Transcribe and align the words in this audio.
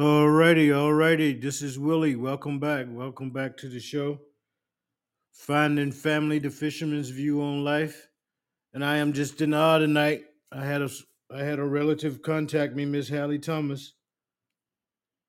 Alrighty, 0.00 0.68
alrighty. 0.68 1.38
This 1.38 1.60
is 1.60 1.78
Willie. 1.78 2.16
Welcome 2.16 2.58
back. 2.58 2.86
Welcome 2.88 3.28
back 3.32 3.58
to 3.58 3.68
the 3.68 3.80
show. 3.80 4.18
Finding 5.30 5.92
Family, 5.92 6.38
the 6.38 6.48
Fisherman's 6.48 7.10
View 7.10 7.42
on 7.42 7.64
Life. 7.64 8.08
And 8.72 8.82
I 8.82 8.96
am 8.96 9.12
just 9.12 9.42
in 9.42 9.52
awe 9.52 9.76
tonight. 9.76 10.24
I 10.50 10.64
had 10.64 10.80
a 10.80 10.88
I 11.30 11.42
had 11.42 11.58
a 11.58 11.66
relative 11.66 12.22
contact 12.22 12.74
me, 12.74 12.86
Miss 12.86 13.10
Hallie 13.10 13.38
Thomas. 13.38 13.92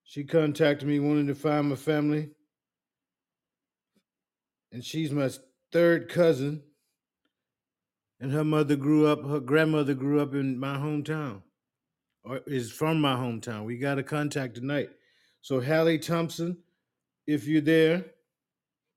She 0.05 0.23
contacted 0.23 0.87
me 0.87 1.01
wanting 1.01 1.27
to 1.27 1.35
find 1.35 1.67
my 1.67 1.75
family. 1.75 2.29
And 4.71 4.85
she's 4.85 5.11
my 5.11 5.31
third 5.73 6.07
cousin. 6.07 6.63
And 8.21 8.31
her 8.31 8.45
mother 8.45 8.77
grew 8.77 9.05
up, 9.05 9.25
her 9.27 9.41
grandmother 9.41 9.95
grew 9.95 10.21
up 10.21 10.33
in 10.33 10.57
my 10.57 10.77
hometown. 10.77 11.41
Is 12.45 12.71
from 12.71 13.01
my 13.01 13.15
hometown. 13.15 13.65
We 13.65 13.77
got 13.77 13.97
a 13.97 14.03
contact 14.03 14.55
tonight. 14.55 14.89
So 15.41 15.59
Hallie 15.59 15.97
Thompson, 15.97 16.57
if 17.25 17.47
you're 17.47 17.61
there, 17.61 18.05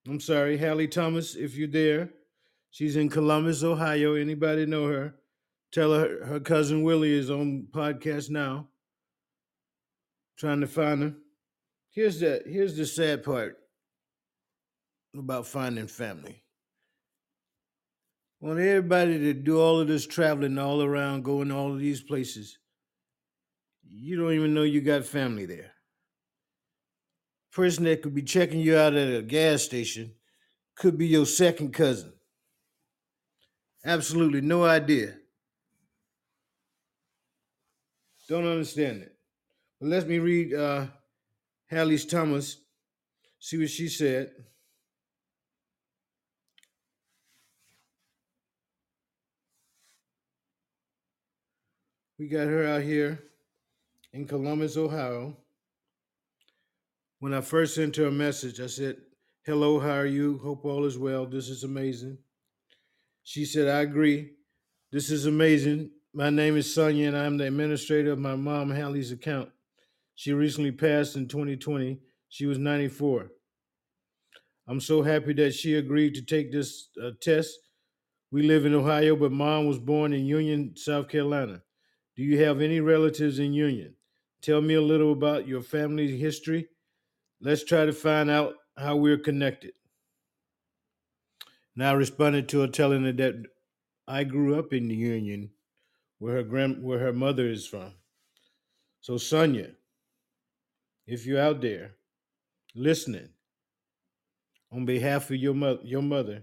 I'm 0.06 0.20
sorry, 0.20 0.58
Hallie 0.58 0.88
Thomas, 0.88 1.34
if 1.34 1.56
you're 1.56 1.68
there. 1.68 2.10
She's 2.70 2.96
in 2.96 3.08
Columbus, 3.08 3.62
Ohio. 3.62 4.14
Anybody 4.14 4.66
know 4.66 4.88
her? 4.88 5.14
Tell 5.72 5.94
her 5.94 6.24
her 6.24 6.40
cousin 6.40 6.82
Willie 6.82 7.14
is 7.14 7.30
on 7.30 7.68
podcast 7.70 8.28
now. 8.28 8.68
Trying 10.36 10.60
to 10.60 10.66
find 10.66 11.02
her. 11.02 11.14
Here's 11.90 12.20
the 12.20 12.42
here's 12.44 12.76
the 12.76 12.84
sad 12.84 13.24
part 13.24 13.56
about 15.16 15.46
finding 15.46 15.86
family. 15.86 16.42
Want 18.40 18.58
everybody 18.58 19.18
to 19.18 19.32
do 19.32 19.58
all 19.58 19.80
of 19.80 19.88
this 19.88 20.06
traveling 20.06 20.58
all 20.58 20.82
around, 20.82 21.22
going 21.22 21.50
all 21.50 21.72
of 21.72 21.78
these 21.78 22.02
places. 22.02 22.58
You 23.88 24.16
don't 24.16 24.32
even 24.32 24.54
know 24.54 24.62
you 24.62 24.80
got 24.80 25.04
family 25.04 25.46
there. 25.46 25.72
Person 27.52 27.84
that 27.84 28.02
could 28.02 28.14
be 28.14 28.22
checking 28.22 28.60
you 28.60 28.76
out 28.76 28.94
at 28.94 29.14
a 29.14 29.22
gas 29.22 29.62
station 29.62 30.14
could 30.76 30.98
be 30.98 31.06
your 31.06 31.26
second 31.26 31.72
cousin. 31.72 32.12
Absolutely 33.84 34.40
no 34.40 34.64
idea. 34.64 35.14
Don't 38.28 38.46
understand 38.46 39.02
it. 39.02 39.14
But 39.80 39.90
let 39.90 40.08
me 40.08 40.18
read 40.18 40.54
uh 40.54 40.86
Hallie's 41.70 42.06
Thomas, 42.06 42.58
see 43.38 43.58
what 43.58 43.70
she 43.70 43.88
said. 43.88 44.32
We 52.18 52.28
got 52.28 52.46
her 52.46 52.66
out 52.66 52.82
here 52.82 53.22
in 54.14 54.26
Columbus, 54.26 54.76
Ohio. 54.76 55.36
When 57.18 57.34
I 57.34 57.40
first 57.40 57.74
sent 57.74 57.96
her 57.96 58.06
a 58.06 58.12
message, 58.12 58.60
I 58.60 58.68
said, 58.68 58.96
Hello, 59.44 59.80
how 59.80 59.90
are 59.90 60.06
you? 60.06 60.38
Hope 60.38 60.64
all 60.64 60.84
is 60.84 60.96
well. 60.96 61.26
This 61.26 61.48
is 61.48 61.64
amazing. 61.64 62.18
She 63.24 63.44
said, 63.44 63.66
I 63.66 63.80
agree. 63.80 64.30
This 64.92 65.10
is 65.10 65.26
amazing. 65.26 65.90
My 66.14 66.30
name 66.30 66.56
is 66.56 66.72
Sonia, 66.72 67.08
and 67.08 67.16
I'm 67.16 67.36
the 67.36 67.48
administrator 67.48 68.12
of 68.12 68.20
my 68.20 68.36
mom, 68.36 68.70
Hallie's 68.70 69.10
account. 69.10 69.50
She 70.14 70.32
recently 70.32 70.70
passed 70.70 71.16
in 71.16 71.26
2020. 71.26 71.98
She 72.28 72.46
was 72.46 72.56
94. 72.56 73.32
I'm 74.68 74.80
so 74.80 75.02
happy 75.02 75.32
that 75.34 75.54
she 75.54 75.74
agreed 75.74 76.14
to 76.14 76.22
take 76.22 76.52
this 76.52 76.88
uh, 77.02 77.10
test. 77.20 77.58
We 78.30 78.44
live 78.44 78.64
in 78.64 78.74
Ohio, 78.74 79.16
but 79.16 79.32
mom 79.32 79.66
was 79.66 79.80
born 79.80 80.12
in 80.12 80.24
Union, 80.24 80.74
South 80.76 81.08
Carolina. 81.08 81.62
Do 82.16 82.22
you 82.22 82.44
have 82.44 82.60
any 82.60 82.78
relatives 82.78 83.40
in 83.40 83.52
Union? 83.52 83.96
Tell 84.44 84.60
me 84.60 84.74
a 84.74 84.82
little 84.82 85.12
about 85.12 85.48
your 85.48 85.62
family 85.62 86.18
history. 86.18 86.68
Let's 87.40 87.64
try 87.64 87.86
to 87.86 87.94
find 87.94 88.28
out 88.28 88.56
how 88.76 88.94
we're 88.94 89.16
connected. 89.16 89.72
And 91.74 91.82
I 91.82 91.92
responded 91.92 92.50
to 92.50 92.60
her 92.60 92.66
telling 92.66 93.04
her 93.04 93.12
that 93.12 93.42
I 94.06 94.24
grew 94.24 94.58
up 94.58 94.74
in 94.74 94.88
the 94.88 94.94
Union 94.94 95.48
where 96.18 96.34
her 96.34 96.42
grand 96.42 96.82
where 96.82 96.98
her 96.98 97.12
mother 97.14 97.48
is 97.48 97.66
from. 97.66 97.94
So 99.00 99.16
Sonia, 99.16 99.70
if 101.06 101.24
you're 101.24 101.40
out 101.40 101.62
there 101.62 101.92
listening, 102.74 103.30
on 104.70 104.84
behalf 104.84 105.30
of 105.30 105.36
your 105.36 105.54
mother 105.54 105.80
your 105.82 106.02
mother, 106.02 106.42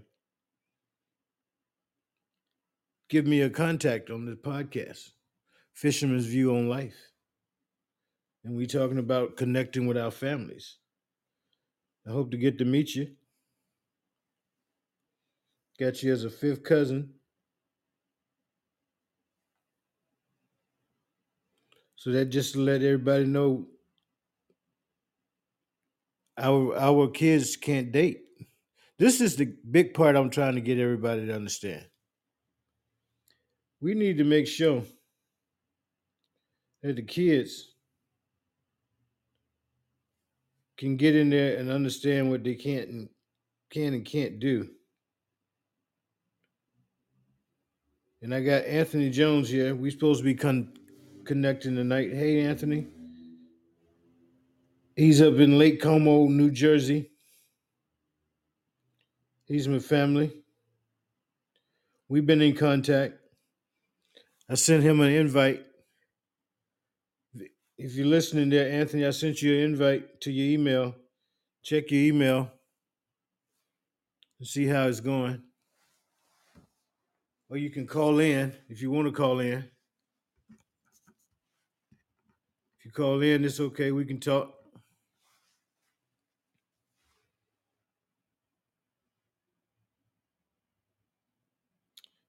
give 3.08 3.28
me 3.28 3.42
a 3.42 3.48
contact 3.50 4.10
on 4.10 4.26
this 4.26 4.38
podcast. 4.38 5.10
Fisherman's 5.72 6.26
View 6.26 6.56
on 6.56 6.68
Life. 6.68 7.11
And 8.44 8.56
we 8.56 8.66
talking 8.66 8.98
about 8.98 9.36
connecting 9.36 9.86
with 9.86 9.96
our 9.96 10.10
families. 10.10 10.78
I 12.06 12.10
hope 12.10 12.30
to 12.32 12.36
get 12.36 12.58
to 12.58 12.64
meet 12.64 12.94
you. 12.94 13.12
Got 15.78 16.02
you 16.02 16.12
as 16.12 16.24
a 16.24 16.30
fifth 16.30 16.64
cousin. 16.64 17.14
So 21.96 22.10
that 22.10 22.26
just 22.26 22.54
to 22.54 22.60
let 22.60 22.82
everybody 22.82 23.24
know 23.24 23.68
our 26.36 26.76
our 26.76 27.08
kids 27.08 27.56
can't 27.56 27.92
date. 27.92 28.22
This 28.98 29.20
is 29.20 29.36
the 29.36 29.54
big 29.70 29.94
part 29.94 30.16
I'm 30.16 30.30
trying 30.30 30.56
to 30.56 30.60
get 30.60 30.78
everybody 30.78 31.26
to 31.26 31.34
understand. 31.34 31.84
We 33.80 33.94
need 33.94 34.18
to 34.18 34.24
make 34.24 34.46
sure 34.48 34.82
that 36.82 36.96
the 36.96 37.02
kids 37.02 37.71
can 40.76 40.96
get 40.96 41.14
in 41.14 41.30
there 41.30 41.56
and 41.56 41.70
understand 41.70 42.30
what 42.30 42.44
they 42.44 42.54
can't 42.54 42.88
and 42.88 43.08
can 43.70 43.94
and 43.94 44.04
can't 44.04 44.38
do. 44.40 44.68
And 48.20 48.34
I 48.34 48.40
got 48.40 48.64
Anthony 48.64 49.10
Jones 49.10 49.48
here. 49.48 49.74
We 49.74 49.90
supposed 49.90 50.20
to 50.20 50.24
be 50.24 50.34
con- 50.34 50.72
connecting 51.24 51.74
tonight. 51.74 52.12
Hey, 52.12 52.40
Anthony. 52.42 52.86
He's 54.94 55.20
up 55.20 55.34
in 55.34 55.58
Lake 55.58 55.80
Como, 55.80 56.28
New 56.28 56.50
Jersey. 56.50 57.10
He's 59.46 59.66
my 59.66 59.80
family. 59.80 60.32
We've 62.08 62.26
been 62.26 62.42
in 62.42 62.54
contact. 62.54 63.14
I 64.48 64.54
sent 64.54 64.82
him 64.82 65.00
an 65.00 65.10
invite. 65.10 65.64
If 67.78 67.94
you're 67.94 68.06
listening 68.06 68.50
there, 68.50 68.70
Anthony, 68.70 69.06
I 69.06 69.10
sent 69.10 69.40
you 69.42 69.54
an 69.54 69.60
invite 69.60 70.20
to 70.22 70.30
your 70.30 70.46
email. 70.46 70.94
Check 71.62 71.90
your 71.90 72.02
email 72.02 72.50
and 74.38 74.46
see 74.46 74.66
how 74.66 74.86
it's 74.88 75.00
going. 75.00 75.42
Or 77.48 77.56
you 77.56 77.70
can 77.70 77.86
call 77.86 78.18
in 78.18 78.52
if 78.68 78.82
you 78.82 78.90
want 78.90 79.08
to 79.08 79.12
call 79.12 79.40
in. 79.40 79.64
If 82.78 82.86
you 82.86 82.90
call 82.90 83.22
in, 83.22 83.44
it's 83.44 83.60
okay. 83.60 83.90
We 83.90 84.04
can 84.04 84.20
talk. 84.20 84.52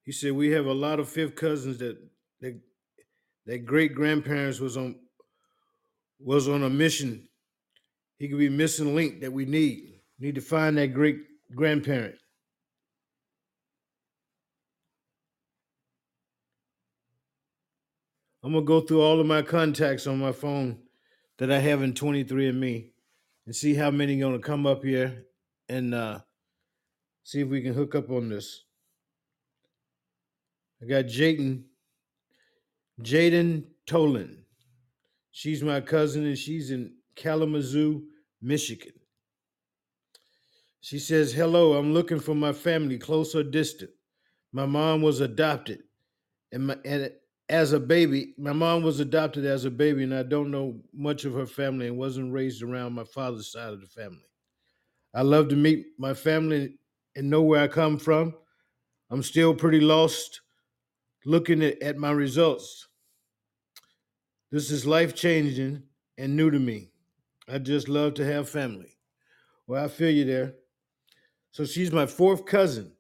He 0.04 0.12
said 0.12 0.34
we 0.34 0.52
have 0.52 0.66
a 0.66 0.74
lot 0.74 1.00
of 1.00 1.10
fifth 1.10 1.36
cousins 1.36 1.78
that 1.80 1.98
that, 2.42 2.60
that 3.46 3.66
great 3.66 3.96
grandparents 3.96 4.60
was 4.60 4.78
on 4.78 4.96
was 6.24 6.48
on 6.48 6.64
a 6.64 6.70
mission. 6.70 7.28
He 8.18 8.30
could 8.30 8.40
be 8.40 8.50
missing 8.50 8.96
link 8.96 9.22
that 9.22 9.34
we 9.34 9.46
need. 9.46 10.00
Need 10.20 10.36
to 10.36 10.42
find 10.42 10.78
that 10.78 10.94
great 10.94 11.18
grandparent. 11.54 12.16
I'm 18.44 18.54
gonna 18.54 18.66
go 18.66 18.82
through 18.82 19.02
all 19.02 19.20
of 19.20 19.26
my 19.26 19.42
contacts 19.42 20.06
on 20.06 20.20
my 20.20 20.32
phone 20.32 20.80
that 21.38 21.52
I 21.52 21.60
have 21.60 21.82
in 21.82 21.94
23andMe 21.94 22.90
and 23.46 23.56
see 23.56 23.74
how 23.74 23.90
many 23.90 24.20
gonna 24.20 24.40
come 24.40 24.66
up 24.66 24.84
here 24.84 25.26
and 25.70 25.94
uh, 25.94 26.20
see 27.24 27.42
if 27.42 27.48
we 27.48 27.62
can 27.62 27.74
hook 27.74 27.96
up 27.96 28.10
on 28.10 28.30
this. 28.30 28.64
I 30.82 30.86
got 30.86 31.06
Jaden, 31.06 31.64
Jaden 33.02 33.64
Tolan. 33.88 34.43
She's 35.36 35.64
my 35.64 35.82
cousin 35.82 36.28
and 36.28 36.38
she's 36.38 36.70
in 36.70 36.94
Kalamazoo, 37.16 38.04
Michigan. 38.40 38.94
She 40.80 41.00
says, 41.00 41.34
Hello, 41.34 41.74
I'm 41.74 41.92
looking 41.92 42.20
for 42.20 42.36
my 42.36 42.54
family, 42.54 43.00
close 43.00 43.34
or 43.34 43.42
distant. 43.42 43.90
My 44.52 44.68
mom 44.68 45.02
was 45.02 45.22
adopted. 45.22 45.80
And, 46.52 46.68
my, 46.68 46.78
and 46.86 47.12
as 47.50 47.74
a 47.74 47.80
baby, 47.80 48.36
my 48.38 48.54
mom 48.54 48.84
was 48.84 49.00
adopted 49.00 49.44
as 49.44 49.66
a 49.66 49.72
baby, 49.72 50.04
and 50.04 50.14
I 50.14 50.22
don't 50.22 50.52
know 50.52 50.80
much 50.94 51.26
of 51.26 51.34
her 51.34 51.48
family 51.48 51.88
and 51.88 51.98
wasn't 51.98 52.32
raised 52.32 52.62
around 52.62 52.94
my 52.94 53.04
father's 53.04 53.52
side 53.52 53.74
of 53.74 53.82
the 53.82 53.88
family. 53.88 54.30
I 55.16 55.24
love 55.24 55.50
to 55.50 55.56
meet 55.56 55.88
my 55.98 56.14
family 56.14 56.76
and 57.16 57.28
know 57.28 57.42
where 57.42 57.64
I 57.64 57.68
come 57.68 57.98
from. 57.98 58.36
I'm 59.10 59.24
still 59.24 59.56
pretty 59.56 59.80
lost 59.80 60.42
looking 61.26 61.64
at, 61.64 61.82
at 61.82 61.98
my 61.98 62.12
results. 62.12 62.88
This 64.54 64.70
is 64.70 64.86
life 64.86 65.16
changing, 65.16 65.82
and 66.16 66.36
new 66.36 66.52
to 66.52 66.60
me. 66.60 66.92
I 67.48 67.58
just 67.58 67.90
love 67.90 68.14
to 68.14 68.24
have 68.24 68.48
family. 68.48 68.96
Well, 69.66 69.84
I 69.84 69.88
feel 69.88 70.12
you 70.12 70.26
there. 70.26 70.54
So 71.50 71.66
she's 71.66 71.92
my 71.92 72.06
fourth 72.06 72.46
cousin. 72.46 72.92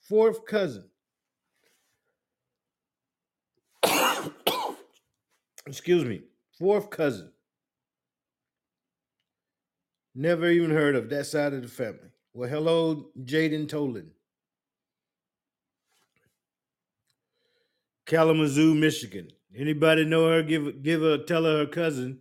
Fourth 0.00 0.46
cousin. 0.46 0.88
Excuse 5.66 6.06
me. 6.06 6.22
Fourth 6.58 6.88
cousin. 6.88 7.30
Never 10.14 10.48
even 10.48 10.70
heard 10.70 10.96
of 10.96 11.10
that 11.10 11.26
side 11.26 11.52
of 11.52 11.60
the 11.60 11.68
family. 11.68 12.08
Well, 12.32 12.48
hello, 12.48 13.10
Jaden 13.22 13.66
Tolan. 13.66 14.12
Kalamazoo, 18.06 18.74
Michigan. 18.74 19.28
Anybody 19.56 20.04
know 20.04 20.28
her? 20.28 20.42
Give 20.42 20.82
give 20.82 21.00
her 21.00 21.18
tell 21.18 21.44
her 21.44 21.58
her 21.58 21.66
cousin. 21.66 22.20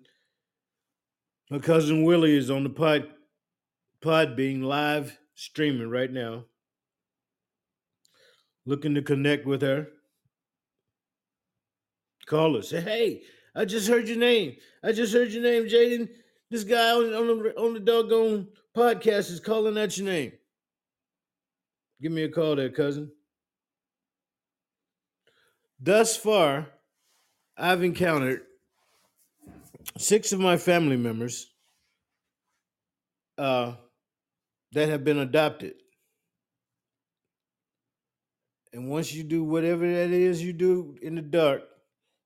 Her 1.51 1.59
cousin 1.59 2.03
Willie 2.03 2.37
is 2.37 2.49
on 2.49 2.63
the 2.63 2.69
pod 2.69 3.07
pod 4.01 4.35
being 4.35 4.61
live 4.61 5.17
streaming 5.35 5.89
right 5.89 6.11
now. 6.11 6.45
Looking 8.65 8.95
to 8.95 9.01
connect 9.01 9.45
with 9.45 9.61
her. 9.61 9.87
Call 12.25 12.55
her. 12.55 12.61
Say, 12.61 12.81
hey, 12.81 13.21
I 13.55 13.65
just 13.65 13.87
heard 13.87 14.07
your 14.07 14.17
name. 14.17 14.55
I 14.83 14.91
just 14.91 15.13
heard 15.13 15.31
your 15.31 15.41
name, 15.43 15.63
Jaden. 15.63 16.09
This 16.51 16.63
guy 16.63 16.91
on, 16.91 17.13
on 17.13 17.27
the 17.27 17.53
on 17.57 17.73
the 17.73 17.79
doggone 17.79 18.47
podcast 18.75 19.31
is 19.31 19.39
calling 19.39 19.77
out 19.77 19.97
your 19.97 20.07
name. 20.07 20.31
Give 22.01 22.11
me 22.11 22.23
a 22.23 22.29
call 22.29 22.55
there, 22.55 22.69
cousin. 22.69 23.11
Thus 25.79 26.17
far, 26.17 26.67
I've 27.59 27.83
encountered 27.83 28.43
six 29.97 30.31
of 30.31 30.39
my 30.39 30.55
family 30.55 30.95
members 30.95 31.51
uh, 33.37 33.73
that 34.71 34.87
have 34.87 35.03
been 35.03 35.19
adopted. 35.19 35.73
And 38.71 38.89
once 38.89 39.13
you 39.13 39.23
do 39.23 39.43
whatever 39.43 39.85
that 39.85 40.11
is 40.11 40.41
you 40.41 40.53
do 40.53 40.95
in 41.01 41.15
the 41.15 41.21
dark, 41.21 41.63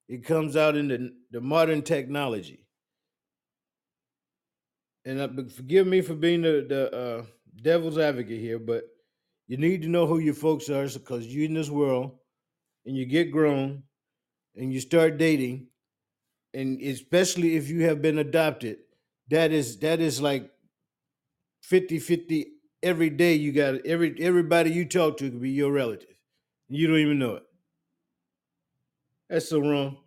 it 0.08 0.24
comes 0.24 0.56
out 0.56 0.76
in 0.76 0.88
the, 0.88 1.12
the 1.32 1.42
modern 1.42 1.82
technology. 1.82 2.68
And 5.06 5.52
forgive 5.52 5.88
me 5.88 6.02
for 6.02 6.14
being 6.14 6.44
the, 6.44 6.66
the 6.68 6.96
uh, 6.96 7.26
devil's 7.62 7.98
advocate 7.98 8.40
here, 8.40 8.60
but 8.60 8.84
you 9.48 9.58
need 9.58 9.82
to 9.82 9.90
know 9.90 10.06
who 10.06 10.20
your 10.20 10.34
folks 10.34 10.70
are 10.70 10.88
because 10.88 11.26
you're 11.28 11.46
in 11.46 11.56
this 11.56 11.70
world 11.70 12.20
and 12.86 12.96
you 12.96 13.06
get 13.06 13.32
grown 13.32 13.84
and 14.56 14.72
you 14.72 14.80
start 14.80 15.18
dating, 15.18 15.68
and 16.54 16.82
especially 16.82 17.56
if 17.56 17.70
you 17.70 17.84
have 17.84 18.02
been 18.02 18.20
adopted, 18.20 18.78
that 19.30 19.52
is 19.52 19.78
that 19.80 20.00
is 20.00 20.22
like 20.22 20.50
50-50 21.70 22.46
every 22.82 23.10
day 23.10 23.34
you 23.34 23.52
got 23.52 23.86
every 23.86 24.16
everybody 24.20 24.72
you 24.72 24.86
talk 24.86 25.18
to 25.18 25.30
could 25.30 25.42
be 25.42 25.52
your 25.52 25.72
relative. 25.72 26.10
You 26.70 26.88
don't 26.88 27.00
even 27.00 27.20
know 27.20 27.36
it. 27.36 27.44
That's 29.30 29.50
so 29.50 29.60
wrong. 29.60 29.98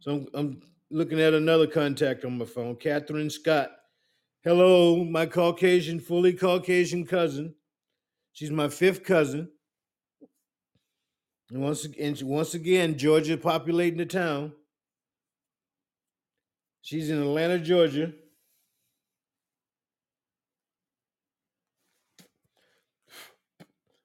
So 0.00 0.12
I'm, 0.12 0.28
I'm 0.34 0.62
looking 0.90 1.20
at 1.20 1.34
another 1.34 1.66
contact 1.66 2.24
on 2.24 2.38
my 2.38 2.46
phone, 2.46 2.76
Catherine 2.76 3.30
Scott. 3.30 3.70
Hello, 4.42 5.04
my 5.04 5.26
Caucasian, 5.26 6.00
fully 6.00 6.32
Caucasian 6.32 7.04
cousin. 7.04 7.54
She's 8.32 8.50
my 8.50 8.68
fifth 8.68 9.04
cousin. 9.04 9.50
Once 11.50 11.84
again, 11.84 12.16
once 12.22 12.54
again, 12.54 12.96
Georgia 12.96 13.36
populating 13.36 13.98
the 13.98 14.06
town. 14.06 14.52
She's 16.80 17.10
in 17.10 17.20
Atlanta, 17.20 17.58
Georgia. 17.58 18.12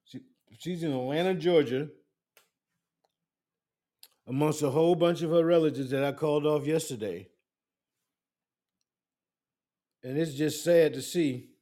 She, 0.05 0.21
she's 0.57 0.81
in 0.81 0.91
Atlanta, 0.91 1.35
Georgia, 1.35 1.87
amongst 4.27 4.63
a 4.63 4.71
whole 4.71 4.95
bunch 4.95 5.21
of 5.21 5.29
her 5.29 5.45
relatives 5.45 5.91
that 5.91 6.03
I 6.03 6.13
called 6.13 6.47
off 6.47 6.65
yesterday. 6.65 7.27
And 10.03 10.17
it's 10.17 10.33
just 10.33 10.63
sad 10.63 10.95
to 10.95 11.01
see 11.01 11.54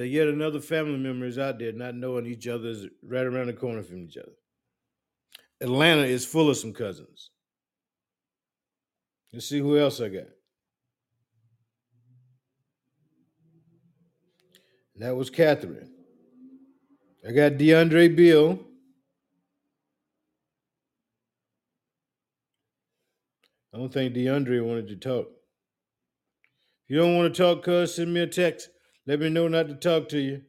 that 0.00 0.08
yet 0.08 0.28
another 0.28 0.60
family 0.60 0.96
member 0.96 1.26
is 1.26 1.38
out 1.38 1.58
there 1.58 1.72
not 1.72 1.94
knowing 1.94 2.24
each 2.24 2.48
other's 2.48 2.86
right 3.02 3.26
around 3.26 3.48
the 3.48 3.52
corner 3.52 3.82
from 3.82 3.98
each 3.98 4.16
other. 4.16 4.32
Atlanta 5.60 6.04
is 6.04 6.24
full 6.24 6.48
of 6.48 6.56
some 6.56 6.72
cousins. 6.72 7.28
Let's 9.30 9.46
see 9.46 9.58
who 9.58 9.78
else 9.78 10.00
I 10.00 10.08
got. 10.08 10.28
That 14.96 15.14
was 15.14 15.28
Catherine. 15.28 15.92
I 17.28 17.32
got 17.32 17.58
DeAndre 17.58 18.16
Bill. 18.16 18.58
I 23.74 23.76
don't 23.76 23.92
think 23.92 24.14
DeAndre 24.14 24.66
wanted 24.66 24.88
to 24.88 24.96
talk. 24.96 25.28
If 26.84 26.88
you 26.88 26.96
don't 26.96 27.18
want 27.18 27.34
to 27.34 27.38
talk, 27.38 27.62
cuz 27.62 27.96
send 27.96 28.14
me 28.14 28.20
a 28.20 28.26
text. 28.26 28.70
Let 29.10 29.18
me 29.18 29.28
know 29.28 29.48
not 29.48 29.66
to 29.66 29.74
talk 29.74 30.08
to 30.10 30.20
you. 30.20 30.40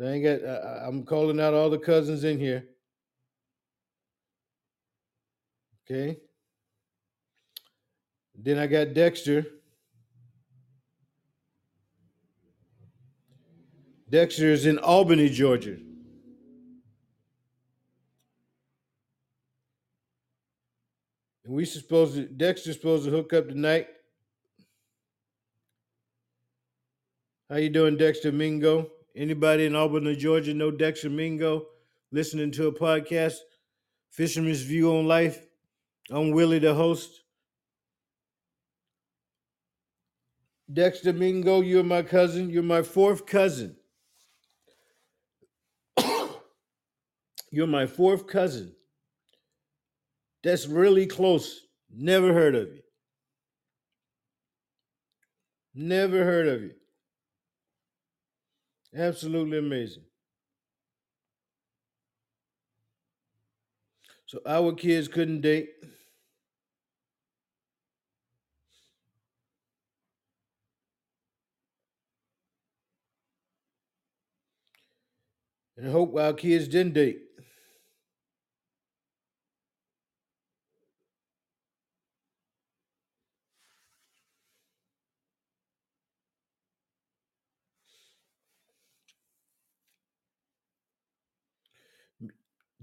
I 0.00 0.04
ain't 0.04 0.22
got. 0.22 0.48
I, 0.48 0.86
I'm 0.86 1.02
calling 1.02 1.40
out 1.40 1.54
all 1.54 1.68
the 1.68 1.76
cousins 1.76 2.22
in 2.22 2.38
here. 2.38 2.68
Okay. 5.84 6.20
Then 8.36 8.60
I 8.60 8.68
got 8.68 8.94
Dexter. 8.94 9.44
Dexter 14.08 14.52
is 14.52 14.66
in 14.66 14.78
Albany, 14.78 15.28
Georgia. 15.28 15.76
And 21.44 21.52
we 21.52 21.64
supposed 21.64 22.14
to 22.14 22.26
Dexter's 22.26 22.76
supposed 22.76 23.06
to 23.06 23.10
hook 23.10 23.32
up 23.32 23.48
tonight. 23.48 23.88
How 27.54 27.60
you 27.60 27.70
doing, 27.70 27.96
Dexter 27.96 28.32
Mingo? 28.32 28.90
Anybody 29.14 29.66
in 29.66 29.76
Albany, 29.76 30.16
Georgia 30.16 30.52
know 30.52 30.72
Dexter 30.72 31.08
Mingo? 31.08 31.66
Listening 32.10 32.50
to 32.50 32.66
a 32.66 32.72
podcast, 32.72 33.36
Fisherman's 34.10 34.62
View 34.62 34.92
on 34.92 35.06
Life. 35.06 35.46
I'm 36.10 36.32
Willie, 36.32 36.58
the 36.58 36.74
host. 36.74 37.22
Dexter 40.72 41.12
Mingo, 41.12 41.60
you're 41.60 41.84
my 41.84 42.02
cousin. 42.02 42.50
You're 42.50 42.64
my 42.64 42.82
fourth 42.82 43.24
cousin. 43.24 43.76
you're 47.52 47.68
my 47.68 47.86
fourth 47.86 48.26
cousin. 48.26 48.74
That's 50.42 50.66
really 50.66 51.06
close. 51.06 51.60
Never 51.88 52.32
heard 52.32 52.56
of 52.56 52.74
you. 52.74 52.82
Never 55.72 56.24
heard 56.24 56.48
of 56.48 56.60
you. 56.62 56.72
Absolutely 58.94 59.58
amazing. 59.58 60.04
So 64.26 64.40
our 64.46 64.72
kids 64.74 65.08
couldn't 65.08 65.40
date. 65.40 65.70
And 75.76 75.86
hope 75.92 76.16
our 76.16 76.32
kids 76.32 76.66
didn't 76.66 76.94
date. 76.94 77.23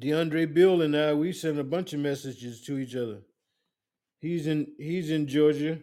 DeAndre 0.02 0.52
Bill 0.52 0.82
and 0.82 0.96
I, 0.98 1.14
we 1.14 1.32
sent 1.32 1.60
a 1.60 1.64
bunch 1.64 1.94
of 1.94 2.00
messages 2.00 2.62
to 2.64 2.78
each 2.80 2.96
other. 2.96 3.20
He's 4.20 4.48
in 4.48 4.74
he's 4.78 5.12
in 5.12 5.28
Georgia. 5.28 5.80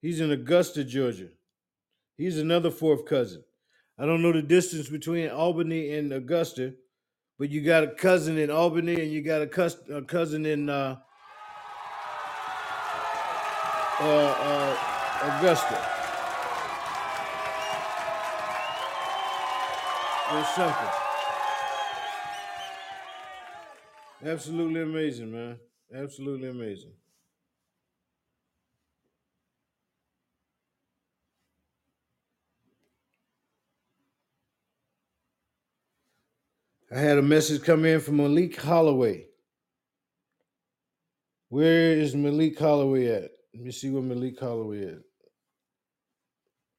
He's 0.00 0.20
in 0.20 0.30
Augusta, 0.30 0.84
Georgia. 0.84 1.28
He's 2.16 2.38
another 2.38 2.70
fourth 2.70 3.06
cousin. 3.06 3.44
I 3.98 4.06
don't 4.06 4.22
know 4.22 4.32
the 4.32 4.42
distance 4.42 4.88
between 4.88 5.30
Albany 5.30 5.92
and 5.94 6.12
Augusta, 6.12 6.74
but 7.38 7.50
you 7.50 7.62
got 7.62 7.84
a 7.84 7.88
cousin 7.88 8.38
in 8.38 8.50
Albany 8.50 9.00
and 9.00 9.12
you 9.12 9.22
got 9.22 9.42
a, 9.42 9.46
cus- 9.46 9.76
a 9.92 10.02
cousin 10.02 10.44
in 10.46 10.68
uh, 10.68 10.96
uh, 14.00 14.04
uh, 14.04 15.38
Augusta. 15.38 15.88
Something. 20.56 21.01
Absolutely 24.24 24.82
amazing, 24.82 25.32
man. 25.32 25.58
Absolutely 25.92 26.48
amazing. 26.48 26.92
I 36.94 36.98
had 36.98 37.18
a 37.18 37.22
message 37.22 37.62
come 37.62 37.84
in 37.84 38.00
from 38.00 38.18
Malik 38.18 38.60
Holloway. 38.60 39.26
Where 41.48 41.92
is 41.92 42.14
Malik 42.14 42.58
Holloway 42.58 43.06
at? 43.08 43.30
Let 43.54 43.64
me 43.64 43.72
see 43.72 43.90
where 43.90 44.02
Malik 44.02 44.38
Holloway 44.38 44.80
is. 44.80 45.02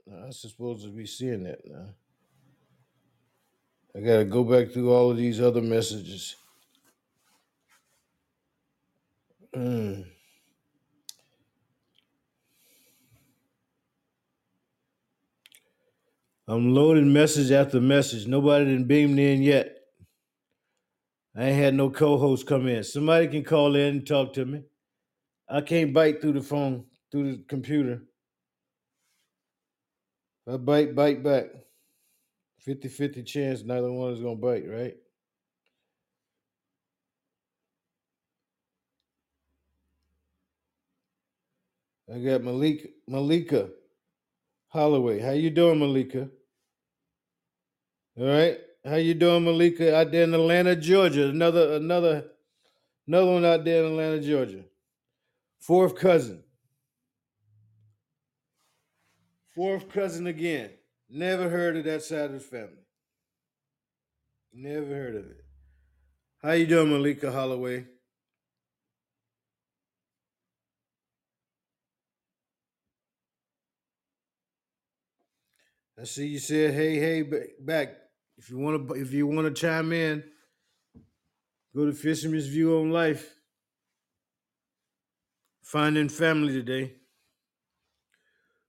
I'm 0.07 0.31
supposed 0.31 0.83
to 0.85 0.91
be 0.91 1.05
seeing 1.05 1.43
that 1.43 1.59
now. 1.65 1.89
I 3.95 3.99
gotta 3.99 4.25
go 4.25 4.43
back 4.43 4.71
through 4.71 4.93
all 4.93 5.11
of 5.11 5.17
these 5.17 5.41
other 5.41 5.61
messages. 5.61 6.35
Mm. 9.55 10.05
I'm 16.47 16.73
loading 16.73 17.13
message 17.13 17.51
after 17.51 17.79
message. 17.79 18.27
Nobody 18.27 18.65
didn't 18.65 18.87
beamed 18.87 19.19
in 19.19 19.41
yet. 19.41 19.77
I 21.35 21.45
ain't 21.45 21.57
had 21.57 21.73
no 21.73 21.89
co-host 21.89 22.45
come 22.45 22.67
in. 22.67 22.83
Somebody 22.83 23.27
can 23.27 23.43
call 23.43 23.75
in 23.75 23.95
and 23.95 24.07
talk 24.07 24.33
to 24.33 24.45
me. 24.45 24.63
I 25.49 25.61
can't 25.61 25.93
bite 25.93 26.21
through 26.21 26.33
the 26.33 26.41
phone, 26.41 26.85
through 27.11 27.31
the 27.31 27.43
computer. 27.47 28.03
I 30.47 30.57
bite, 30.57 30.95
bite 30.95 31.23
back. 31.23 31.45
50-50 32.67 33.25
chance 33.25 33.63
neither 33.63 33.91
one 33.91 34.13
is 34.13 34.21
gonna 34.21 34.35
bite, 34.35 34.67
right? 34.67 34.95
I 42.13 42.19
got 42.19 42.43
Malik 42.43 42.91
Malika 43.07 43.69
Holloway. 44.67 45.19
How 45.19 45.31
you 45.31 45.49
doing, 45.49 45.79
Malika? 45.79 46.29
All 48.19 48.27
right. 48.27 48.59
How 48.85 48.95
you 48.95 49.15
doing, 49.15 49.45
Malika? 49.45 49.95
Out 49.95 50.11
there 50.11 50.23
in 50.23 50.33
Atlanta, 50.33 50.75
Georgia. 50.75 51.29
Another 51.29 51.73
another 51.73 52.25
another 53.07 53.31
one 53.31 53.45
out 53.45 53.65
there 53.65 53.83
in 53.83 53.91
Atlanta, 53.91 54.21
Georgia. 54.21 54.63
Fourth 55.59 55.95
cousin. 55.95 56.43
Fourth 59.55 59.89
cousin 59.89 60.27
again. 60.27 60.69
Never 61.09 61.49
heard 61.49 61.77
of 61.77 61.85
that 61.85 62.03
side 62.03 62.25
of 62.25 62.33
the 62.33 62.39
family. 62.39 62.85
Never 64.53 64.85
heard 64.85 65.15
of 65.15 65.25
it. 65.25 65.43
How 66.43 66.51
you 66.51 66.67
doing, 66.67 66.89
Malika 66.89 67.31
Holloway? 67.31 67.85
I 75.99 76.05
see 76.05 76.27
you 76.27 76.39
said 76.39 76.73
hey 76.73 76.95
hey 76.97 77.21
back. 77.59 77.89
If 78.37 78.49
you 78.49 78.57
want 78.57 78.87
to 78.87 78.93
if 78.95 79.13
you 79.13 79.27
want 79.27 79.47
to 79.47 79.61
chime 79.61 79.93
in, 79.93 80.23
go 81.75 81.85
to 81.85 81.93
Fisherman's 81.93 82.47
View 82.47 82.77
on 82.77 82.91
Life. 82.91 83.35
Finding 85.61 86.09
family 86.09 86.53
today. 86.53 86.95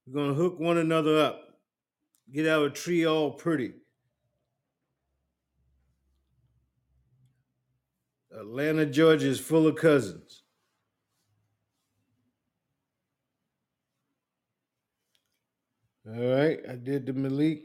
We're 0.05 0.21
gonna 0.21 0.35
hook 0.35 0.59
one 0.59 0.77
another 0.77 1.19
up. 1.19 1.41
Get 2.31 2.47
our 2.47 2.69
tree 2.69 3.05
all 3.05 3.31
pretty. 3.31 3.73
Atlanta, 8.31 8.85
Georgia 8.85 9.27
is 9.27 9.39
full 9.39 9.67
of 9.67 9.75
cousins. 9.75 10.44
All 16.07 16.35
right, 16.35 16.59
I 16.69 16.75
did 16.75 17.07
the 17.07 17.13
Malik. 17.13 17.63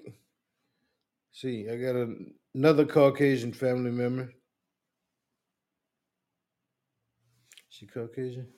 See, 1.33 1.69
I 1.69 1.77
got 1.77 1.95
a, 1.95 2.15
another 2.55 2.87
Caucasian 2.87 3.53
family 3.53 3.91
member. 3.91 4.33
She 7.69 7.87
Caucasian? 7.87 8.49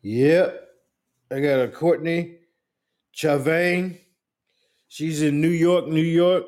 Yep. 0.00 0.68
I 1.30 1.40
got 1.40 1.60
a 1.60 1.68
Courtney 1.68 2.38
Chavane. 3.14 3.98
She's 4.88 5.20
in 5.20 5.40
New 5.40 5.48
York, 5.48 5.88
New 5.88 6.00
York. 6.00 6.44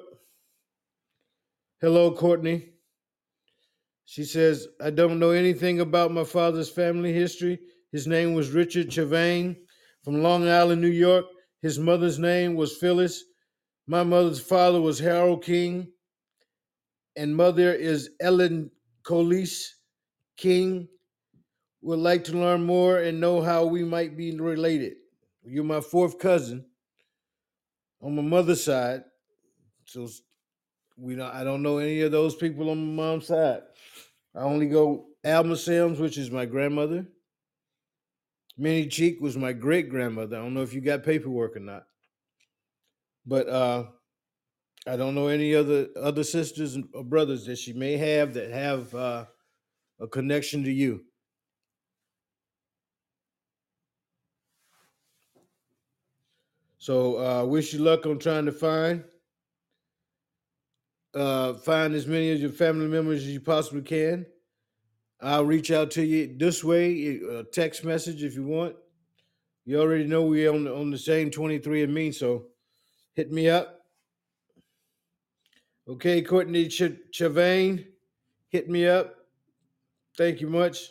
Hello, 1.82 2.12
Courtney. 2.12 2.70
She 4.06 4.24
says, 4.24 4.68
I 4.82 4.88
don't 4.88 5.18
know 5.18 5.30
anything 5.30 5.80
about 5.80 6.12
my 6.12 6.24
father's 6.24 6.70
family 6.70 7.12
history. 7.12 7.58
His 7.92 8.06
name 8.06 8.32
was 8.32 8.50
Richard 8.50 8.88
Chavane 8.88 9.56
from 10.04 10.22
Long 10.22 10.46
Island, 10.48 10.82
New 10.82 10.88
York. 10.88 11.24
His 11.62 11.78
mother's 11.78 12.18
name 12.18 12.54
was 12.54 12.76
Phyllis. 12.76 13.24
My 13.86 14.04
mother's 14.04 14.40
father 14.40 14.80
was 14.80 14.98
Harold 14.98 15.42
King, 15.42 15.88
and 17.16 17.34
mother 17.34 17.72
is 17.72 18.10
Ellen 18.20 18.70
Colise 19.02 19.74
King. 20.36 20.88
Would 21.82 21.98
like 21.98 22.24
to 22.24 22.32
learn 22.32 22.64
more 22.64 22.98
and 22.98 23.20
know 23.20 23.40
how 23.42 23.66
we 23.66 23.84
might 23.84 24.16
be 24.16 24.34
related. 24.38 24.94
You're 25.44 25.64
my 25.64 25.80
fourth 25.80 26.18
cousin 26.18 26.64
on 28.00 28.16
my 28.16 28.22
mother's 28.22 28.64
side, 28.64 29.04
so 29.84 30.08
we 30.96 31.14
don't. 31.14 31.34
I 31.34 31.44
don't 31.44 31.62
know 31.62 31.78
any 31.78 32.00
of 32.00 32.12
those 32.12 32.34
people 32.34 32.70
on 32.70 32.78
my 32.78 33.02
mom's 33.02 33.26
side. 33.26 33.62
I 34.34 34.40
only 34.40 34.66
go 34.66 35.08
Alma 35.24 35.56
Sims, 35.56 35.98
which 35.98 36.16
is 36.16 36.30
my 36.30 36.46
grandmother. 36.46 37.06
Minnie 38.56 38.86
Cheek 38.86 39.20
was 39.20 39.36
my 39.36 39.52
great 39.52 39.88
grandmother. 39.88 40.36
I 40.36 40.40
don't 40.40 40.54
know 40.54 40.62
if 40.62 40.72
you 40.72 40.80
got 40.80 41.02
paperwork 41.02 41.56
or 41.56 41.60
not, 41.60 41.84
but 43.26 43.48
uh, 43.48 43.84
I 44.86 44.96
don't 44.96 45.14
know 45.14 45.28
any 45.28 45.54
other 45.54 45.88
other 46.00 46.24
sisters 46.24 46.78
or 46.92 47.04
brothers 47.04 47.46
that 47.46 47.58
she 47.58 47.72
may 47.72 47.96
have 47.96 48.34
that 48.34 48.50
have 48.50 48.94
uh, 48.94 49.24
a 50.00 50.06
connection 50.06 50.62
to 50.64 50.70
you. 50.70 51.04
So 56.78 57.16
uh, 57.16 57.44
wish 57.46 57.72
you 57.72 57.78
luck 57.78 58.04
on 58.04 58.18
trying 58.18 58.44
to 58.44 58.52
find 58.52 59.02
uh, 61.14 61.54
find 61.54 61.94
as 61.94 62.06
many 62.06 62.30
of 62.32 62.40
your 62.40 62.50
family 62.50 62.88
members 62.88 63.20
as 63.22 63.28
you 63.30 63.40
possibly 63.40 63.82
can. 63.82 64.26
I'll 65.20 65.44
reach 65.44 65.70
out 65.70 65.90
to 65.92 66.04
you 66.04 66.34
this 66.36 66.62
way, 66.62 67.20
a 67.22 67.38
uh, 67.38 67.42
text 67.52 67.84
message 67.84 68.22
if 68.22 68.34
you 68.34 68.44
want. 68.44 68.76
You 69.64 69.80
already 69.80 70.04
know 70.04 70.22
we're 70.22 70.52
on 70.52 70.64
the, 70.64 70.74
on 70.74 70.90
the 70.90 70.98
same 70.98 71.30
23 71.30 71.84
and 71.84 71.94
me, 71.94 72.12
so 72.12 72.46
hit 73.14 73.32
me 73.32 73.48
up. 73.48 73.80
Okay, 75.88 76.22
Courtney 76.22 76.68
Ch- 76.68 76.98
Chavane, 77.12 77.86
hit 78.48 78.68
me 78.68 78.86
up. 78.86 79.14
Thank 80.16 80.40
you 80.40 80.48
much. 80.48 80.90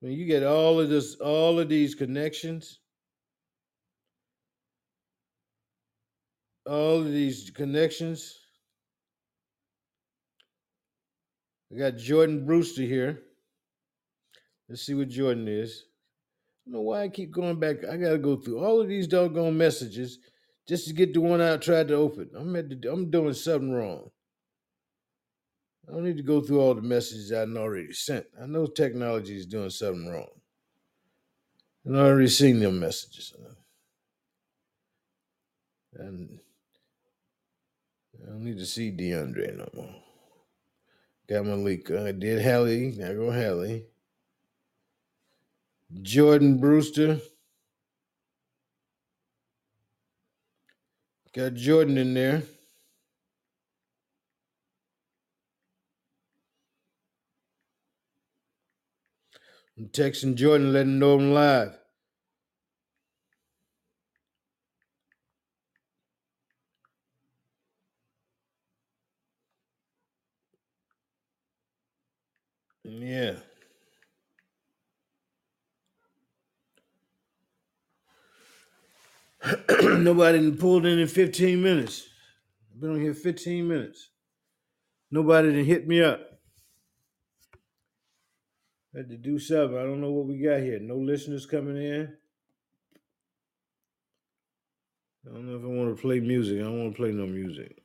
When 0.00 0.12
you 0.12 0.26
get 0.26 0.42
all 0.42 0.80
of 0.80 0.88
this, 0.88 1.14
all 1.16 1.60
of 1.60 1.68
these 1.68 1.94
connections, 1.94 2.80
all 6.66 6.98
of 6.98 7.12
these 7.12 7.50
connections. 7.50 8.41
I 11.72 11.78
got 11.78 11.96
Jordan 11.96 12.44
Brewster 12.44 12.82
here. 12.82 13.22
Let's 14.68 14.82
see 14.82 14.94
what 14.94 15.08
Jordan 15.08 15.48
is. 15.48 15.84
I 16.66 16.70
don't 16.70 16.74
know 16.74 16.82
why 16.82 17.02
I 17.02 17.08
keep 17.08 17.32
going 17.32 17.58
back. 17.58 17.84
I 17.84 17.96
gotta 17.96 18.18
go 18.18 18.36
through 18.36 18.62
all 18.62 18.80
of 18.80 18.88
these 18.88 19.06
doggone 19.06 19.56
messages 19.56 20.18
just 20.68 20.86
to 20.86 20.94
get 20.94 21.14
the 21.14 21.20
one 21.20 21.40
I 21.40 21.56
tried 21.56 21.88
to 21.88 21.94
open. 21.94 22.30
I'm 22.36 22.54
at 22.56 22.68
the, 22.68 22.92
I'm 22.92 23.10
doing 23.10 23.32
something 23.32 23.72
wrong. 23.72 24.10
I 25.88 25.92
don't 25.92 26.04
need 26.04 26.18
to 26.18 26.22
go 26.22 26.40
through 26.40 26.60
all 26.60 26.74
the 26.74 26.82
messages 26.82 27.32
I 27.32 27.42
already 27.42 27.92
sent. 27.92 28.26
I 28.40 28.46
know 28.46 28.66
technology 28.66 29.36
is 29.36 29.46
doing 29.46 29.70
something 29.70 30.08
wrong. 30.08 30.28
And 31.84 31.96
I 31.96 32.02
already 32.02 32.28
seen 32.28 32.60
them 32.60 32.78
messages. 32.78 33.34
And 35.94 36.38
I 38.22 38.30
don't 38.30 38.44
need 38.44 38.58
to 38.58 38.66
see 38.66 38.92
DeAndre 38.92 39.56
no 39.56 39.68
more. 39.74 40.01
Got 41.32 41.46
Malika. 41.46 41.96
I 41.96 42.08
uh, 42.10 42.12
did 42.12 42.44
Hallie. 42.44 42.94
Now 42.98 43.14
go 43.14 43.32
Hallie. 43.32 43.86
Jordan 46.02 46.58
Brewster. 46.58 47.20
Got 51.34 51.54
Jordan 51.54 51.96
in 51.96 52.12
there. 52.12 52.42
I'm 59.78 59.88
texting 59.88 60.34
Jordan, 60.34 60.74
letting 60.74 60.92
him 60.92 60.98
know 60.98 61.14
I'm 61.14 61.32
live. 61.32 61.78
Yeah. 72.84 73.36
Nobody 80.12 80.50
pulled 80.50 80.84
in 80.84 80.98
in 80.98 81.08
15 81.08 81.62
minutes. 81.62 82.06
I've 82.70 82.82
been 82.82 82.90
on 82.90 83.00
here 83.00 83.14
15 83.14 83.66
minutes. 83.66 84.10
Nobody 85.10 85.50
done 85.50 85.64
hit 85.64 85.88
me 85.88 86.02
up. 86.02 86.20
Had 88.94 89.08
to 89.08 89.16
do 89.16 89.38
something. 89.38 89.78
I 89.78 89.84
don't 89.84 90.02
know 90.02 90.10
what 90.10 90.26
we 90.26 90.36
got 90.36 90.60
here. 90.60 90.78
No 90.80 90.96
listeners 90.96 91.46
coming 91.46 91.78
in. 91.78 92.14
I 95.26 95.32
don't 95.32 95.46
know 95.46 95.56
if 95.56 95.64
I 95.64 95.66
want 95.68 95.96
to 95.96 96.02
play 96.02 96.20
music. 96.20 96.60
I 96.60 96.64
don't 96.64 96.78
want 96.78 96.92
to 96.94 96.96
play 96.98 97.12
no 97.12 97.24
music. 97.24 97.80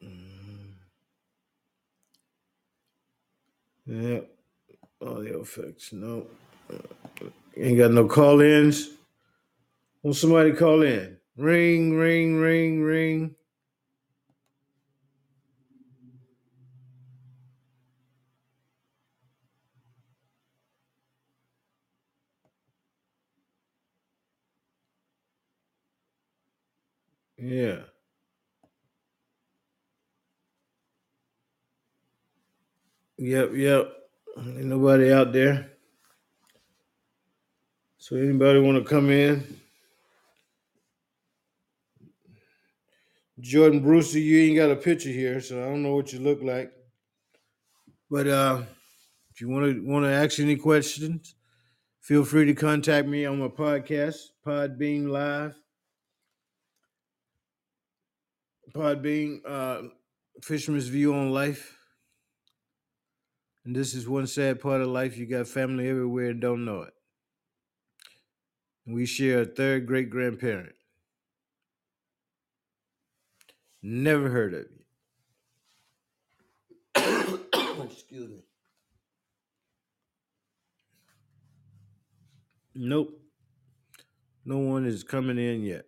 Mm-hmm. 3.88 4.06
Yeah. 4.06 4.20
Audio 5.02 5.44
effects. 5.44 5.94
No. 5.94 6.28
Ain't 7.56 7.78
got 7.78 7.92
no 7.92 8.06
call 8.06 8.42
ins. 8.42 8.90
Want 10.04 10.18
somebody 10.18 10.52
call 10.52 10.82
in? 10.82 11.17
Ring, 11.38 11.96
ring, 11.98 12.38
ring, 12.38 12.82
ring. 12.82 13.36
Yeah. 27.38 27.82
Yep, 33.18 33.52
yep. 33.56 33.94
Ain't 34.38 34.66
nobody 34.66 35.14
out 35.14 35.34
there. 35.34 35.72
So 38.00 38.18
anybody 38.18 38.60
want 38.60 38.84
to 38.84 38.90
come 38.90 39.10
in? 39.12 39.60
Jordan 43.40 43.82
Brewster, 43.82 44.20
you 44.20 44.40
ain't 44.40 44.58
got 44.58 44.72
a 44.72 44.76
picture 44.76 45.10
here, 45.10 45.40
so 45.40 45.62
I 45.62 45.66
don't 45.66 45.84
know 45.84 45.96
what 45.96 46.12
you 46.12 46.20
look 46.20 46.42
like. 46.42 46.72
But 48.10 48.28
uh, 48.28 48.64
if 49.30 49.42
you 49.42 49.50
want 49.50 49.76
to 49.76 49.86
want 49.86 50.06
to 50.06 50.12
ask 50.12 50.40
any 50.40 50.56
questions, 50.56 51.36
feel 52.02 52.24
free 52.26 52.46
to 52.46 52.56
contact 52.56 53.08
me 53.08 53.26
on 53.26 53.40
my 53.40 53.48
podcast, 53.48 54.18
Podbean 54.46 55.10
Live. 55.10 55.56
Podbean, 58.74 59.40
uh, 59.46 59.90
Fisherman's 60.42 60.88
View 60.88 61.14
on 61.14 61.32
Life. 61.32 61.78
And 63.66 63.76
this 63.76 63.94
is 63.94 64.08
one 64.08 64.28
sad 64.28 64.62
part 64.62 64.82
of 64.82 64.88
life. 64.88 65.18
You 65.18 65.26
got 65.26 65.48
family 65.48 65.90
everywhere 65.90 66.30
and 66.30 66.40
don't 66.40 66.64
know 66.64 66.84
it. 66.84 66.94
We 68.86 69.06
share 69.06 69.42
a 69.42 69.46
third 69.46 69.86
great 69.86 70.10
grandparent. 70.10 70.77
Never 73.90 74.28
heard 74.28 74.54
of 74.54 74.66
you. 76.98 77.40
Excuse 77.86 78.30
me. 78.30 78.44
Nope. 82.76 83.18
No 84.44 84.58
one 84.58 84.86
is 84.86 85.06
coming 85.06 85.38
in 85.38 85.64
yet. 85.64 85.86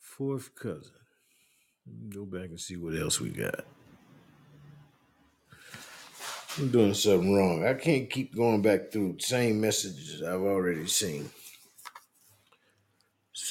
Fourth 0.00 0.52
cousin. 0.56 0.90
Go 2.08 2.24
back 2.24 2.48
and 2.48 2.58
see 2.58 2.76
what 2.76 2.98
else 2.98 3.20
we 3.20 3.28
got. 3.28 3.64
I'm 6.58 6.72
doing 6.72 6.94
something 6.94 7.32
wrong. 7.32 7.64
I 7.64 7.74
can't 7.74 8.10
keep 8.10 8.34
going 8.34 8.62
back 8.62 8.90
through 8.90 9.12
the 9.12 9.22
same 9.22 9.60
messages 9.60 10.24
I've 10.24 10.40
already 10.42 10.88
seen. 10.88 11.30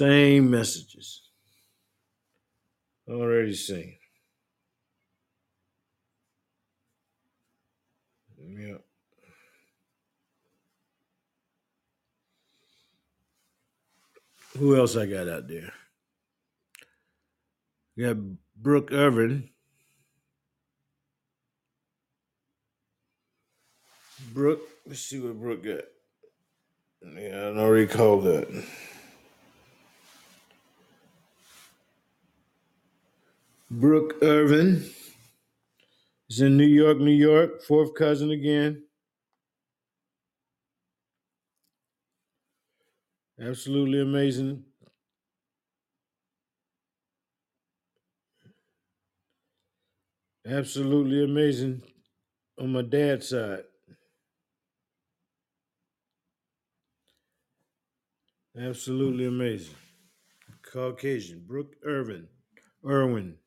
Same 0.02 0.50
messages. 0.50 1.30
Already 3.08 3.54
seen. 3.54 3.98
Yeah. 8.40 8.78
Who 14.58 14.76
else 14.76 14.98
I 14.98 15.06
got 15.06 15.30
out 15.30 15.48
there? 15.48 15.72
We 17.96 18.06
got 18.06 18.18
Brooke 18.56 18.92
Irvin. 18.92 19.52
Brooke, 24.34 24.62
let's 24.88 25.02
see 25.02 25.20
what 25.20 25.40
Brooke 25.40 25.64
got. 25.64 25.84
Yeah, 27.04 27.52
I 27.54 27.60
already 27.60 27.86
called 27.86 28.24
that. 28.24 28.66
Brooke 33.72 34.16
Irvin 34.22 34.84
is 36.30 36.42
in 36.42 36.58
New 36.58 36.68
York, 36.68 36.98
New 36.98 37.10
York. 37.12 37.64
Fourth 37.64 37.96
cousin 37.96 38.32
again. 38.32 38.84
Absolutely 43.40 44.02
amazing. 44.02 44.66
Absolutely 50.46 51.24
amazing 51.24 51.82
on 52.60 52.74
my 52.74 52.82
dad's 52.82 53.30
side. 53.30 53.64
Absolutely 58.60 59.28
amazing. 59.28 59.76
Caucasian. 60.62 61.46
Brooke 61.48 61.76
Irvin. 61.86 62.28
Irwin. 62.86 63.38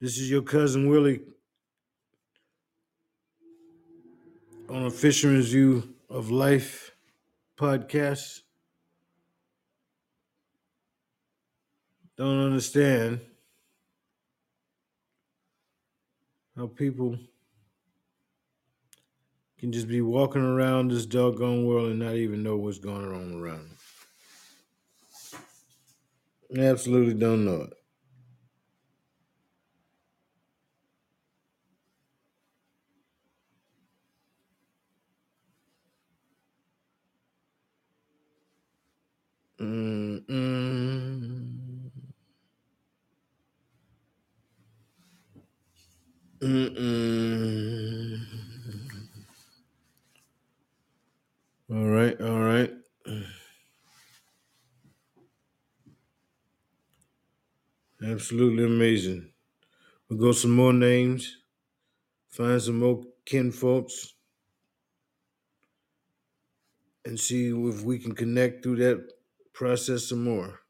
This 0.00 0.16
is 0.16 0.30
your 0.30 0.42
cousin 0.42 0.88
Willie 0.88 1.22
on 4.68 4.86
a 4.86 4.90
Fisherman's 4.92 5.48
View 5.48 5.92
of 6.08 6.30
Life 6.30 6.92
podcast. 7.56 8.42
Don't 12.16 12.44
understand 12.46 13.20
how 16.56 16.68
people 16.68 17.18
can 19.58 19.72
just 19.72 19.88
be 19.88 20.00
walking 20.00 20.42
around 20.42 20.92
this 20.92 21.06
doggone 21.06 21.66
world 21.66 21.90
and 21.90 21.98
not 21.98 22.14
even 22.14 22.44
know 22.44 22.56
what's 22.56 22.78
going 22.78 23.12
on 23.12 23.34
around 23.34 23.68
them. 26.50 26.62
Absolutely 26.64 27.14
don't 27.14 27.44
know 27.44 27.62
it. 27.62 27.77
Mm-mm. 46.48 48.18
All 51.70 51.86
right, 51.88 52.20
all 52.20 52.40
right. 52.40 52.72
Absolutely 58.02 58.64
amazing. 58.64 59.32
We'll 60.08 60.18
go 60.20 60.32
some 60.32 60.52
more 60.52 60.72
names, 60.72 61.38
find 62.28 62.62
some 62.62 62.78
more 62.80 63.04
kin 63.26 63.52
folks, 63.52 64.14
and 67.04 67.18
see 67.18 67.48
if 67.48 67.82
we 67.82 67.98
can 67.98 68.14
connect 68.14 68.62
through 68.62 68.76
that 68.76 69.04
process 69.52 70.08
some 70.08 70.22
more. 70.22 70.60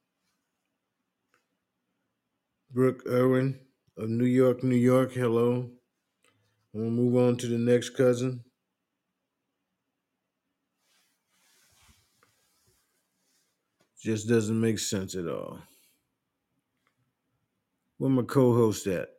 Brooke 2.71 3.03
Irwin 3.07 3.61
of 3.99 4.09
New 4.09 4.27
York, 4.27 4.63
New 4.63 4.77
York, 4.77 5.13
hello. 5.13 5.71
We'll 6.73 6.91
move 6.91 7.17
on 7.17 7.37
to 7.39 7.49
the 7.49 7.59
next 7.59 7.91
cousin. 7.91 8.45
Just 14.01 14.29
doesn't 14.29 14.61
make 14.61 14.79
sense 14.79 15.17
at 15.17 15.27
all. 15.27 15.59
Where 17.99 18.11
my 18.11 18.23
co-host 18.23 18.87
at? 18.87 19.18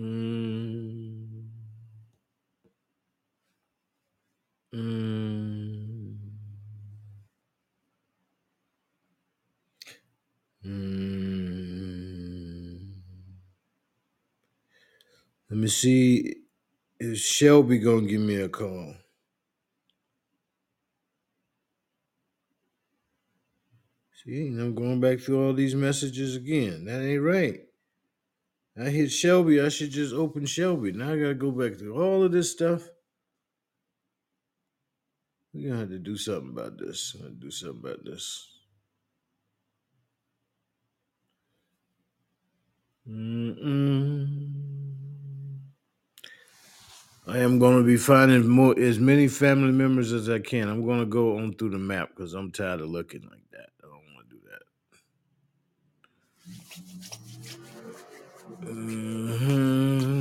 Mm. 0.00 1.50
Mm. 4.74 6.16
Let 15.50 15.58
me 15.58 15.68
see 15.68 16.36
if 17.00 17.18
Shelby 17.18 17.78
gonna 17.78 18.06
give 18.06 18.20
me 18.22 18.36
a 18.36 18.48
call. 18.48 18.94
See, 24.24 24.48
I'm 24.48 24.74
going 24.74 25.00
back 25.00 25.20
through 25.20 25.46
all 25.46 25.54
these 25.54 25.74
messages 25.74 26.36
again. 26.36 26.86
That 26.86 27.02
ain't 27.02 27.22
right. 27.22 27.69
I 28.78 28.90
hit 28.90 29.12
Shelby. 29.12 29.60
I 29.60 29.70
should 29.70 29.90
just 29.90 30.14
open 30.14 30.46
Shelby. 30.46 30.92
Now 30.92 31.12
I 31.12 31.18
gotta 31.18 31.34
go 31.34 31.50
back 31.52 31.76
through 31.78 32.00
all 32.02 32.22
of 32.24 32.32
this 32.32 32.52
stuff. 32.52 32.88
We're 35.54 35.68
gonna 35.70 35.80
have 35.80 35.88
to 35.90 35.98
do 35.98 36.16
something 36.16 36.50
about 36.50 36.78
this. 36.78 37.14
I'm 37.16 37.22
gonna 37.22 37.34
do 37.34 37.50
something 37.50 37.80
about 37.80 38.04
this. 38.04 38.48
Mm-mm. 43.08 44.52
I 47.26 47.38
am 47.38 47.58
to 47.78 47.84
be 47.84 47.96
finding 47.96 48.46
more 48.48 48.78
as 48.78 48.98
many 48.98 49.28
family 49.28 49.72
members 49.72 50.12
as 50.12 50.28
I 50.28 50.40
can. 50.40 50.68
I'm 50.68 50.84
to 51.00 51.06
go 51.06 51.38
on 51.38 51.54
through 51.54 51.70
the 51.70 51.78
map 51.78 52.10
because 52.16 52.34
I'm 52.34 52.50
tired 52.52 52.80
of 52.82 52.90
looking. 52.90 53.22
I 53.24 53.36
don't 53.82 53.92
want 54.14 54.28
to 54.30 54.36
do 54.36 54.42
that. 54.50 54.62
Mhm. 56.48 57.12
Mhm. 58.48 58.49
Mm-hmm. 58.62 60.20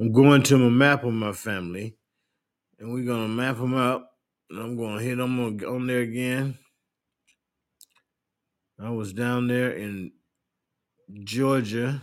I'm 0.00 0.12
going 0.12 0.42
to 0.44 0.58
my 0.58 0.68
map 0.68 1.04
of 1.04 1.12
my 1.12 1.32
family, 1.32 1.96
and 2.78 2.92
we're 2.92 3.04
gonna 3.04 3.28
map 3.28 3.56
them 3.58 3.74
out. 3.74 4.06
And 4.50 4.60
I'm 4.60 4.76
gonna 4.76 5.00
hit 5.02 5.18
them 5.18 5.38
on, 5.38 5.64
on 5.64 5.86
there 5.86 6.00
again. 6.00 6.58
I 8.80 8.90
was 8.90 9.12
down 9.12 9.48
there 9.48 9.72
in 9.72 10.12
Georgia, 11.24 12.02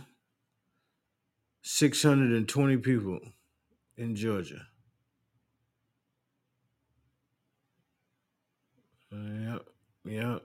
620 1.62 2.76
people 2.78 3.18
in 3.96 4.14
Georgia. 4.14 4.66
Yep, 9.10 9.62
yep, 10.04 10.42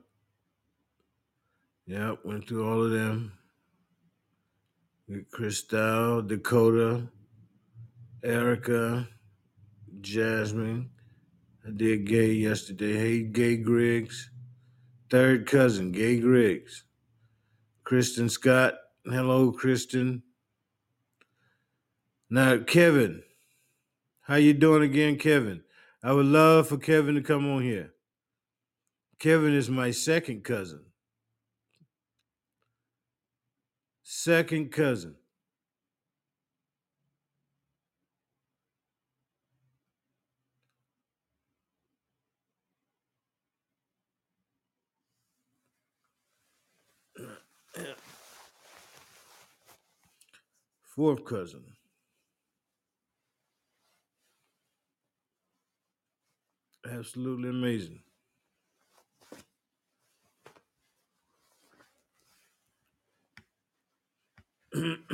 yep. 1.91 2.19
Went 2.23 2.47
through 2.47 2.67
all 2.67 2.83
of 2.83 2.91
them. 2.91 3.33
Christelle, 5.35 6.25
Dakota, 6.25 7.07
Erica, 8.23 9.07
Jasmine. 9.99 10.89
I 11.67 11.71
did 11.71 12.05
Gay 12.07 12.31
yesterday. 12.31 12.93
Hey, 12.93 13.23
Gay 13.23 13.57
Griggs. 13.57 14.29
Third 15.09 15.45
cousin, 15.45 15.91
Gay 15.91 16.19
Griggs. 16.19 16.85
Kristen 17.83 18.29
Scott. 18.29 18.75
Hello, 19.05 19.51
Kristen. 19.51 20.23
Now, 22.29 22.59
Kevin. 22.59 23.21
How 24.21 24.35
you 24.35 24.53
doing 24.53 24.83
again, 24.83 25.17
Kevin? 25.17 25.61
I 26.01 26.13
would 26.13 26.25
love 26.25 26.69
for 26.69 26.77
Kevin 26.77 27.15
to 27.15 27.21
come 27.21 27.51
on 27.51 27.63
here. 27.63 27.91
Kevin 29.19 29.53
is 29.53 29.69
my 29.69 29.91
second 29.91 30.45
cousin. 30.45 30.85
Second 34.13 34.73
cousin. 34.73 35.15
Fourth 50.83 51.25
cousin. 51.25 51.63
Absolutely 56.85 57.49
amazing. 57.49 58.01
Mm-mm-mm. 64.70 64.70
I've 64.70 64.70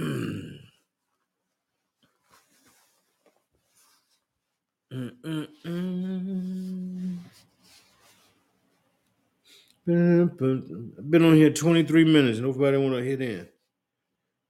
been 9.86 11.23
on 11.23 11.36
here 11.36 11.51
23 11.51 12.06
minutes. 12.06 12.39
Nobody 12.39 12.77
want 12.77 12.95
to 12.95 13.03
hit 13.03 13.21
in. 13.21 13.45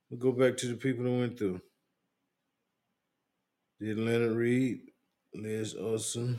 We'll 0.09 0.19
go 0.19 0.31
back 0.31 0.55
to 0.57 0.67
the 0.67 0.75
people 0.75 1.03
that 1.05 1.11
went 1.11 1.39
through. 1.39 1.61
Did 3.79 3.97
Leonard 3.97 4.37
Reed, 4.37 4.81
Liz 5.33 5.73
Olson. 5.73 6.37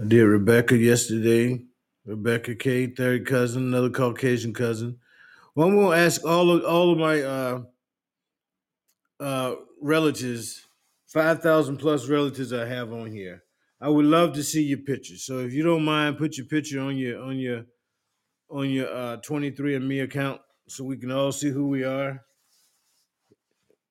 I 0.00 0.04
did 0.04 0.24
Rebecca 0.24 0.76
yesterday. 0.76 1.67
Rebecca 2.08 2.54
K, 2.54 2.86
third 2.86 3.26
cousin, 3.26 3.64
another 3.64 3.90
Caucasian 3.90 4.54
cousin. 4.54 4.98
Well, 5.54 5.68
I'm 5.68 5.76
gonna 5.76 5.96
ask 5.96 6.24
all 6.24 6.50
of 6.50 6.64
all 6.64 6.92
of 6.92 6.98
my 6.98 7.20
uh, 7.20 7.62
uh, 9.20 9.54
relatives, 9.82 10.66
five 11.06 11.42
thousand 11.42 11.76
plus 11.76 12.08
relatives 12.08 12.50
I 12.50 12.64
have 12.66 12.94
on 12.94 13.10
here. 13.10 13.44
I 13.78 13.90
would 13.90 14.06
love 14.06 14.32
to 14.34 14.42
see 14.42 14.62
your 14.62 14.78
picture. 14.78 15.18
So 15.18 15.40
if 15.40 15.52
you 15.52 15.62
don't 15.62 15.84
mind, 15.84 16.16
put 16.16 16.38
your 16.38 16.46
picture 16.46 16.80
on 16.80 16.96
your 16.96 17.22
on 17.22 17.36
your 17.36 17.66
on 18.50 18.70
your 18.70 18.88
uh, 18.88 19.18
23andMe 19.18 20.02
account 20.02 20.40
so 20.66 20.84
we 20.84 20.96
can 20.96 21.12
all 21.12 21.30
see 21.30 21.50
who 21.50 21.68
we 21.68 21.84
are. 21.84 22.24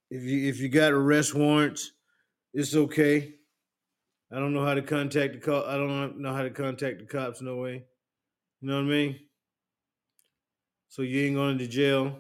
If 0.10 0.24
you 0.24 0.50
if 0.50 0.60
you 0.60 0.70
got 0.70 0.92
arrest 0.92 1.36
warrants, 1.36 1.92
it's 2.52 2.76
okay. 2.76 3.36
I 4.32 4.40
don't 4.40 4.56
know 4.56 4.66
how 4.66 4.74
to 4.74 4.82
contact 4.82 5.34
the 5.34 5.40
cop. 5.40 5.68
I 5.68 5.78
don't 5.78 6.20
know 6.20 6.34
how 6.34 6.42
to 6.42 6.50
contact 6.50 6.98
the 6.98 7.06
cops. 7.06 7.44
No 7.44 7.58
way. 7.58 7.86
You 8.62 8.70
know 8.70 8.78
what 8.78 8.86
I 8.86 8.86
mean? 8.86 9.20
So 10.88 11.04
you 11.04 11.26
ain't 11.26 11.36
going 11.36 11.58
to 11.60 11.68
jail. 11.68 12.18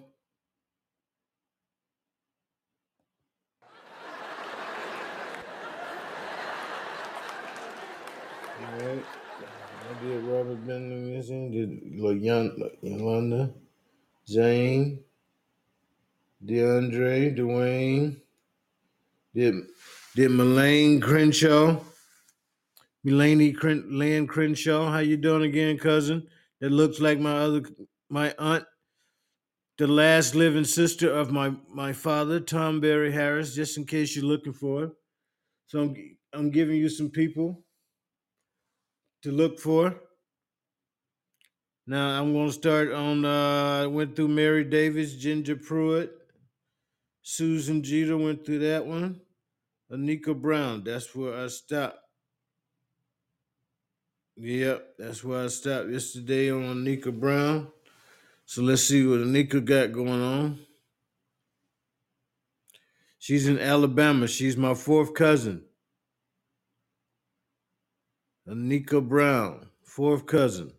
Right. 8.61 9.03
I 9.89 10.03
did 10.03 10.23
Robert 10.25 10.67
Benjamin, 10.67 11.51
did 11.51 11.81
Yon- 12.23 12.71
Yolanda, 12.81 13.53
Jane, 14.27 15.03
DeAndre, 16.45 17.35
Dwayne, 17.35 18.21
did 19.33 19.55
did 20.15 20.31
Melaine 20.31 20.99
Crenshaw, 21.01 21.79
Melanie 23.07 23.53
Cren- 23.53 23.85
Land 23.89 24.27
Crenshaw. 24.27 24.91
How 24.91 24.99
you 24.99 25.15
doing 25.15 25.43
again, 25.43 25.77
cousin? 25.77 26.27
That 26.59 26.71
looks 26.71 26.99
like 26.99 27.21
my 27.21 27.37
other 27.37 27.61
my 28.09 28.35
aunt, 28.37 28.65
the 29.77 29.87
last 29.87 30.35
living 30.35 30.65
sister 30.65 31.09
of 31.09 31.31
my 31.31 31.53
my 31.73 31.93
father, 31.93 32.41
Tom 32.41 32.81
Barry 32.81 33.13
Harris. 33.13 33.55
Just 33.55 33.77
in 33.77 33.85
case 33.85 34.13
you're 34.13 34.25
looking 34.25 34.51
for 34.51 34.81
her, 34.81 34.91
so 35.67 35.79
I'm 35.83 36.17
I'm 36.33 36.51
giving 36.51 36.75
you 36.75 36.89
some 36.89 37.09
people 37.09 37.63
to 39.23 39.31
look 39.31 39.57
for. 39.57 39.95
Now 41.85 42.19
I'm 42.19 42.33
going 42.33 42.47
to 42.47 42.53
start 42.53 42.91
on. 42.91 43.23
Uh, 43.23 43.83
I 43.83 43.87
went 43.87 44.17
through 44.17 44.27
Mary 44.27 44.65
Davis, 44.65 45.15
Ginger 45.15 45.55
Pruitt, 45.55 46.11
Susan 47.21 47.83
Jeter. 47.83 48.17
Went 48.17 48.45
through 48.45 48.59
that 48.59 48.85
one. 48.85 49.21
Anika 49.89 50.35
Brown. 50.35 50.83
That's 50.83 51.15
where 51.15 51.41
I 51.41 51.47
stopped. 51.47 51.99
Yep, 54.37 54.97
that's 54.99 55.23
where 55.23 55.45
I 55.45 55.47
stopped 55.47 55.89
yesterday 55.89 56.51
on 56.51 56.61
Anika 56.61 57.17
Brown. 57.17 57.69
So 58.45 58.61
let's 58.61 58.83
see 58.83 59.05
what 59.05 59.19
Anika 59.19 59.65
got 59.65 59.91
going 59.91 60.21
on. 60.21 60.59
She's 63.17 63.47
in 63.47 63.59
Alabama. 63.59 64.27
She's 64.27 64.55
my 64.55 64.75
fourth 64.75 65.15
cousin. 65.15 65.63
Anika 68.47 69.05
Brown, 69.05 69.67
fourth 69.83 70.25
cousin. 70.27 70.71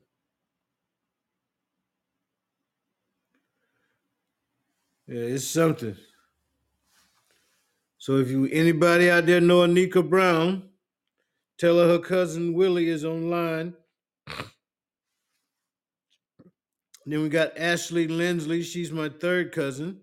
Yeah, 5.09 5.23
it's 5.23 5.47
something. 5.47 5.97
So 7.99 8.18
if 8.18 8.31
you 8.31 8.47
anybody 8.53 9.11
out 9.11 9.27
there 9.27 9.40
know 9.40 9.66
Anika 9.66 10.09
Brown, 10.09 10.67
Tell 11.59 11.79
her 11.79 11.88
her 11.88 11.99
cousin 11.99 12.55
Willie 12.55 12.88
is 12.88 13.05
online. 13.05 13.75
Then 17.05 17.23
we 17.23 17.29
got 17.29 17.59
Ashley 17.59 18.07
Lindsley. 18.07 18.62
She's 18.62 18.92
my 18.92 19.09
third 19.09 19.51
cousin. 19.51 20.01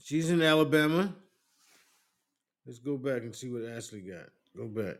She's 0.00 0.30
in 0.30 0.42
Alabama. 0.42 1.14
Let's 2.66 2.78
go 2.78 2.98
back 2.98 3.22
and 3.22 3.34
see 3.34 3.48
what 3.48 3.64
Ashley 3.64 4.00
got. 4.00 4.28
Go 4.56 4.66
back. 4.66 4.96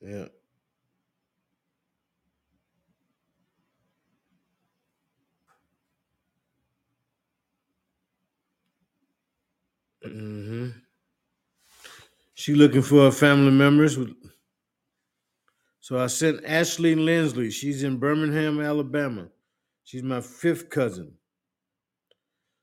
Yeah. 0.00 0.26
Hmm 10.04 10.68
She 12.34 12.54
looking 12.54 12.82
for 12.82 13.04
her 13.04 13.10
family 13.10 13.50
members. 13.52 13.98
So 15.80 15.98
I 15.98 16.06
sent 16.06 16.44
Ashley 16.44 16.94
Lindsley. 16.94 17.50
She's 17.50 17.82
in 17.82 17.98
Birmingham, 17.98 18.60
Alabama. 18.60 19.28
She's 19.84 20.02
my 20.02 20.20
fifth 20.20 20.70
cousin. 20.70 21.12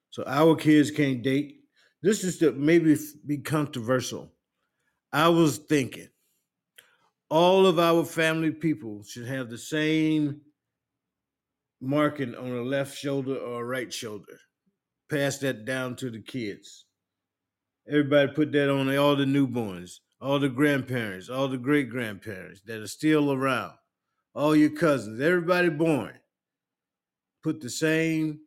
So 0.10 0.24
our 0.26 0.56
kids 0.56 0.92
can't 0.92 1.22
date. 1.22 1.62
This 2.02 2.24
is 2.24 2.40
to 2.40 2.52
maybe 2.52 2.98
be 3.26 3.38
controversial. 3.38 4.34
I 5.14 5.30
was 5.30 5.58
thinking 5.58 6.10
all 7.30 7.66
of 7.66 7.80
our 7.80 8.04
family 8.04 8.52
people 8.52 9.04
should 9.04 9.28
have 9.28 9.50
the 9.50 9.58
same 9.58 10.42
marking 11.80 12.36
on 12.36 12.50
the 12.50 12.62
left 12.62 12.98
shoulder 12.98 13.38
or 13.38 13.66
right 13.66 13.92
shoulder. 13.94 14.38
Pass 15.10 15.38
that 15.40 15.66
down 15.66 15.96
to 15.98 16.10
the 16.10 16.22
kids. 16.22 16.86
Everybody 17.88 18.32
put 18.32 18.52
that 18.52 18.70
on 18.70 18.96
all 18.96 19.16
the 19.16 19.26
newborns, 19.26 20.00
all 20.22 20.40
the 20.40 20.50
grandparents, 20.50 21.30
all 21.30 21.48
the 21.48 21.58
great 21.58 21.90
grandparents 21.90 22.62
that 22.66 22.80
are 22.80 22.88
still 22.88 23.32
around, 23.32 23.74
all 24.34 24.56
your 24.56 24.70
cousins, 24.70 25.20
everybody 25.20 25.70
born. 25.70 26.14
Put 27.44 27.60
the 27.60 27.70
same 27.70 28.42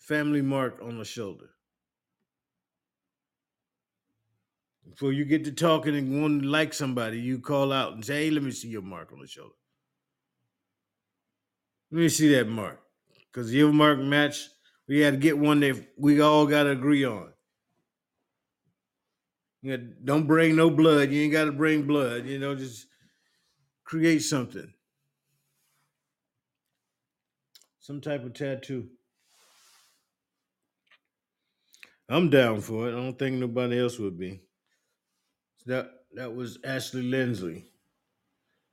family 0.00 0.42
mark 0.42 0.80
on 0.82 0.98
the 0.98 1.04
shoulder. 1.04 1.50
Before 4.88 5.12
you 5.12 5.24
get 5.24 5.44
to 5.44 5.52
talking 5.52 5.94
and 5.94 6.20
want 6.20 6.42
to 6.42 6.48
like 6.48 6.74
somebody, 6.74 7.20
you 7.20 7.38
call 7.38 7.72
out 7.72 7.92
and 7.92 8.04
say, 8.04 8.24
hey, 8.24 8.30
let 8.30 8.42
me 8.42 8.50
see 8.50 8.68
your 8.68 8.82
mark 8.82 9.12
on 9.12 9.20
the 9.20 9.26
shoulder. 9.28 9.54
Let 11.92 12.00
me 12.00 12.08
see 12.08 12.34
that 12.34 12.48
mark. 12.48 12.80
Because 13.32 13.54
your 13.54 13.72
mark 13.72 14.00
match, 14.00 14.48
we 14.88 14.98
had 14.98 15.14
to 15.14 15.18
get 15.18 15.38
one 15.38 15.60
that 15.60 15.80
we 15.96 16.20
all 16.20 16.44
got 16.44 16.64
to 16.64 16.70
agree 16.70 17.04
on. 17.04 17.32
You 19.62 19.76
know, 19.76 19.84
don't 20.04 20.26
bring 20.26 20.56
no 20.56 20.70
blood. 20.70 21.10
You 21.10 21.22
ain't 21.22 21.32
got 21.32 21.44
to 21.44 21.52
bring 21.52 21.86
blood. 21.86 22.26
You 22.26 22.38
know, 22.38 22.54
just 22.54 22.86
create 23.84 24.20
something. 24.20 24.72
Some 27.80 28.00
type 28.00 28.24
of 28.24 28.34
tattoo. 28.34 28.88
I'm 32.08 32.30
down 32.30 32.60
for 32.60 32.88
it. 32.88 32.92
I 32.92 32.96
don't 32.96 33.18
think 33.18 33.36
nobody 33.36 33.80
else 33.80 33.98
would 33.98 34.18
be. 34.18 34.40
That 35.66 35.90
that 36.14 36.34
was 36.34 36.58
Ashley 36.64 37.02
Lindsley. 37.02 37.66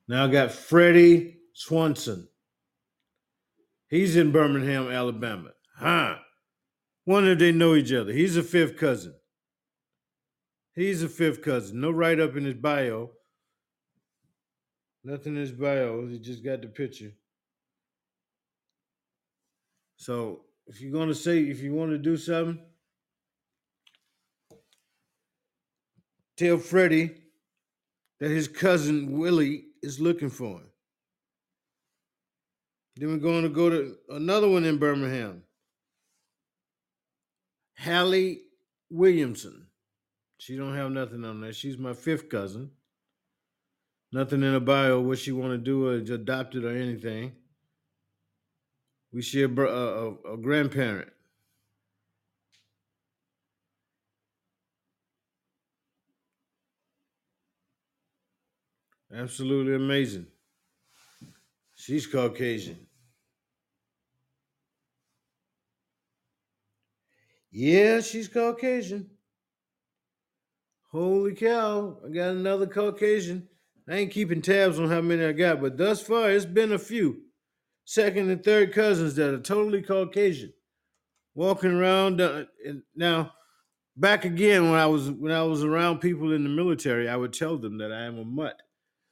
Now 0.08 0.26
I 0.26 0.28
got 0.28 0.52
Freddie 0.52 1.38
Swanson. 1.54 2.28
He's 3.90 4.16
in 4.16 4.32
Birmingham, 4.32 4.90
Alabama. 4.90 5.52
Huh. 5.78 6.16
Wonder 7.06 7.32
if 7.32 7.40
they 7.40 7.52
know 7.52 7.76
each 7.76 7.94
other. 7.94 8.12
He's 8.12 8.36
a 8.36 8.44
fifth 8.44 8.78
cousin. 8.78 9.14
He's 10.78 11.02
a 11.02 11.10
fifth 11.10 11.42
cousin. 11.42 11.82
No 11.82 11.90
write 11.90 12.20
up 12.20 12.36
in 12.36 12.46
his 12.46 12.54
bio. 12.54 13.10
Nothing 15.04 15.34
in 15.34 15.42
his 15.42 15.52
bio. 15.52 16.06
He 16.08 16.20
just 16.20 16.44
got 16.44 16.62
the 16.62 16.68
picture. 16.68 17.14
So 19.96 20.42
if 20.68 20.80
you're 20.80 20.92
gonna 20.92 21.16
say 21.16 21.40
if 21.40 21.64
you 21.64 21.74
want 21.74 21.90
to 21.90 21.98
do 21.98 22.16
something, 22.16 22.60
tell 26.38 26.60
Freddie 26.60 27.10
that 28.20 28.30
his 28.30 28.48
cousin 28.48 29.18
Willie 29.18 29.66
is 29.82 30.00
looking 30.00 30.30
for 30.30 30.60
him. 30.60 30.70
Then 32.98 33.10
we're 33.10 33.18
going 33.18 33.44
to 33.44 33.50
go 33.50 33.70
to 33.70 33.96
another 34.10 34.50
one 34.50 34.64
in 34.64 34.78
Birmingham. 34.78 35.44
Hallie 37.78 38.42
Williamson. 38.90 39.67
She 40.38 40.56
don't 40.56 40.76
have 40.76 40.92
nothing 40.92 41.26
on 41.26 41.42
that. 41.42 41.56
She's 41.56 41.78
my 41.78 41.94
fifth 41.94 42.30
cousin. 42.30 42.72
Nothing 44.12 44.44
in 44.44 44.54
her 44.54 44.60
bio 44.60 45.02
what 45.02 45.20
she 45.20 45.32
want 45.32 45.52
to 45.52 45.58
do 45.58 45.88
or 45.88 45.96
adopted 45.96 46.64
or 46.64 46.76
anything. 46.76 47.34
We 49.12 49.22
share 49.22 49.48
a, 49.48 49.68
a, 49.68 50.34
a 50.34 50.38
grandparent. 50.38 51.10
Absolutely 59.14 59.76
amazing. 59.76 60.28
She's 61.76 62.06
Caucasian. 62.06 62.88
Yeah, 67.52 68.02
she's 68.02 68.28
Caucasian. 68.28 69.10
Holy 70.92 71.36
cow, 71.36 71.98
I 72.06 72.10
got 72.10 72.30
another 72.32 72.66
Caucasian. 72.66 73.50
I 73.90 73.96
ain't 73.96 74.12
keeping 74.12 74.42
tabs 74.42 74.80
on 74.80 74.90
how 74.90 75.02
many 75.02 75.24
I 75.24 75.34
got, 75.34 75.62
but 75.62 75.78
thus 75.78 76.02
far 76.02 76.32
it's 76.32 76.46
been 76.46 76.72
a 76.72 76.80
few. 76.80 77.24
Second 77.86 78.30
and 78.30 78.44
third 78.44 78.74
cousins 78.74 79.16
that 79.16 79.34
are 79.34 79.40
totally 79.40 79.82
Caucasian, 79.82 80.54
walking 81.36 81.72
around. 81.72 82.20
Uh, 82.20 82.46
and 82.66 82.84
now, 82.96 83.34
back 83.96 84.26
again 84.26 84.70
when 84.70 84.80
I 84.80 84.88
was 84.88 85.10
when 85.12 85.32
I 85.32 85.44
was 85.44 85.64
around 85.64 86.00
people 86.00 86.34
in 86.34 86.44
the 86.44 86.50
military, 86.50 87.08
I 87.08 87.16
would 87.16 87.34
tell 87.34 87.58
them 87.58 87.78
that 87.78 87.92
I 87.92 88.04
am 88.04 88.18
a 88.18 88.26
mutt. 88.26 88.62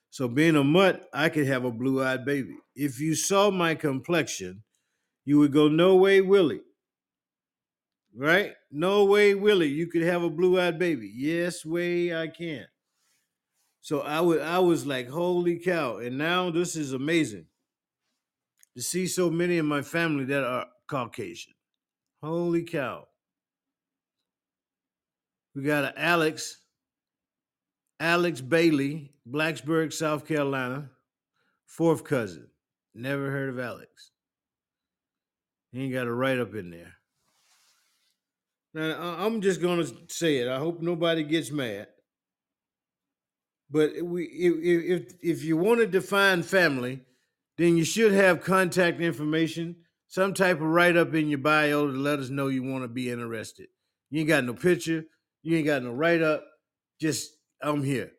So 0.09 0.27
being 0.27 0.55
a 0.55 0.63
mutt, 0.63 1.09
I 1.13 1.29
could 1.29 1.47
have 1.47 1.65
a 1.65 1.71
blue-eyed 1.71 2.25
baby. 2.25 2.55
If 2.75 2.99
you 2.99 3.15
saw 3.15 3.51
my 3.51 3.75
complexion, 3.75 4.63
you 5.25 5.39
would 5.39 5.53
go, 5.53 5.67
"No 5.67 5.95
way, 5.95 6.21
Willie." 6.21 6.61
Right? 8.15 8.53
No 8.71 9.05
way, 9.05 9.35
Willie, 9.35 9.67
you 9.67 9.87
could 9.87 10.03
have 10.03 10.23
a 10.23 10.29
blue-eyed 10.29 10.79
baby. 10.79 11.11
Yes, 11.15 11.65
way 11.65 12.15
I 12.15 12.27
can. 12.27 12.65
So 13.81 14.01
I 14.01 14.19
would 14.19 14.41
I 14.41 14.59
was 14.59 14.87
like, 14.87 15.09
holy 15.09 15.59
cow. 15.59 15.97
And 15.97 16.17
now 16.17 16.49
this 16.49 16.75
is 16.75 16.93
amazing 16.93 17.45
to 18.75 18.81
see 18.81 19.05
so 19.05 19.29
many 19.29 19.57
in 19.57 19.65
my 19.67 19.83
family 19.83 20.25
that 20.25 20.43
are 20.43 20.65
Caucasian. 20.87 21.53
Holy 22.23 22.63
cow. 22.63 23.05
We 25.53 25.61
got 25.61 25.85
a 25.85 26.01
Alex, 26.01 26.57
Alex 27.99 28.41
Bailey, 28.41 29.13
Blacksburg, 29.29 29.93
South 29.93 30.25
Carolina, 30.25 30.89
fourth 31.67 32.03
cousin. 32.03 32.47
Never 32.95 33.29
heard 33.29 33.49
of 33.49 33.59
Alex. 33.59 34.11
He 35.71 35.83
ain't 35.83 35.93
got 35.93 36.07
a 36.07 36.13
write 36.13 36.39
up 36.39 36.55
in 36.55 36.71
there. 36.71 36.94
Now 38.75 39.15
I'm 39.17 39.39
just 39.39 39.61
gonna 39.61 39.87
say 40.09 40.37
it. 40.37 40.49
I 40.49 40.57
hope 40.57 40.81
nobody 40.81 41.23
gets 41.23 41.49
mad. 41.49 41.87
But 43.71 44.01
we, 44.03 44.25
if 44.25 45.01
if 45.01 45.13
if 45.21 45.43
you 45.45 45.55
want 45.55 45.79
to 45.79 45.87
define 45.87 46.43
family, 46.43 46.99
then 47.57 47.77
you 47.77 47.85
should 47.85 48.11
have 48.11 48.43
contact 48.43 48.99
information, 48.99 49.77
some 50.09 50.33
type 50.33 50.57
of 50.57 50.67
write 50.67 50.97
up 50.97 51.15
in 51.15 51.29
your 51.29 51.39
bio 51.39 51.87
to 51.87 51.93
let 51.93 52.19
us 52.19 52.29
know 52.29 52.47
you 52.47 52.63
want 52.63 52.83
to 52.83 52.89
be 52.89 53.09
interested. 53.09 53.67
You 54.09 54.19
ain't 54.19 54.29
got 54.29 54.43
no 54.43 54.53
picture, 54.53 55.05
you 55.41 55.55
ain't 55.55 55.65
got 55.65 55.81
no 55.81 55.93
write 55.93 56.21
up. 56.21 56.43
Just 56.99 57.31
I'm 57.61 57.81
here. 57.81 58.11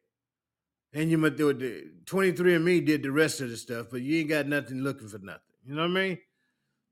And 0.94 1.10
you 1.10 1.18
might 1.18 1.36
do 1.36 1.50
it. 1.50 2.06
23andMe 2.06 2.86
did 2.86 3.02
the 3.02 3.12
rest 3.12 3.42
of 3.42 3.50
the 3.50 3.58
stuff, 3.58 3.88
but 3.90 4.00
you 4.00 4.20
ain't 4.20 4.30
got 4.30 4.46
nothing 4.46 4.78
looking 4.78 5.08
for 5.08 5.18
nothing. 5.18 5.42
You 5.66 5.74
know 5.74 5.82
what 5.82 5.90
I 5.90 5.94
mean? 5.94 6.18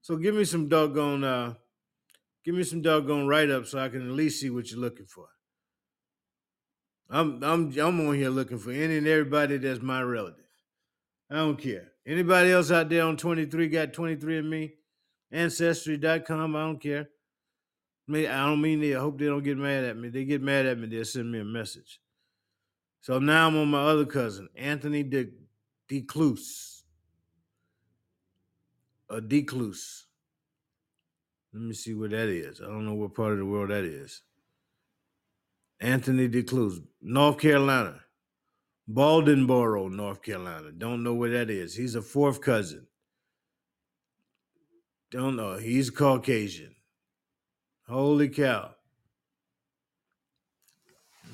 So 0.02 0.16
give 0.16 0.34
me 0.34 0.44
some 0.44 0.68
doggone 0.68 1.24
uh 1.24 1.54
Give 2.44 2.54
me 2.54 2.62
some 2.62 2.82
doggone 2.82 3.26
write 3.26 3.50
up 3.50 3.66
so 3.66 3.78
I 3.78 3.88
can 3.88 4.02
at 4.02 4.14
least 4.14 4.40
see 4.40 4.50
what 4.50 4.70
you're 4.70 4.80
looking 4.80 5.06
for. 5.06 5.26
I'm 7.10 7.42
I'm 7.42 7.78
I'm 7.78 8.08
on 8.08 8.14
here 8.14 8.30
looking 8.30 8.58
for 8.58 8.70
any 8.70 8.98
and 8.98 9.06
everybody 9.06 9.56
that's 9.56 9.80
my 9.80 10.02
relative. 10.02 10.44
I 11.30 11.36
don't 11.36 11.56
care. 11.56 11.92
Anybody 12.06 12.52
else 12.52 12.70
out 12.70 12.90
there 12.90 13.04
on 13.04 13.16
23 13.16 13.68
got 13.68 13.92
23 13.92 14.38
and 14.38 14.50
me? 14.50 14.74
Ancestry.com. 15.32 16.54
I 16.54 16.60
don't 16.60 16.80
care. 16.80 17.08
I 18.10 18.46
don't 18.46 18.60
mean 18.60 18.80
they 18.80 18.94
I 18.94 19.00
hope 19.00 19.18
they 19.18 19.26
don't 19.26 19.42
get 19.42 19.56
mad 19.56 19.84
at 19.84 19.96
me. 19.96 20.10
They 20.10 20.24
get 20.24 20.42
mad 20.42 20.66
at 20.66 20.78
me, 20.78 20.86
they'll 20.86 21.04
send 21.04 21.32
me 21.32 21.40
a 21.40 21.44
message. 21.44 22.00
So 23.00 23.18
now 23.18 23.46
I'm 23.46 23.56
on 23.56 23.68
my 23.68 23.82
other 23.82 24.06
cousin, 24.06 24.48
Anthony 24.54 25.02
De 25.02 25.28
Decluse. 25.88 26.84
A 29.10 29.20
Decluse. 29.20 30.06
Let 31.54 31.62
me 31.62 31.72
see 31.72 31.94
where 31.94 32.08
that 32.08 32.28
is. 32.28 32.60
I 32.60 32.64
don't 32.64 32.84
know 32.84 32.94
what 32.94 33.14
part 33.14 33.32
of 33.32 33.38
the 33.38 33.46
world 33.46 33.70
that 33.70 33.84
is. 33.84 34.22
Anthony 35.80 36.28
DeCluse, 36.28 36.82
North 37.00 37.38
Carolina. 37.38 38.00
Bladenboro, 38.92 39.90
North 39.90 40.20
Carolina. 40.20 40.72
Don't 40.72 41.04
know 41.04 41.14
where 41.14 41.30
that 41.30 41.50
is. 41.50 41.74
He's 41.74 41.94
a 41.94 42.02
fourth 42.02 42.40
cousin. 42.40 42.86
Don't 45.10 45.36
know. 45.36 45.56
He's 45.56 45.90
Caucasian. 45.90 46.74
Holy 47.86 48.28
cow. 48.28 48.74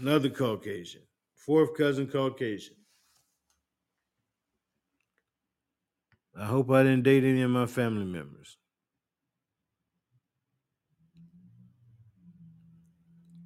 Another 0.01 0.29
Caucasian. 0.29 1.03
Fourth 1.35 1.77
cousin 1.77 2.07
Caucasian. 2.07 2.77
I 6.39 6.45
hope 6.45 6.71
I 6.71 6.83
didn't 6.83 7.05
date 7.05 7.25
any 7.25 7.41
of 7.41 7.51
my 7.51 7.67
family 7.67 8.05
members. 8.05 8.59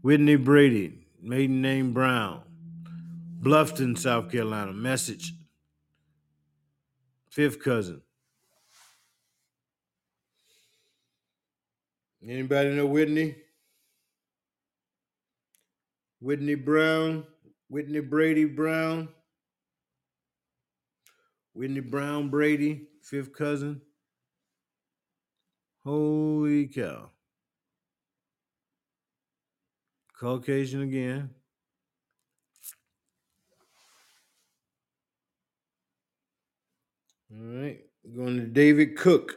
Whitney 0.05 0.37
Brady, 0.37 1.07
maiden 1.23 1.63
name 1.63 1.95
Brown, 1.95 2.43
Bluffton, 3.41 3.97
South 3.97 4.31
Carolina. 4.31 4.71
Message. 4.71 5.33
Fifth 7.31 7.59
cousin. 7.59 8.03
Anybody 12.23 12.75
know 12.75 12.85
Whitney? 12.85 13.35
Whitney 16.21 16.55
Brown, 16.55 17.25
Whitney 17.71 18.01
Brady 18.01 18.45
Brown, 18.45 19.09
Whitney 21.55 21.81
Brown 21.81 22.29
Brady, 22.29 22.89
fifth 23.01 23.33
cousin. 23.33 23.81
Holy 25.83 26.67
cow. 26.67 27.09
Caucasian 30.19 30.83
again. 30.83 31.31
All 37.33 37.47
right, 37.47 37.81
going 38.15 38.37
to 38.39 38.47
David 38.47 38.97
Cook. 38.97 39.37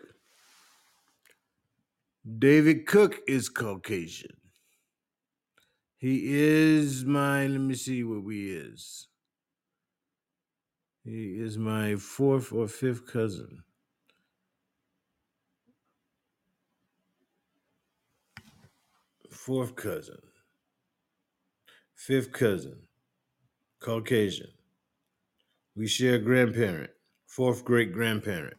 David 2.37 2.85
Cook 2.85 3.19
is 3.27 3.49
Caucasian. 3.49 4.37
He 5.97 6.21
is 6.25 7.05
my, 7.05 7.47
let 7.47 7.59
me 7.61 7.73
see 7.73 8.03
what 8.03 8.23
we 8.23 8.51
is. 8.51 9.07
He 11.03 11.39
is 11.39 11.57
my 11.57 11.95
fourth 11.95 12.53
or 12.53 12.67
fifth 12.67 13.07
cousin. 13.07 13.63
Fourth 19.31 19.75
cousin. 19.75 20.19
Fifth 21.97 22.31
cousin. 22.31 22.77
Caucasian. 23.81 24.51
We 25.75 25.87
share 25.87 26.15
a 26.15 26.19
grandparent. 26.19 26.91
Fourth 27.25 27.65
great 27.65 27.91
grandparent. 27.91 28.57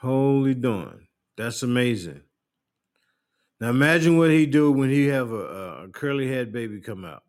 Holy 0.00 0.54
dawn. 0.54 1.08
That's 1.36 1.62
amazing. 1.64 2.22
Now 3.60 3.70
imagine 3.70 4.16
what 4.16 4.30
he 4.30 4.46
do 4.46 4.70
when 4.70 4.88
he 4.88 5.06
have 5.06 5.32
a, 5.32 5.84
a 5.84 5.88
curly 5.88 6.28
head 6.28 6.52
baby 6.52 6.80
come 6.80 7.04
out. 7.04 7.24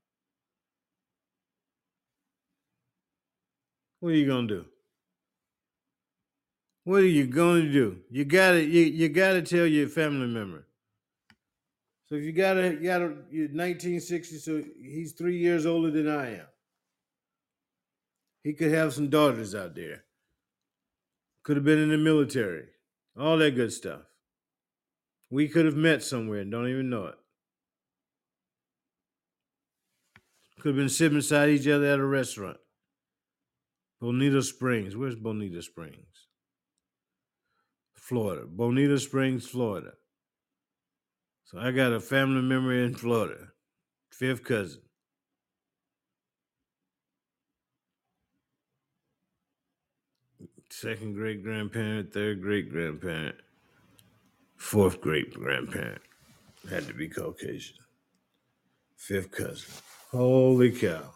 What 4.00 4.10
are 4.10 4.16
you 4.16 4.28
gonna 4.28 4.48
do? 4.48 4.66
What 6.84 7.02
are 7.02 7.08
you 7.08 7.26
to 7.26 7.72
do? 7.72 7.98
You 8.12 8.26
gotta 8.26 8.64
you, 8.64 8.84
you 8.84 9.10
gotta 9.10 9.42
tell 9.42 9.66
your 9.66 9.88
family 9.88 10.28
member. 10.28 10.65
If 12.16 12.24
you 12.24 12.32
got 12.32 12.58
a, 12.58 12.74
you 12.74 12.84
gotta 12.84 13.06
you're 13.30 13.48
1960, 13.48 14.38
so 14.38 14.64
he's 14.82 15.14
three 15.14 15.38
years 15.38 15.66
older 15.66 15.92
than 15.92 16.08
I 16.08 16.36
am. 16.36 16.48
He 18.44 18.54
could 18.54 18.72
have 18.72 18.94
some 18.94 19.10
daughters 19.10 19.56
out 19.56 19.76
there. 19.76 20.04
Could 21.44 21.58
have 21.58 21.66
been 21.66 21.80
in 21.80 21.90
the 21.90 21.98
military. 21.98 22.66
All 23.20 23.38
that 23.38 23.56
good 23.56 23.72
stuff. 23.72 24.02
We 25.30 25.48
could 25.48 25.66
have 25.66 25.76
met 25.76 26.04
somewhere 26.04 26.40
and 26.40 26.52
don't 26.52 26.70
even 26.70 26.90
know 26.90 27.08
it. 27.08 27.16
Could 30.60 30.70
have 30.70 30.76
been 30.76 30.90
sitting 30.90 31.18
beside 31.18 31.50
each 31.50 31.68
other 31.68 31.86
at 31.86 32.00
a 32.00 32.06
restaurant. 32.06 32.58
Bonita 34.02 34.42
Springs. 34.42 34.96
Where's 34.96 35.16
Bonita 35.16 35.62
Springs? 35.62 36.28
Florida. 37.96 38.46
Bonita 38.48 39.00
Springs, 39.00 39.48
Florida. 39.48 39.94
So 41.46 41.60
I 41.60 41.72
got 41.72 41.94
a 41.94 42.00
family 42.00 42.42
member 42.42 42.74
in 42.74 42.96
Florida. 42.96 43.50
Fifth 44.10 44.44
cousin. 44.44 44.82
Second 50.72 51.14
great 51.14 51.44
grandparent, 51.44 52.12
third 52.12 52.42
great 52.42 52.70
grandparent, 52.70 53.36
fourth 54.58 55.00
great 55.00 55.34
grandparent. 55.34 56.02
Had 56.70 56.88
to 56.88 56.94
be 56.94 57.08
Caucasian. 57.08 57.78
Fifth 58.98 59.32
cousin. 59.32 59.72
Holy 60.12 60.72
cow. 60.72 61.14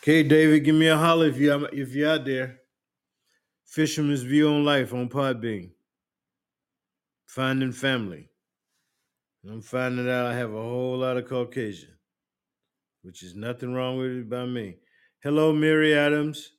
Okay, 0.00 0.22
David, 0.22 0.64
give 0.64 0.74
me 0.76 0.86
a 0.86 0.96
holler 0.96 1.26
if 1.26 1.36
you 1.36 1.52
if 1.72 1.94
you're 1.94 2.10
out 2.10 2.24
there. 2.24 2.60
Fisherman's 3.64 4.22
View 4.22 4.48
on 4.48 4.64
Life 4.64 4.94
on 4.94 5.08
Podbean. 5.08 5.70
Finding 7.32 7.72
family. 7.72 8.28
I'm 9.48 9.62
finding 9.62 10.06
out 10.06 10.26
I 10.26 10.34
have 10.34 10.52
a 10.52 10.62
whole 10.62 10.98
lot 10.98 11.16
of 11.16 11.26
Caucasian, 11.26 11.96
which 13.00 13.22
is 13.22 13.34
nothing 13.34 13.72
wrong 13.72 13.96
with 13.96 14.10
it 14.10 14.28
by 14.28 14.44
me. 14.44 14.76
Hello, 15.22 15.50
Mary 15.50 15.94
Adams. 15.94 16.50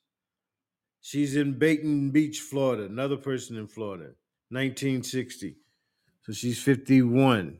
She's 0.99 1.35
in 1.35 1.59
Boynton 1.59 2.09
Beach, 2.09 2.39
Florida. 2.39 2.85
Another 2.85 3.17
person 3.17 3.55
in 3.55 3.67
Florida, 3.67 4.15
1960. 4.49 5.57
So 6.23 6.33
she's 6.33 6.59
51. 6.59 7.59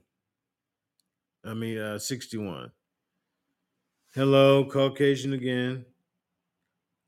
I 1.45 1.54
mean, 1.54 1.78
uh, 1.78 1.99
61. 1.99 2.71
Hello, 4.15 4.65
Caucasian 4.65 5.34
again. 5.34 5.86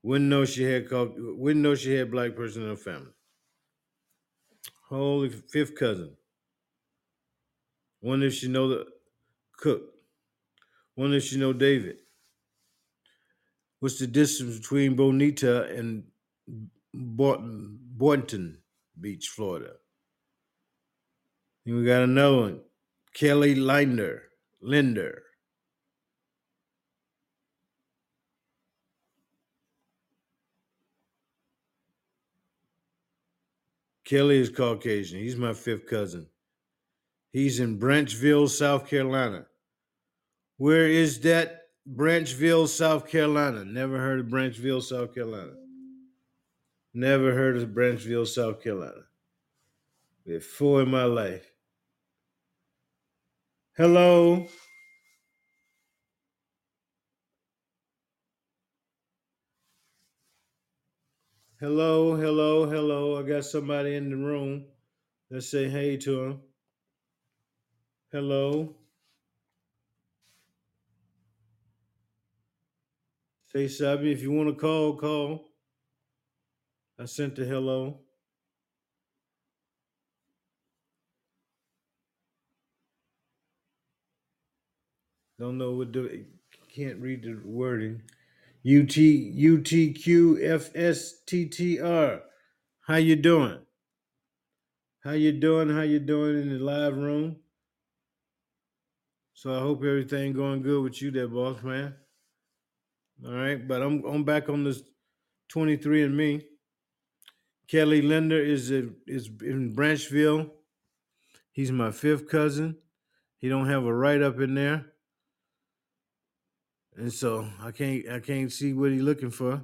Wouldn't 0.04 0.30
know 0.30 0.44
she 0.44 0.62
had 0.62 0.88
wouldn't 0.88 1.64
know 1.64 1.74
she 1.74 1.94
had 1.96 2.12
black 2.12 2.36
person 2.36 2.62
in 2.62 2.68
her 2.68 2.76
family. 2.76 3.15
Holy 4.88 5.30
fifth 5.30 5.74
cousin. 5.74 6.16
Wonder 8.00 8.26
if 8.26 8.34
she 8.34 8.46
know 8.46 8.68
the 8.68 8.86
cook. 9.56 9.82
Wonder 10.94 11.16
if 11.16 11.24
she 11.24 11.38
know 11.38 11.52
David. 11.52 11.98
What's 13.80 13.98
the 13.98 14.06
distance 14.06 14.58
between 14.58 14.94
Bonita 14.94 15.64
and 15.64 16.04
Boynton, 16.94 18.58
Beach, 19.00 19.28
Florida? 19.28 19.72
And 21.66 21.76
we 21.76 21.84
got 21.84 22.02
another 22.02 22.36
one. 22.36 22.60
Kelly 23.12 23.56
Linder. 23.56 24.22
Linder. 24.60 25.22
Kelly 34.06 34.38
is 34.38 34.50
Caucasian. 34.50 35.18
He's 35.18 35.34
my 35.34 35.52
fifth 35.52 35.86
cousin. 35.86 36.28
He's 37.32 37.58
in 37.58 37.78
Branchville, 37.78 38.48
South 38.48 38.88
Carolina. 38.88 39.46
Where 40.58 40.88
is 40.88 41.20
that? 41.20 41.64
Branchville, 41.88 42.68
South 42.68 43.08
Carolina. 43.08 43.64
Never 43.64 43.98
heard 43.98 44.20
of 44.20 44.26
Branchville, 44.26 44.80
South 44.80 45.12
Carolina. 45.12 45.54
Never 46.94 47.34
heard 47.34 47.56
of 47.56 47.74
Branchville, 47.74 48.26
South 48.26 48.62
Carolina. 48.62 49.02
Before 50.24 50.82
in 50.82 50.90
my 50.90 51.04
life. 51.04 51.52
Hello. 53.76 54.46
Hello, 61.58 62.14
hello, 62.14 62.68
hello. 62.68 63.18
I 63.18 63.26
got 63.26 63.46
somebody 63.46 63.94
in 63.94 64.10
the 64.10 64.16
room. 64.16 64.66
Let's 65.30 65.48
say 65.48 65.70
hey 65.70 65.96
to 65.96 66.22
him. 66.22 66.40
Hello. 68.12 68.76
Say 73.46 73.68
Sabi, 73.68 74.12
if 74.12 74.20
you 74.20 74.32
want 74.32 74.50
to 74.50 74.54
call, 74.54 74.96
call. 74.96 75.48
I 77.00 77.06
sent 77.06 77.36
the 77.36 77.46
hello. 77.46 78.00
Don't 85.38 85.56
know 85.56 85.72
what 85.72 85.94
the 85.94 86.26
can't 86.74 87.00
read 87.00 87.22
the 87.22 87.40
wording. 87.46 88.02
U 88.66 88.84
T 88.84 89.30
U 89.32 89.60
T 89.60 89.92
Q 89.92 90.40
F 90.42 90.74
S 90.74 91.20
T 91.24 91.46
T 91.46 91.78
R. 91.80 92.22
How 92.80 92.96
you 92.96 93.14
doing? 93.14 93.60
How 95.04 95.12
you 95.12 95.30
doing? 95.30 95.70
How 95.70 95.82
you 95.82 96.00
doing 96.00 96.42
in 96.42 96.48
the 96.48 96.58
live 96.58 96.96
room? 96.96 97.36
So 99.34 99.54
I 99.54 99.60
hope 99.60 99.84
everything 99.84 100.32
going 100.32 100.62
good 100.62 100.82
with 100.82 101.00
you 101.00 101.12
there, 101.12 101.28
boss 101.28 101.62
man. 101.62 101.94
All 103.24 103.34
right, 103.34 103.68
but 103.68 103.82
I'm 103.82 104.04
I'm 104.04 104.24
back 104.24 104.48
on 104.48 104.64
this 104.64 104.82
23andMe. 105.54 106.42
Kelly 107.68 108.02
Linder 108.02 108.40
is 108.40 108.72
a, 108.72 108.88
is 109.06 109.30
in 109.42 109.76
Branchville. 109.76 110.50
He's 111.52 111.70
my 111.70 111.92
fifth 111.92 112.28
cousin. 112.28 112.78
He 113.38 113.48
don't 113.48 113.68
have 113.68 113.84
a 113.84 113.94
write 113.94 114.22
up 114.22 114.40
in 114.40 114.56
there 114.56 114.86
and 116.96 117.12
so 117.12 117.46
I 117.62 117.70
can't 117.70 118.08
I 118.08 118.20
can't 118.20 118.52
see 118.52 118.72
what 118.72 118.90
he's 118.90 119.02
looking 119.02 119.30
for. 119.30 119.62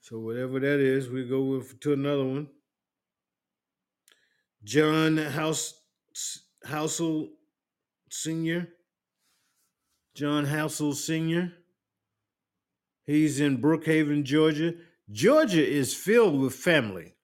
So 0.00 0.18
whatever 0.18 0.58
that 0.58 0.80
is, 0.80 1.08
we 1.08 1.28
go 1.28 1.42
with, 1.42 1.78
to 1.80 1.92
another 1.92 2.24
one. 2.24 2.48
John 4.64 5.16
House 5.18 5.74
Housel 6.66 7.28
Senior. 8.10 8.68
John 10.14 10.46
Housel 10.46 10.94
Senior. 10.94 11.52
He's 13.04 13.40
in 13.40 13.60
Brookhaven, 13.60 14.24
Georgia. 14.24 14.74
Georgia 15.10 15.66
is 15.66 15.94
filled 15.94 16.40
with 16.40 16.54
family. 16.54 17.14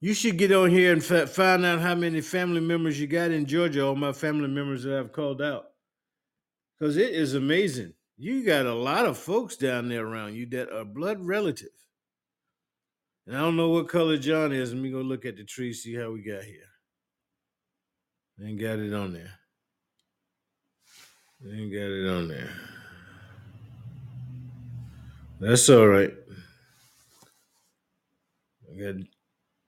You 0.00 0.12
should 0.12 0.36
get 0.36 0.52
on 0.52 0.70
here 0.70 0.92
and 0.92 1.02
find 1.02 1.64
out 1.64 1.80
how 1.80 1.94
many 1.94 2.20
family 2.20 2.60
members 2.60 3.00
you 3.00 3.06
got 3.06 3.30
in 3.30 3.46
Georgia. 3.46 3.86
All 3.86 3.96
my 3.96 4.12
family 4.12 4.48
members 4.48 4.82
that 4.82 4.98
I've 4.98 5.12
called 5.12 5.40
out, 5.40 5.73
because 6.78 6.96
it 6.96 7.10
is 7.10 7.34
amazing. 7.34 7.94
You 8.16 8.44
got 8.44 8.66
a 8.66 8.74
lot 8.74 9.06
of 9.06 9.18
folks 9.18 9.56
down 9.56 9.88
there 9.88 10.06
around 10.06 10.34
you 10.34 10.46
that 10.46 10.72
are 10.72 10.84
blood 10.84 11.20
relative. 11.20 11.68
And 13.26 13.36
I 13.36 13.40
don't 13.40 13.56
know 13.56 13.70
what 13.70 13.88
color 13.88 14.16
John 14.16 14.52
is. 14.52 14.72
Let 14.72 14.82
me 14.82 14.90
go 14.90 14.98
look 14.98 15.24
at 15.24 15.36
the 15.36 15.44
tree, 15.44 15.72
see 15.72 15.94
how 15.94 16.10
we 16.10 16.22
got 16.22 16.44
here. 16.44 16.68
Ain't 18.42 18.60
got 18.60 18.78
it 18.78 18.92
on 18.92 19.12
there. 19.12 19.32
Ain't 21.46 21.72
got 21.72 21.78
it 21.78 22.08
on 22.08 22.28
there. 22.28 22.50
That's 25.40 25.68
all 25.68 25.86
right. 25.86 26.12
I 28.70 28.80
got 28.80 28.94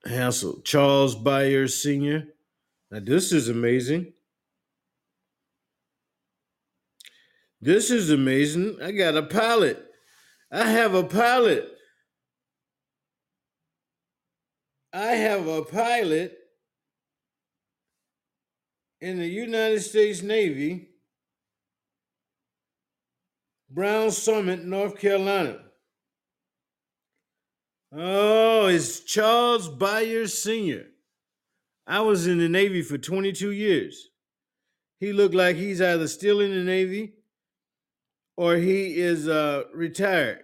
Hassel 0.05 0.61
Charles 0.63 1.15
Byers 1.15 1.81
Sr. 1.81 2.27
Now 2.91 2.99
this 3.01 3.31
is 3.31 3.49
amazing. 3.49 4.13
This 7.59 7.89
is 7.89 8.11
amazing. 8.11 8.77
I 8.81 8.91
got 8.91 9.17
a 9.17 9.23
pilot. 9.23 9.83
I 10.51 10.65
have 10.65 10.93
a 10.93 11.03
pilot. 11.03 11.67
I 14.93 15.07
have 15.07 15.47
a 15.47 15.63
pilot 15.63 16.37
in 19.01 19.17
the 19.17 19.27
United 19.27 19.81
States 19.81 20.21
Navy, 20.21 20.89
Brown 23.69 24.11
Summit, 24.11 24.63
North 24.63 24.97
Carolina. 24.97 25.59
Oh, 27.91 28.67
it's 28.67 29.01
Charles 29.01 29.67
Byers 29.67 30.41
Sr. 30.41 30.85
I 31.85 32.01
was 32.01 32.27
in 32.27 32.37
the 32.37 32.49
Navy 32.49 32.81
for 32.81 32.97
22 32.97 33.51
years. 33.51 34.09
He 34.99 35.13
looked 35.13 35.35
like 35.35 35.55
he's 35.55 35.81
either 35.81 36.07
still 36.07 36.39
in 36.39 36.51
the 36.51 36.63
Navy 36.63 37.16
or 38.37 38.55
he 38.55 38.97
is 38.97 39.27
uh, 39.27 39.63
retired. 39.73 40.39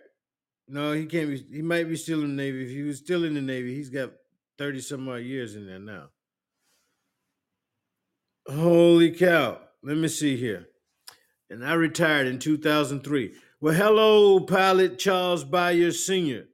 No, 0.68 0.92
he 0.92 1.06
can't 1.06 1.30
be. 1.30 1.46
He 1.52 1.62
might 1.62 1.88
be 1.88 1.96
still 1.96 2.24
in 2.24 2.36
the 2.36 2.44
Navy. 2.44 2.66
If 2.66 2.72
he 2.72 2.82
was 2.82 2.98
still 2.98 3.24
in 3.24 3.36
the 3.36 3.42
Navy, 3.42 3.76
he's 3.76 3.90
got 3.90 4.12
30 4.58 4.82
some 4.82 5.08
odd 5.08 5.18
years 5.18 5.56
in 5.56 5.68
there 5.68 5.80
now. 5.80 6.10
Holy 8.50 9.12
cow. 9.12 9.60
Let 9.84 9.98
me 9.98 10.08
see 10.08 10.36
here. 10.36 10.68
And 11.50 11.66
I 11.66 11.74
retired 11.74 12.28
in 12.28 12.40
2003. 12.40 13.36
Well, 13.62 13.74
hello, 13.74 14.40
pilot 14.40 14.98
Charles 14.98 15.44
Byers 15.44 16.06
Sr. 16.06 16.46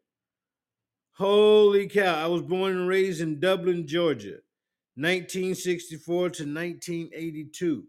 Holy 1.14 1.88
cow. 1.88 2.24
I 2.24 2.28
was 2.28 2.42
born 2.42 2.78
and 2.78 2.88
raised 2.88 3.22
in 3.22 3.40
Dublin, 3.40 3.88
Georgia, 3.88 4.40
1964 4.96 6.18
to 6.18 6.44
1982. 6.44 7.84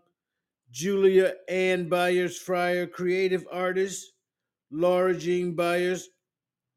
Julia 0.73 1.35
Ann 1.49 1.89
Byers 1.89 2.37
Fryer, 2.37 2.89
creative 2.89 3.47
artist. 3.53 4.11
Laura 4.73 5.17
Jean 5.17 5.55
Byers, 5.55 6.09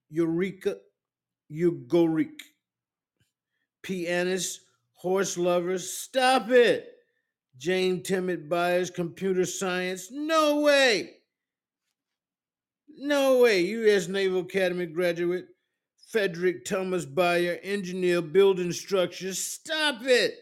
Eureka 0.10 0.76
Ugoric. 1.52 2.40
Pianist, 3.82 4.62
horse 4.94 5.36
lovers. 5.38 5.92
Stop 5.92 6.52
it. 6.52 6.99
Jane 7.60 8.02
Timid 8.02 8.50
Byers, 8.50 8.90
computer 8.90 9.46
science. 9.46 10.10
No 10.12 10.62
way. 10.62 11.18
No 12.98 13.40
way. 13.40 13.60
U.S. 13.62 14.08
Naval 14.08 14.42
Academy 14.42 14.86
graduate. 14.86 15.46
Frederick 16.10 16.66
Thomas 16.66 17.06
Bayer, 17.06 17.60
engineer, 17.62 18.22
building 18.22 18.72
structures. 18.72 19.38
Stop 19.38 19.98
it. 20.04 20.36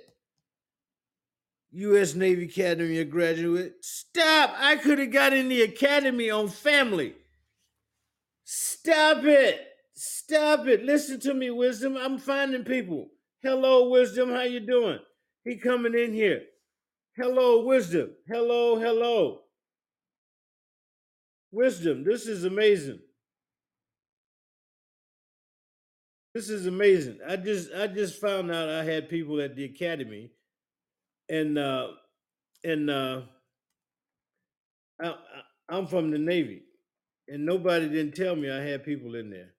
U.S. 1.71 2.13
Navy 2.13 2.45
Academy 2.45 3.03
graduate. 3.03 3.73
Stop. 3.81 4.53
I 4.57 4.75
could 4.77 4.99
have 4.99 5.11
got 5.11 5.33
in 5.33 5.49
the 5.49 5.63
academy 5.63 6.29
on 6.29 6.47
family. 6.47 7.15
Stop 8.45 9.25
it. 9.25 9.59
Stop 9.93 10.67
it. 10.67 10.83
Listen 10.83 11.19
to 11.21 11.33
me, 11.33 11.49
Wisdom. 11.49 11.97
I'm 11.97 12.19
finding 12.19 12.63
people. 12.63 13.09
Hello, 13.41 13.89
Wisdom. 13.89 14.29
How 14.29 14.43
you 14.43 14.59
doing? 14.59 14.99
He 15.43 15.57
coming 15.57 15.95
in 15.95 16.13
here. 16.13 16.43
Hello, 17.17 17.65
Wisdom. 17.65 18.11
Hello, 18.27 18.79
hello. 18.79 19.41
Wisdom, 21.51 22.03
this 22.03 22.27
is 22.27 22.43
amazing. 22.45 22.99
This 26.35 26.49
is 26.51 26.67
amazing. 26.67 27.19
I 27.27 27.37
just 27.37 27.71
I 27.73 27.87
just 27.87 28.21
found 28.21 28.51
out 28.51 28.69
I 28.69 28.83
had 28.83 29.09
people 29.09 29.41
at 29.41 29.55
the 29.55 29.65
academy 29.65 30.29
and 31.29 31.57
uh 31.57 31.87
and 32.63 32.89
uh 32.89 33.21
I, 35.01 35.07
I 35.07 35.15
I'm 35.69 35.87
from 35.87 36.11
the 36.11 36.19
Navy 36.19 36.63
and 37.27 37.45
nobody 37.45 37.89
didn't 37.89 38.15
tell 38.15 38.35
me 38.35 38.51
I 38.51 38.61
had 38.61 38.85
people 38.85 39.15
in 39.15 39.31
there. 39.31 39.53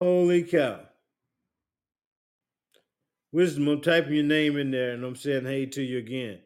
Holy 0.00 0.42
cow. 0.42 0.80
Wisdom, 3.34 3.66
I'm 3.66 3.80
typing 3.80 4.14
your 4.14 4.22
name 4.22 4.56
in 4.56 4.70
there 4.70 4.92
and 4.92 5.02
I'm 5.02 5.16
saying 5.16 5.46
hey 5.46 5.66
to 5.66 5.82
you 5.82 5.98
again. 5.98 6.38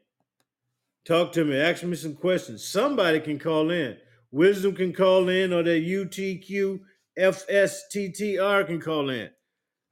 Talk 1.05 1.33
to 1.33 1.45
me, 1.45 1.61
ask 1.61 1.83
me 1.83 1.95
some 1.95 2.15
questions. 2.15 2.65
Somebody 2.65 3.21
can 3.21 3.39
call 3.39 3.71
in. 3.71 3.99
Wisdom 4.31 4.75
can 4.75 4.95
call 4.95 5.29
in, 5.29 5.53
or 5.53 5.63
that 5.63 5.85
UTQ 5.85 6.81
FSTTR 7.19 8.67
can 8.67 8.81
call 8.81 9.11
in. 9.11 9.29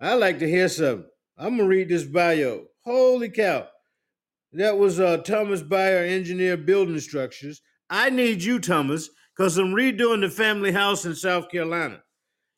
I 0.01 0.15
like 0.15 0.39
to 0.39 0.49
hear 0.49 0.71
something. 0.71 1.05
I'm 1.37 1.59
gonna 1.59 1.69
read 1.69 1.91
this 1.91 2.05
bio. 2.05 2.65
Holy 2.81 3.29
cow. 3.29 3.67
That 4.55 4.79
was 4.79 4.99
uh, 4.99 5.19
Thomas 5.19 5.61
Bayer, 5.61 6.03
engineer 6.03 6.57
building 6.57 6.99
structures. 7.01 7.61
I 7.91 8.09
need 8.09 8.43
you, 8.43 8.59
Thomas, 8.59 9.11
because 9.37 9.59
I'm 9.59 9.75
redoing 9.75 10.23
the 10.23 10.31
family 10.31 10.73
house 10.73 11.05
in 11.05 11.15
South 11.15 11.51
Carolina. 11.51 12.01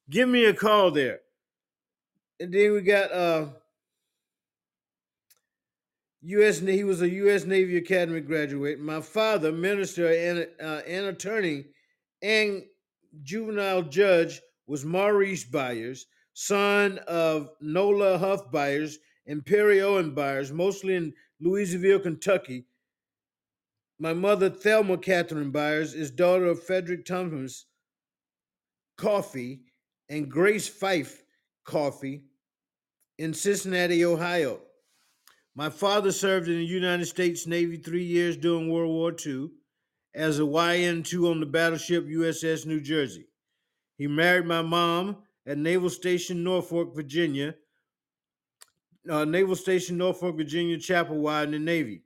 Give 0.09 0.29
me 0.29 0.45
a 0.45 0.55
call 0.55 0.93
there. 0.93 1.19
And 2.39 2.55
then 2.55 2.73
we 2.73 2.83
got 2.83 3.11
uh 3.11 3.47
U.S. 6.29 6.59
He 6.59 6.85
was 6.85 7.01
a 7.01 7.09
U.S. 7.09 7.47
Navy 7.47 7.79
Academy 7.79 8.21
graduate. 8.21 8.79
My 8.79 9.01
father, 9.01 9.51
minister 9.51 10.13
and 10.13 10.47
uh, 10.63 10.83
attorney, 11.09 11.65
and 12.21 12.65
juvenile 13.23 13.81
judge, 13.81 14.43
was 14.67 14.85
Maurice 14.85 15.45
Byers, 15.45 16.05
son 16.35 16.99
of 17.09 17.49
Nola 17.63 18.19
Huff 18.19 18.51
Byers 18.53 18.99
and 19.27 19.45
Perry 19.45 19.81
Owen 19.81 20.11
Byers, 20.11 20.53
mostly 20.53 20.97
in 20.97 21.15
Louisville, 21.41 22.01
Kentucky. 22.01 22.67
My 23.99 24.13
mother, 24.13 24.51
Thelma 24.51 24.99
Catherine 24.99 25.51
Byers, 25.51 25.95
is 25.95 26.11
daughter 26.11 26.45
of 26.45 26.63
Frederick 26.63 27.07
Thomas 27.07 27.65
Coffee 28.99 29.63
and 30.11 30.31
Grace 30.31 30.69
Fife 30.69 31.23
Coffee 31.65 32.25
in 33.17 33.33
Cincinnati, 33.33 34.05
Ohio. 34.05 34.61
My 35.59 35.71
father 35.71 36.13
served 36.13 36.47
in 36.47 36.57
the 36.59 36.65
United 36.65 37.07
States 37.07 37.45
Navy 37.45 37.79
three 37.79 38.05
years 38.05 38.37
during 38.37 38.71
World 38.71 38.93
War 38.93 39.13
II 39.27 39.51
as 40.15 40.39
a 40.39 40.43
YN2 40.43 41.29
on 41.29 41.41
the 41.41 41.47
battleship 41.47 42.07
USS 42.07 42.65
New 42.65 42.81
Jersey. 42.81 43.27
He 43.97 44.07
married 44.07 44.47
my 44.47 44.63
mom 44.63 45.17
at 45.45 45.59
Naval 45.59 45.91
Station 45.91 46.45
Norfolk, 46.45 46.95
Virginia, 46.95 47.57
uh, 49.11 49.25
Naval 49.25 49.57
Station 49.57 49.97
Norfolk, 49.99 50.37
Virginia, 50.37 50.79
Chapel, 50.79 51.17
Chapelwood 51.17 51.47
in 51.47 51.51
the 51.51 51.59
Navy. 51.59 52.03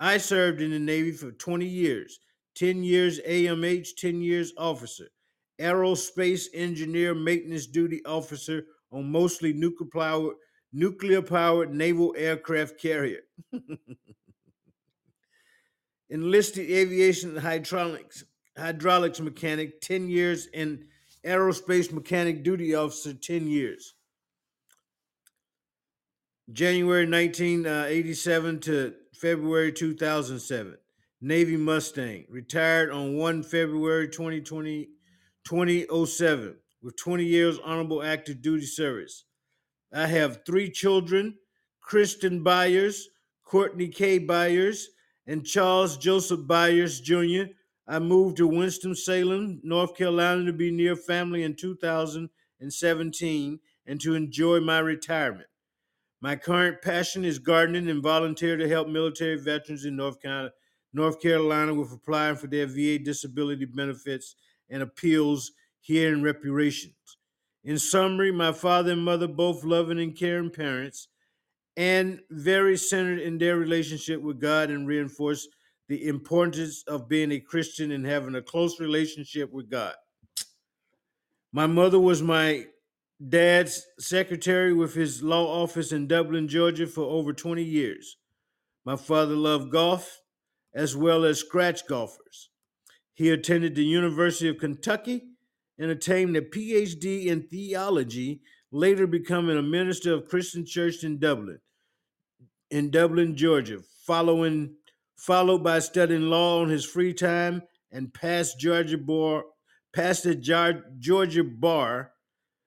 I 0.00 0.18
served 0.18 0.60
in 0.60 0.72
the 0.72 0.80
Navy 0.80 1.12
for 1.12 1.30
20 1.30 1.64
years 1.64 2.18
10 2.56 2.82
years 2.82 3.20
AMH, 3.20 3.90
10 3.96 4.20
years 4.20 4.52
officer, 4.58 5.06
aerospace 5.60 6.46
engineer, 6.52 7.14
maintenance 7.14 7.66
duty 7.66 8.04
officer 8.04 8.64
on 8.90 9.08
mostly 9.08 9.52
nuclear 9.52 9.90
powered 9.92 10.34
nuclear 10.72 11.22
powered 11.22 11.72
naval 11.74 12.14
aircraft 12.16 12.80
carrier. 12.80 13.20
enlisted 16.10 16.70
aviation 16.70 17.36
hydraulics 17.36 18.24
hydraulics 18.56 19.20
mechanic 19.20 19.80
10 19.80 20.08
years 20.08 20.48
and 20.54 20.84
aerospace 21.24 21.92
mechanic 21.92 22.42
duty 22.42 22.74
officer 22.74 23.12
10 23.12 23.48
years. 23.48 23.94
January 26.52 27.08
1987 27.08 28.56
uh, 28.56 28.60
to 28.60 28.94
february 29.12 29.72
2007 29.72 30.76
navy 31.20 31.56
mustang 31.56 32.24
retired 32.28 32.90
on 32.92 33.16
1 33.16 33.42
february 33.42 34.06
2020 34.06 34.88
2007 35.44 36.54
with 36.82 36.96
20 36.96 37.24
years 37.24 37.58
honorable 37.64 38.00
active 38.00 38.40
duty 38.42 38.64
service 38.64 39.24
i 39.96 40.06
have 40.06 40.44
three 40.46 40.70
children 40.70 41.34
kristen 41.80 42.42
byers 42.42 43.08
courtney 43.44 43.88
k 43.88 44.18
byers 44.18 44.88
and 45.26 45.44
Charles 45.44 45.96
Joseph 45.96 46.46
Byers 46.46 47.00
Jr. 47.00 47.44
I 47.88 47.98
moved 47.98 48.38
to 48.38 48.46
Winston-Salem, 48.46 49.60
North 49.62 49.96
Carolina 49.96 50.44
to 50.46 50.52
be 50.52 50.70
near 50.70 50.96
family 50.96 51.42
in 51.42 51.54
2017 51.54 53.60
and 53.86 54.00
to 54.00 54.14
enjoy 54.14 54.60
my 54.60 54.78
retirement. 54.78 55.48
My 56.20 56.36
current 56.36 56.82
passion 56.82 57.24
is 57.24 57.38
gardening 57.38 57.88
and 57.88 58.02
volunteer 58.02 58.56
to 58.56 58.68
help 58.68 58.88
military 58.88 59.36
veterans 59.36 59.84
in 59.84 59.96
North 59.96 60.20
Carolina, 60.20 60.52
North 60.92 61.20
Carolina 61.20 61.74
with 61.74 61.92
applying 61.92 62.36
for 62.36 62.46
their 62.46 62.66
VA 62.66 62.98
disability 62.98 63.66
benefits 63.66 64.34
and 64.70 64.82
appeals 64.82 65.52
here 65.80 66.12
in 66.12 66.22
reparations. 66.22 66.94
In 67.66 67.80
summary, 67.80 68.30
my 68.30 68.52
father 68.52 68.92
and 68.92 69.04
mother, 69.04 69.26
both 69.26 69.64
loving 69.64 69.98
and 69.98 70.16
caring 70.16 70.50
parents, 70.50 71.08
and 71.76 72.20
very 72.30 72.76
centered 72.76 73.18
in 73.18 73.38
their 73.38 73.56
relationship 73.56 74.22
with 74.22 74.40
God 74.40 74.70
and 74.70 74.86
reinforce 74.86 75.48
the 75.88 76.06
importance 76.06 76.84
of 76.86 77.08
being 77.08 77.32
a 77.32 77.40
Christian 77.40 77.90
and 77.90 78.06
having 78.06 78.36
a 78.36 78.40
close 78.40 78.78
relationship 78.78 79.52
with 79.52 79.68
God. 79.68 79.94
My 81.52 81.66
mother 81.66 81.98
was 81.98 82.22
my 82.22 82.66
dad's 83.28 83.84
secretary 83.98 84.72
with 84.72 84.94
his 84.94 85.24
law 85.24 85.62
office 85.62 85.90
in 85.90 86.06
Dublin, 86.06 86.46
Georgia 86.46 86.86
for 86.86 87.02
over 87.02 87.32
20 87.32 87.64
years. 87.64 88.16
My 88.84 88.94
father 88.94 89.34
loved 89.34 89.72
golf 89.72 90.20
as 90.72 90.96
well 90.96 91.24
as 91.24 91.40
scratch 91.40 91.84
golfers. 91.88 92.48
He 93.12 93.28
attended 93.30 93.74
the 93.74 93.84
University 93.84 94.48
of 94.48 94.58
Kentucky 94.58 95.35
and 95.78 95.90
attained 95.90 96.36
a 96.36 96.40
PhD 96.40 97.26
in 97.26 97.42
theology, 97.42 98.40
later 98.70 99.06
becoming 99.06 99.56
a 99.56 99.62
minister 99.62 100.12
of 100.12 100.28
Christian 100.28 100.64
Church 100.66 101.04
in 101.04 101.18
Dublin 101.18 101.58
in 102.70 102.90
Dublin, 102.90 103.36
Georgia, 103.36 103.78
following 104.04 104.74
followed 105.16 105.64
by 105.64 105.78
studying 105.78 106.22
law 106.22 106.60
on 106.60 106.68
his 106.68 106.84
free 106.84 107.14
time 107.14 107.62
and 107.90 108.12
passed 108.12 108.60
Georgia 108.60 108.98
bar, 108.98 109.44
the 109.94 110.82
Georgia 110.98 111.42
bar, 111.42 112.12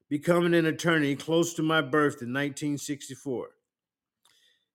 becoming 0.09 0.55
an 0.55 0.65
attorney 0.65 1.15
close 1.15 1.53
to 1.53 1.61
my 1.61 1.81
birth 1.81 2.23
in 2.23 2.33
1964. 2.33 3.49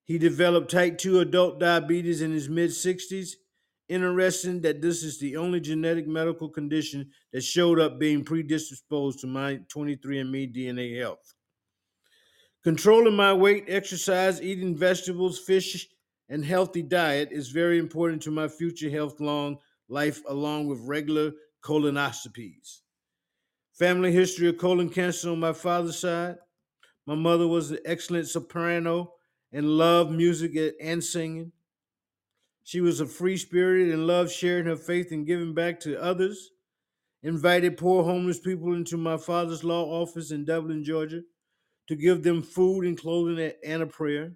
He 0.05 0.19
developed 0.19 0.71
type 0.71 0.99
2 0.99 1.19
adult 1.19 1.59
diabetes 1.59 2.23
in 2.23 2.33
his 2.33 2.49
mid 2.49 2.71
60s. 2.71 3.31
Interesting 3.89 4.63
that 4.63 4.81
this 4.81 5.03
is 5.03 5.19
the 5.19 5.37
only 5.37 5.61
genetic 5.61 6.07
medical 6.07 6.49
condition 6.49 7.11
that 7.33 7.43
showed 7.43 7.79
up 7.79 7.99
being 7.99 8.25
predisposed 8.25 9.21
to 9.21 9.27
my 9.27 9.57
23andMe 9.75 10.55
DNA 10.55 10.99
health. 10.99 11.35
Controlling 12.63 13.15
my 13.15 13.33
weight, 13.33 13.65
exercise, 13.69 14.41
eating 14.41 14.75
vegetables, 14.75 15.39
fish, 15.39 15.87
and 16.31 16.43
healthy 16.43 16.81
diet 16.81 17.29
is 17.31 17.51
very 17.51 17.79
important 17.79 18.23
to 18.23 18.31
my 18.31 18.49
future 18.49 18.89
health 18.89 19.21
long 19.21 19.59
life, 19.89 20.23
along 20.29 20.67
with 20.67 20.81
regular 20.81 21.33
colonoscopies. 21.63 22.81
Family 23.75 24.13
history 24.13 24.49
of 24.49 24.57
colon 24.57 24.89
cancer 24.89 25.31
on 25.31 25.41
my 25.41 25.53
father's 25.53 25.99
side. 25.99 26.37
My 27.07 27.15
mother 27.15 27.47
was 27.47 27.71
an 27.71 27.81
excellent 27.85 28.29
soprano 28.29 29.13
and 29.53 29.69
loved 29.69 30.11
music 30.11 30.57
and 30.81 31.05
singing. 31.05 31.53
She 32.65 32.81
was 32.81 32.99
a 32.99 33.07
free 33.07 33.37
spirit 33.37 33.93
and 33.93 34.07
loved 34.07 34.33
sharing 34.33 34.65
her 34.67 34.77
faith 34.77 35.13
and 35.13 35.27
giving 35.27 35.55
back 35.55 35.79
to 35.81 36.03
others. 36.03 36.51
Invited 37.23 37.77
poor 37.77 38.03
homeless 38.03 38.41
people 38.41 38.75
into 38.75 38.97
my 38.97 39.17
father's 39.17 39.63
law 39.65 39.85
office 40.03 40.31
in 40.31 40.45
Dublin, 40.45 40.83
Georgia 40.83 41.23
to 41.87 41.97
give 41.97 42.23
them 42.23 42.43
food 42.43 42.85
and 42.87 42.99
clothing 42.99 43.53
and 43.65 43.83
a 43.83 43.87
prayer. 43.87 44.33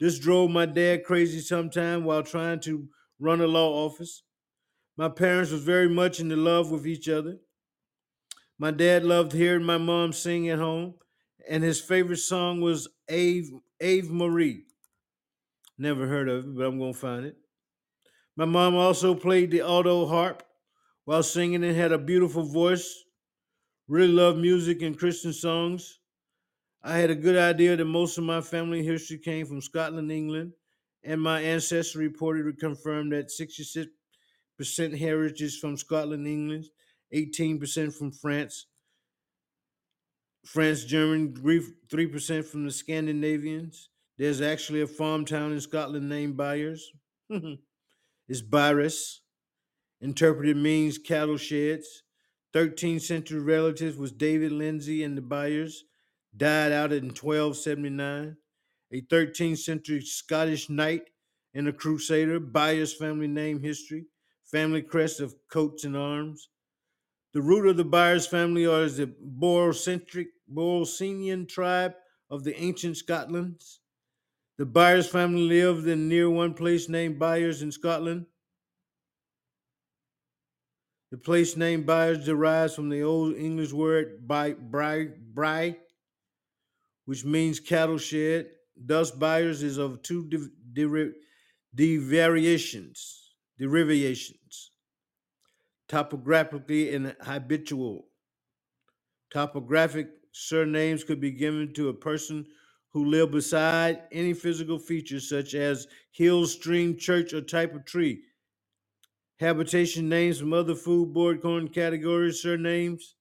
This 0.00 0.18
drove 0.18 0.50
my 0.50 0.66
dad 0.66 1.04
crazy 1.04 1.40
sometime 1.40 2.04
while 2.04 2.22
trying 2.22 2.60
to 2.60 2.88
run 3.18 3.40
a 3.40 3.46
law 3.46 3.86
office. 3.86 4.22
My 4.96 5.08
parents 5.08 5.50
was 5.50 5.62
very 5.62 5.88
much 5.88 6.20
in 6.20 6.28
love 6.44 6.70
with 6.70 6.86
each 6.86 7.08
other. 7.08 7.38
My 8.58 8.70
dad 8.70 9.04
loved 9.04 9.32
hearing 9.32 9.64
my 9.64 9.78
mom 9.78 10.12
sing 10.12 10.48
at 10.48 10.58
home, 10.58 10.94
and 11.48 11.62
his 11.62 11.80
favorite 11.80 12.18
song 12.18 12.60
was 12.60 12.88
Ave, 13.08 13.50
Ave 13.80 14.08
Marie. 14.08 14.64
Never 15.78 16.08
heard 16.08 16.28
of 16.28 16.44
it, 16.44 16.54
but 16.56 16.64
I'm 16.66 16.78
going 16.78 16.92
to 16.92 16.98
find 16.98 17.24
it. 17.24 17.36
My 18.36 18.44
mom 18.44 18.74
also 18.74 19.14
played 19.14 19.50
the 19.52 19.62
auto 19.62 20.06
harp 20.06 20.42
while 21.04 21.22
singing 21.22 21.62
and 21.64 21.76
had 21.76 21.92
a 21.92 21.98
beautiful 21.98 22.42
voice. 22.42 23.04
Really 23.86 24.12
loved 24.12 24.38
music 24.38 24.82
and 24.82 24.98
Christian 24.98 25.32
songs. 25.32 26.00
I 26.82 26.98
had 26.98 27.10
a 27.10 27.14
good 27.14 27.36
idea 27.36 27.76
that 27.76 27.84
most 27.84 28.18
of 28.18 28.24
my 28.24 28.40
family 28.40 28.84
history 28.84 29.18
came 29.18 29.46
from 29.46 29.60
Scotland, 29.60 30.12
England, 30.12 30.52
and 31.02 31.20
my 31.20 31.40
ancestry 31.40 32.06
reported 32.06 32.44
to 32.44 32.52
confirm 32.52 33.10
that 33.10 33.28
66% 33.28 33.88
heritage 34.98 35.42
is 35.42 35.58
from 35.58 35.76
Scotland, 35.76 36.26
England, 36.26 36.66
18% 37.14 37.96
from 37.96 38.12
France, 38.12 38.66
France, 40.44 40.84
German, 40.84 41.34
3% 41.34 42.44
from 42.44 42.64
the 42.64 42.70
Scandinavians. 42.70 43.90
There's 44.18 44.40
actually 44.40 44.82
a 44.82 44.86
farm 44.88 45.24
town 45.24 45.52
in 45.52 45.60
Scotland 45.60 46.08
named 46.08 46.36
Byers. 46.36 46.90
it's 48.28 48.42
Byres. 48.42 49.20
Interpreted 50.00 50.56
means 50.56 50.98
cattle 50.98 51.36
sheds. 51.36 52.02
13th 52.52 53.02
century 53.02 53.40
relatives 53.40 53.96
was 53.96 54.10
David 54.10 54.50
Lindsay 54.50 55.04
and 55.04 55.16
the 55.16 55.22
Byers 55.22 55.84
died 56.36 56.72
out 56.72 56.92
in 56.92 57.06
1279, 57.06 58.36
a 58.92 59.00
13th 59.02 59.58
century 59.58 60.00
Scottish 60.00 60.68
knight 60.68 61.02
and 61.54 61.68
a 61.68 61.72
crusader, 61.72 62.40
Byers 62.40 62.94
family 62.94 63.28
name 63.28 63.60
history, 63.62 64.06
family 64.44 64.82
crest 64.82 65.20
of 65.20 65.34
coats 65.50 65.84
and 65.84 65.96
arms. 65.96 66.48
The 67.34 67.42
root 67.42 67.68
of 67.68 67.76
the 67.76 67.84
Byers 67.84 68.26
family 68.26 68.64
is 68.64 68.96
the 68.96 69.06
Borcentric 69.06 70.28
Borcinian 70.52 71.48
tribe 71.48 71.92
of 72.30 72.44
the 72.44 72.58
ancient 72.60 72.96
Scotlands. 72.96 73.78
The 74.58 74.66
Byers 74.66 75.08
family 75.08 75.42
lived 75.42 75.86
in 75.86 76.08
near 76.08 76.28
one 76.28 76.52
place 76.52 76.88
named 76.88 77.16
Byers 77.18 77.62
in 77.62 77.70
Scotland. 77.70 78.26
The 81.12 81.16
place 81.16 81.56
named 81.56 81.86
Byers 81.86 82.24
derives 82.24 82.74
from 82.74 82.88
the 82.88 83.02
Old 83.02 83.36
English 83.36 83.72
word 83.72 84.26
by 84.26 84.54
bry, 84.54 85.76
which 87.04 87.24
means 87.24 87.60
cattle 87.60 87.98
shed. 87.98 88.50
Thus, 88.76 89.12
Byers 89.12 89.62
is 89.62 89.78
of 89.78 90.02
two 90.02 90.28
devariations, 91.74 93.34
derivations, 93.58 94.72
topographically 95.88 96.92
and 96.94 97.14
habitual. 97.20 98.08
Topographic 99.32 100.08
surnames 100.32 101.04
could 101.04 101.20
be 101.20 101.30
given 101.30 101.72
to 101.74 101.88
a 101.90 101.94
person 101.94 102.46
who 102.98 103.04
lived 103.04 103.30
beside 103.30 104.02
any 104.10 104.32
physical 104.32 104.76
features 104.76 105.28
such 105.28 105.54
as 105.54 105.86
hill, 106.10 106.44
stream, 106.46 106.96
church, 106.96 107.32
or 107.32 107.40
type 107.40 107.72
of 107.74 107.84
tree. 107.84 108.22
Habitation 109.38 110.08
names 110.08 110.40
from 110.40 110.52
other 110.52 110.74
food 110.74 111.14
board 111.14 111.40
corn 111.40 111.68
categories, 111.68 112.42
surnames 112.42 113.14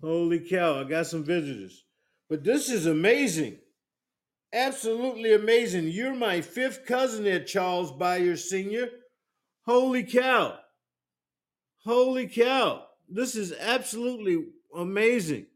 Holy 0.00 0.40
cow, 0.40 0.80
I 0.80 0.84
got 0.84 1.06
some 1.06 1.24
visitors. 1.24 1.84
But 2.28 2.42
this 2.42 2.70
is 2.70 2.86
amazing. 2.86 3.58
Absolutely 4.52 5.34
amazing. 5.34 5.88
You're 5.88 6.14
my 6.14 6.40
fifth 6.40 6.86
cousin 6.86 7.24
there, 7.24 7.44
Charles 7.44 7.92
Byers 7.92 8.48
Sr. 8.48 8.88
Holy 9.66 10.04
cow. 10.04 10.58
Holy 11.84 12.28
cow. 12.28 12.84
This 13.08 13.36
is 13.36 13.52
absolutely 13.52 14.46
amazing. 14.74 15.46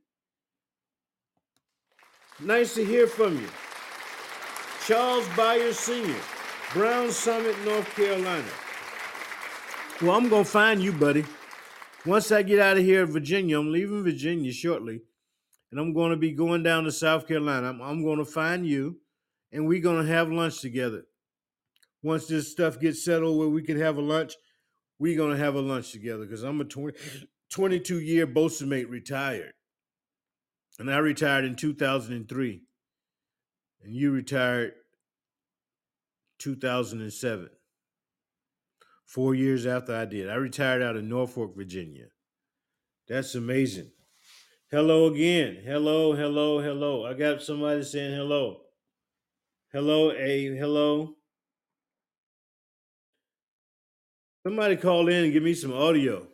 Nice 2.43 2.75
to 2.75 2.85
hear 2.85 3.07
from 3.07 3.39
you. 3.39 3.49
Charles 4.87 5.29
Byers 5.37 5.79
Sr., 5.79 6.17
Brown 6.73 7.11
Summit, 7.11 7.55
North 7.65 7.89
Carolina. 7.95 8.49
Well, 10.01 10.17
I'm 10.17 10.29
going 10.29 10.45
to 10.45 10.51
find 10.51 10.83
you, 10.83 10.93
buddy. 10.93 11.25
Once 12.07 12.33
I 12.33 12.43
get 12.43 12.59
out 12.59 12.79
of 12.79 12.85
here, 12.85 13.03
in 13.03 13.13
Virginia, 13.13 13.59
I'm 13.59 13.71
leaving 13.71 14.03
Virginia 14.03 14.53
shortly, 14.53 15.01
and 15.71 15.79
I'm 15.79 15.93
going 15.93 16.13
to 16.13 16.17
be 16.17 16.33
going 16.33 16.63
down 16.63 16.85
to 16.85 16.93
South 16.93 17.29
Carolina. 17.29 17.69
I'm, 17.69 17.83
I'm 17.83 18.03
going 18.03 18.19
to 18.19 18.25
find 18.25 18.67
you, 18.67 18.99
and 19.53 19.67
we're 19.67 19.83
going 19.83 20.05
to 20.05 20.13
have 20.13 20.31
lunch 20.31 20.61
together. 20.61 21.05
Once 22.03 22.27
this 22.27 22.51
stuff 22.51 22.81
gets 22.81 23.05
settled 23.05 23.39
where 23.39 23.49
we 23.49 23.63
can 23.63 23.79
have 23.79 23.99
a 23.99 24.01
lunch, 24.01 24.35
we're 24.99 25.17
gonna 25.17 25.37
have 25.37 25.55
a 25.55 25.61
lunch 25.61 25.93
together 25.93 26.25
because 26.25 26.43
I'm 26.43 26.61
a 26.61 26.65
20, 26.65 26.97
22 27.51 28.01
year 28.01 28.27
bosun 28.27 28.69
mate 28.69 28.89
retired. 28.89 29.53
And 30.81 30.91
I 30.91 30.97
retired 30.97 31.45
in 31.45 31.57
2003. 31.57 32.63
And 33.85 33.95
you 33.95 34.13
retired 34.13 34.73
2007. 36.39 37.51
Four 39.05 39.35
years 39.35 39.67
after 39.67 39.95
I 39.95 40.07
did. 40.07 40.31
I 40.31 40.37
retired 40.37 40.81
out 40.81 40.97
of 40.97 41.05
Norfolk, 41.05 41.55
Virginia. 41.55 42.07
That's 43.09 43.35
amazing. 43.35 43.91
Hello 44.71 45.09
again. 45.09 45.59
Hello, 45.63 46.15
hello, 46.15 46.61
hello. 46.61 47.05
I 47.05 47.13
got 47.13 47.43
somebody 47.43 47.83
saying 47.83 48.15
hello. 48.15 48.63
Hello, 49.75 50.13
A. 50.13 50.57
Hello. 50.57 51.17
Somebody 54.47 54.77
call 54.77 55.09
in 55.09 55.25
and 55.25 55.33
give 55.35 55.43
me 55.43 55.53
some 55.53 55.75
audio. 55.75 56.30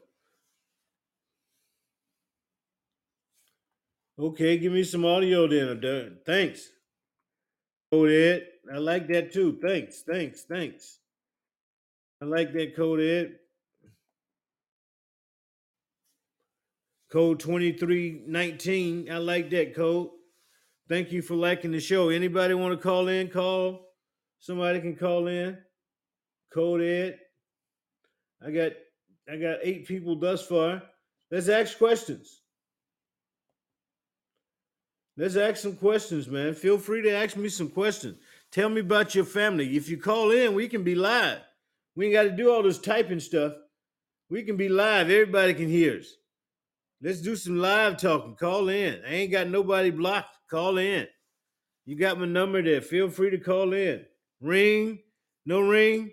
Okay, 4.19 4.57
give 4.57 4.73
me 4.73 4.83
some 4.83 5.05
audio 5.05 5.47
then. 5.47 5.81
Done. 5.81 6.19
Thanks. 6.25 6.71
Code 7.93 8.11
Ed. 8.11 8.47
I 8.73 8.79
like 8.79 9.09
that 9.09 9.33
too. 9.33 9.59
Thanks, 9.63 10.03
thanks, 10.03 10.43
thanks. 10.43 10.99
I 12.21 12.25
like 12.25 12.53
that 12.55 12.75
Code 12.75 13.01
Ed. 13.01 13.37
Code 17.13 17.39
2319. 17.41 19.11
I 19.11 19.19
like 19.19 19.51
that 19.51 19.75
code. 19.75 20.11
Thank 20.89 21.13
you 21.13 21.23
for 21.23 21.35
liking 21.35 21.73
the 21.73 21.81
show. 21.81 22.09
Anybody 22.09 22.55
want 22.55 22.79
to 22.79 22.83
call 22.83 23.09
in? 23.09 23.29
Call. 23.29 23.87
Somebody 24.41 24.81
can 24.81 24.97
call 24.97 25.27
in. 25.27 25.57
Code 26.53 26.83
Ed. 26.83 27.19
I 28.45 28.51
got 28.51 28.73
I 29.31 29.37
got 29.37 29.59
eight 29.63 29.87
people 29.87 30.19
thus 30.19 30.47
far. 30.47 30.83
Let's 31.31 31.49
ask 31.49 31.79
questions. 31.79 32.43
Let's 35.17 35.37
ask 35.37 35.57
some 35.57 35.77
questions, 35.77 36.29
man. 36.29 36.55
Feel 36.55 36.79
free 36.79 37.03
to 37.03 37.11
ask 37.11 37.37
me 37.37 37.49
some 37.49 37.71
questions. 37.71 38.19
Tell 38.53 38.69
me 38.69 38.81
about 38.81 39.15
your 39.15 39.25
family. 39.25 39.77
If 39.77 39.89
you 39.89 39.97
call 39.97 40.31
in, 40.31 40.55
we 40.55 40.69
can 40.69 40.83
be 40.85 40.95
live. 40.95 41.39
We 41.95 42.07
ain't 42.07 42.15
got 42.15 42.25
to 42.25 42.31
do 42.31 42.53
all 42.53 42.63
this 42.63 42.79
typing 42.79 43.21
stuff. 43.21 43.55
We 44.29 44.43
can 44.43 44.57
be 44.57 44.69
live. 44.69 45.11
Everybody 45.11 45.55
can 45.55 45.69
hear 45.69 45.99
us. 45.99 46.07
Let's 47.01 47.23
do 47.23 47.37
some 47.37 47.59
live 47.59 47.97
talking. 47.97 48.37
Call 48.37 48.69
in. 48.69 49.01
I 49.07 49.15
ain't 49.15 49.33
got 49.33 49.49
nobody 49.49 49.91
blocked. 49.91 50.37
Call 50.51 50.79
in. 50.79 51.07
You 51.87 51.97
got 51.97 52.19
my 52.19 52.27
number 52.27 52.63
there. 52.63 52.83
Feel 52.83 53.09
free 53.09 53.31
to 53.31 53.39
call 53.39 53.73
in. 53.73 54.05
Ring. 54.41 54.99
No 55.47 55.61
ring. 55.61 56.11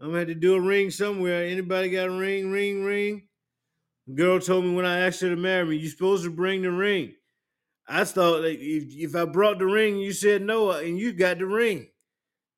I'm 0.00 0.08
gonna 0.08 0.18
have 0.18 0.28
to 0.28 0.34
do 0.34 0.54
a 0.54 0.60
ring 0.60 0.90
somewhere. 0.90 1.44
Anybody 1.44 1.90
got 1.90 2.08
a 2.08 2.10
ring? 2.10 2.52
Ring, 2.52 2.84
ring. 2.84 3.22
The 4.06 4.14
girl 4.14 4.38
told 4.38 4.64
me 4.64 4.74
when 4.74 4.84
I 4.84 5.00
asked 5.00 5.20
her 5.22 5.30
to 5.30 5.36
marry 5.36 5.64
me, 5.64 5.76
you're 5.76 5.90
supposed 5.90 6.24
to 6.24 6.30
bring 6.30 6.62
the 6.62 6.70
ring. 6.70 7.14
I 7.88 8.04
thought 8.04 8.42
that 8.42 8.58
if, 8.60 8.94
if 8.94 9.16
I 9.16 9.24
brought 9.24 9.58
the 9.58 9.66
ring, 9.66 9.98
you 9.98 10.12
said 10.12 10.42
no, 10.42 10.72
and 10.72 10.98
you 10.98 11.12
got 11.12 11.38
the 11.38 11.46
ring. 11.46 11.88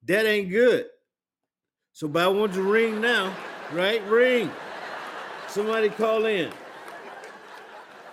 That 0.03 0.25
ain't 0.25 0.49
good. 0.49 0.87
So, 1.93 2.07
but 2.07 2.23
I 2.23 2.27
want 2.27 2.53
the 2.53 2.61
ring 2.61 2.99
now, 2.99 3.33
right? 3.71 4.05
Ring. 4.07 4.51
Somebody 5.47 5.89
call 5.89 6.25
in. 6.25 6.51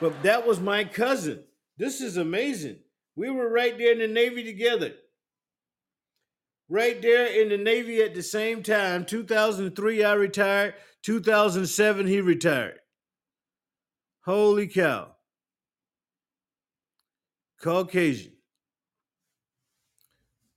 But 0.00 0.22
that 0.22 0.46
was 0.46 0.60
my 0.60 0.84
cousin. 0.84 1.42
This 1.76 2.00
is 2.00 2.16
amazing. 2.16 2.78
We 3.16 3.30
were 3.30 3.48
right 3.48 3.76
there 3.76 3.92
in 3.92 3.98
the 3.98 4.08
Navy 4.08 4.44
together. 4.44 4.94
Right 6.68 7.00
there 7.00 7.26
in 7.26 7.48
the 7.48 7.56
Navy 7.56 8.00
at 8.02 8.14
the 8.14 8.22
same 8.22 8.62
time. 8.62 9.04
2003, 9.04 10.04
I 10.04 10.12
retired. 10.12 10.74
2007, 11.02 12.06
he 12.06 12.20
retired. 12.20 12.78
Holy 14.24 14.68
cow. 14.68 15.14
Caucasian. 17.60 18.32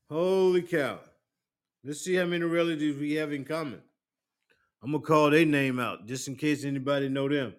Holy 0.10 0.62
cow. 0.62 1.00
Let's 1.84 2.02
see 2.02 2.16
how 2.16 2.26
many 2.26 2.44
relatives 2.44 3.00
we 3.00 3.14
have 3.14 3.32
in 3.32 3.44
common. 3.44 3.82
I'm 4.84 4.92
gonna 4.92 5.04
call 5.04 5.30
their 5.30 5.46
name 5.46 5.80
out 5.80 6.06
just 6.06 6.28
in 6.28 6.36
case 6.36 6.64
anybody 6.64 7.10
know 7.10 7.30
them. 7.30 7.56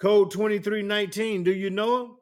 Code 0.00 0.30
2319. 0.30 1.44
Do 1.44 1.52
you 1.52 1.70
know 1.70 1.98
them? 1.98 2.16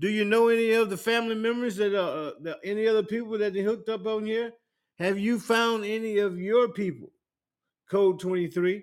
Do 0.00 0.08
you 0.08 0.24
know 0.24 0.48
any 0.48 0.72
of 0.72 0.90
the 0.90 0.96
family 0.96 1.36
members 1.36 1.76
that 1.76 1.94
are 1.94 2.28
uh, 2.28 2.30
the, 2.40 2.58
any 2.64 2.86
other 2.86 3.02
people 3.02 3.38
that 3.38 3.52
they 3.52 3.62
hooked 3.62 3.88
up 3.88 4.06
on 4.06 4.26
here? 4.26 4.52
Have 4.98 5.18
you 5.18 5.38
found 5.38 5.84
any 5.84 6.18
of 6.18 6.38
your 6.38 6.68
people? 6.68 7.10
Code 7.90 8.18
23. 8.20 8.82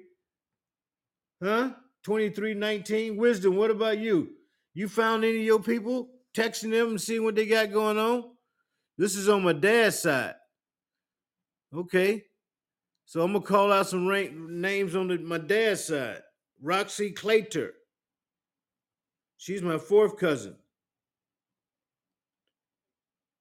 Huh? 1.41 1.71
2319. 2.03 3.17
Wisdom, 3.17 3.55
what 3.55 3.71
about 3.71 3.97
you? 3.97 4.29
You 4.73 4.87
found 4.87 5.25
any 5.25 5.39
of 5.39 5.43
your 5.43 5.59
people? 5.59 6.09
Texting 6.35 6.71
them 6.71 6.89
and 6.89 7.01
seeing 7.01 7.23
what 7.23 7.35
they 7.35 7.45
got 7.45 7.71
going 7.71 7.97
on? 7.97 8.31
This 8.97 9.15
is 9.15 9.27
on 9.27 9.43
my 9.43 9.53
dad's 9.53 9.99
side. 9.99 10.35
Okay. 11.75 12.23
So 13.05 13.21
I'm 13.21 13.33
gonna 13.33 13.45
call 13.45 13.71
out 13.71 13.87
some 13.87 14.07
rank, 14.07 14.33
names 14.33 14.95
on 14.95 15.07
the, 15.07 15.17
my 15.17 15.37
dad's 15.37 15.85
side. 15.85 16.21
Roxy 16.61 17.11
Claytor. 17.11 17.71
She's 19.37 19.61
my 19.61 19.77
fourth 19.77 20.17
cousin. 20.17 20.55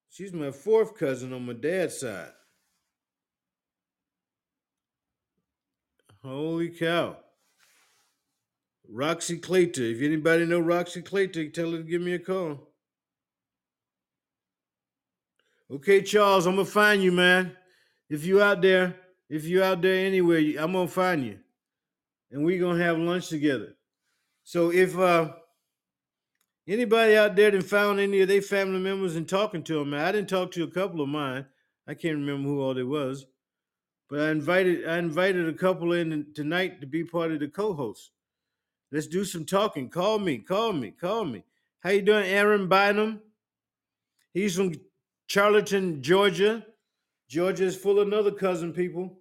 She's 0.09 0.33
my 0.33 0.51
fourth 0.51 0.97
cousin 0.97 1.31
on 1.31 1.45
my 1.45 1.53
dad's 1.53 1.99
side. 1.99 2.31
Holy 6.23 6.69
cow. 6.69 7.17
Roxy 8.89 9.39
Claytor. 9.39 9.95
If 9.95 10.01
anybody 10.01 10.45
know 10.45 10.59
Roxy 10.59 11.01
Claytor, 11.01 11.53
tell 11.53 11.71
her 11.71 11.77
to 11.77 11.83
give 11.83 12.01
me 12.01 12.13
a 12.13 12.19
call. 12.19 12.70
Okay, 15.71 16.01
Charles, 16.01 16.47
I'm 16.47 16.55
gonna 16.55 16.65
find 16.65 17.01
you, 17.01 17.13
man. 17.13 17.55
If 18.09 18.25
you 18.25 18.41
out 18.41 18.61
there, 18.61 18.93
if 19.29 19.45
you 19.45 19.63
out 19.63 19.81
there 19.81 20.05
anywhere, 20.05 20.39
I'm 20.59 20.73
gonna 20.73 20.85
find 20.89 21.25
you, 21.25 21.39
and 22.29 22.43
we're 22.43 22.59
gonna 22.59 22.83
have 22.83 22.97
lunch 22.97 23.29
together. 23.29 23.75
So 24.43 24.73
if 24.73 24.97
uh 24.97 25.31
anybody 26.67 27.15
out 27.15 27.37
there 27.37 27.51
that 27.51 27.63
found 27.63 28.01
any 28.01 28.19
of 28.19 28.27
their 28.27 28.41
family 28.41 28.79
members 28.79 29.15
and 29.15 29.29
talking 29.29 29.63
to 29.63 29.75
them, 29.75 29.91
man, 29.91 30.05
I 30.05 30.11
didn't 30.11 30.27
talk 30.27 30.51
to 30.51 30.63
a 30.63 30.67
couple 30.67 30.99
of 30.99 31.07
mine. 31.07 31.45
I 31.87 31.93
can't 31.93 32.17
remember 32.17 32.49
who 32.49 32.61
all 32.61 32.77
it 32.77 32.83
was, 32.83 33.25
but 34.09 34.19
I 34.19 34.31
invited 34.31 34.85
I 34.85 34.97
invited 34.97 35.47
a 35.47 35.53
couple 35.53 35.93
in 35.93 36.33
tonight 36.35 36.81
to 36.81 36.87
be 36.87 37.05
part 37.05 37.31
of 37.31 37.39
the 37.39 37.47
co-host. 37.47 38.11
Let's 38.91 39.07
do 39.07 39.23
some 39.23 39.45
talking. 39.45 39.89
Call 39.89 40.19
me, 40.19 40.39
call 40.39 40.73
me, 40.73 40.91
call 40.91 41.23
me. 41.23 41.45
How 41.79 41.91
you 41.91 42.01
doing, 42.01 42.25
Aaron 42.25 42.67
Bynum? 42.67 43.21
He's 44.33 44.57
from 44.57 44.73
Charlton, 45.31 46.03
Georgia. 46.03 46.65
Georgia 47.29 47.63
is 47.63 47.77
full 47.77 48.01
of 48.01 48.07
another 48.07 48.31
cousin 48.31 48.73
people. 48.73 49.17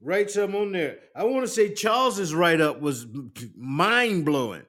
Write 0.00 0.30
something 0.30 0.58
on 0.58 0.72
there. 0.72 1.00
I 1.14 1.24
want 1.24 1.44
to 1.44 1.52
say 1.52 1.74
Charles's 1.74 2.34
write 2.34 2.62
up 2.62 2.80
was 2.80 3.06
mind 3.54 4.24
blowing. 4.24 4.62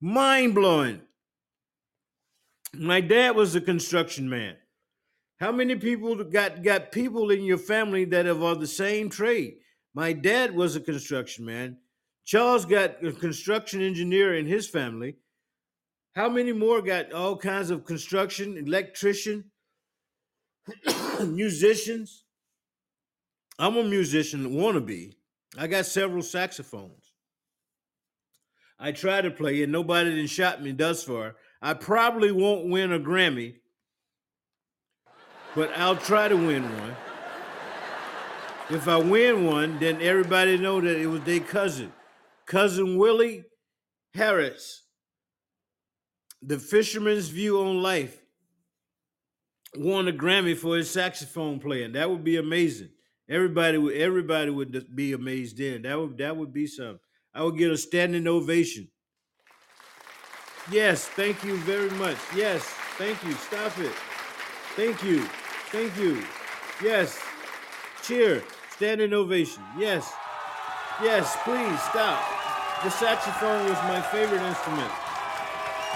Mind 0.00 0.54
blowing. 0.54 1.00
My 2.74 3.00
dad 3.00 3.34
was 3.34 3.56
a 3.56 3.60
construction 3.60 4.28
man. 4.28 4.54
How 5.40 5.50
many 5.50 5.74
people 5.74 6.22
got 6.22 6.62
got 6.62 6.92
people 6.92 7.32
in 7.32 7.42
your 7.42 7.58
family 7.58 8.04
that 8.04 8.26
are 8.26 8.40
of 8.40 8.60
the 8.60 8.68
same 8.68 9.10
trade? 9.10 9.54
My 9.94 10.12
dad 10.12 10.54
was 10.54 10.76
a 10.76 10.80
construction 10.80 11.44
man. 11.44 11.78
Charles 12.24 12.64
got 12.64 13.04
a 13.04 13.10
construction 13.10 13.82
engineer 13.82 14.36
in 14.36 14.46
his 14.46 14.68
family. 14.68 15.16
How 16.16 16.30
many 16.30 16.52
more 16.52 16.80
got 16.80 17.12
all 17.12 17.36
kinds 17.36 17.68
of 17.68 17.84
construction, 17.84 18.56
electrician, 18.56 19.50
musicians? 21.22 22.24
I'm 23.58 23.76
a 23.76 23.84
musician, 23.84 24.52
wannabe. 24.52 25.12
I 25.58 25.66
got 25.66 25.84
several 25.84 26.22
saxophones. 26.22 27.12
I 28.78 28.92
try 28.92 29.20
to 29.20 29.30
play, 29.30 29.62
and 29.62 29.70
nobody 29.70 30.08
didn't 30.08 30.30
shot 30.30 30.62
me 30.62 30.72
thus 30.72 31.04
far. 31.04 31.36
I 31.60 31.74
probably 31.74 32.32
won't 32.32 32.70
win 32.70 32.94
a 32.94 32.98
Grammy, 32.98 33.56
but 35.54 35.70
I'll 35.76 35.96
try 35.96 36.28
to 36.28 36.36
win 36.36 36.62
one. 36.80 36.96
If 38.70 38.88
I 38.88 38.96
win 38.96 39.44
one, 39.44 39.78
then 39.80 40.00
everybody 40.00 40.56
know 40.56 40.80
that 40.80 40.98
it 40.98 41.08
was 41.08 41.20
their 41.24 41.40
cousin, 41.40 41.92
cousin 42.46 42.96
Willie 42.96 43.44
Harris 44.14 44.85
the 46.46 46.58
fisherman's 46.58 47.28
view 47.28 47.60
on 47.60 47.82
life 47.82 48.22
won 49.76 50.08
a 50.08 50.12
Grammy 50.12 50.56
for 50.56 50.76
his 50.76 50.90
saxophone 50.90 51.60
playing. 51.60 51.92
That 51.92 52.10
would 52.10 52.24
be 52.24 52.36
amazing. 52.36 52.90
Everybody 53.28 53.78
would 53.78 53.96
everybody 53.96 54.50
would 54.50 54.94
be 54.94 55.12
amazed 55.12 55.58
then. 55.58 55.82
That 55.82 55.98
would 56.00 56.18
that 56.18 56.36
would 56.36 56.52
be 56.52 56.66
something. 56.68 57.00
I 57.34 57.42
would 57.42 57.58
get 57.58 57.72
a 57.72 57.76
standing 57.76 58.28
ovation. 58.28 58.88
Yes, 60.70 61.06
thank 61.06 61.44
you 61.44 61.56
very 61.58 61.90
much. 61.90 62.16
Yes, 62.34 62.62
thank 62.98 63.22
you. 63.24 63.32
Stop 63.32 63.78
it. 63.78 63.92
Thank 64.76 65.02
you. 65.04 65.22
Thank 65.70 65.96
you. 65.98 66.22
Yes. 66.82 67.20
cheer, 68.02 68.44
standing 68.70 69.12
ovation. 69.12 69.62
Yes, 69.78 70.12
yes, 71.02 71.36
please 71.44 71.80
stop. 71.82 72.22
The 72.84 72.90
saxophone 72.90 73.64
was 73.64 73.78
my 73.84 74.00
favorite 74.00 74.42
instrument. 74.42 75.05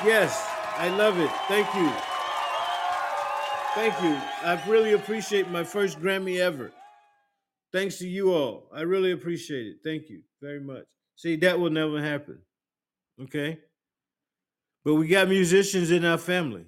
Yes, 0.04 0.48
I 0.76 0.88
love 0.88 1.18
it. 1.18 1.30
Thank 1.46 1.66
you. 1.74 1.92
Thank 3.74 4.02
you. 4.02 4.18
I 4.42 4.62
really 4.68 4.92
appreciate 4.92 5.50
my 5.50 5.62
first 5.62 6.00
Grammy 6.00 6.38
ever. 6.38 6.72
Thanks 7.72 7.98
to 7.98 8.08
you 8.08 8.32
all. 8.32 8.68
I 8.74 8.80
really 8.80 9.12
appreciate 9.12 9.66
it. 9.66 9.76
Thank 9.84 10.08
you 10.08 10.22
very 10.40 10.60
much. 10.60 10.84
See, 11.16 11.36
that 11.36 11.60
will 11.60 11.70
never 11.70 12.02
happen. 12.02 12.38
Okay? 13.22 13.58
But 14.84 14.94
we 14.94 15.06
got 15.06 15.28
musicians 15.28 15.90
in 15.90 16.04
our 16.04 16.18
family. 16.18 16.64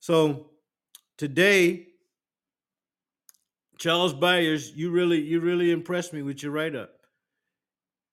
So 0.00 0.50
today, 1.18 1.88
Charles 3.76 4.14
Byers, 4.14 4.72
you 4.74 4.90
really 4.90 5.20
you 5.20 5.40
really 5.40 5.70
impressed 5.70 6.12
me 6.12 6.22
with 6.22 6.42
your 6.42 6.52
write-up. 6.52 6.97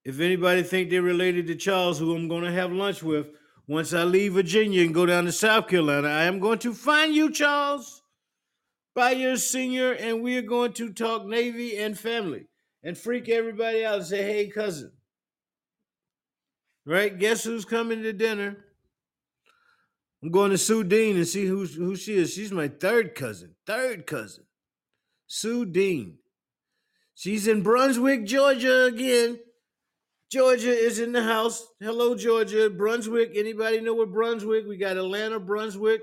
If 0.05 0.19
anybody 0.19 0.61
think 0.63 0.89
they're 0.89 1.01
related 1.01 1.47
to 1.47 1.55
Charles, 1.55 1.99
who 1.99 2.15
I'm 2.15 2.27
gonna 2.27 2.51
have 2.51 2.71
lunch 2.71 3.01
with, 3.03 3.27
once 3.67 3.93
I 3.93 4.03
leave 4.03 4.33
Virginia 4.33 4.83
and 4.83 4.93
go 4.93 5.07
down 5.07 5.25
to 5.25 5.31
South 5.31 5.67
Carolina, 5.67 6.07
I 6.07 6.23
am 6.25 6.39
going 6.39 6.59
to 6.59 6.73
find 6.73 7.15
you, 7.15 7.31
Charles 7.31 8.03
Byers 8.93 9.45
Sr., 9.45 9.91
and 9.93 10.21
we 10.21 10.37
are 10.37 10.43
going 10.43 10.73
to 10.73 10.93
talk 10.93 11.25
Navy 11.25 11.77
and 11.77 11.97
family 11.97 12.45
and 12.83 12.97
freak 12.97 13.27
everybody 13.27 13.83
out 13.83 13.95
and 13.95 14.05
say, 14.05 14.23
hey, 14.23 14.47
cousin. 14.47 14.91
Right? 16.85 17.17
Guess 17.17 17.43
who's 17.43 17.65
coming 17.65 18.03
to 18.03 18.13
dinner? 18.13 18.57
I'm 20.21 20.29
going 20.29 20.51
to 20.51 20.57
Sue 20.57 20.83
Dean 20.83 21.17
and 21.17 21.27
see 21.27 21.45
who's, 21.45 21.75
who 21.75 21.95
she 21.95 22.15
is. 22.15 22.33
She's 22.33 22.51
my 22.51 22.67
third 22.67 23.15
cousin. 23.15 23.55
Third 23.65 24.05
cousin. 24.05 24.45
Sue 25.27 25.65
Dean. 25.65 26.19
She's 27.15 27.47
in 27.47 27.63
Brunswick, 27.63 28.25
Georgia 28.25 28.85
again. 28.85 29.39
Georgia 30.31 30.71
is 30.71 30.99
in 30.99 31.11
the 31.11 31.23
house. 31.23 31.65
Hello, 31.79 32.15
Georgia. 32.15 32.69
Brunswick. 32.69 33.31
Anybody 33.35 33.79
know 33.79 33.93
where 33.93 34.05
Brunswick? 34.05 34.65
We 34.67 34.77
got 34.77 34.97
Atlanta, 34.97 35.39
Brunswick, 35.39 36.01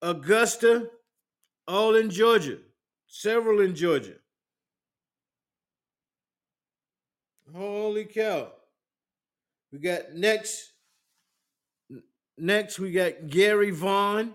Augusta, 0.00 0.88
all 1.66 1.96
in 1.96 2.10
Georgia. 2.10 2.58
Several 3.06 3.60
in 3.60 3.74
Georgia. 3.74 4.14
Holy 7.54 8.04
cow. 8.04 8.52
We 9.72 9.78
got 9.78 10.12
next. 10.14 10.72
Next, 12.36 12.80
we 12.80 12.90
got 12.90 13.28
Gary 13.28 13.70
Vaughn. 13.70 14.34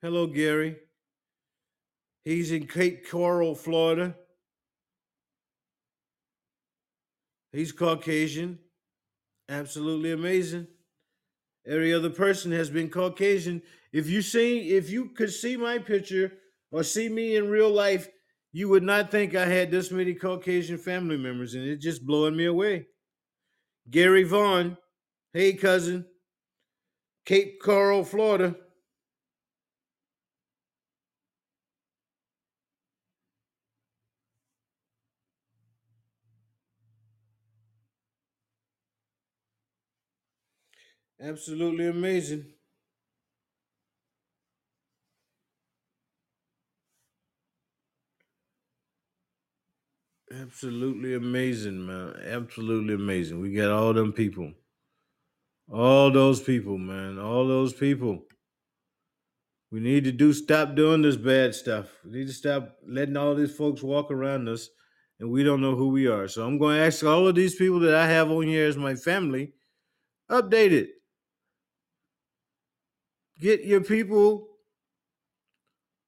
Hello, 0.00 0.26
Gary. 0.26 0.76
He's 2.24 2.50
in 2.50 2.66
Cape 2.66 3.08
Coral, 3.10 3.54
Florida. 3.54 4.16
He's 7.52 7.72
Caucasian. 7.72 8.58
Absolutely 9.48 10.12
amazing. 10.12 10.66
Every 11.66 11.92
other 11.92 12.10
person 12.10 12.50
has 12.52 12.70
been 12.70 12.88
Caucasian. 12.88 13.62
If 13.92 14.08
you 14.08 14.22
see, 14.22 14.70
if 14.70 14.90
you 14.90 15.10
could 15.10 15.30
see 15.32 15.56
my 15.56 15.78
picture 15.78 16.32
or 16.70 16.82
see 16.82 17.08
me 17.08 17.36
in 17.36 17.50
real 17.50 17.70
life, 17.70 18.08
you 18.52 18.68
would 18.68 18.82
not 18.82 19.10
think 19.10 19.34
I 19.34 19.46
had 19.46 19.70
this 19.70 19.90
many 19.90 20.14
Caucasian 20.14 20.78
family 20.78 21.16
members, 21.16 21.54
and 21.54 21.64
it's 21.64 21.84
just 21.84 22.06
blowing 22.06 22.36
me 22.36 22.46
away. 22.46 22.86
Gary 23.90 24.24
Vaughn, 24.24 24.76
hey 25.32 25.54
cousin, 25.54 26.06
Cape 27.24 27.60
Coral, 27.62 28.04
Florida. 28.04 28.56
Absolutely 41.22 41.86
amazing. 41.86 42.46
Absolutely 50.32 51.14
amazing, 51.14 51.86
man. 51.86 52.14
Absolutely 52.26 52.94
amazing. 52.94 53.40
We 53.40 53.52
got 53.52 53.70
all 53.70 53.92
them 53.92 54.12
people. 54.12 54.52
All 55.72 56.10
those 56.10 56.40
people, 56.42 56.78
man. 56.78 57.18
All 57.18 57.46
those 57.46 57.72
people. 57.72 58.24
We 59.70 59.80
need 59.80 60.04
to 60.04 60.12
do 60.12 60.32
stop 60.32 60.74
doing 60.74 61.02
this 61.02 61.16
bad 61.16 61.54
stuff. 61.54 61.86
We 62.04 62.10
need 62.18 62.26
to 62.26 62.32
stop 62.32 62.76
letting 62.86 63.16
all 63.16 63.34
these 63.34 63.54
folks 63.54 63.82
walk 63.82 64.10
around 64.10 64.48
us 64.48 64.68
and 65.20 65.30
we 65.30 65.44
don't 65.44 65.60
know 65.62 65.76
who 65.76 65.88
we 65.88 66.08
are. 66.08 66.28
So 66.28 66.44
I'm 66.44 66.58
going 66.58 66.76
to 66.78 66.84
ask 66.84 67.04
all 67.04 67.28
of 67.28 67.34
these 67.34 67.54
people 67.54 67.80
that 67.80 67.94
I 67.94 68.08
have 68.08 68.30
on 68.30 68.46
here 68.46 68.66
as 68.66 68.76
my 68.76 68.96
family, 68.96 69.52
update 70.30 70.72
it. 70.72 70.90
Get 73.40 73.64
your 73.64 73.80
people, 73.80 74.46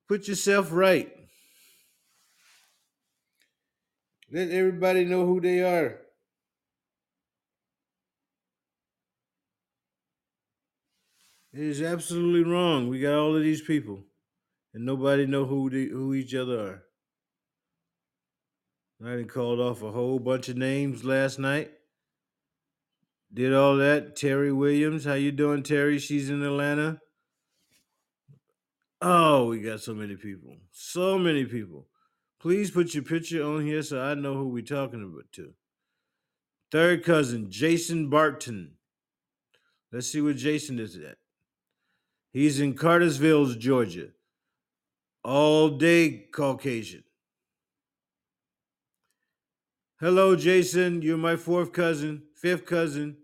put 0.08 0.28
yourself 0.28 0.68
right. 0.72 1.10
Let 4.30 4.50
everybody 4.50 5.04
know 5.04 5.26
who 5.26 5.40
they 5.40 5.60
are. 5.60 6.00
It 11.52 11.60
is 11.60 11.82
absolutely 11.82 12.50
wrong. 12.50 12.88
We 12.88 12.98
got 12.98 13.14
all 13.14 13.36
of 13.36 13.42
these 13.42 13.62
people, 13.62 14.02
and 14.72 14.84
nobody 14.84 15.24
know 15.24 15.44
who 15.44 15.70
they, 15.70 15.84
who 15.84 16.12
each 16.12 16.34
other 16.34 16.58
are. 16.58 16.82
I 19.04 19.16
done 19.16 19.28
called 19.28 19.60
off 19.60 19.82
a 19.82 19.92
whole 19.92 20.18
bunch 20.18 20.48
of 20.48 20.56
names 20.56 21.04
last 21.04 21.38
night. 21.38 21.70
Did 23.32 23.52
all 23.52 23.76
that. 23.76 24.16
Terry 24.16 24.52
Williams, 24.52 25.04
how 25.04 25.14
you 25.14 25.30
doing, 25.30 25.62
Terry? 25.62 25.98
She's 25.98 26.30
in 26.30 26.42
Atlanta. 26.42 27.00
Oh, 29.06 29.48
we 29.48 29.60
got 29.60 29.82
so 29.82 29.92
many 29.92 30.16
people. 30.16 30.56
So 30.72 31.18
many 31.18 31.44
people. 31.44 31.88
Please 32.40 32.70
put 32.70 32.94
your 32.94 33.02
picture 33.02 33.44
on 33.44 33.66
here 33.66 33.82
so 33.82 34.00
I 34.00 34.14
know 34.14 34.32
who 34.32 34.48
we're 34.48 34.62
talking 34.62 35.02
about 35.02 35.30
to. 35.32 35.52
Third 36.72 37.04
cousin, 37.04 37.50
Jason 37.50 38.08
Barton. 38.08 38.76
Let's 39.92 40.06
see 40.06 40.22
where 40.22 40.32
Jason 40.32 40.78
is 40.78 40.96
at. 40.96 41.18
He's 42.32 42.60
in 42.60 42.72
Cartersville, 42.72 43.44
Georgia. 43.56 44.08
All 45.22 45.68
day 45.68 46.24
Caucasian. 46.32 47.04
Hello, 50.00 50.34
Jason. 50.34 51.02
You're 51.02 51.18
my 51.18 51.36
fourth 51.36 51.74
cousin, 51.74 52.22
fifth 52.34 52.64
cousin. 52.64 53.18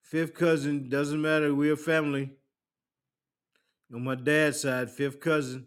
Fifth 0.00 0.32
cousin, 0.32 0.88
doesn't 0.88 1.20
matter. 1.20 1.54
We're 1.54 1.76
family. 1.76 2.30
On 3.92 4.04
my 4.04 4.14
dad's 4.14 4.62
side, 4.62 4.90
fifth 4.90 5.20
cousin. 5.20 5.66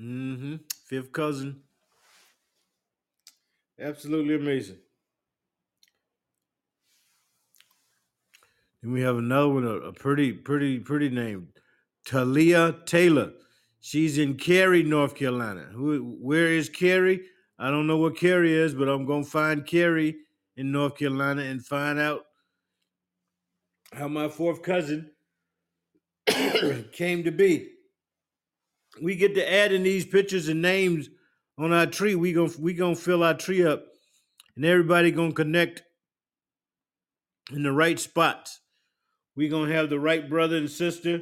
Mm-hmm. 0.00 0.56
Fifth 0.86 1.12
cousin. 1.12 1.60
Absolutely 3.78 4.36
amazing. 4.36 4.78
Then 8.82 8.92
we 8.92 9.02
have 9.02 9.16
another 9.16 9.48
one, 9.48 9.64
a, 9.66 9.70
a 9.70 9.92
pretty, 9.92 10.32
pretty, 10.32 10.78
pretty 10.78 11.10
name. 11.10 11.48
Talia 12.06 12.76
Taylor. 12.86 13.32
She's 13.80 14.16
in 14.18 14.36
Cary, 14.36 14.82
North 14.82 15.14
Carolina. 15.14 15.68
Who 15.72 16.16
where 16.20 16.48
is 16.48 16.68
Cary? 16.68 17.20
I 17.58 17.70
don't 17.70 17.86
know 17.86 17.98
what 17.98 18.16
Cary 18.16 18.52
is, 18.52 18.74
but 18.74 18.88
I'm 18.88 19.06
gonna 19.06 19.24
find 19.24 19.66
Cary 19.66 20.16
in 20.56 20.72
North 20.72 20.96
Carolina 20.96 21.42
and 21.42 21.64
find 21.64 21.98
out 21.98 22.25
how 23.92 24.08
my 24.08 24.28
fourth 24.28 24.62
cousin 24.62 25.10
came 26.92 27.24
to 27.24 27.30
be 27.30 27.70
we 29.00 29.16
get 29.16 29.34
to 29.34 29.52
add 29.52 29.72
in 29.72 29.82
these 29.82 30.04
pictures 30.04 30.48
and 30.48 30.62
names 30.62 31.08
on 31.58 31.72
our 31.72 31.86
tree. 31.86 32.14
We 32.14 32.32
gonna 32.32 32.52
we 32.58 32.74
gonna 32.74 32.96
fill 32.96 33.22
our 33.22 33.34
tree 33.34 33.64
up, 33.66 33.84
and 34.54 34.64
everybody 34.64 35.10
gonna 35.10 35.32
connect 35.32 35.82
in 37.52 37.62
the 37.62 37.72
right 37.72 37.98
spots. 37.98 38.60
We 39.34 39.48
gonna 39.48 39.72
have 39.72 39.90
the 39.90 40.00
right 40.00 40.28
brother 40.28 40.56
and 40.56 40.70
sister. 40.70 41.20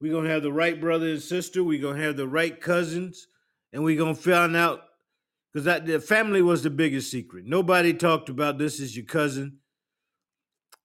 We 0.00 0.10
gonna 0.10 0.30
have 0.30 0.42
the 0.42 0.52
right 0.52 0.80
brother 0.80 1.08
and 1.08 1.22
sister. 1.22 1.62
We 1.62 1.78
gonna 1.78 2.02
have 2.02 2.16
the 2.16 2.28
right 2.28 2.60
cousins, 2.60 3.26
and 3.72 3.82
we 3.82 3.96
gonna 3.96 4.14
find 4.14 4.56
out 4.56 4.80
because 5.52 5.64
that 5.64 5.86
the 5.86 6.00
family 6.00 6.42
was 6.42 6.62
the 6.62 6.70
biggest 6.70 7.10
secret. 7.10 7.44
Nobody 7.46 7.92
talked 7.92 8.28
about 8.28 8.58
this 8.58 8.80
as 8.80 8.96
your 8.96 9.06
cousin. 9.06 9.58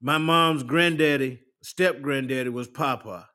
My 0.05 0.19
mom's 0.19 0.61
granddaddy, 0.61 1.39
step 1.63 1.99
granddaddy, 1.99 2.49
was 2.49 2.67
Papa. 2.67 3.27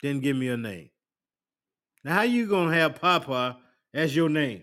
Didn't 0.00 0.22
give 0.22 0.36
me 0.36 0.46
a 0.46 0.56
name. 0.56 0.90
Now, 2.04 2.14
how 2.14 2.22
you 2.22 2.46
gonna 2.46 2.72
have 2.72 3.00
Papa 3.00 3.58
as 3.92 4.14
your 4.14 4.28
name? 4.28 4.62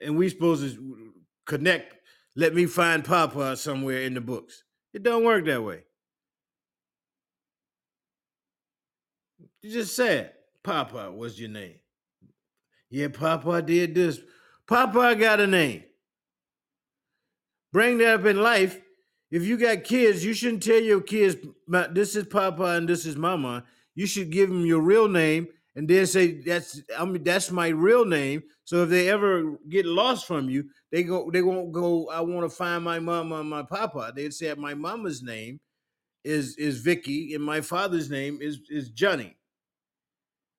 And 0.00 0.16
we 0.16 0.28
supposed 0.28 0.76
to 0.76 1.12
connect, 1.44 1.92
let 2.36 2.54
me 2.54 2.66
find 2.66 3.04
Papa 3.04 3.56
somewhere 3.56 4.02
in 4.02 4.14
the 4.14 4.20
books. 4.20 4.62
It 4.94 5.02
don't 5.02 5.24
work 5.24 5.44
that 5.46 5.64
way. 5.64 5.82
You 9.60 9.72
just 9.72 9.96
said 9.96 10.34
Papa 10.62 11.10
was 11.10 11.40
your 11.40 11.50
name. 11.50 11.80
Yeah, 12.90 13.08
Papa 13.08 13.60
did 13.60 13.96
this. 13.96 14.20
Papa 14.68 15.16
got 15.16 15.40
a 15.40 15.48
name. 15.48 15.82
Bring 17.72 17.98
that 17.98 18.20
up 18.20 18.26
in 18.26 18.40
life, 18.40 18.78
if 19.32 19.44
you 19.44 19.56
got 19.56 19.82
kids, 19.82 20.22
you 20.22 20.34
shouldn't 20.34 20.62
tell 20.62 20.80
your 20.80 21.00
kids, 21.00 21.36
this 21.92 22.14
is 22.14 22.26
Papa 22.26 22.64
and 22.64 22.86
this 22.86 23.06
is 23.06 23.16
Mama. 23.16 23.64
You 23.94 24.06
should 24.06 24.30
give 24.30 24.50
them 24.50 24.66
your 24.66 24.82
real 24.82 25.08
name 25.08 25.48
and 25.74 25.88
then 25.88 26.06
say 26.06 26.32
that's 26.32 26.82
I 26.98 27.04
mean 27.06 27.24
that's 27.24 27.50
my 27.50 27.68
real 27.68 28.04
name. 28.04 28.42
So 28.64 28.82
if 28.82 28.90
they 28.90 29.08
ever 29.08 29.58
get 29.70 29.86
lost 29.86 30.26
from 30.26 30.50
you, 30.50 30.68
they 30.90 31.02
go 31.02 31.30
they 31.30 31.40
won't 31.40 31.72
go. 31.72 32.10
I 32.10 32.20
want 32.20 32.48
to 32.48 32.54
find 32.54 32.84
my 32.84 32.98
mama 32.98 33.40
and 33.40 33.48
my 33.48 33.62
papa. 33.62 34.12
They'd 34.14 34.34
say 34.34 34.52
my 34.54 34.74
mama's 34.74 35.22
name 35.22 35.60
is 36.24 36.56
is 36.56 36.78
Vicky 36.80 37.34
and 37.34 37.42
my 37.42 37.62
father's 37.62 38.10
name 38.10 38.38
is 38.42 38.60
is 38.68 38.90
Johnny. 38.90 39.34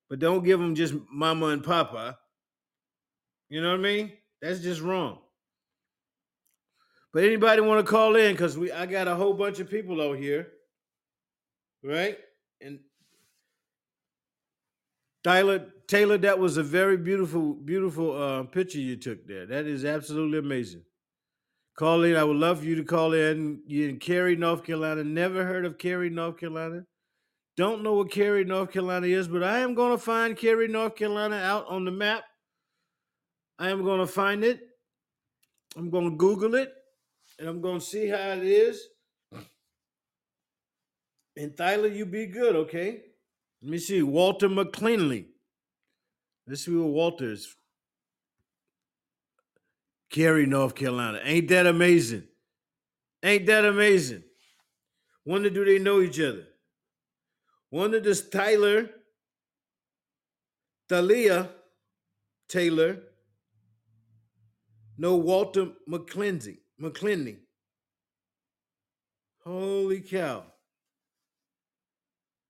But 0.10 0.18
don't 0.18 0.44
give 0.44 0.60
them 0.60 0.74
just 0.74 0.96
mama 1.12 1.48
and 1.48 1.64
papa. 1.64 2.18
You 3.50 3.62
know 3.62 3.70
what 3.70 3.80
I 3.80 3.84
mean? 3.84 4.14
That's 4.42 4.62
just 4.62 4.82
wrong. 4.82 5.20
But 7.14 7.24
anybody 7.24 7.62
want 7.62 7.86
to 7.86 7.90
call 7.90 8.16
in? 8.16 8.34
Because 8.34 8.58
we 8.58 8.72
I 8.72 8.86
got 8.86 9.08
a 9.08 9.16
whole 9.16 9.34
bunch 9.34 9.60
of 9.60 9.70
people 9.70 10.02
out 10.02 10.18
here. 10.18 10.48
Right? 11.84 12.18
And 12.60 12.80
Tyler, 15.24 15.68
Taylor, 15.88 16.18
that 16.18 16.40
was 16.40 16.58
a 16.58 16.64
very 16.64 16.98
beautiful, 16.98 17.54
beautiful 17.54 18.22
uh, 18.22 18.44
picture 18.44 18.80
you 18.80 18.96
took 18.96 19.28
there. 19.28 19.46
That 19.46 19.68
is 19.68 19.86
absolutely 19.86 20.40
amazing. 20.40 20.82
Call 21.78 22.04
in. 22.04 22.16
I 22.16 22.24
would 22.24 22.38
love 22.38 22.60
for 22.60 22.66
you 22.66 22.76
to 22.76 22.84
call 22.84 23.14
in. 23.14 23.62
You 23.68 23.90
in 23.90 24.00
Cary, 24.00 24.36
North 24.36 24.64
Carolina. 24.64 25.04
Never 25.04 25.46
heard 25.46 25.66
of 25.66 25.78
Cary, 25.78 26.10
North 26.10 26.38
Carolina. 26.38 26.86
Don't 27.56 27.84
know 27.84 27.94
what 27.94 28.12
Cary, 28.12 28.44
North 28.44 28.72
Carolina 28.72 29.08
is, 29.08 29.28
but 29.28 29.44
I 29.44 29.60
am 29.60 29.76
going 29.76 29.92
to 29.92 29.98
find 29.98 30.36
Cary, 30.36 30.68
North 30.68 30.96
Carolina 30.96 31.36
out 31.36 31.68
on 31.68 31.86
the 31.86 31.92
map. 31.92 32.24
I 33.60 33.70
am 33.70 33.84
going 33.84 34.00
to 34.00 34.08
find 34.08 34.44
it. 34.44 34.62
I'm 35.76 35.90
going 35.90 36.10
to 36.10 36.18
Google 36.18 36.56
it, 36.56 36.74
and 37.40 37.48
I'm 37.48 37.62
going 37.62 37.80
to 37.80 37.86
see 37.86 38.08
how 38.08 38.32
it 38.32 38.44
is. 38.44 38.88
And 41.36 41.56
Tyler, 41.58 41.88
you 41.88 42.06
be 42.06 42.28
good, 42.28 42.56
okay? 42.56 43.02
Let 43.62 43.72
me 43.72 43.78
see. 43.80 44.04
Walter 44.04 44.48
McClinley. 44.48 45.26
Let's 46.48 46.66
see 46.66 46.76
what 46.76 46.90
Walter 46.90 47.32
is. 47.32 47.56
Cary, 50.12 50.46
North 50.46 50.76
Carolina. 50.76 51.20
Ain't 51.24 51.48
that 51.48 51.66
amazing? 51.66 52.24
Ain't 53.24 53.46
that 53.48 53.66
amazing? 53.66 54.24
Wonder 55.26 55.50
do 55.50 55.66
they 55.66 55.80
know 55.80 56.02
each 56.02 56.20
other? 56.20 56.46
Wonder 57.72 58.00
does 58.00 58.30
Tyler, 58.30 58.90
Thalia 60.90 61.50
Taylor 62.48 63.00
know 64.98 65.16
Walter 65.16 65.70
McClincy? 65.90 66.58
McClinley. 66.84 67.38
Holy 69.44 70.02
cow. 70.02 70.44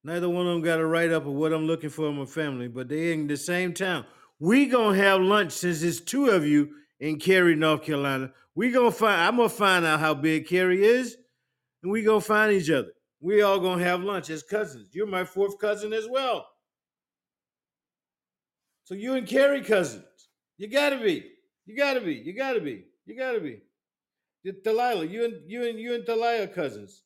Neither 0.04 0.30
one 0.30 0.46
of 0.46 0.54
them 0.54 0.62
got 0.62 0.80
a 0.80 0.86
write 0.86 1.12
up 1.12 1.26
of 1.26 1.34
what 1.34 1.54
I'm 1.54 1.66
looking 1.66 1.90
for 1.90 2.10
in 2.10 2.18
my 2.18 2.26
family, 2.26 2.68
but 2.68 2.90
they 2.90 3.14
in 3.14 3.28
the 3.28 3.38
same 3.38 3.74
town. 3.74 4.06
We 4.40 4.66
gonna 4.66 4.98
have 4.98 5.22
lunch 5.22 5.54
since 5.54 5.82
it's 5.82 6.02
two 6.02 6.30
of 6.30 6.46
you 6.46 6.72
in 7.00 7.20
Cary, 7.20 7.56
North 7.56 7.84
Carolina. 7.84 8.32
We 8.56 8.72
gonna 8.72 8.92
find. 8.92 9.22
I'm 9.22 9.38
gonna 9.38 9.50
find 9.50 9.86
out 9.86 10.02
how 10.02 10.14
big 10.14 10.48
Cary 10.48 10.84
is, 10.84 11.16
and 11.82 11.92
we 11.92 12.04
gonna 12.04 12.20
find 12.20 12.52
each 12.52 12.70
other. 12.70 12.92
We 13.22 13.42
all 13.42 13.60
gonna 13.60 13.84
have 13.84 14.04
lunch 14.04 14.30
as 14.30 14.44
cousins. 14.44 14.90
You're 14.94 15.08
my 15.08 15.24
fourth 15.24 15.58
cousin 15.60 15.94
as 15.94 16.08
well. 16.10 16.46
So 18.84 18.96
you 18.96 19.14
and 19.14 19.26
Cary 19.26 19.62
cousins. 19.62 20.04
You 20.58 20.68
gotta 20.68 20.98
be. 20.98 21.32
You 21.66 21.78
gotta 21.78 22.02
be. 22.02 22.16
You 22.16 22.36
gotta 22.36 22.60
be. 22.60 22.84
You 23.06 23.18
gotta 23.18 23.40
be. 23.40 23.62
Delilah, 24.44 25.06
you 25.06 25.24
and 25.26 25.36
you 25.48 25.68
and 25.68 25.80
you 25.80 25.94
and 25.94 26.06
Delilah 26.06 26.48
cousins. 26.48 27.04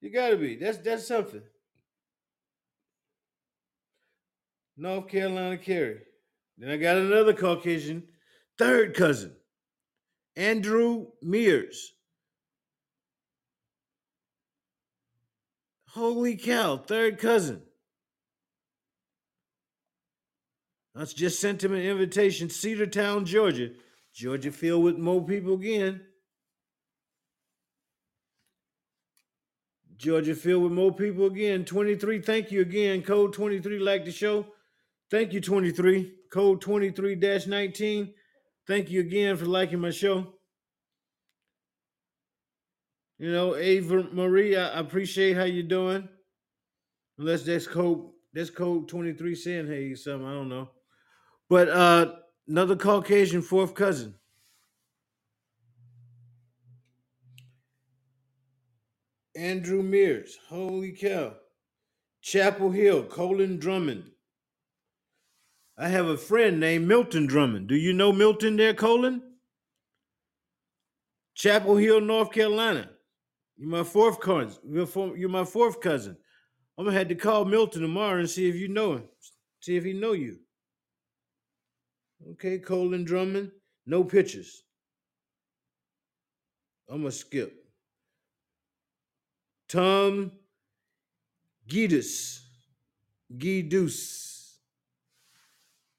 You 0.00 0.10
gotta 0.10 0.36
be. 0.36 0.56
That's 0.56 0.78
that's 0.78 1.06
something. 1.06 1.42
North 4.76 5.08
Carolina 5.08 5.56
Cary. 5.56 6.00
Then 6.58 6.70
I 6.70 6.76
got 6.76 6.96
another 6.96 7.32
Caucasian, 7.32 8.04
third 8.58 8.94
cousin, 8.94 9.32
Andrew 10.36 11.06
Mears. 11.22 11.92
Holy 15.88 16.36
cow, 16.36 16.76
third 16.76 17.18
cousin. 17.18 17.62
That's 20.94 21.12
just 21.12 21.40
sent 21.40 21.62
him 21.62 21.72
an 21.72 21.82
invitation, 21.82 22.48
Cedartown, 22.48 23.24
Georgia. 23.26 23.70
Georgia 24.14 24.52
filled 24.52 24.84
with 24.84 24.96
more 24.96 25.24
people 25.24 25.54
again. 25.54 26.00
Georgia 29.96 30.34
filled 30.34 30.62
with 30.64 30.72
more 30.72 30.92
people 30.92 31.26
again. 31.26 31.64
23, 31.64 32.20
thank 32.20 32.52
you 32.52 32.60
again. 32.60 33.02
Code 33.02 33.32
23, 33.32 33.78
like 33.78 34.04
the 34.04 34.12
show. 34.12 34.46
Thank 35.10 35.32
you, 35.32 35.40
23. 35.40 36.12
Code 36.32 36.60
23 36.60 37.16
19. 37.46 38.14
Thank 38.66 38.90
you 38.90 39.00
again 39.00 39.36
for 39.36 39.46
liking 39.46 39.80
my 39.80 39.90
show. 39.90 40.34
You 43.18 43.30
know, 43.30 43.56
Ava 43.56 44.08
Marie, 44.12 44.56
I 44.56 44.80
appreciate 44.80 45.34
how 45.34 45.44
you're 45.44 45.62
doing. 45.62 46.08
Unless 47.18 47.44
that's 47.44 47.66
code 47.66 48.10
that's 48.32 48.50
code 48.50 48.88
23 48.88 49.34
saying 49.36 49.66
hey 49.68 49.94
something, 49.94 50.26
I 50.26 50.32
don't 50.32 50.48
know. 50.48 50.70
But 51.48 51.68
uh 51.68 52.12
another 52.48 52.76
Caucasian 52.76 53.42
fourth 53.42 53.74
cousin. 53.74 54.14
Andrew 59.36 59.82
Mears. 59.82 60.38
Holy 60.48 60.92
cow. 60.92 61.34
Chapel 62.20 62.70
Hill, 62.70 63.04
Colin 63.04 63.58
Drummond. 63.58 64.10
I 65.76 65.88
have 65.88 66.06
a 66.06 66.16
friend 66.16 66.60
named 66.60 66.86
Milton 66.86 67.26
Drummond. 67.26 67.66
Do 67.66 67.74
you 67.74 67.92
know 67.92 68.12
Milton 68.12 68.56
there, 68.56 68.74
Colin? 68.74 69.20
Chapel 71.34 71.76
Hill, 71.76 72.00
North 72.00 72.30
Carolina. 72.30 72.90
You're 73.56 73.68
my 73.68 73.82
fourth 73.82 74.20
cousin. 74.20 74.56
You're 75.16 75.28
my 75.28 75.44
fourth 75.44 75.80
cousin. 75.80 76.16
I'm 76.78 76.84
gonna 76.84 76.96
have 76.96 77.08
to 77.08 77.14
call 77.16 77.44
Milton 77.44 77.82
tomorrow 77.82 78.20
and 78.20 78.30
see 78.30 78.48
if 78.48 78.54
you 78.54 78.68
know 78.68 78.94
him. 78.94 79.08
See 79.60 79.76
if 79.76 79.84
he 79.84 79.92
know 79.92 80.12
you. 80.12 80.38
Okay, 82.32 82.58
Colin 82.58 83.04
Drummond. 83.04 83.50
No 83.86 84.02
pictures. 84.04 84.62
I'm 86.88 86.98
gonna 86.98 87.12
skip. 87.12 87.64
Tom 89.68 90.32
Gidus. 91.68 92.40
Gidus. 93.36 94.52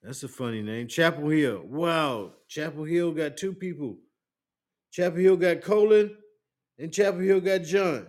That's 0.02 0.22
a 0.22 0.28
funny 0.28 0.62
name. 0.62 0.86
Chapel 0.86 1.28
Hill. 1.28 1.62
Wow. 1.64 2.32
Chapel 2.48 2.84
Hill 2.84 3.12
got 3.12 3.36
two 3.36 3.52
people. 3.52 3.96
Chapel 4.92 5.18
Hill 5.18 5.36
got 5.36 5.62
Colin 5.62 6.16
and 6.78 6.92
Chapel 6.92 7.20
Hill 7.20 7.40
got 7.40 7.62
John. 7.62 8.06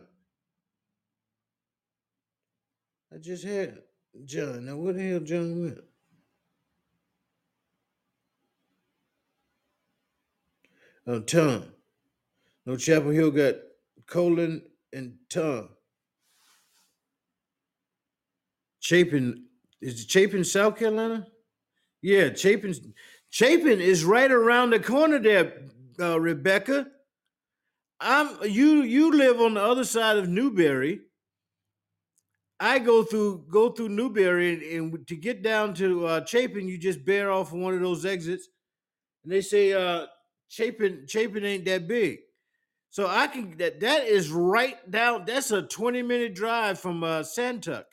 I 3.14 3.18
just 3.18 3.44
had 3.44 3.80
John. 4.26 4.66
Now, 4.66 4.78
where 4.78 4.94
the 4.94 5.10
hell 5.10 5.20
John 5.22 5.64
went? 5.64 5.87
Oh, 11.08 11.22
Tom. 11.22 11.64
No, 12.66 12.76
Chapel 12.76 13.12
Hill 13.12 13.32
got 13.32 13.56
Colin 14.08 14.62
and 14.92 15.16
Tom. 15.30 15.70
Chapin 18.80 19.48
is 19.82 20.04
it 20.04 20.10
Chapin, 20.10 20.44
South 20.44 20.78
Carolina? 20.78 21.28
Yeah, 22.02 22.34
Chapin. 22.34 22.74
Chapin 23.30 23.80
is 23.80 24.04
right 24.04 24.32
around 24.32 24.72
the 24.72 24.80
corner 24.80 25.20
there, 25.20 25.54
uh, 26.00 26.20
Rebecca. 26.20 26.88
I'm 28.00 28.30
you. 28.44 28.82
You 28.82 29.12
live 29.12 29.40
on 29.40 29.56
the 29.56 29.62
other 29.62 29.84
side 29.84 30.18
of 30.18 30.30
Newberry. 30.30 31.02
I 32.60 32.80
go 32.80 33.04
through 33.04 33.46
go 33.50 33.70
through 33.70 33.90
Newberry, 33.90 34.54
and, 34.54 34.92
and 34.92 35.08
to 35.08 35.16
get 35.16 35.44
down 35.44 35.74
to 35.76 36.06
uh, 36.06 36.26
Chapin, 36.26 36.68
you 36.68 36.78
just 36.78 37.06
bear 37.06 37.32
off 37.32 37.52
one 37.52 37.74
of 37.74 37.82
those 37.82 38.06
exits, 38.06 38.48
and 39.24 39.32
they 39.32 39.42
say 39.42 39.74
uh, 39.74 40.06
Chapin 40.48 41.06
Chapin 41.08 41.46
ain't 41.46 41.66
that 41.66 41.88
big. 41.88 42.20
So 42.90 43.08
I 43.08 43.28
can 43.28 43.58
that 43.58 43.80
that 43.82 44.06
is 44.06 44.30
right 44.30 44.90
down. 44.90 45.26
That's 45.26 45.52
a 45.52 45.62
20 45.62 46.02
minute 46.02 46.36
drive 46.36 46.80
from 46.80 47.04
uh 47.04 47.22
Santuck. 47.22 47.86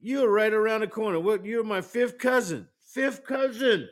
You're 0.00 0.30
right 0.32 0.52
around 0.52 0.80
the 0.80 0.86
corner. 0.86 1.20
What 1.20 1.44
you're 1.44 1.64
my 1.64 1.82
fifth 1.82 2.18
cousin. 2.18 2.68
Fifth 2.80 3.24
cousin. 3.24 3.88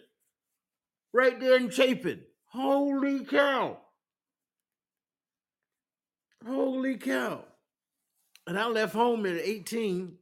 Right 1.12 1.38
there 1.38 1.56
in 1.56 1.70
Chapin. 1.70 2.22
Holy 2.46 3.24
cow. 3.24 3.78
Holy 6.46 6.96
cow. 6.96 7.44
And 8.46 8.58
I 8.58 8.66
left 8.66 8.94
home 8.94 9.26
at 9.26 9.36
18. 9.36 10.16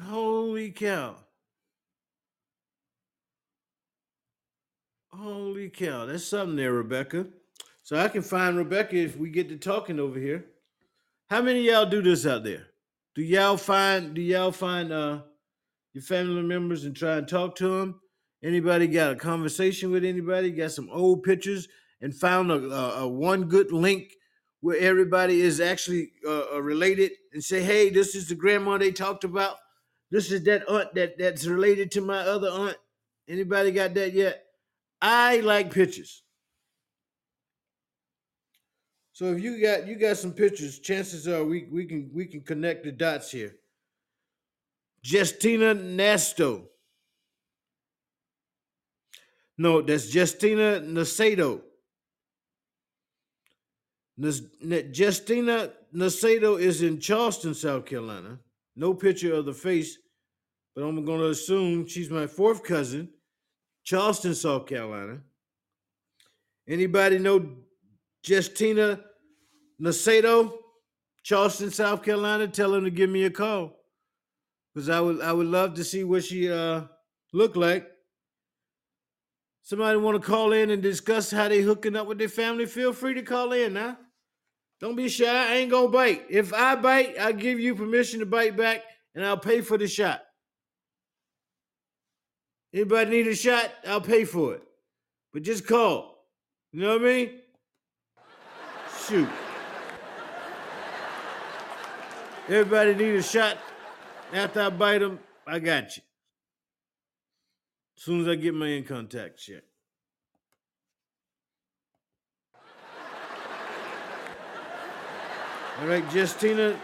Holy 0.00 0.70
cow. 0.70 1.16
Holy 5.12 5.68
cow. 5.70 6.06
That's 6.06 6.24
something 6.24 6.56
there, 6.56 6.72
Rebecca. 6.72 7.26
So 7.82 7.96
I 7.96 8.08
can 8.08 8.22
find 8.22 8.56
Rebecca 8.56 8.96
if 8.96 9.16
we 9.16 9.30
get 9.30 9.48
to 9.48 9.56
talking 9.56 9.98
over 9.98 10.18
here. 10.18 10.46
How 11.28 11.42
many 11.42 11.62
y'all 11.62 11.86
do 11.86 12.00
this 12.02 12.26
out 12.26 12.44
there? 12.44 12.66
Do 13.16 13.22
y'all 13.22 13.56
find 13.56 14.14
do 14.14 14.22
y'all 14.22 14.52
find 14.52 14.92
uh 14.92 15.22
your 15.92 16.02
family 16.02 16.42
members 16.42 16.84
and 16.84 16.94
try 16.94 17.16
and 17.16 17.26
talk 17.26 17.56
to 17.56 17.80
them? 17.80 18.00
Anybody 18.42 18.86
got 18.86 19.12
a 19.12 19.16
conversation 19.16 19.90
with 19.90 20.04
anybody? 20.04 20.50
Got 20.52 20.72
some 20.72 20.88
old 20.90 21.24
pictures 21.24 21.66
and 22.00 22.14
found 22.14 22.50
a, 22.52 22.70
a, 22.70 23.02
a 23.02 23.08
one 23.08 23.44
good 23.44 23.72
link 23.72 24.12
where 24.60 24.78
everybody 24.78 25.40
is 25.40 25.60
actually 25.60 26.12
uh, 26.26 26.54
uh, 26.54 26.62
related 26.62 27.12
and 27.32 27.42
say, 27.42 27.62
"Hey, 27.62 27.90
this 27.90 28.14
is 28.14 28.28
the 28.28 28.36
grandma 28.36 28.78
they 28.78 28.92
talked 28.92 29.24
about. 29.24 29.56
This 30.10 30.30
is 30.30 30.44
that 30.44 30.68
aunt 30.68 30.94
that 30.94 31.18
that's 31.18 31.46
related 31.46 31.90
to 31.92 32.00
my 32.00 32.18
other 32.18 32.48
aunt." 32.48 32.76
Anybody 33.28 33.72
got 33.72 33.94
that 33.94 34.12
yet? 34.12 34.44
I 35.00 35.40
like 35.40 35.72
pictures. 35.72 36.22
So 39.12 39.26
if 39.26 39.42
you 39.42 39.60
got 39.60 39.86
you 39.86 39.96
got 39.96 40.16
some 40.16 40.32
pictures, 40.32 40.78
chances 40.78 41.28
are 41.28 41.44
we 41.44 41.68
we 41.70 41.84
can 41.84 42.10
we 42.14 42.26
can 42.26 42.40
connect 42.40 42.84
the 42.84 42.92
dots 42.92 43.30
here. 43.30 43.56
Justina 45.02 45.74
Nasto. 45.74 46.64
No, 49.58 49.82
that's 49.82 50.14
Justina 50.14 50.80
Nacedo. 50.80 51.60
Justina 54.18 55.70
Nacedo 55.94 56.60
is 56.60 56.82
in 56.82 56.98
Charleston, 56.98 57.54
South 57.54 57.84
Carolina. 57.86 58.38
No 58.76 58.94
picture 58.94 59.34
of 59.34 59.44
the 59.44 59.52
face, 59.52 59.98
but 60.74 60.82
I'm 60.82 61.04
going 61.04 61.20
to 61.20 61.28
assume 61.28 61.86
she's 61.86 62.10
my 62.10 62.26
fourth 62.26 62.62
cousin, 62.62 63.10
Charleston, 63.84 64.34
South 64.34 64.66
Carolina. 64.66 65.20
Anybody 66.68 67.18
know 67.18 67.56
Justina 68.26 69.00
Nacedo, 69.80 70.52
Charleston, 71.22 71.70
South 71.70 72.02
Carolina? 72.02 72.46
Tell 72.46 72.74
him 72.74 72.84
to 72.84 72.90
give 72.90 73.10
me 73.10 73.24
a 73.24 73.30
call 73.30 73.76
because 74.74 74.88
I 74.88 75.00
would 75.00 75.20
I 75.20 75.32
would 75.32 75.46
love 75.46 75.74
to 75.74 75.84
see 75.84 76.04
what 76.04 76.24
she 76.24 76.50
uh 76.50 76.82
looked 77.32 77.56
like. 77.56 77.86
Somebody 79.62 79.98
want 79.98 80.20
to 80.20 80.26
call 80.26 80.52
in 80.52 80.70
and 80.70 80.82
discuss 80.82 81.30
how 81.30 81.48
they 81.48 81.60
hooking 81.60 81.96
up 81.96 82.06
with 82.06 82.18
their 82.18 82.28
family? 82.28 82.66
Feel 82.66 82.92
free 82.92 83.14
to 83.14 83.22
call 83.22 83.52
in 83.52 83.74
now. 83.74 83.98
Don't 84.80 84.96
be 84.96 85.08
shy. 85.08 85.26
I 85.26 85.56
ain't 85.56 85.70
gonna 85.70 85.88
bite. 85.88 86.24
If 86.30 86.54
I 86.54 86.74
bite, 86.76 87.18
I 87.18 87.32
give 87.32 87.60
you 87.60 87.74
permission 87.74 88.20
to 88.20 88.26
bite 88.26 88.56
back, 88.56 88.82
and 89.14 89.24
I'll 89.24 89.36
pay 89.36 89.60
for 89.60 89.76
the 89.76 89.86
shot. 89.86 90.22
Anybody 92.72 93.10
need 93.10 93.26
a 93.26 93.34
shot? 93.34 93.72
I'll 93.86 94.00
pay 94.00 94.24
for 94.24 94.54
it. 94.54 94.62
But 95.32 95.42
just 95.42 95.66
call. 95.66 96.24
You 96.72 96.80
know 96.80 96.92
what 96.92 97.02
I 97.02 97.04
mean? 97.04 97.30
Shoot. 99.06 99.28
Everybody 102.48 102.94
need 102.94 103.14
a 103.16 103.22
shot 103.22 103.58
after 104.32 104.62
I 104.62 104.70
bite 104.70 104.98
them? 104.98 105.18
I 105.46 105.58
got 105.58 105.96
you. 105.96 106.02
As 107.96 108.04
soon 108.04 108.20
as 108.22 108.28
I 108.28 108.34
get 108.36 108.54
my 108.54 108.66
income 108.68 109.08
tax 109.08 109.44
check. 109.44 109.62
All 115.80 115.86
right, 115.86 116.04
Justina 116.12 116.78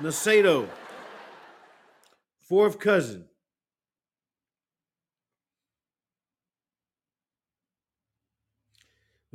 Nacedo, 0.00 0.68
fourth 2.46 2.78
cousin. 2.78 3.24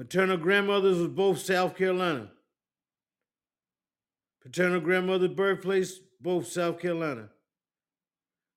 Maternal 0.02 0.38
grandmothers 0.38 0.98
was 0.98 1.10
both 1.10 1.38
South 1.38 1.78
Carolina. 1.78 2.32
Paternal 4.42 4.80
grandmother's 4.80 5.30
birthplace, 5.30 6.00
both 6.20 6.48
South 6.48 6.80
Carolina. 6.80 7.30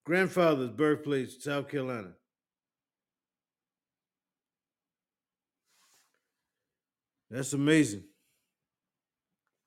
Grandfather's 0.07 0.71
birthplace, 0.71 1.45
South 1.45 1.69
Carolina. 1.69 2.13
That's 7.31 7.53
amazing. 7.53 8.05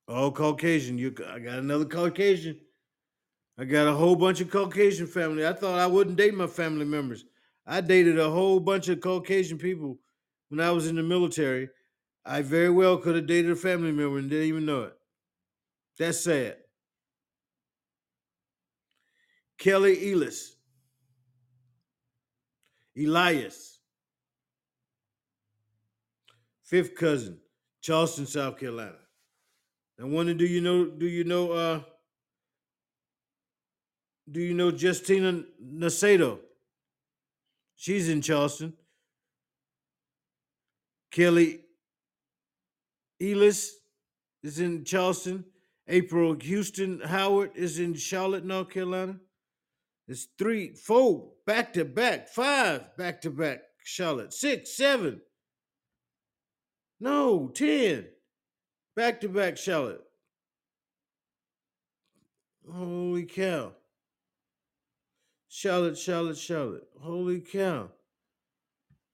All 0.07 0.31
Caucasian. 0.31 0.97
You, 0.97 1.13
I 1.29 1.37
got 1.37 1.59
another 1.59 1.85
Caucasian. 1.85 2.59
I 3.55 3.65
got 3.65 3.87
a 3.87 3.93
whole 3.93 4.15
bunch 4.15 4.41
of 4.41 4.49
Caucasian 4.49 5.05
family. 5.05 5.45
I 5.45 5.53
thought 5.53 5.77
I 5.77 5.85
wouldn't 5.85 6.17
date 6.17 6.33
my 6.33 6.47
family 6.47 6.85
members. 6.85 7.23
I 7.67 7.81
dated 7.81 8.17
a 8.17 8.31
whole 8.31 8.59
bunch 8.59 8.89
of 8.89 8.99
Caucasian 8.99 9.59
people 9.59 9.99
when 10.49 10.59
I 10.59 10.71
was 10.71 10.87
in 10.87 10.95
the 10.95 11.03
military. 11.03 11.69
I 12.25 12.41
very 12.41 12.69
well 12.69 12.97
could 12.97 13.15
have 13.15 13.27
dated 13.27 13.51
a 13.51 13.55
family 13.55 13.91
member 13.91 14.17
and 14.17 14.29
didn't 14.29 14.47
even 14.47 14.65
know 14.65 14.83
it. 14.83 14.93
That's 15.97 16.19
sad. 16.19 16.57
Kelly 19.57 20.11
Elis. 20.11 20.55
Elias. 22.97 23.79
Fifth 26.63 26.95
cousin, 26.95 27.39
Charleston, 27.81 28.25
South 28.25 28.57
Carolina. 28.59 28.97
I 29.99 30.03
wonder, 30.03 30.33
do 30.33 30.45
you 30.45 30.59
know? 30.59 30.85
Do 30.85 31.07
you 31.07 31.23
know? 31.23 31.51
uh 31.51 31.81
Do 34.29 34.41
you 34.41 34.53
know 34.53 34.71
Justina 34.71 35.43
Nacedo? 35.63 36.39
She's 37.77 38.09
in 38.09 38.21
Charleston. 38.21 38.73
Kelly 41.11 41.61
Elis 43.21 43.71
is 44.43 44.59
in 44.59 44.83
Charleston. 44.83 45.45
April 45.87 46.33
Houston 46.33 46.99
Howard 46.99 47.51
is 47.55 47.79
in 47.79 47.93
Charlotte, 47.93 48.45
North 48.45 48.69
Carolina. 48.69 49.17
It's 50.07 50.27
three, 50.37 50.73
four, 50.73 51.31
back 51.45 51.73
to 51.73 51.85
back, 51.85 52.27
five, 52.27 52.95
back 52.97 53.21
to 53.21 53.29
back, 53.29 53.61
Charlotte, 53.83 54.33
six, 54.33 54.75
seven. 54.75 55.21
No, 56.99 57.49
ten. 57.49 58.07
Back 58.95 59.21
to 59.21 59.29
back 59.29 59.57
Charlotte. 59.57 60.01
Holy 62.69 63.25
cow. 63.25 63.73
Charlotte, 65.47 65.97
Charlotte, 65.97 66.37
Charlotte. 66.37 66.87
Holy 66.99 67.39
cow. 67.39 67.89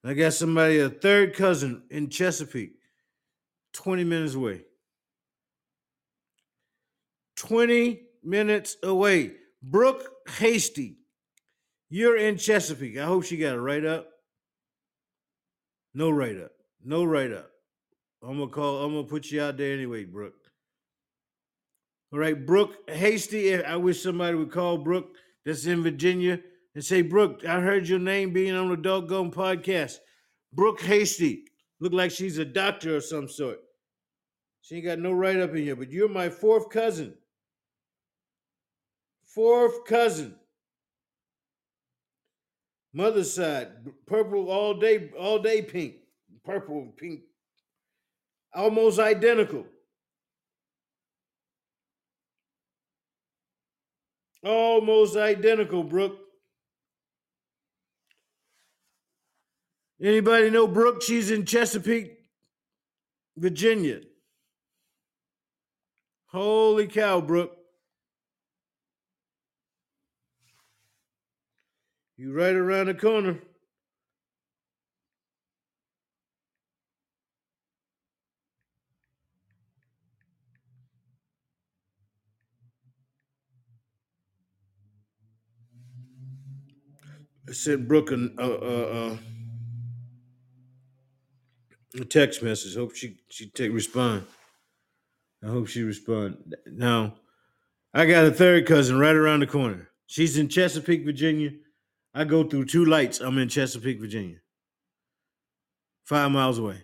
I 0.03 0.13
got 0.13 0.33
somebody, 0.33 0.79
a 0.79 0.89
third 0.89 1.33
cousin 1.33 1.83
in 1.89 2.09
Chesapeake, 2.09 2.73
20 3.73 4.03
minutes 4.03 4.33
away. 4.33 4.65
20 7.37 8.01
minutes 8.23 8.75
away. 8.83 9.31
Brooke 9.61 10.03
Hasty, 10.37 10.97
you're 11.89 12.17
in 12.17 12.37
Chesapeake. 12.37 12.97
I 12.97 13.05
hope 13.05 13.23
she 13.23 13.37
got 13.37 13.55
a 13.55 13.61
write 13.61 13.85
up. 13.85 14.09
No 15.93 16.09
write 16.09 16.37
up. 16.37 16.51
No 16.83 17.03
write 17.05 17.31
up. 17.31 17.49
I'm 18.21 18.39
gonna 18.39 18.49
call. 18.49 18.83
I'm 18.83 18.93
gonna 18.93 19.07
put 19.07 19.31
you 19.31 19.41
out 19.41 19.57
there 19.57 19.73
anyway, 19.73 20.05
Brooke. 20.05 20.49
All 22.11 22.19
right, 22.19 22.45
Brooke 22.45 22.89
Hasty. 22.89 23.63
I 23.63 23.75
wish 23.75 24.01
somebody 24.01 24.35
would 24.35 24.51
call 24.51 24.77
Brooke 24.77 25.15
that's 25.45 25.65
in 25.65 25.83
Virginia 25.83 26.39
and 26.75 26.83
say, 26.83 27.01
Brooke, 27.01 27.45
I 27.45 27.59
heard 27.59 27.87
your 27.87 27.99
name 27.99 28.33
being 28.33 28.55
on 28.55 28.69
the 28.69 28.77
doggone 28.77 29.31
podcast. 29.31 29.97
Brooke 30.51 30.81
Hasty. 30.81 31.45
Look 31.79 31.93
like 31.93 32.11
she's 32.11 32.37
a 32.37 32.45
doctor 32.45 32.95
of 32.95 33.03
some 33.03 33.27
sort. 33.27 33.59
She 34.61 34.75
ain't 34.75 34.85
got 34.85 34.99
no 34.99 35.11
right 35.11 35.37
up 35.37 35.51
in 35.51 35.63
here, 35.63 35.75
but 35.75 35.91
you're 35.91 36.07
my 36.07 36.29
fourth 36.29 36.69
cousin. 36.69 37.13
Fourth 39.25 39.85
cousin. 39.85 40.35
Mother's 42.93 43.33
side, 43.33 43.69
purple 44.05 44.49
all 44.49 44.75
day, 44.75 45.09
all 45.19 45.39
day 45.39 45.63
pink, 45.63 45.95
purple, 46.45 46.93
pink, 46.95 47.21
almost 48.53 48.99
identical. 48.99 49.65
Almost 54.43 55.17
identical, 55.17 55.83
Brooke. 55.83 56.22
Anybody 60.03 60.49
know 60.49 60.67
Brooke? 60.67 61.01
She's 61.01 61.31
in 61.31 61.45
Chesapeake, 61.45 62.17
Virginia. 63.37 64.01
Holy 66.25 66.87
cow, 66.87 67.21
Brooke. 67.21 67.55
You 72.17 72.33
right 72.33 72.53
around 72.53 72.87
the 72.87 72.95
corner. 72.95 73.39
I 87.47 87.53
sent 87.53 87.87
Brooke 87.87 88.11
uh, 88.11 88.15
uh, 88.37 88.45
uh, 88.45 89.17
a 91.99 92.05
text 92.05 92.41
message. 92.41 92.75
Hope 92.75 92.95
she 92.95 93.17
she 93.29 93.49
take 93.49 93.71
respond. 93.71 94.25
I 95.43 95.47
hope 95.47 95.67
she 95.67 95.83
respond. 95.83 96.55
Now 96.67 97.15
I 97.93 98.05
got 98.05 98.25
a 98.25 98.31
third 98.31 98.65
cousin 98.65 98.97
right 98.99 99.15
around 99.15 99.41
the 99.41 99.47
corner. 99.47 99.89
She's 100.07 100.37
in 100.37 100.47
Chesapeake, 100.47 101.05
Virginia. 101.05 101.51
I 102.13 102.23
go 102.23 102.43
through 102.43 102.65
two 102.65 102.85
lights. 102.85 103.19
I'm 103.19 103.37
in 103.37 103.49
Chesapeake, 103.49 103.99
Virginia. 103.99 104.37
Five 106.05 106.31
miles 106.31 106.59
away. 106.59 106.83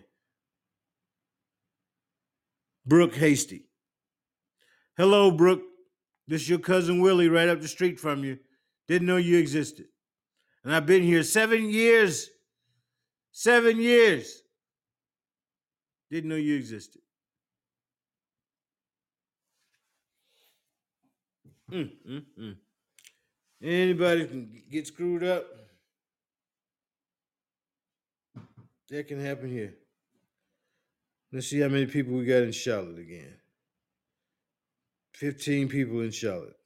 Brooke 2.86 3.14
Hasty. 3.14 3.66
Hello, 4.96 5.30
Brooke. 5.30 5.62
This 6.26 6.42
is 6.42 6.48
your 6.48 6.58
cousin 6.58 7.00
Willie 7.00 7.28
right 7.28 7.48
up 7.48 7.60
the 7.60 7.68
street 7.68 7.98
from 7.98 8.24
you. 8.24 8.38
Didn't 8.88 9.06
know 9.06 9.16
you 9.16 9.38
existed. 9.38 9.86
And 10.64 10.74
I've 10.74 10.86
been 10.86 11.02
here 11.02 11.22
seven 11.22 11.70
years. 11.70 12.28
Seven 13.32 13.80
years. 13.80 14.42
Didn't 16.10 16.28
know 16.30 16.36
you 16.36 16.56
existed. 16.56 17.02
Mm, 21.70 21.90
mm, 22.08 22.24
mm. 22.38 22.56
Anybody 23.62 24.26
can 24.26 24.62
get 24.70 24.86
screwed 24.86 25.22
up. 25.22 25.44
That 28.88 29.06
can 29.06 29.24
happen 29.24 29.48
here. 29.48 29.74
Let's 31.32 31.46
see 31.46 31.60
how 31.60 31.68
many 31.68 31.86
people 31.86 32.14
we 32.14 32.24
got 32.24 32.42
in 32.42 32.50
Charlotte 32.50 32.98
again. 32.98 33.36
15 35.14 35.68
people 35.68 36.00
in 36.00 36.10
Charlotte. 36.10 36.56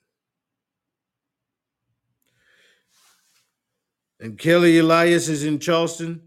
And 4.20 4.38
Kelly 4.38 4.78
Elias 4.78 5.28
is 5.28 5.44
in 5.44 5.58
Charleston. 5.58 6.22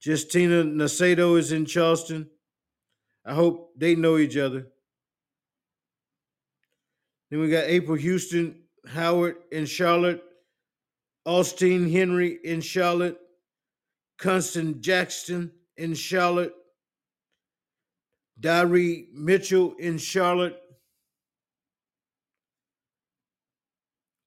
Justina 0.00 0.62
Nacedo 0.62 1.36
is 1.36 1.50
in 1.50 1.66
Charleston. 1.66 2.28
I 3.24 3.34
hope 3.34 3.72
they 3.76 3.94
know 3.94 4.18
each 4.18 4.36
other. 4.36 4.66
Then 7.30 7.40
we 7.40 7.50
got 7.50 7.64
April 7.64 7.96
Houston, 7.96 8.62
Howard 8.86 9.36
in 9.52 9.66
Charlotte, 9.66 10.22
Austin 11.24 11.90
Henry 11.90 12.38
in 12.42 12.60
Charlotte, 12.60 13.18
Constant 14.18 14.80
Jackson 14.80 15.52
in 15.76 15.94
Charlotte, 15.94 16.54
Dari 18.38 19.08
Mitchell 19.12 19.74
in 19.78 19.98
Charlotte. 19.98 20.56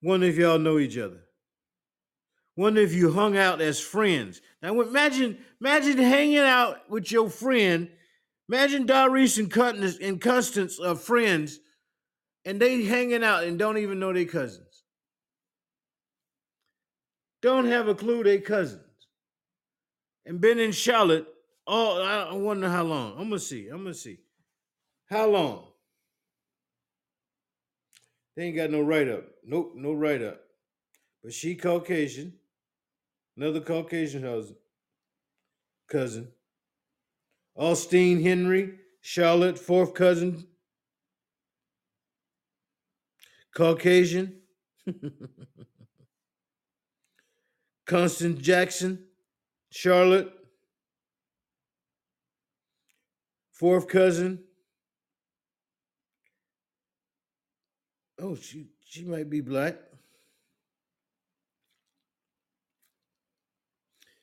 Wonder 0.01 0.27
if 0.27 0.37
y'all 0.37 0.59
know 0.59 0.79
each 0.79 0.97
other. 0.97 1.21
Wonder 2.55 2.81
if 2.81 2.93
you 2.93 3.11
hung 3.11 3.37
out 3.37 3.61
as 3.61 3.79
friends. 3.79 4.41
Now 4.61 4.79
imagine, 4.79 5.39
imagine 5.59 5.97
hanging 5.97 6.37
out 6.37 6.89
with 6.89 7.11
your 7.11 7.29
friend. 7.29 7.89
Imagine 8.49 8.85
Doris 8.85 9.37
and 9.37 9.49
Constance 9.49 9.97
and 10.01 10.19
Constance 10.19 10.79
are 10.79 10.95
friends, 10.95 11.59
and 12.45 12.59
they 12.59 12.83
hanging 12.83 13.23
out 13.23 13.43
and 13.43 13.57
don't 13.57 13.77
even 13.77 13.99
know 13.99 14.11
they 14.11 14.25
cousins. 14.25 14.83
Don't 17.41 17.65
have 17.65 17.87
a 17.87 17.95
clue 17.95 18.23
they 18.23 18.39
cousins. 18.39 18.81
And 20.25 20.39
been 20.39 20.59
in 20.59 20.71
Charlotte. 20.71 21.27
Oh, 21.67 22.01
I 22.01 22.33
wonder 22.33 22.69
how 22.69 22.83
long. 22.83 23.13
I'm 23.13 23.29
gonna 23.29 23.39
see. 23.39 23.67
I'm 23.67 23.79
gonna 23.79 23.93
see. 23.93 24.19
How 25.09 25.27
long? 25.27 25.67
They 28.35 28.45
ain't 28.45 28.55
got 28.55 28.71
no 28.71 28.81
write 28.81 29.09
up. 29.09 29.25
Nope, 29.45 29.73
no 29.75 29.93
write 29.93 30.21
up. 30.21 30.39
But 31.23 31.33
she 31.33 31.55
Caucasian. 31.55 32.33
Another 33.37 33.61
Caucasian 33.61 34.23
cousin. 34.23 34.55
Cousin. 35.89 36.27
Austin 37.55 38.21
Henry, 38.21 38.79
Charlotte, 39.01 39.59
fourth 39.59 39.93
cousin. 39.93 40.47
Caucasian. 43.55 44.41
Constant 47.85 48.39
Jackson, 48.39 49.05
Charlotte. 49.69 50.31
Fourth 53.51 53.87
cousin. 53.87 54.39
Oh, 58.19 58.35
she 58.35 58.67
she 58.85 59.03
might 59.03 59.29
be 59.29 59.41
black. 59.41 59.75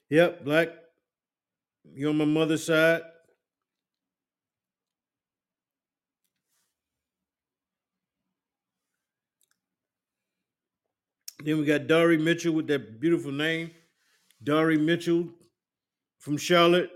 Yep, 0.09 0.45
black. 0.45 0.69
You're 1.95 2.11
on 2.11 2.19
my 2.19 2.25
mother's 2.25 2.65
side. 2.67 3.03
Then 11.43 11.59
we 11.59 11.65
got 11.65 11.87
Dari 11.87 12.19
Mitchell 12.19 12.53
with 12.53 12.67
that 12.69 13.01
beautiful 13.01 13.33
name. 13.33 13.71
Dari 14.43 14.77
Mitchell 14.77 15.29
from 16.19 16.37
Charlotte. 16.37 16.91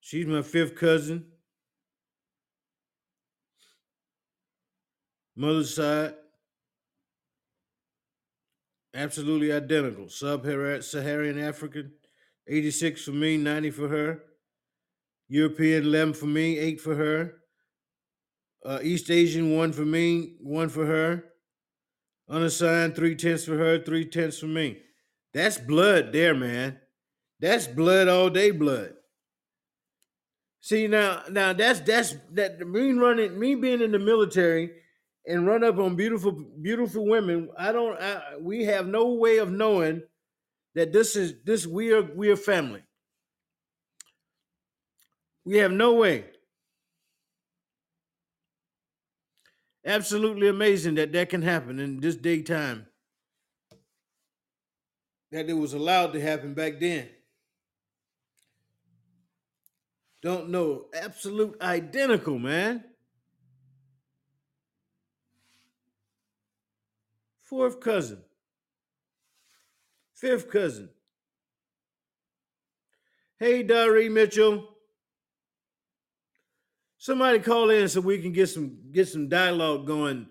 She's 0.00 0.26
my 0.26 0.42
fifth 0.42 0.76
cousin. 0.76 1.26
Mother's 5.34 5.74
side. 5.74 6.14
Absolutely 8.94 9.52
identical. 9.52 10.08
Sub-Saharan 10.08 11.38
African. 11.38 11.92
86 12.46 13.04
for 13.04 13.10
me, 13.10 13.36
90 13.36 13.70
for 13.72 13.88
her. 13.88 14.22
European, 15.28 15.82
11 15.82 16.14
for 16.14 16.26
me, 16.26 16.58
8 16.58 16.80
for 16.80 16.94
her. 16.94 17.34
Uh, 18.66 18.80
East 18.82 19.10
Asian, 19.10 19.56
1 19.56 19.72
for 19.72 19.84
me, 19.84 20.34
1 20.40 20.68
for 20.70 20.86
her. 20.86 21.24
Unassigned, 22.28 22.96
3 22.96 23.14
tenths 23.14 23.44
for 23.44 23.56
her, 23.56 23.78
3 23.78 24.04
tenths 24.06 24.40
for 24.40 24.46
me. 24.46 24.78
That's 25.32 25.58
blood 25.58 26.12
there, 26.12 26.34
man. 26.34 26.80
That's 27.38 27.66
blood 27.66 28.08
all 28.08 28.30
day 28.30 28.50
blood. 28.50 28.94
See 30.60 30.88
now, 30.88 31.22
now 31.30 31.52
that's 31.52 31.80
that's 31.80 32.16
that 32.32 32.58
me 32.66 32.92
running, 32.92 33.38
me 33.38 33.54
being 33.54 33.82
in 33.82 33.92
the 33.92 34.00
military 34.00 34.72
and 35.26 35.46
run 35.46 35.62
up 35.62 35.78
on 35.78 35.94
beautiful, 35.94 36.32
beautiful 36.32 37.06
women. 37.06 37.50
I 37.56 37.70
don't. 37.70 38.00
I, 38.00 38.38
we 38.40 38.64
have 38.64 38.86
no 38.86 39.12
way 39.12 39.38
of 39.38 39.52
knowing 39.52 40.02
that 40.74 40.92
this 40.92 41.14
is 41.14 41.34
this. 41.44 41.66
We 41.66 41.92
are 41.92 42.02
we 42.02 42.30
are 42.30 42.36
family. 42.36 42.82
We 45.44 45.58
have 45.58 45.70
no 45.70 45.92
way. 45.94 46.24
Absolutely 49.86 50.48
amazing 50.48 50.96
that 50.96 51.12
that 51.12 51.28
can 51.28 51.42
happen 51.42 51.78
in 51.78 52.00
this 52.00 52.16
daytime. 52.16 52.86
That 55.30 55.48
it 55.48 55.52
was 55.52 55.74
allowed 55.74 56.12
to 56.14 56.20
happen 56.20 56.54
back 56.54 56.80
then. 56.80 57.08
Don't 60.22 60.50
know. 60.50 60.86
Absolute 60.92 61.60
identical, 61.62 62.36
man. 62.36 62.82
Fourth 67.42 67.78
cousin. 67.78 68.22
Fifth 70.14 70.50
cousin. 70.50 70.88
Hey, 73.38 73.62
Dari 73.62 74.08
Mitchell. 74.08 74.75
Somebody 76.98 77.38
call 77.40 77.70
in 77.70 77.88
so 77.88 78.00
we 78.00 78.18
can 78.20 78.32
get 78.32 78.48
some 78.48 78.78
get 78.90 79.08
some 79.08 79.28
dialogue 79.28 79.86
going, 79.86 80.26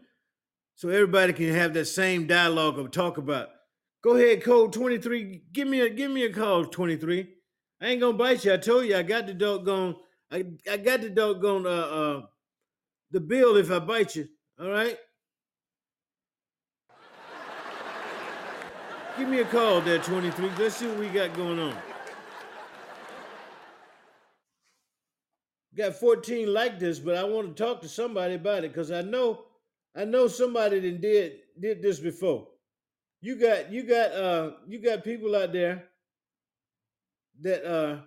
so 0.75 0.89
everybody 0.89 1.33
can 1.33 1.53
have 1.53 1.73
that 1.75 1.85
same 1.85 2.27
dialogue 2.27 2.79
of 2.79 2.91
talk 2.91 3.17
about. 3.17 3.49
Go 4.03 4.15
ahead, 4.15 4.43
code 4.43 4.73
twenty 4.73 4.97
three. 4.97 5.43
Give 5.51 5.67
me 5.67 5.81
a 5.81 5.89
give 5.89 6.11
me 6.11 6.25
a 6.25 6.33
call, 6.33 6.65
twenty 6.65 6.97
three. 6.97 7.29
I 7.81 7.87
ain't 7.87 8.01
gonna 8.01 8.17
bite 8.17 8.45
you. 8.45 8.53
I 8.53 8.57
told 8.57 8.85
you 8.85 8.95
I 8.95 9.03
got 9.03 9.27
the 9.27 9.33
doggone. 9.33 9.95
I 10.31 10.45
I 10.69 10.77
got 10.77 11.01
the 11.01 11.09
doggone 11.09 11.67
uh 11.67 11.69
uh 11.69 12.21
the 13.11 13.19
bill 13.19 13.57
if 13.57 13.69
I 13.71 13.79
bite 13.79 14.15
you. 14.15 14.27
All 14.59 14.69
right. 14.69 14.97
Give 19.17 19.29
me 19.29 19.39
a 19.39 19.45
call 19.45 19.79
there, 19.79 19.99
23. 19.99 20.49
Let's 20.59 20.75
see 20.75 20.87
what 20.87 20.97
we 20.97 21.07
got 21.07 21.33
going 21.35 21.57
on. 21.57 21.94
Got 25.76 25.95
14 25.95 26.53
like 26.53 26.80
this, 26.80 26.99
but 26.99 27.15
I 27.15 27.23
want 27.26 27.56
to 27.56 27.64
talk 27.64 27.81
to 27.81 27.89
somebody 27.89 28.35
about 28.35 28.64
it 28.64 28.73
because 28.73 28.91
I 28.91 29.02
know 29.02 29.45
I 29.95 30.06
know 30.06 30.27
somebody 30.27 30.80
that 30.80 31.02
did 31.02 31.39
did 31.60 31.81
this 31.81 31.99
before. 31.99 32.47
You 33.22 33.35
got 33.35 33.72
you 33.72 33.84
got 33.84 34.11
uh 34.11 34.52
you 34.68 34.80
got 34.80 35.03
people 35.03 35.35
out 35.35 35.52
there 35.52 35.85
that 37.41 37.65
uh 37.65 37.97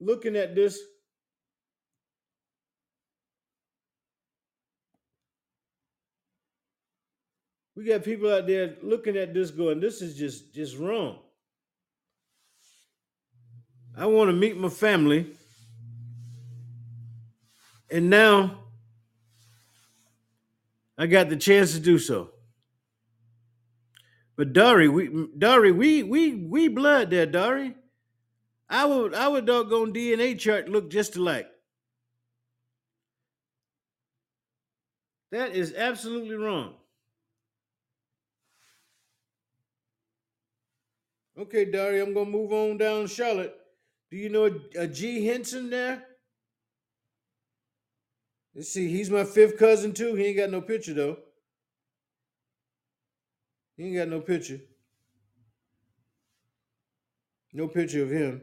looking 0.00 0.36
at 0.36 0.54
this 0.54 0.80
We 7.78 7.84
got 7.84 8.02
people 8.02 8.32
out 8.32 8.48
there 8.48 8.74
looking 8.82 9.16
at 9.16 9.32
this 9.32 9.52
going, 9.52 9.78
this 9.78 10.02
is 10.02 10.16
just 10.16 10.52
just 10.52 10.76
wrong. 10.76 11.20
I 13.96 14.06
want 14.06 14.30
to 14.30 14.32
meet 14.32 14.56
my 14.56 14.68
family. 14.68 15.37
And 17.90 18.10
now 18.10 18.64
I 20.96 21.06
got 21.06 21.28
the 21.28 21.36
chance 21.36 21.72
to 21.72 21.80
do 21.80 21.98
so. 21.98 22.30
But 24.36 24.52
Dari, 24.52 24.88
we 24.88 25.28
Dari, 25.36 25.72
we 25.72 26.02
we 26.02 26.34
we 26.34 26.68
blood 26.68 27.10
there, 27.10 27.26
Dari. 27.26 27.74
Our 28.70 29.14
our 29.14 29.40
doggone 29.40 29.92
DNA 29.92 30.38
chart 30.38 30.68
look 30.68 30.90
just 30.90 31.16
alike. 31.16 31.48
That 35.30 35.54
is 35.54 35.74
absolutely 35.74 36.36
wrong. 36.36 36.74
Okay, 41.38 41.64
Dari, 41.64 42.00
I'm 42.00 42.14
gonna 42.14 42.28
move 42.28 42.52
on 42.52 42.78
down 42.78 43.06
Charlotte. 43.06 43.54
Do 44.10 44.16
you 44.16 44.28
know 44.28 44.46
a, 44.46 44.82
a 44.82 44.86
G 44.86 45.24
Henson 45.24 45.70
there? 45.70 46.04
Let's 48.58 48.70
see, 48.70 48.88
he's 48.88 49.08
my 49.08 49.22
fifth 49.22 49.56
cousin 49.56 49.92
too. 49.92 50.16
He 50.16 50.24
ain't 50.24 50.36
got 50.36 50.50
no 50.50 50.60
picture 50.60 50.92
though. 50.92 51.18
He 53.76 53.84
ain't 53.84 53.94
got 53.94 54.08
no 54.08 54.20
picture. 54.20 54.58
No 57.52 57.68
picture 57.68 58.02
of 58.02 58.10
him. 58.10 58.42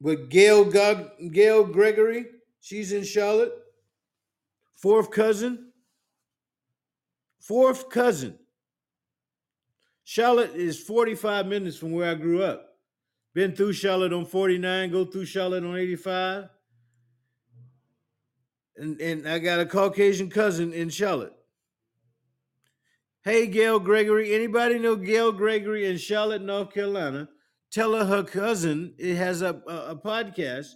But 0.00 0.28
Gail 0.28 0.64
God 0.66 1.10
Gail 1.32 1.64
Gregory, 1.64 2.26
she's 2.60 2.92
in 2.92 3.02
Charlotte. 3.02 3.52
Fourth 4.80 5.10
cousin. 5.10 5.72
Fourth 7.40 7.90
cousin. 7.90 8.38
Charlotte 10.04 10.54
is 10.54 10.78
45 10.78 11.46
minutes 11.46 11.76
from 11.76 11.90
where 11.90 12.08
I 12.08 12.14
grew 12.14 12.44
up. 12.44 12.68
Been 13.34 13.56
through 13.56 13.72
Charlotte 13.72 14.12
on 14.12 14.26
49, 14.26 14.92
go 14.92 15.04
through 15.06 15.24
Charlotte 15.24 15.64
on 15.64 15.76
85. 15.76 16.50
And, 18.80 18.98
and 19.00 19.28
I 19.28 19.38
got 19.38 19.60
a 19.60 19.66
Caucasian 19.66 20.30
cousin 20.30 20.72
in 20.72 20.88
Charlotte. 20.88 21.34
Hey, 23.22 23.46
Gail 23.46 23.78
Gregory. 23.78 24.34
Anybody 24.34 24.78
know 24.78 24.96
Gail 24.96 25.32
Gregory 25.32 25.84
in 25.84 25.98
Charlotte, 25.98 26.40
North 26.40 26.72
Carolina? 26.72 27.28
Tell 27.70 27.94
her 27.94 28.06
her 28.06 28.22
cousin 28.22 28.94
it 28.98 29.16
has 29.16 29.42
a, 29.42 29.60
a, 29.68 29.90
a 29.90 29.96
podcast, 29.96 30.68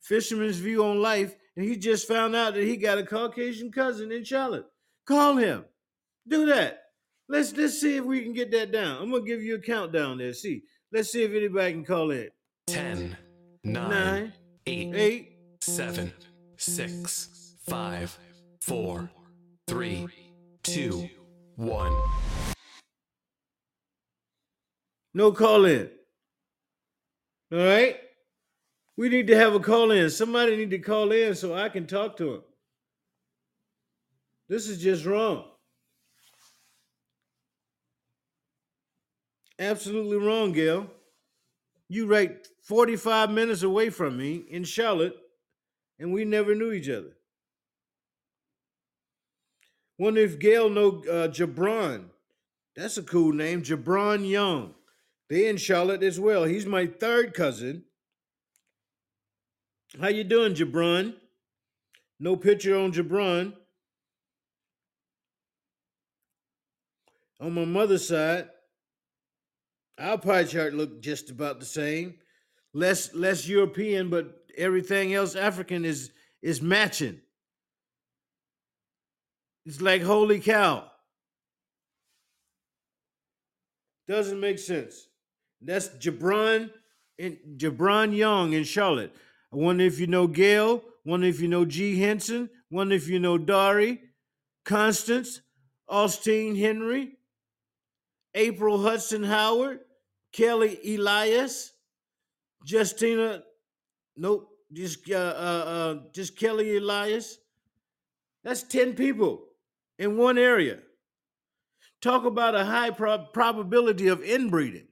Fisherman's 0.00 0.56
View 0.56 0.82
on 0.82 1.02
Life, 1.02 1.36
and 1.54 1.64
he 1.64 1.76
just 1.76 2.08
found 2.08 2.34
out 2.34 2.54
that 2.54 2.64
he 2.64 2.78
got 2.78 2.96
a 2.96 3.04
Caucasian 3.04 3.70
cousin 3.70 4.10
in 4.10 4.24
Charlotte. 4.24 4.64
Call 5.06 5.36
him. 5.36 5.66
Do 6.26 6.46
that. 6.46 6.84
Let's 7.28 7.54
let's 7.54 7.78
see 7.78 7.96
if 7.96 8.04
we 8.04 8.22
can 8.22 8.32
get 8.32 8.50
that 8.52 8.72
down. 8.72 9.02
I'm 9.02 9.10
gonna 9.10 9.22
give 9.22 9.42
you 9.42 9.56
a 9.56 9.60
countdown 9.60 10.16
there. 10.16 10.32
See, 10.32 10.62
let's 10.92 11.12
see 11.12 11.24
if 11.24 11.32
anybody 11.32 11.72
can 11.72 11.84
call 11.84 12.10
in. 12.10 12.30
10, 12.68 13.16
9, 13.64 13.90
Nine, 13.90 14.32
8, 14.66 14.94
eight, 14.94 15.32
7, 15.60 16.12
6, 16.56 17.28
5, 17.68 18.18
4, 18.62 19.10
3, 19.68 20.08
2, 20.62 21.08
1. 21.56 21.92
no 25.14 25.32
call 25.32 25.64
in. 25.66 25.90
All 27.52 27.58
right. 27.58 27.96
We 28.96 29.08
need 29.08 29.26
to 29.28 29.36
have 29.36 29.54
a 29.54 29.60
call 29.60 29.90
in. 29.90 30.10
Somebody 30.10 30.56
need 30.56 30.70
to 30.70 30.78
call 30.78 31.12
in 31.12 31.34
so 31.34 31.54
I 31.54 31.68
can 31.68 31.86
talk 31.86 32.16
to 32.18 32.34
him. 32.34 32.42
This 34.48 34.68
is 34.68 34.82
just 34.82 35.04
wrong. 35.04 35.44
Absolutely 39.58 40.16
wrong, 40.16 40.52
Gail. 40.52 40.90
You 41.88 42.06
right 42.06 42.46
45 42.64 43.30
minutes 43.30 43.62
away 43.62 43.90
from 43.90 44.16
me 44.16 44.44
in 44.48 44.64
Charlotte, 44.64 45.16
and 45.98 46.12
we 46.12 46.24
never 46.24 46.54
knew 46.54 46.72
each 46.72 46.88
other. 46.88 47.16
Wonder 50.00 50.22
if 50.22 50.38
Gail 50.38 50.70
know 50.70 51.02
uh, 51.10 51.28
Jabron. 51.28 52.06
That's 52.74 52.96
a 52.96 53.02
cool 53.02 53.34
name, 53.34 53.60
Jabron 53.62 54.26
Young. 54.26 54.72
They 55.28 55.46
in 55.46 55.58
Charlotte 55.58 56.02
as 56.02 56.18
well. 56.18 56.44
He's 56.44 56.64
my 56.64 56.86
third 56.86 57.34
cousin. 57.34 57.84
How 60.00 60.08
you 60.08 60.24
doing, 60.24 60.54
Jabron? 60.54 61.16
No 62.18 62.34
picture 62.34 62.78
on 62.78 62.92
Jabron. 62.92 63.52
On 67.38 67.52
my 67.52 67.66
mother's 67.66 68.08
side, 68.08 68.48
our 69.98 70.16
pie 70.16 70.44
chart 70.44 70.72
looked 70.72 71.04
just 71.04 71.28
about 71.28 71.60
the 71.60 71.66
same. 71.66 72.14
Less 72.72 73.12
less 73.12 73.46
European, 73.46 74.08
but 74.08 74.46
everything 74.56 75.12
else 75.12 75.36
African 75.36 75.84
is 75.84 76.10
is 76.40 76.62
matching. 76.62 77.20
It's 79.66 79.80
like 79.80 80.02
holy 80.02 80.40
cow. 80.40 80.90
Doesn't 84.08 84.40
make 84.40 84.58
sense. 84.58 85.06
That's 85.60 85.88
Jabron 85.90 86.70
and 87.18 87.36
Jabron 87.56 88.16
Young 88.16 88.54
in 88.54 88.64
Charlotte. 88.64 89.14
I 89.52 89.56
wonder 89.56 89.84
if 89.84 90.00
you 90.00 90.06
know 90.06 90.26
Gail. 90.26 90.82
Wonder 91.04 91.26
if 91.26 91.40
you 91.40 91.48
know 91.48 91.64
G. 91.64 92.00
Henson. 92.00 92.50
Wonder 92.70 92.94
if 92.94 93.08
you 93.08 93.18
know 93.18 93.36
Dari, 93.36 94.00
Constance, 94.64 95.40
Austin 95.88 96.56
Henry, 96.56 97.12
April 98.34 98.82
Hudson 98.82 99.24
Howard, 99.24 99.80
Kelly 100.32 100.78
Elias, 100.84 101.72
Justina. 102.64 103.42
Nope, 104.16 104.48
just 104.72 105.08
uh, 105.10 105.14
uh, 105.14 105.64
uh, 105.66 105.94
just 106.12 106.36
Kelly 106.36 106.76
Elias. 106.76 107.38
That's 108.44 108.62
ten 108.62 108.94
people 108.94 109.49
in 110.00 110.16
one 110.16 110.38
area. 110.38 110.78
Talk 112.00 112.24
about 112.24 112.54
a 112.54 112.64
high 112.64 112.90
prob- 112.90 113.34
probability 113.34 114.08
of 114.08 114.22
inbreeding. 114.22 114.88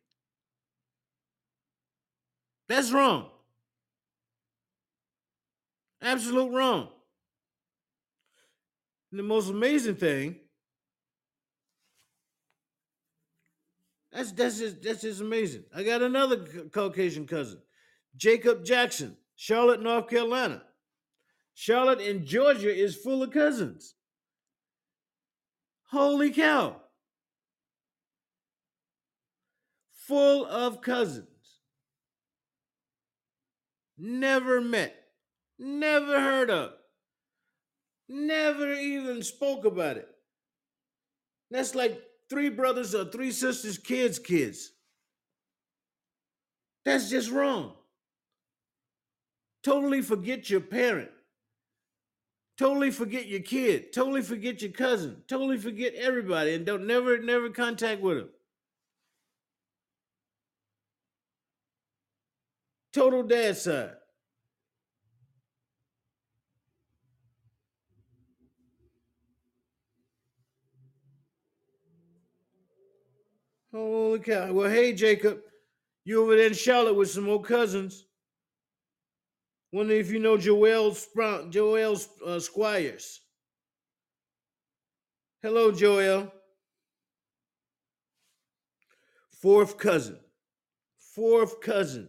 That's 2.69 2.93
wrong. 2.93 3.31
Absolute 6.03 6.53
wrong. 6.53 6.89
And 9.11 9.19
the 9.19 9.25
most 9.25 9.49
amazing 9.49 9.97
thing, 9.97 10.37
that's 14.13 14.33
that's 14.33 14.59
just 14.59 14.83
that's 14.83 15.01
just 15.01 15.23
amazing. 15.23 15.65
I 15.75 15.83
got 15.85 16.03
another 16.03 16.45
Caucasian 16.71 17.27
cousin, 17.27 17.63
Jacob 18.15 18.63
Jackson, 18.63 19.17
Charlotte, 19.37 19.83
North 19.83 20.09
Carolina. 20.09 20.63
Charlotte 21.55 22.01
in 22.01 22.27
Georgia 22.27 22.73
is 22.73 22.95
full 22.95 23.23
of 23.23 23.31
cousins. 23.31 23.95
Holy 25.89 26.31
cow. 26.31 26.77
Full 30.07 30.47
of 30.47 30.81
cousins. 30.81 31.27
Never 33.99 34.61
met, 34.61 34.95
never 35.59 36.21
heard 36.21 36.51
of, 36.51 36.71
never 38.09 38.73
even 38.75 39.23
spoke 39.25 39.65
about 39.65 39.97
it. 39.97 40.09
That's 41.51 41.75
like 41.75 42.01
three 42.31 42.49
brothers 42.49 42.95
or 42.95 43.07
three 43.07 43.33
sisters' 43.33 43.77
kids' 43.77 44.21
kids. 44.21 44.71
That's 46.85 47.11
just 47.11 47.31
wrong. 47.31 47.73
Totally 49.65 50.01
forget 50.01 50.49
your 50.49 50.61
parent. 50.61 51.11
Totally 52.59 52.91
forget 52.91 53.27
your 53.29 53.41
kid. 53.41 53.93
Totally 53.93 54.21
forget 54.21 54.61
your 54.61 54.73
cousin. 54.73 55.23
Totally 55.29 55.59
forget 55.59 55.95
everybody 55.95 56.55
and 56.55 56.67
don't 56.67 56.89
never, 56.89 57.17
never 57.19 57.51
contact 57.51 58.01
with 58.03 58.19
them. 58.19 58.31
Total 62.93 63.23
dad 63.23 63.57
side. 63.57 63.93
Holy 73.73 74.19
cow. 74.19 74.53
Well, 74.53 74.69
hey, 74.69 74.95
Jacob, 74.95 75.39
you 76.05 76.23
over 76.23 76.35
there 76.35 76.49
in 76.49 76.55
Charlotte 76.55 76.95
with 76.95 77.11
some 77.11 77.29
old 77.29 77.47
cousins. 77.47 78.08
Wonder 79.73 79.95
if 79.95 80.11
you 80.11 80.19
know 80.19 80.39
Joel 80.39 80.95
Sprout, 80.95 81.51
Joel 81.51 81.97
uh, 82.25 82.41
Squires. 82.41 83.21
Hello, 85.43 85.71
Joel. 85.71 86.33
Fourth 89.31 89.79
cousin. 89.79 90.19
Fourth 90.99 91.61
cousin. 91.61 92.09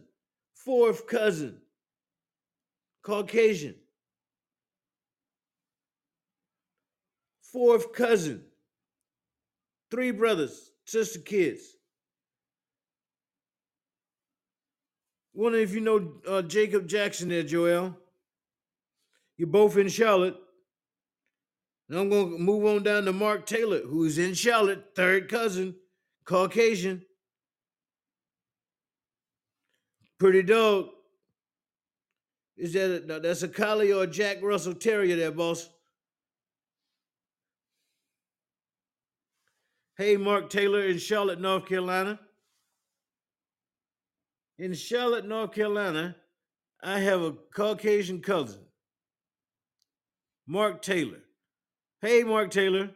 Fourth 0.54 1.06
cousin. 1.06 1.58
Caucasian. 3.02 3.74
Fourth 7.42 7.92
cousin. 7.92 8.42
Three 9.90 10.12
brothers, 10.12 10.70
sister 10.84 11.18
kids. 11.18 11.76
Wondering 15.32 15.64
if 15.64 15.74
you 15.74 15.80
know 15.80 16.14
uh, 16.28 16.42
Jacob 16.42 16.88
Jackson 16.88 17.28
there, 17.28 17.42
Joel. 17.42 17.96
You're 19.36 19.48
both 19.48 19.76
in 19.76 19.88
Charlotte. 19.88 20.36
And 21.88 21.98
I'm 21.98 22.08
going 22.08 22.32
to 22.32 22.38
move 22.38 22.64
on 22.66 22.82
down 22.82 23.04
to 23.04 23.12
Mark 23.12 23.46
Taylor, 23.46 23.80
who's 23.80 24.18
in 24.18 24.34
Charlotte, 24.34 24.94
third 24.94 25.28
cousin, 25.28 25.74
Caucasian. 26.24 27.02
Pretty 30.18 30.42
dog. 30.42 30.90
Is 32.56 32.74
that 32.74 33.02
a, 33.02 33.06
no, 33.06 33.18
that's 33.18 33.42
a 33.42 33.48
collie 33.48 33.92
or 33.92 34.02
a 34.02 34.06
Jack 34.06 34.42
Russell 34.42 34.74
Terrier 34.74 35.16
there, 35.16 35.32
boss? 35.32 35.68
Hey, 39.96 40.16
Mark 40.16 40.50
Taylor 40.50 40.82
in 40.82 40.98
Charlotte, 40.98 41.40
North 41.40 41.66
Carolina. 41.66 42.20
In 44.60 44.74
Charlotte, 44.74 45.26
North 45.26 45.52
Carolina, 45.52 46.16
I 46.82 46.98
have 46.98 47.22
a 47.22 47.32
Caucasian 47.56 48.20
cousin, 48.20 48.60
Mark 50.46 50.82
Taylor. 50.82 51.22
Hey, 52.02 52.24
Mark 52.24 52.50
Taylor. 52.50 52.90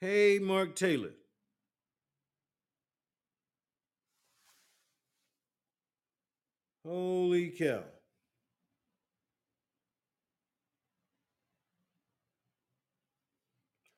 Hey, 0.00 0.38
Mark 0.38 0.76
Taylor. 0.76 1.10
Holy 6.86 7.50
cow. 7.50 7.82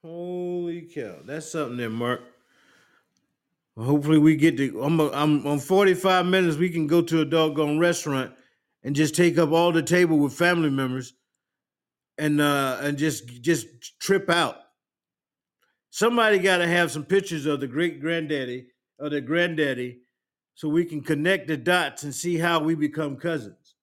Holy 0.05 0.83
cow. 0.83 1.19
That's 1.25 1.53
something 1.53 1.77
there, 1.77 1.89
Mark. 1.89 2.23
Well, 3.77 3.87
hopefully 3.87 4.19
we 4.19 4.35
get 4.35 4.57
to 4.57 4.83
I'm 4.83 4.99
a, 4.99 5.11
I'm 5.13 5.47
on 5.47 5.61
45 5.61 6.27
minutes 6.27 6.57
we 6.57 6.71
can 6.71 6.89
go 6.89 7.03
to 7.03 7.21
a 7.21 7.25
doggone 7.25 7.79
restaurant 7.79 8.33
and 8.83 8.97
just 8.97 9.15
take 9.15 9.39
up 9.39 9.53
all 9.53 9.71
the 9.71 9.83
table 9.83 10.19
with 10.19 10.33
family 10.33 10.71
members 10.71 11.15
and 12.19 12.41
uh 12.41 12.79
and 12.81 12.99
just 12.99 13.43
just 13.43 14.01
trip 14.01 14.29
out. 14.29 14.57
Somebody 15.91 16.39
got 16.39 16.59
to 16.59 16.67
have 16.67 16.91
some 16.91 17.05
pictures 17.05 17.47
of 17.47 17.61
the 17.61 17.69
great 17.69 18.01
granddaddy 18.01 18.67
or 18.99 19.09
the 19.09 19.21
granddaddy 19.21 20.01
so 20.55 20.69
we 20.69 20.85
can 20.85 21.01
connect 21.01 21.47
the 21.47 21.57
dots 21.57 22.03
and 22.03 22.15
see 22.15 22.39
how 22.39 22.59
we 22.59 22.75
become 22.75 23.17
cousins. 23.17 23.77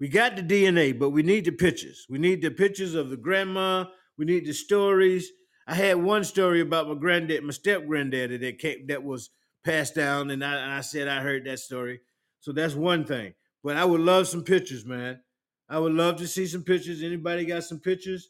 We 0.00 0.08
got 0.08 0.36
the 0.36 0.42
DNA, 0.42 0.98
but 0.98 1.10
we 1.10 1.22
need 1.22 1.44
the 1.44 1.52
pictures. 1.52 2.06
We 2.08 2.18
need 2.18 2.40
the 2.40 2.50
pictures 2.50 2.94
of 2.94 3.10
the 3.10 3.16
grandma. 3.16 3.86
We 4.16 4.24
need 4.24 4.46
the 4.46 4.52
stories. 4.52 5.30
I 5.66 5.74
had 5.74 5.96
one 5.96 6.24
story 6.24 6.60
about 6.60 6.88
my 6.88 6.94
granddad, 6.94 7.42
my 7.42 7.52
step 7.52 7.86
granddaddy 7.86 8.36
that 8.38 8.58
came 8.58 8.86
that 8.88 9.02
was 9.02 9.30
passed 9.64 9.94
down, 9.94 10.30
and 10.30 10.44
I, 10.44 10.54
and 10.56 10.72
I 10.72 10.80
said 10.82 11.08
I 11.08 11.20
heard 11.20 11.44
that 11.46 11.58
story. 11.58 12.00
So 12.40 12.52
that's 12.52 12.74
one 12.74 13.04
thing. 13.04 13.34
But 13.62 13.76
I 13.76 13.84
would 13.84 14.02
love 14.02 14.28
some 14.28 14.44
pictures, 14.44 14.84
man. 14.84 15.20
I 15.68 15.78
would 15.78 15.94
love 15.94 16.16
to 16.16 16.28
see 16.28 16.46
some 16.46 16.62
pictures. 16.62 17.02
Anybody 17.02 17.46
got 17.46 17.64
some 17.64 17.80
pictures? 17.80 18.28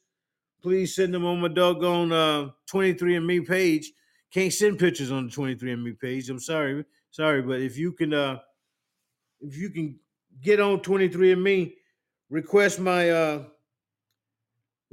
Please 0.62 0.94
send 0.94 1.12
them 1.12 1.26
on 1.26 1.40
my 1.40 1.48
doggone 1.48 2.12
uh, 2.12 2.50
23andMe 2.72 3.46
page. 3.46 3.92
Can't 4.32 4.52
send 4.52 4.78
pictures 4.78 5.10
on 5.10 5.26
the 5.26 5.32
23andMe 5.32 5.98
page. 5.98 6.30
I'm 6.30 6.38
sorry, 6.38 6.84
sorry, 7.10 7.42
but 7.42 7.60
if 7.60 7.76
you 7.76 7.92
can, 7.92 8.14
uh, 8.14 8.38
if 9.40 9.56
you 9.56 9.70
can 9.70 9.98
get 10.40 10.60
on 10.60 10.78
23andMe, 10.80 11.74
request 12.30 12.80
my 12.80 13.10
uh, 13.10 13.44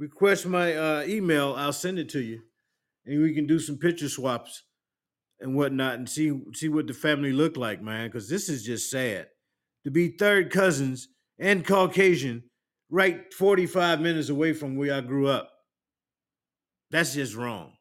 request 0.02 0.46
my 0.46 0.74
uh, 0.74 1.04
email. 1.06 1.54
I'll 1.56 1.72
send 1.72 1.98
it 1.98 2.08
to 2.10 2.20
you, 2.20 2.42
and 3.06 3.22
we 3.22 3.32
can 3.32 3.46
do 3.46 3.60
some 3.60 3.78
picture 3.78 4.08
swaps 4.08 4.64
and 5.40 5.54
whatnot, 5.54 5.94
and 5.94 6.08
see 6.08 6.38
see 6.54 6.68
what 6.68 6.88
the 6.88 6.92
family 6.92 7.32
look 7.32 7.56
like, 7.56 7.80
man. 7.80 8.08
Because 8.08 8.28
this 8.28 8.48
is 8.48 8.64
just 8.64 8.90
sad 8.90 9.28
to 9.84 9.90
be 9.90 10.08
third 10.08 10.50
cousins 10.50 11.08
and 11.38 11.66
Caucasian, 11.66 12.42
right 12.90 13.32
45 13.32 14.00
minutes 14.00 14.28
away 14.28 14.52
from 14.52 14.76
where 14.76 14.94
I 14.94 15.00
grew 15.00 15.28
up. 15.28 15.50
That's 16.90 17.14
just 17.14 17.36
wrong. 17.36 17.72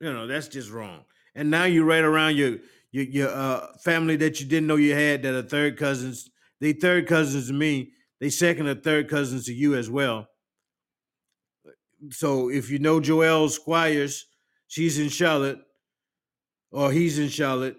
You 0.00 0.12
know, 0.12 0.26
that's 0.26 0.48
just 0.48 0.70
wrong. 0.70 1.04
And 1.34 1.50
now 1.50 1.64
you're 1.64 1.84
right 1.84 2.02
around 2.02 2.36
your 2.36 2.56
your, 2.92 3.04
your 3.04 3.28
uh, 3.28 3.66
family 3.84 4.16
that 4.16 4.40
you 4.40 4.46
didn't 4.46 4.68
know 4.68 4.76
you 4.76 4.94
had 4.94 5.22
that 5.22 5.34
are 5.34 5.42
third 5.42 5.76
cousins. 5.76 6.30
They 6.60 6.72
third 6.72 7.06
cousins 7.06 7.48
to 7.48 7.52
me. 7.52 7.92
They 8.20 8.30
second 8.30 8.68
or 8.68 8.74
third 8.74 9.10
cousins 9.10 9.44
to 9.46 9.52
you 9.52 9.74
as 9.74 9.90
well. 9.90 10.28
So 12.10 12.50
if 12.50 12.70
you 12.70 12.78
know 12.78 13.00
Joelle 13.00 13.50
Squires, 13.50 14.26
she's 14.66 14.98
in 14.98 15.08
Charlotte, 15.08 15.58
or 16.70 16.90
he's 16.90 17.18
in 17.18 17.28
Charlotte. 17.28 17.76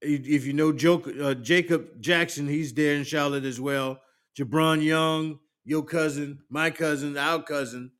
If 0.00 0.46
you 0.46 0.52
know 0.52 0.70
uh, 0.70 1.34
Jacob 1.34 2.00
Jackson, 2.00 2.46
he's 2.46 2.72
there 2.72 2.94
in 2.94 3.04
Charlotte 3.04 3.44
as 3.44 3.60
well. 3.60 4.00
Jabron 4.38 4.82
Young, 4.82 5.40
your 5.64 5.82
cousin, 5.82 6.38
my 6.48 6.70
cousin, 6.70 7.16
our 7.16 7.42
cousin. 7.42 7.90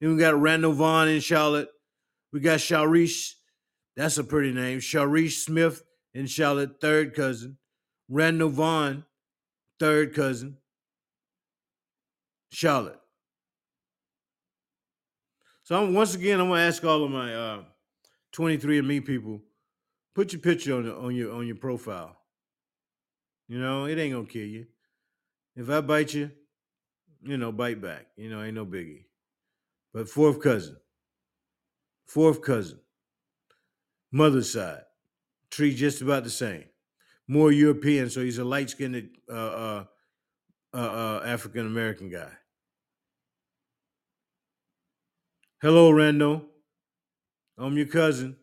Then 0.00 0.12
we 0.14 0.20
got 0.20 0.40
Randall 0.40 0.72
Vaughn 0.72 1.08
in 1.08 1.20
Charlotte. 1.20 1.68
We 2.32 2.40
got 2.40 2.58
Sharish, 2.58 3.34
that's 3.96 4.18
a 4.18 4.24
pretty 4.24 4.52
name. 4.52 4.80
Sharish 4.80 5.44
Smith 5.44 5.82
in 6.14 6.26
Charlotte, 6.26 6.80
third 6.80 7.14
cousin. 7.14 7.58
Randall 8.08 8.48
Vaughn, 8.48 9.04
third 9.78 10.14
cousin. 10.14 10.58
Charlotte. 12.50 13.01
So 15.72 15.82
I'm, 15.82 15.94
once 15.94 16.14
again, 16.14 16.38
I'm 16.38 16.48
gonna 16.48 16.60
ask 16.60 16.84
all 16.84 17.02
of 17.02 17.10
my 17.10 17.34
uh, 17.34 17.62
23andMe 18.34 19.06
people, 19.06 19.40
put 20.14 20.34
your 20.34 20.42
picture 20.42 20.76
on 20.76 20.84
the, 20.84 20.94
on 20.94 21.14
your 21.14 21.32
on 21.32 21.46
your 21.46 21.56
profile. 21.56 22.14
You 23.48 23.58
know, 23.58 23.86
it 23.86 23.96
ain't 23.98 24.12
gonna 24.12 24.26
kill 24.26 24.44
you. 24.44 24.66
If 25.56 25.70
I 25.70 25.80
bite 25.80 26.12
you, 26.12 26.30
you 27.22 27.38
know, 27.38 27.52
bite 27.52 27.80
back. 27.80 28.08
You 28.18 28.28
know, 28.28 28.42
ain't 28.42 28.54
no 28.54 28.66
biggie. 28.66 29.04
But 29.94 30.10
fourth 30.10 30.42
cousin, 30.42 30.76
fourth 32.04 32.42
cousin, 32.42 32.78
mother's 34.10 34.52
side, 34.52 34.82
tree 35.50 35.74
just 35.74 36.02
about 36.02 36.24
the 36.24 36.28
same. 36.28 36.64
More 37.26 37.50
European, 37.50 38.10
so 38.10 38.20
he's 38.20 38.36
a 38.36 38.44
light 38.44 38.68
skinned 38.68 39.08
uh, 39.26 39.32
uh, 39.32 39.84
uh, 40.74 40.76
uh, 40.76 41.22
African 41.24 41.66
American 41.66 42.10
guy. 42.10 42.28
Hello, 45.62 45.92
Randall. 45.92 46.42
I'm 47.56 47.76
your 47.76 47.86
cousin. 47.86 48.34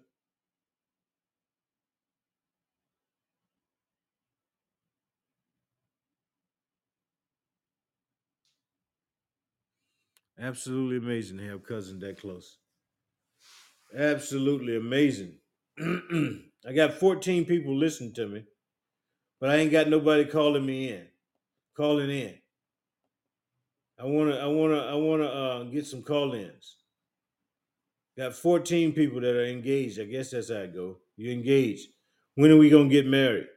Absolutely 10.39 10.95
amazing 10.95 11.39
to 11.39 11.47
have 11.49 11.65
cousins 11.65 11.99
that 11.99 12.21
close. 12.21 12.59
Absolutely 13.93 14.77
amazing. 14.77 15.39
I 15.81 16.71
got 16.73 16.93
14 16.93 17.43
people 17.43 17.75
listening 17.77 18.13
to 18.13 18.27
me, 18.29 18.45
but 19.41 19.49
I 19.49 19.57
ain't 19.57 19.73
got 19.73 19.89
nobody 19.89 20.23
calling 20.23 20.65
me 20.65 20.87
in, 20.87 21.05
calling 21.75 22.11
in. 22.11 22.35
I 23.99 24.05
wanna, 24.05 24.37
I 24.37 24.45
wanna, 24.47 24.77
I 24.77 24.95
wanna 24.95 25.25
uh, 25.25 25.63
get 25.65 25.85
some 25.85 26.01
call-ins. 26.01 26.78
Got 28.19 28.35
14 28.35 28.91
people 28.91 29.21
that 29.21 29.33
are 29.33 29.45
engaged. 29.45 29.97
I 29.97 30.03
guess 30.03 30.31
that's 30.31 30.49
how 30.49 30.55
it 30.55 30.73
go. 30.73 30.97
You 31.15 31.31
engaged. 31.31 31.87
When 32.35 32.51
are 32.51 32.57
we 32.57 32.69
gonna 32.69 32.89
get 32.89 33.07
married? 33.07 33.47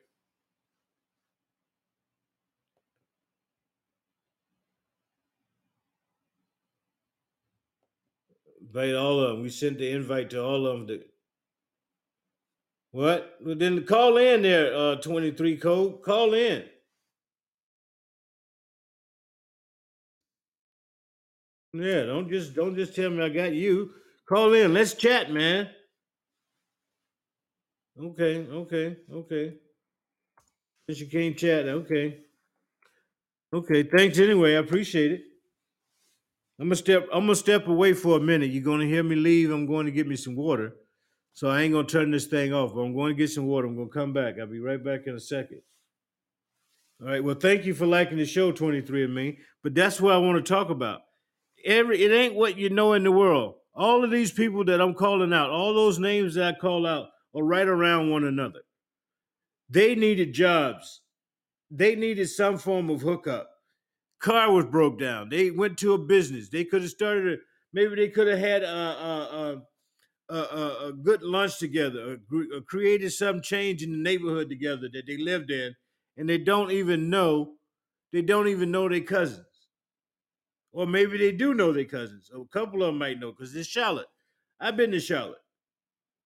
Invite 8.61 8.95
all 8.95 9.19
of 9.19 9.31
them. 9.33 9.43
We 9.43 9.49
sent 9.49 9.79
the 9.79 9.91
invite 9.91 10.31
to 10.31 10.45
all 10.45 10.65
of 10.65 10.79
them. 10.79 10.87
To... 10.87 11.05
What? 12.93 13.39
Well, 13.45 13.57
then 13.57 13.85
call 13.85 14.17
in 14.17 14.43
there, 14.43 14.73
uh, 14.77 14.95
23 14.95 15.57
code. 15.57 16.03
Call 16.03 16.35
in. 16.35 16.63
Yeah, 21.73 22.05
don't 22.05 22.29
just 22.29 22.55
don't 22.55 22.77
just 22.77 22.95
tell 22.95 23.11
me 23.11 23.25
I 23.25 23.29
got 23.29 23.53
you. 23.53 23.95
Call 24.33 24.55
in. 24.55 24.73
Let's 24.73 24.95
chat, 24.95 25.31
man. 25.31 25.69
Okay, 28.03 28.47
okay, 28.51 28.97
okay. 29.13 29.55
Since 30.87 31.01
you 31.01 31.07
can't 31.09 31.37
chat, 31.37 31.69
okay. 31.69 32.19
Okay, 33.53 33.83
thanks 33.83 34.19
anyway. 34.19 34.55
I 34.55 34.61
appreciate 34.61 35.13
it. 35.13 35.21
I'm 36.59 36.69
gonna 36.69 36.77
step. 36.77 37.07
I'm 37.13 37.25
gonna 37.25 37.35
step 37.35 37.69
away 37.69 37.93
for 37.93 38.17
a 38.17 38.21
minute. 38.21 38.51
You're 38.51 38.65
gonna 38.65 38.87
hear 38.87 39.03
me 39.03 39.17
leave. 39.17 39.51
I'm 39.51 39.67
going 39.67 39.85
to 39.85 39.93
get 39.93 40.07
me 40.07 40.17
some 40.17 40.35
water. 40.35 40.77
So 41.35 41.49
I 41.49 41.61
ain't 41.61 41.75
gonna 41.75 41.87
turn 41.87 42.11
this 42.11 42.27
thing 42.27 42.55
off. 42.55 42.73
I'm 42.75 42.95
going 42.95 43.15
to 43.15 43.19
get 43.19 43.29
some 43.29 43.47
water. 43.47 43.67
I'm 43.67 43.77
gonna 43.77 43.91
come 43.91 44.15
back. 44.15 44.37
I'll 44.41 44.47
be 44.47 44.61
right 44.61 44.83
back 44.83 45.01
in 45.07 45.15
a 45.15 45.21
second. 45.21 45.61
All 47.03 47.09
right. 47.09 47.23
Well, 47.23 47.35
thank 47.35 47.67
you 47.67 47.75
for 47.75 47.85
liking 47.85 48.17
the 48.17 48.25
show, 48.25 48.51
23 48.51 49.05
and 49.05 49.15
me. 49.15 49.39
But 49.63 49.75
that's 49.75 50.01
what 50.01 50.15
I 50.15 50.19
want 50.19 50.43
to 50.43 50.53
talk 50.53 50.71
about. 50.71 51.03
Every 51.67 52.03
it 52.03 52.13
ain't 52.13 52.35
what 52.35 52.57
you 52.57 52.71
know 52.71 52.95
in 52.95 53.05
the 53.05 53.13
world. 53.13 53.57
All 53.75 54.05
of 54.05 54.11
these 54.11 54.33
people 54.33 54.65
that 54.67 54.81
I'm 54.81 54.95
calling 54.95 55.33
out, 55.33 55.51
all 55.51 55.75
those 55.75 55.99
names 55.99 56.35
that 56.35 56.55
I 56.57 56.59
call 56.59 56.87
out 56.87 57.09
are 57.35 57.43
right 57.43 57.67
around 57.67 58.11
one 58.11 58.25
another. 58.25 58.61
They 59.71 59.95
needed 59.95 60.35
jobs. 60.35 61.01
They 61.71 61.95
needed 61.95 62.29
some 62.29 62.59
form 62.59 62.91
of 62.91 63.01
hookup. 63.01 63.49
Car 64.21 64.53
was 64.53 64.67
broke 64.67 65.01
down. 65.01 65.31
They 65.31 65.51
went 65.51 65.79
to 65.79 65.95
a 65.95 65.99
business. 65.99 66.51
They 66.51 66.65
could 66.65 66.83
have 66.83 66.91
started 66.91 67.33
a 67.33 67.37
maybe 67.73 67.97
they 67.97 68.09
could 68.09 68.29
have 68.29 68.39
had 68.39 68.63
a, 68.63 68.69
a, 68.69 69.63
a, 70.29 70.37
a, 70.89 70.93
good 70.93 71.23
lunch 71.23 71.59
together, 71.59 72.19
or, 72.31 72.61
created 72.63 73.13
some 73.13 73.41
change 73.41 73.83
in 73.83 73.91
the 73.91 73.99
neighborhood 73.99 74.49
together 74.49 74.89
that 74.93 75.07
they 75.07 75.17
lived 75.17 75.51
in, 75.51 75.75
and 76.17 76.29
they 76.29 76.39
don't 76.39 76.71
even 76.71 77.11
know. 77.11 77.55
They 78.13 78.23
don't 78.23 78.49
even 78.49 78.71
know 78.71 78.89
their 78.89 79.01
cousins, 79.01 79.47
or 80.73 80.87
maybe 80.87 81.19
they 81.19 81.33
do 81.33 81.55
know 81.55 81.73
their 81.73 81.85
cousins. 81.85 82.31
A 82.35 82.45
couple 82.47 82.83
of 82.83 82.89
them 82.89 82.99
might 82.99 83.21
know 83.21 83.31
because 83.31 83.55
it's 83.55 83.69
Charlotte. 83.69 84.09
I've 84.59 84.77
been 84.77 84.91
to 84.93 85.01
Charlotte. 85.01 85.43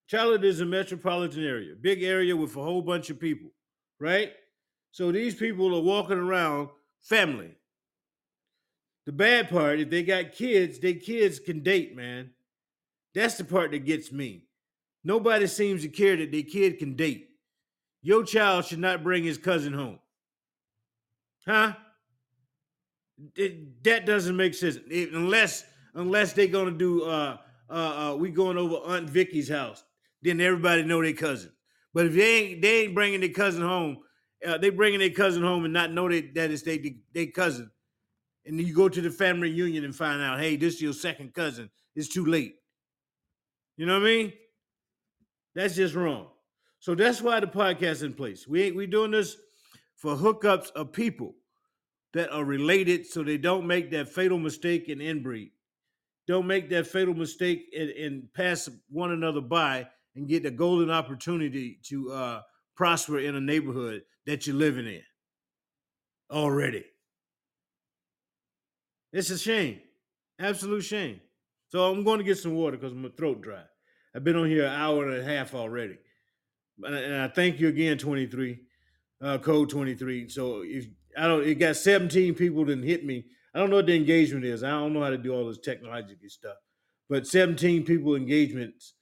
Charlotte 0.07 0.45
is 0.45 0.61
a 0.61 0.67
metropolitan 0.67 1.45
area, 1.45 1.75
big 1.81 2.03
area 2.03 2.37
with 2.37 2.57
a 2.57 2.63
whole 2.63 2.83
bunch 2.83 3.11
of 3.11 3.19
people, 3.19 3.51
right? 3.99 4.33
So 4.93 5.11
these 5.11 5.35
people 5.35 5.75
are 5.77 5.83
walking 5.83 6.19
around 6.19 6.69
family. 7.01 7.57
The 9.05 9.13
bad 9.13 9.49
part, 9.49 9.81
if 9.81 9.91
they 9.91 10.03
got 10.03 10.33
kids, 10.33 10.79
their 10.79 10.95
kids 10.95 11.41
can 11.41 11.63
date, 11.63 11.97
man. 11.97 12.31
That's 13.15 13.37
the 13.37 13.45
part 13.45 13.73
that 13.73 13.85
gets 13.85 14.13
me. 14.13 14.45
Nobody 15.03 15.47
seems 15.47 15.83
to 15.83 15.89
care 15.89 16.17
that 16.17 16.33
their 16.33 16.43
kid 16.43 16.79
can 16.79 16.95
date. 16.95 17.29
Your 18.03 18.25
child 18.25 18.65
should 18.65 18.79
not 18.79 19.03
bring 19.03 19.25
his 19.25 19.39
cousin 19.39 19.73
home. 19.73 19.99
Huh? 21.47 21.75
It, 23.35 23.83
that 23.85 24.07
doesn't 24.07 24.37
make 24.37 24.55
sense. 24.55 24.79
It, 24.91 25.13
unless 25.13 25.65
unless 25.95 26.33
they're 26.33 26.47
gonna 26.47 26.71
do 26.71 27.05
uh 27.05 27.39
uh, 27.71 27.73
uh 28.13 28.17
we 28.17 28.31
going 28.31 28.59
over 28.59 28.77
Aunt 28.77 29.09
Vicky's 29.09 29.49
house 29.49 29.85
then 30.27 30.41
everybody 30.41 30.83
know 30.83 31.03
their 31.03 31.13
cousin. 31.13 31.53
But 31.95 32.07
if 32.07 32.15
they 32.15 32.37
ain't 32.37 32.63
they 32.63 32.83
ain't 32.83 32.95
bringing 32.95 33.21
their 33.21 33.31
cousin 33.31 33.63
home, 33.63 33.99
uh, 34.47 34.59
they 34.59 34.71
bringing 34.71 34.99
their 34.99 35.11
cousin 35.11 35.43
home 35.43 35.65
and 35.65 35.73
not 35.73 35.93
know 35.93 36.09
that 36.09 36.35
that 36.35 36.51
is 36.51 36.63
their 36.63 36.79
they 37.13 37.27
cousin, 37.27 37.71
and 38.45 38.61
you 38.61 38.75
go 38.75 38.89
to 38.89 39.01
the 39.01 39.11
family 39.11 39.51
reunion 39.51 39.85
and 39.85 39.95
find 39.95 40.21
out, 40.21 40.41
hey, 40.41 40.57
this 40.57 40.75
is 40.75 40.83
your 40.83 40.93
second 40.93 41.33
cousin. 41.33 41.71
It's 41.95 42.09
too 42.09 42.27
late. 42.27 42.57
You 43.77 43.87
know 43.87 43.95
what 43.95 44.07
I 44.07 44.11
mean? 44.11 44.33
That's 45.55 45.77
just 45.77 45.95
wrong. 45.95 46.29
So 46.81 46.95
that's 46.95 47.23
why 47.23 47.41
the 47.41 47.47
podcast 47.47 48.03
in 48.03 48.13
place. 48.13 48.47
We 48.47 48.65
ain't 48.65 48.77
we 48.77 48.87
doing 48.87 49.11
this 49.11 49.37
for 49.97 50.15
hookups 50.15 50.71
of 50.73 50.93
people 50.93 51.35
that 52.17 52.33
are 52.33 52.45
related, 52.45 53.07
so 53.07 53.23
they 53.23 53.37
don't 53.37 53.67
make 53.67 53.91
that 53.91 54.09
fatal 54.09 54.39
mistake 54.39 54.89
and 54.89 55.03
inbreed. 55.03 55.51
Don't 56.27 56.47
make 56.47 56.71
that 56.71 56.87
fatal 56.87 57.13
mistake 57.13 57.67
and, 57.79 57.91
and 57.91 58.33
pass 58.33 58.71
one 58.89 59.13
another 59.13 59.43
by 59.43 59.87
and 60.15 60.27
get 60.27 60.43
the 60.43 60.51
golden 60.51 60.91
opportunity 60.91 61.79
to 61.85 62.11
uh, 62.11 62.41
prosper 62.75 63.19
in 63.19 63.35
a 63.35 63.41
neighborhood 63.41 64.01
that 64.25 64.47
you're 64.47 64.57
living 64.57 64.87
in 64.87 65.03
already. 66.31 66.87
It's 69.13 69.29
a 69.29 69.37
shame, 69.37 69.83
absolute 70.41 70.85
shame. 70.85 71.21
So 71.69 71.85
I'm 71.85 72.03
going 72.03 72.17
to 72.17 72.25
get 72.25 72.39
some 72.39 72.55
water 72.55 72.79
because 72.79 72.95
my 72.95 73.11
throat 73.11 73.43
dry. 73.43 73.65
I've 74.15 74.25
been 74.25 74.37
on 74.37 74.49
here 74.49 74.65
an 74.65 74.73
hour 74.73 75.07
and 75.07 75.21
a 75.21 75.23
half 75.23 75.55
already, 75.55 75.99
and 76.83 77.15
I 77.15 77.29
thank 77.29 77.61
you 77.61 77.69
again, 77.69 77.99
23, 77.99 78.59
uh, 79.21 79.37
code 79.37 79.69
23. 79.69 80.31
So 80.31 80.63
if 80.65 80.87
I 81.17 81.27
don't, 81.27 81.47
it 81.47 81.57
got 81.57 81.77
17 81.77 82.35
people 82.35 82.65
that 82.67 82.83
hit 82.83 83.05
me. 83.05 83.25
I 83.55 83.59
don't 83.59 83.71
know 83.71 83.77
what 83.77 83.87
the 83.87 83.97
engagement 83.97 84.45
is. 84.45 84.63
I 84.63 84.71
don't 84.71 84.93
know 84.93 85.03
how 85.03 85.11
to 85.11 85.19
do 85.19 85.33
all 85.33 85.47
this 85.47 85.59
technological 85.59 86.29
stuff, 86.29 86.57
but 87.09 87.27
17 87.27 87.85
people 87.85 88.15
engagements 88.15 88.95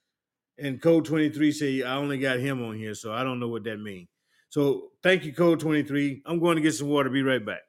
and 0.59 0.81
code 0.81 1.05
23 1.05 1.53
say 1.53 1.83
I 1.83 1.97
only 1.97 2.19
got 2.19 2.39
him 2.39 2.63
on 2.65 2.77
here, 2.77 2.95
so 2.95 3.13
I 3.13 3.25
don't 3.25 3.41
know 3.41 3.49
what 3.49 3.65
that 3.65 3.79
means. 3.79 4.09
So 4.49 4.91
thank 5.03 5.25
you, 5.25 5.33
code 5.33 5.59
23. 5.59 6.23
I'm 6.27 6.39
going 6.39 6.55
to 6.57 6.63
get 6.63 6.75
some 6.75 6.89
water. 6.89 7.11
Be 7.11 7.23
right 7.23 7.45
back. 7.45 7.63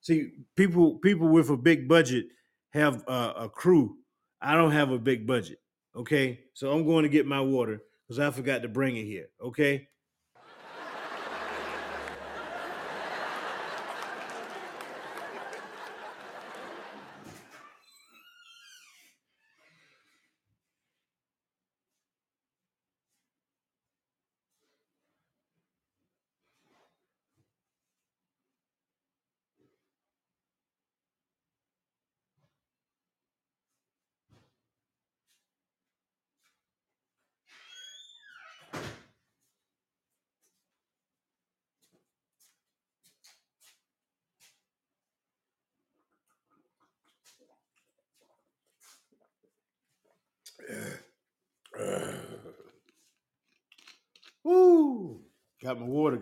See, 0.00 0.30
people 0.56 0.98
people 0.98 1.28
with 1.28 1.50
a 1.50 1.56
big 1.56 1.86
budget 1.88 2.26
have 2.72 3.04
a, 3.06 3.34
a 3.40 3.48
crew. 3.50 3.98
I 4.40 4.54
don't 4.54 4.72
have 4.72 4.90
a 4.90 4.98
big 4.98 5.26
budget. 5.26 5.58
Okay, 5.94 6.40
so 6.54 6.72
I'm 6.72 6.86
going 6.86 7.02
to 7.02 7.08
get 7.10 7.26
my 7.26 7.40
water 7.40 7.82
because 8.06 8.18
I 8.18 8.30
forgot 8.30 8.62
to 8.62 8.68
bring 8.68 8.96
it 8.96 9.04
here. 9.04 9.26
Okay. 9.42 9.88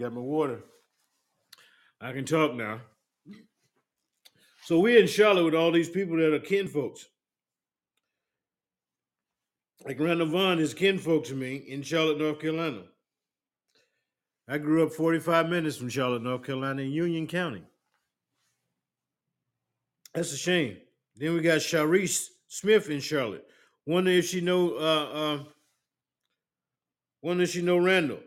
Got 0.03 0.15
my 0.15 0.21
water. 0.21 0.65
I 2.01 2.13
can 2.13 2.25
talk 2.25 2.55
now. 2.55 2.81
So 4.65 4.81
we're 4.81 4.99
in 4.99 5.07
Charlotte 5.07 5.45
with 5.45 5.55
all 5.55 5.71
these 5.71 5.89
people 5.89 6.17
that 6.17 6.35
are 6.35 6.41
kin 6.41 6.67
folks. 6.67 7.07
Like 9.87 10.01
Randall 10.01 10.27
Vaughn 10.27 10.59
is 10.59 10.75
kin 10.75 10.99
folks 10.99 11.29
to 11.29 11.37
me 11.37 11.55
in 11.55 11.83
Charlotte, 11.83 12.19
North 12.19 12.41
Carolina. 12.41 12.83
I 14.49 14.59
grew 14.59 14.85
up 14.85 14.93
45 14.93 15.49
minutes 15.49 15.77
from 15.77 15.89
Charlotte, 15.89 16.25
North 16.25 16.43
Carolina, 16.43 16.83
in 16.83 16.91
Union 16.91 17.29
County. 17.29 17.63
That's 20.15 20.33
a 20.33 20.37
shame. 20.37 20.79
Then 21.15 21.35
we 21.35 21.43
got 21.43 21.61
Sharice 21.61 22.27
Smith 22.49 22.91
in 22.91 22.99
Charlotte. 22.99 23.47
Wonder 23.87 24.11
if 24.11 24.27
she 24.27 24.41
know 24.41 24.75
uh 24.75 25.11
uh 25.15 25.45
wonder 27.23 27.45
if 27.45 27.51
she 27.51 27.63
know 27.63 27.77
Randall. 27.77 28.19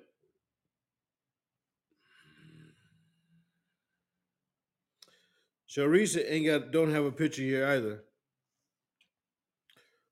Sharice 5.75 6.23
ain't 6.27 6.45
got 6.45 6.71
don't 6.71 6.91
have 6.91 7.05
a 7.05 7.11
picture 7.11 7.41
here 7.41 7.67
either. 7.67 8.03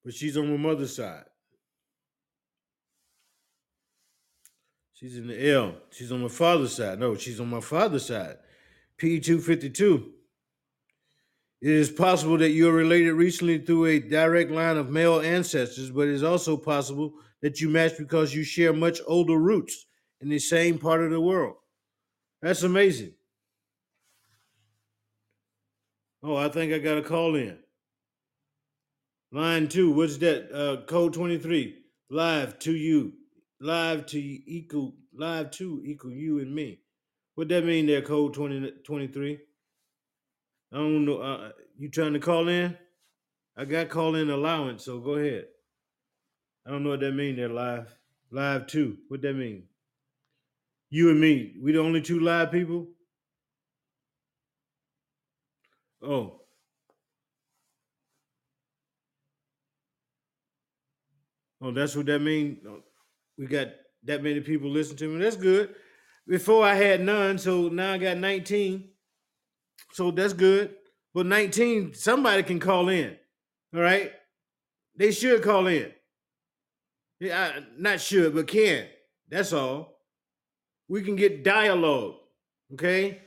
But 0.04 0.14
she's 0.14 0.36
on 0.36 0.50
my 0.50 0.58
mother's 0.58 0.96
side. 0.96 1.24
She's 4.94 5.18
in 5.18 5.28
the 5.28 5.52
L. 5.52 5.76
She's 5.92 6.12
on 6.12 6.22
my 6.22 6.28
father's 6.28 6.76
side. 6.76 7.00
No, 7.00 7.16
she's 7.16 7.40
on 7.40 7.50
my 7.50 7.62
father's 7.62 8.06
side. 8.06 8.38
P252. 8.98 10.10
It 11.62 11.70
is 11.70 11.90
possible 11.90 12.38
that 12.40 12.52
you 12.52 12.70
are 12.70 12.74
related 12.74 13.14
recently 13.14 13.58
through 13.58 13.86
a 13.86 14.00
direct 14.00 14.52
line 14.52 14.76
of 14.76 14.90
male 14.90 15.22
ancestors, 15.22 15.90
but 15.90 16.10
it 16.10 16.14
is 16.14 16.24
also 16.24 16.58
possible 16.58 17.14
that 17.42 17.62
you 17.62 17.70
match 17.70 17.98
because 17.98 18.36
you 18.36 18.44
share 18.44 18.74
much 18.74 19.00
older 19.08 19.38
roots 19.38 19.86
in 20.20 20.28
the 20.28 20.40
same 20.40 20.78
part 20.78 21.02
of 21.02 21.12
the 21.12 21.22
world. 21.22 21.56
That's 22.42 22.64
amazing. 22.64 23.14
Oh, 26.24 26.38
I 26.38 26.48
think 26.48 26.72
I 26.72 26.80
got 26.80 26.98
a 26.98 27.02
call 27.02 27.36
in. 27.36 27.58
Line 29.34 29.68
two, 29.68 29.92
what's 29.92 30.18
that? 30.18 30.52
Uh, 30.54 30.86
code 30.86 31.14
23. 31.14 31.76
Live 32.10 32.58
to 32.60 32.72
you. 32.74 33.14
Live 33.60 34.06
to 34.08 34.20
you, 34.20 34.42
equal 34.46 34.94
live 35.14 35.52
to 35.52 35.82
equal 35.86 36.12
you 36.12 36.40
and 36.40 36.54
me. 36.54 36.80
What 37.36 37.50
that 37.50 37.66
mean 37.66 37.88
there, 37.88 38.02
code 38.02 38.34
20, 38.34 38.72
23? 38.86 39.40
I 40.72 40.76
don't 40.76 41.06
know. 41.06 41.18
Uh, 41.18 41.52
you 41.78 41.90
trying 41.90 42.14
to 42.14 42.20
call 42.20 42.48
in? 42.48 42.78
I 43.58 43.66
got 43.66 43.90
call 43.90 44.16
in 44.16 44.30
allowance, 44.30 44.86
so 44.86 45.00
go 45.00 45.16
ahead. 45.16 45.46
I 46.66 46.72
don't 46.72 46.84
know 46.84 46.92
what 46.92 47.02
that 47.02 47.12
mean 47.14 47.36
there, 47.36 47.50
live. 47.50 47.94
Live 48.32 48.68
two. 48.68 48.98
What 49.10 49.22
that 49.24 49.34
mean? 49.34 49.64
You 50.90 51.10
and 51.10 51.20
me. 51.20 51.56
We 51.62 51.74
the 51.74 51.80
only 51.80 52.02
two 52.02 52.20
live 52.20 52.52
people? 52.52 52.88
Oh. 56.04 56.42
Oh, 61.62 61.72
that's 61.72 61.96
what 61.96 62.08
that 62.08 62.20
mean? 62.20 62.58
Oh, 62.68 62.84
we 63.38 63.46
got 63.48 63.68
that 64.04 64.22
many 64.22 64.42
people 64.42 64.70
listen 64.70 64.98
to 64.98 65.08
me. 65.08 65.24
That's 65.24 65.38
good. 65.38 65.74
Before 66.28 66.66
I 66.66 66.76
had 66.76 67.02
none, 67.02 67.38
so 67.38 67.70
now 67.70 67.94
I 67.94 67.98
got 67.98 68.18
19. 68.18 68.90
So 69.94 70.12
that's 70.12 70.34
good. 70.34 70.76
But 71.14 71.26
19, 71.28 71.94
somebody 71.94 72.44
can 72.44 72.60
call 72.60 72.90
in. 72.90 73.16
All 73.74 73.82
right. 73.82 74.12
They 74.98 75.12
should 75.12 75.42
call 75.42 75.68
in. 75.68 75.92
Yeah, 77.20 77.52
I, 77.56 77.64
not 77.78 78.02
should, 78.02 78.36
but 78.36 78.48
can. 78.48 78.88
That's 79.30 79.54
all. 79.54 80.00
We 80.90 81.02
can 81.02 81.16
get 81.16 81.44
dialogue. 81.44 82.16
Okay. 82.74 83.22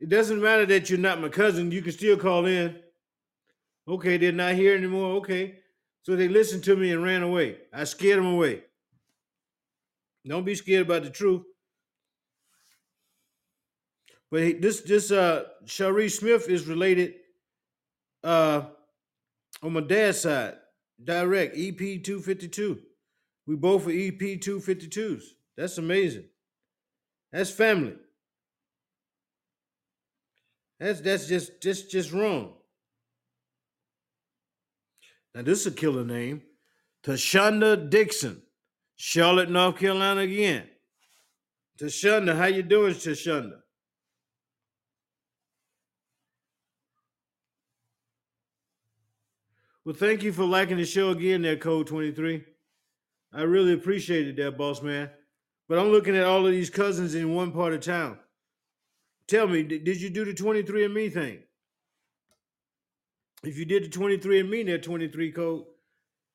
It 0.00 0.08
doesn't 0.08 0.42
matter 0.42 0.66
that 0.66 0.90
you're 0.90 0.98
not 0.98 1.20
my 1.20 1.28
cousin. 1.28 1.70
You 1.70 1.82
can 1.82 1.92
still 1.92 2.16
call 2.16 2.46
in. 2.46 2.76
Okay, 3.86 4.16
they're 4.16 4.32
not 4.32 4.54
here 4.54 4.74
anymore. 4.76 5.16
Okay. 5.16 5.58
So 6.02 6.16
they 6.16 6.28
listened 6.28 6.64
to 6.64 6.76
me 6.76 6.92
and 6.92 7.02
ran 7.02 7.22
away. 7.22 7.58
I 7.72 7.84
scared 7.84 8.18
them 8.18 8.26
away. 8.26 8.62
Don't 10.26 10.44
be 10.44 10.54
scared 10.54 10.86
about 10.86 11.04
the 11.04 11.10
truth. 11.10 11.42
But 14.30 14.60
this 14.60 14.80
this 14.80 15.10
uh 15.10 15.44
Shari 15.64 16.08
Smith 16.08 16.48
is 16.48 16.66
related 16.66 17.14
uh 18.22 18.62
on 19.62 19.72
my 19.72 19.80
dad's 19.80 20.20
side, 20.20 20.54
direct 21.02 21.56
EP 21.56 21.78
252. 21.78 22.80
We 23.46 23.56
both 23.56 23.86
are 23.86 23.90
EP 23.90 24.18
252s. 24.18 25.22
That's 25.56 25.78
amazing. 25.78 26.24
That's 27.32 27.50
family. 27.50 27.94
That's 30.84 31.00
that's 31.00 31.26
just 31.26 31.62
just 31.62 31.90
just 31.90 32.12
wrong. 32.12 32.52
Now 35.34 35.40
this 35.40 35.60
is 35.60 35.68
a 35.68 35.70
killer 35.70 36.04
name. 36.04 36.42
Tashonda 37.02 37.88
Dixon, 37.88 38.42
Charlotte, 38.94 39.48
North 39.48 39.78
Carolina 39.78 40.20
again. 40.20 40.68
Tashonda, 41.80 42.36
how 42.36 42.46
you 42.46 42.62
doing, 42.62 42.92
Tashonda? 42.92 43.60
Well, 49.86 49.94
thank 49.94 50.22
you 50.22 50.34
for 50.34 50.44
liking 50.44 50.76
the 50.76 50.84
show 50.84 51.10
again, 51.10 51.40
there, 51.40 51.56
Code 51.56 51.86
23. 51.86 52.44
I 53.32 53.42
really 53.42 53.72
appreciate 53.72 54.28
it, 54.28 54.36
there, 54.36 54.50
boss 54.50 54.82
man. 54.82 55.08
But 55.66 55.78
I'm 55.78 55.88
looking 55.88 56.14
at 56.14 56.24
all 56.24 56.44
of 56.44 56.52
these 56.52 56.68
cousins 56.68 57.14
in 57.14 57.34
one 57.34 57.52
part 57.52 57.72
of 57.72 57.80
town. 57.80 58.18
Tell 59.26 59.46
me, 59.46 59.62
did 59.62 59.84
did 59.84 60.00
you 60.00 60.10
do 60.10 60.24
the 60.24 60.34
23andMe 60.34 61.12
thing? 61.12 61.42
If 63.42 63.58
you 63.58 63.64
did 63.64 63.84
the 63.84 63.88
23andMe, 63.88 64.66
that 64.66 64.82
23 64.82 65.32
code, 65.32 65.64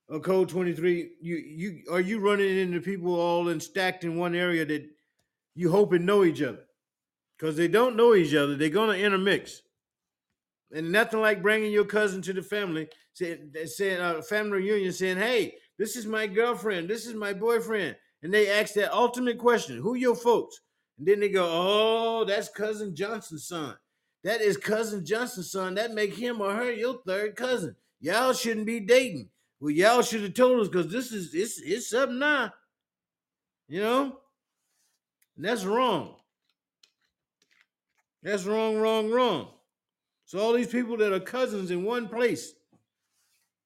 a 0.10 0.20
code 0.20 0.50
23, 0.50 1.12
you 1.22 1.36
you 1.36 1.82
are 1.92 2.00
you 2.00 2.20
running 2.20 2.58
into 2.58 2.82
people 2.82 3.20
all 3.20 3.50
in 3.50 3.60
stacked 3.60 4.04
in 4.04 4.18
one 4.18 4.36
area 4.36 4.66
that 4.66 4.88
you 5.56 5.72
hope 5.72 5.94
and 5.94 6.06
know 6.06 6.24
each 6.24 6.42
other? 6.42 6.66
Because 7.38 7.56
they 7.56 7.68
don't 7.68 7.96
know 7.96 8.16
each 8.16 8.34
other, 8.34 8.56
they're 8.56 8.70
gonna 8.70 8.94
intermix. 8.94 9.62
And 10.72 10.92
nothing 10.92 11.20
like 11.20 11.42
bringing 11.42 11.72
your 11.72 11.86
cousin 11.86 12.22
to 12.24 12.34
the 12.34 12.44
family, 12.44 12.90
saying, 13.14 13.54
saying 13.66 14.00
uh, 14.00 14.22
family 14.22 14.58
reunion, 14.58 14.94
saying, 14.94 15.18
"Hey, 15.18 15.56
this 15.78 15.96
is 15.96 16.06
my 16.06 16.28
girlfriend, 16.28 16.88
this 16.88 17.08
is 17.08 17.16
my 17.16 17.34
boyfriend," 17.34 17.96
and 18.22 18.32
they 18.34 18.50
ask 18.50 18.74
that 18.76 18.94
ultimate 18.94 19.38
question: 19.40 19.78
"Who 19.78 19.96
your 19.96 20.16
folks?" 20.16 20.60
And 21.00 21.08
then 21.08 21.22
they 21.22 21.30
go, 21.30 21.48
"Oh, 21.50 22.26
that's 22.26 22.50
cousin 22.50 22.94
Johnson's 22.94 23.48
son. 23.48 23.76
That 24.24 24.42
is 24.42 24.58
cousin 24.58 25.06
Johnson's 25.06 25.52
son. 25.52 25.76
That 25.76 25.94
make 25.94 26.14
him 26.14 26.42
or 26.42 26.54
her 26.54 26.72
your 26.72 27.02
third 27.08 27.38
cousin. 27.38 27.76
Y'all 28.02 28.34
shouldn't 28.34 28.66
be 28.66 28.82
dating. 28.82 29.30
Well, 29.62 29.72
y'all 29.72 30.02
should 30.02 30.22
have 30.24 30.34
told 30.34 30.60
us 30.60 30.68
because 30.68 30.92
this 30.92 31.12
is 31.12 31.34
it's 31.34 31.60
it's 31.62 31.94
up 31.94 32.10
now. 32.10 32.54
You 33.70 33.82
know, 33.82 34.20
and 35.38 35.46
that's 35.46 35.64
wrong. 35.64 36.16
That's 38.22 38.44
wrong, 38.44 38.78
wrong, 38.78 39.10
wrong. 39.10 39.48
So 40.26 40.40
all 40.40 40.54
these 40.54 40.68
people 40.68 40.98
that 40.98 41.14
are 41.14 41.20
cousins 41.20 41.72
in 41.72 41.84
one 41.84 42.10
place, 42.10 42.54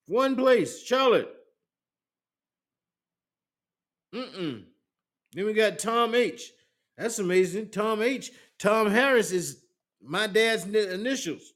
one 0.07 0.35
place, 0.35 0.83
Charlotte. 0.83 1.33
Mm-mm. 4.13 4.63
Then 5.33 5.45
we 5.45 5.53
got 5.53 5.79
Tom 5.79 6.13
H. 6.13 6.51
That's 6.97 7.19
amazing. 7.19 7.69
Tom 7.69 8.01
H. 8.01 8.31
Tom 8.59 8.89
Harris 8.89 9.31
is 9.31 9.63
my 10.01 10.27
dad's 10.27 10.65
ni- 10.65 10.87
initials. 10.87 11.53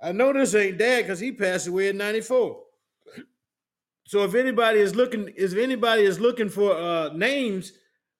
I 0.00 0.12
know 0.12 0.32
this 0.32 0.54
ain't 0.54 0.78
dad 0.78 1.02
because 1.02 1.20
he 1.20 1.32
passed 1.32 1.66
away 1.66 1.88
in 1.88 1.96
94. 1.96 2.60
So 4.06 4.24
if 4.24 4.34
anybody 4.34 4.80
is 4.80 4.94
looking, 4.94 5.32
if 5.36 5.54
anybody 5.56 6.02
is 6.02 6.18
looking 6.18 6.48
for 6.48 6.72
uh 6.72 7.10
names, 7.12 7.72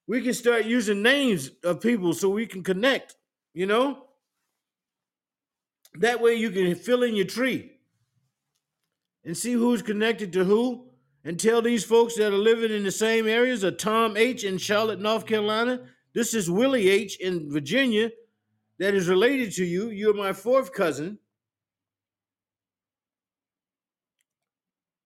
we 0.06 0.22
can 0.22 0.34
start 0.34 0.64
using 0.64 1.02
names 1.02 1.50
of 1.64 1.80
people 1.80 2.12
so 2.12 2.28
we 2.28 2.46
can 2.46 2.62
connect, 2.62 3.16
you 3.54 3.66
know? 3.66 4.04
That 5.94 6.20
way 6.20 6.34
you 6.34 6.50
can 6.50 6.74
fill 6.74 7.02
in 7.02 7.14
your 7.14 7.26
tree 7.26 7.72
and 9.24 9.36
see 9.36 9.52
who's 9.52 9.82
connected 9.82 10.32
to 10.34 10.44
who 10.44 10.88
and 11.24 11.38
tell 11.38 11.60
these 11.60 11.84
folks 11.84 12.16
that 12.16 12.32
are 12.32 12.36
living 12.36 12.72
in 12.72 12.84
the 12.84 12.90
same 12.90 13.26
areas 13.26 13.62
of 13.62 13.76
Tom 13.76 14.16
H 14.16 14.44
in 14.44 14.58
Charlotte, 14.58 15.00
North 15.00 15.26
Carolina. 15.26 15.80
This 16.18 16.34
is 16.34 16.50
Willie 16.50 16.88
H 16.88 17.16
in 17.20 17.48
Virginia 17.48 18.10
that 18.80 18.92
is 18.92 19.06
related 19.06 19.52
to 19.52 19.64
you. 19.64 19.90
You're 19.90 20.14
my 20.14 20.32
fourth 20.32 20.72
cousin, 20.72 21.20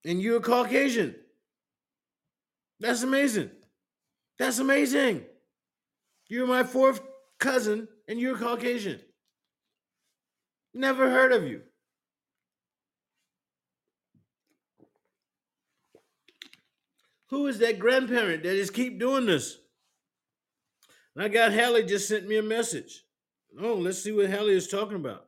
and 0.07 0.23
you're 0.23 0.41
Caucasian. 0.41 1.15
That's 2.81 3.03
amazing. 3.03 3.51
That's 4.39 4.59
amazing. 4.59 5.27
You're 6.29 6.47
my 6.47 6.63
fourth 6.63 7.03
cousin, 7.39 7.89
and 8.09 8.19
you're 8.19 8.39
Caucasian. 8.39 8.99
Never 10.73 11.11
heard 11.11 11.33
of 11.33 11.47
you. 11.47 11.61
Who 17.29 17.49
is 17.49 17.59
that 17.59 17.79
grandparent 17.79 18.45
that 18.45 18.57
is 18.57 18.71
keep 18.71 18.99
doing 18.99 19.27
this? 19.27 19.59
And 21.15 21.25
I 21.25 21.29
got 21.29 21.53
Hallie 21.53 21.85
just 21.85 22.09
sent 22.09 22.29
me 22.29 22.39
a 22.39 22.43
message. 22.43 23.03
Oh, 23.61 23.75
let's 23.75 24.03
see 24.03 24.13
what 24.13 24.31
Hallie 24.31 24.55
is 24.55 24.69
talking 24.69 24.97
about. 24.97 25.27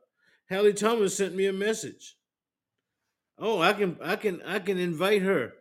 Hallie 0.49 0.73
Thomas 0.73 1.15
sent 1.15 1.35
me 1.35 1.45
a 1.45 1.53
message. 1.53 2.15
Oh, 3.37 3.61
I 3.61 3.73
can 3.73 3.97
I 4.01 4.15
can 4.15 4.41
I 4.43 4.59
can 4.59 4.77
invite 4.77 5.21
her. 5.21 5.53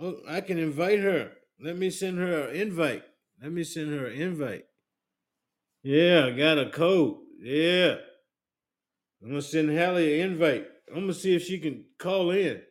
Oh, 0.00 0.16
I 0.28 0.40
can 0.40 0.58
invite 0.58 1.00
her. 1.00 1.32
Let 1.60 1.76
me 1.76 1.90
send 1.90 2.18
her 2.18 2.48
an 2.48 2.56
invite. 2.56 3.02
Let 3.42 3.52
me 3.52 3.64
send 3.64 3.90
her 3.90 4.06
an 4.06 4.20
invite. 4.20 4.64
Yeah, 5.82 6.26
I 6.26 6.30
got 6.30 6.58
a 6.58 6.70
code. 6.70 7.16
Yeah. 7.40 7.96
I'm 9.22 9.30
gonna 9.30 9.42
send 9.42 9.76
Hallie 9.76 10.20
an 10.20 10.32
invite. 10.32 10.66
I'm 10.88 11.02
gonna 11.02 11.14
see 11.14 11.34
if 11.34 11.42
she 11.42 11.58
can 11.58 11.84
call 11.98 12.30
in. 12.30 12.62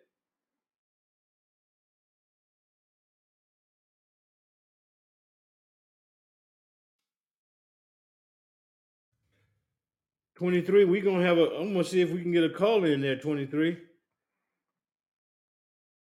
Twenty-three. 10.38 10.86
we're 10.86 11.04
gonna 11.04 11.26
have 11.26 11.40
a. 11.40 11.50
I'm 11.58 11.74
gonna 11.74 11.84
see 11.84 12.02
if 12.02 12.12
we 12.12 12.22
can 12.22 12.32
get 12.32 12.44
a 12.44 12.50
call 12.50 12.84
in 12.84 13.02
there. 13.02 13.16
Twenty-three. 13.16 13.76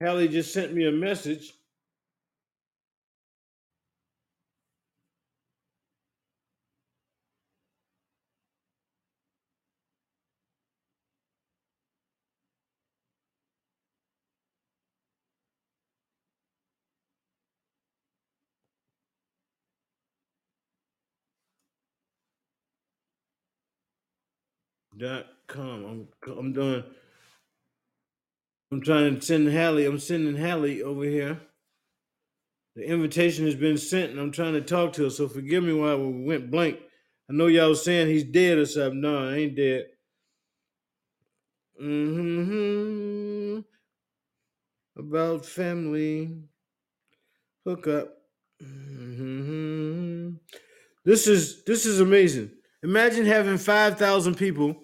Hallie 0.03 0.27
just 0.27 0.53
sent 0.53 0.74
me 0.74 0.89
a 0.89 0.90
message. 0.90 1.55
Dot 24.97 25.27
com. 25.47 25.85
I'm 25.85 26.09
I'm 26.39 26.52
doing. 26.52 26.85
I'm 28.73 28.81
trying 28.81 29.14
to 29.14 29.23
send 29.23 29.52
Hallie. 29.52 29.86
I'm 29.86 29.98
sending 29.98 30.36
Hallie 30.36 30.82
over 30.82 31.05
here. 31.05 31.40
The 32.74 32.85
invitation 32.85 33.47
has 33.47 33.55
been 33.55 33.78
sent, 33.78 34.10
and 34.10 34.20
I'm 34.20 34.32
trying 34.32 34.55
to 34.55 34.60
talk 34.60 34.93
to 34.94 35.05
her. 35.05 35.10
So 35.10 35.28
forgive 35.28 35.64
me 35.64 35.73
why 35.73 35.94
we 35.94 36.24
went 36.24 36.51
blank. 36.51 36.78
I 37.31 37.32
know 37.32 37.47
y'all 37.47 37.70
was 37.70 37.85
saying 37.85 38.09
he's 38.09 38.24
dead 38.24 38.59
or 38.59 38.66
something. 38.66 39.01
No, 39.01 39.28
I 39.28 39.35
ain't 39.35 39.56
dead. 39.56 39.86
Mm-hmm. 41.82 43.60
About 44.98 45.47
family. 45.47 46.39
Hook 47.66 47.86
up. 47.89 48.18
hmm 48.60 50.31
This 51.05 51.27
is 51.27 51.64
this 51.64 51.85
is 51.86 52.01
amazing. 52.01 52.51
Imagine 52.82 53.27
having 53.27 53.59
five 53.59 53.98
thousand 53.98 54.36
people 54.36 54.77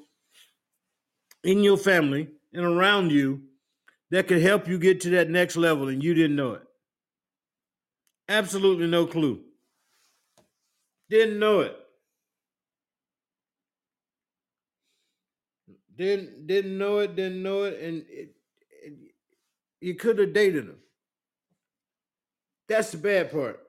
in 1.44 1.62
your 1.62 1.76
family 1.76 2.28
and 2.52 2.64
around 2.64 3.10
you 3.10 3.42
that 4.10 4.28
could 4.28 4.42
help 4.42 4.68
you 4.68 4.78
get 4.78 5.00
to 5.00 5.10
that 5.10 5.30
next 5.30 5.56
level, 5.56 5.88
and 5.88 6.02
you 6.02 6.14
didn't 6.14 6.36
know 6.36 6.52
it. 6.52 6.62
Absolutely 8.28 8.86
no 8.86 9.06
clue. 9.06 9.40
Didn't 11.08 11.38
know 11.38 11.60
it. 11.60 11.76
Didn't 15.96 16.46
didn't 16.46 16.78
know 16.78 16.98
it. 16.98 17.16
Didn't 17.16 17.42
know 17.42 17.64
it, 17.64 17.80
and 17.80 18.04
it, 18.08 18.34
it, 18.82 18.92
you 19.80 19.94
could 19.94 20.18
have 20.18 20.32
dated 20.32 20.64
him. 20.64 20.78
That's 22.68 22.92
the 22.92 22.98
bad 22.98 23.30
part. 23.30 23.60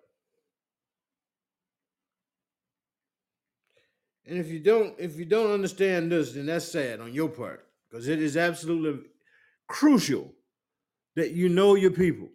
And 4.25 4.37
if 4.37 4.47
you 4.49 4.59
don't, 4.59 4.95
if 4.97 5.17
you 5.17 5.25
don't 5.25 5.51
understand 5.51 6.11
this, 6.11 6.31
then 6.31 6.45
that's 6.45 6.71
sad 6.71 7.01
on 7.01 7.13
your 7.13 7.27
part, 7.27 7.62
because 7.93 8.07
it 8.07 8.19
is 8.19 8.35
absolutely 8.35 9.05
crucial 9.67 10.33
that 11.15 11.33
you 11.33 11.47
know 11.47 11.75
your 11.75 11.91
people. 11.91 12.27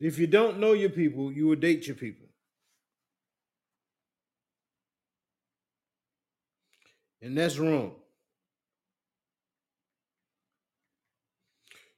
If 0.00 0.18
you 0.18 0.26
don't 0.26 0.58
know 0.58 0.72
your 0.72 0.90
people, 0.90 1.30
you 1.30 1.46
will 1.46 1.54
date 1.54 1.86
your 1.86 1.94
people. 1.94 2.26
And 7.22 7.38
that's 7.38 7.58
wrong. 7.60 7.92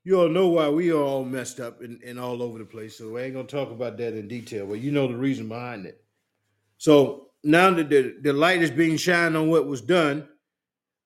You 0.04 0.20
all 0.20 0.28
know 0.28 0.48
why 0.48 0.68
we 0.68 0.92
are 0.92 1.00
all 1.00 1.24
messed 1.24 1.60
up 1.60 1.80
and, 1.80 2.02
and 2.02 2.20
all 2.20 2.42
over 2.42 2.58
the 2.58 2.66
place. 2.66 2.98
So 2.98 3.16
I 3.16 3.22
ain't 3.22 3.34
gonna 3.34 3.46
talk 3.46 3.70
about 3.70 3.96
that 3.96 4.12
in 4.12 4.28
detail, 4.28 4.66
but 4.66 4.80
you 4.80 4.92
know 4.92 5.08
the 5.08 5.16
reason 5.16 5.48
behind 5.48 5.86
it. 5.86 6.04
So 6.76 7.30
now 7.42 7.70
that 7.70 7.88
the, 7.88 8.18
the 8.20 8.34
light 8.34 8.60
is 8.60 8.70
being 8.70 8.98
shined 8.98 9.38
on 9.38 9.48
what 9.48 9.66
was 9.66 9.80
done, 9.80 10.28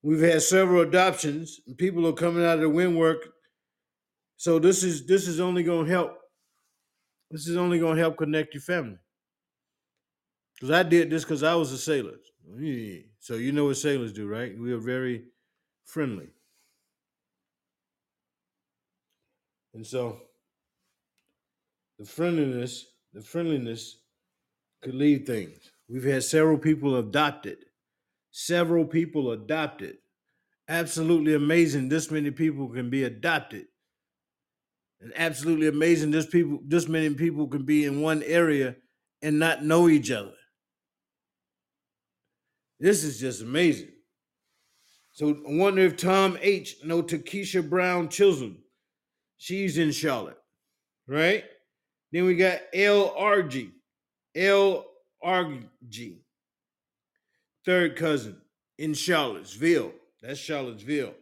we've 0.03 0.20
had 0.20 0.43
several 0.43 0.83
adoptions, 0.83 1.61
and 1.66 1.77
people 1.77 2.07
are 2.07 2.12
coming 2.12 2.45
out 2.45 2.57
of 2.57 2.61
the 2.61 2.69
windwork. 2.69 3.29
So 4.37 4.59
this 4.59 4.83
is 4.83 5.07
this 5.07 5.27
is 5.27 5.41
only 5.41 5.62
gonna 5.62 5.89
help. 5.89 6.19
This 7.31 7.47
is 7.49 7.57
only 7.57 7.79
gonna 7.79 8.01
help 8.01 8.16
connect 8.16 8.55
your 8.55 8.62
family. 8.62 8.99
Because 10.55 10.70
I 10.70 10.83
did 10.83 11.11
this 11.11 11.25
because 11.25 11.43
I 11.43 11.55
was 11.55 11.73
a 11.73 11.79
sailor. 11.79 12.16
So 13.20 13.35
you 13.35 13.53
know 13.53 13.66
what 13.66 13.77
sailors 13.77 14.12
do, 14.12 14.27
right? 14.27 14.57
We 14.59 14.73
are 14.73 14.79
very 14.79 15.27
friendly. 15.85 16.31
And 19.75 19.87
so 19.87 20.23
the 21.99 22.05
friendliness, 22.05 22.87
the 23.12 23.23
friendliness 23.23 23.99
could 24.81 24.95
lead 24.95 25.27
things. 25.27 25.70
We've 25.89 26.05
had 26.05 26.25
several 26.25 26.59
people 26.59 26.97
adopted. 26.97 27.59
Several 28.40 28.85
people 28.85 29.32
adopted. 29.32 29.97
Absolutely 30.69 31.35
amazing. 31.35 31.89
This 31.89 32.09
many 32.09 32.31
people 32.31 32.69
can 32.69 32.89
be 32.89 33.02
adopted. 33.02 33.66
And 35.01 35.12
absolutely 35.16 35.66
amazing. 35.66 36.12
This 36.12 36.27
people, 36.27 36.60
this 36.65 36.86
many 36.86 37.12
people 37.15 37.48
can 37.48 37.65
be 37.65 37.85
in 37.85 38.01
one 38.01 38.23
area 38.23 38.77
and 39.23 39.40
not 39.40 39.65
know 39.65 39.89
each 39.89 40.12
other. 40.12 40.36
This 42.78 43.02
is 43.02 43.19
just 43.19 43.43
amazing. 43.43 43.90
So 45.15 45.31
I 45.31 45.56
wonder 45.56 45.82
if 45.82 45.97
Tom 45.97 46.39
H 46.40 46.77
know 46.85 47.02
Takesha 47.02 47.69
Brown 47.69 48.09
Chisholm. 48.09 48.59
She's 49.39 49.78
in 49.78 49.90
Charlotte, 49.90 50.39
right? 51.09 51.43
Then 52.12 52.24
we 52.24 52.36
got 52.36 52.60
LRG. 52.73 53.73
LRG. 54.36 56.19
Third 57.69 57.97
cousin 57.97 58.40
in 58.78 58.95
Charlottesville. 58.95 59.93
That's 60.23 60.40
Charlottesville. 60.40 61.12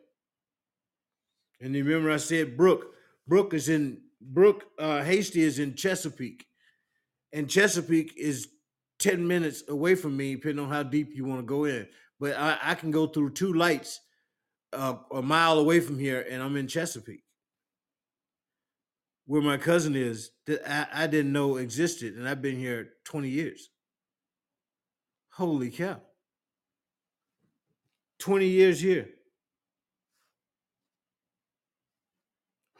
And 1.60 1.74
you 1.74 1.82
remember 1.82 2.12
I 2.12 2.18
said 2.18 2.56
Brooke. 2.56 2.86
Brooke 3.26 3.52
is 3.52 3.68
in 3.68 4.02
Brooke 4.20 4.62
uh, 4.78 5.02
Hasty 5.02 5.42
is 5.42 5.58
in 5.58 5.74
Chesapeake. 5.74 6.46
And 7.32 7.50
Chesapeake 7.50 8.12
is 8.16 8.46
10 9.00 9.26
minutes 9.26 9.64
away 9.66 9.96
from 9.96 10.16
me, 10.16 10.36
depending 10.36 10.64
on 10.64 10.70
how 10.70 10.84
deep 10.84 11.16
you 11.16 11.24
want 11.24 11.40
to 11.40 11.44
go 11.44 11.64
in. 11.64 11.88
But 12.20 12.36
I, 12.36 12.56
I 12.62 12.74
can 12.76 12.92
go 12.92 13.08
through 13.08 13.30
two 13.30 13.52
lights 13.52 13.98
uh, 14.72 14.98
a 15.12 15.22
mile 15.22 15.58
away 15.58 15.80
from 15.80 15.98
here, 15.98 16.24
and 16.30 16.40
I'm 16.40 16.56
in 16.56 16.68
Chesapeake, 16.68 17.24
where 19.26 19.42
my 19.42 19.56
cousin 19.56 19.96
is 19.96 20.30
that 20.46 20.62
I, 20.64 21.02
I 21.02 21.06
didn't 21.08 21.32
know 21.32 21.56
existed, 21.56 22.14
and 22.14 22.28
I've 22.28 22.40
been 22.40 22.56
here 22.56 22.90
20 23.04 23.30
years. 23.30 23.68
Holy 25.32 25.70
cow. 25.70 26.00
20 28.18 28.46
years 28.46 28.80
here. 28.80 29.08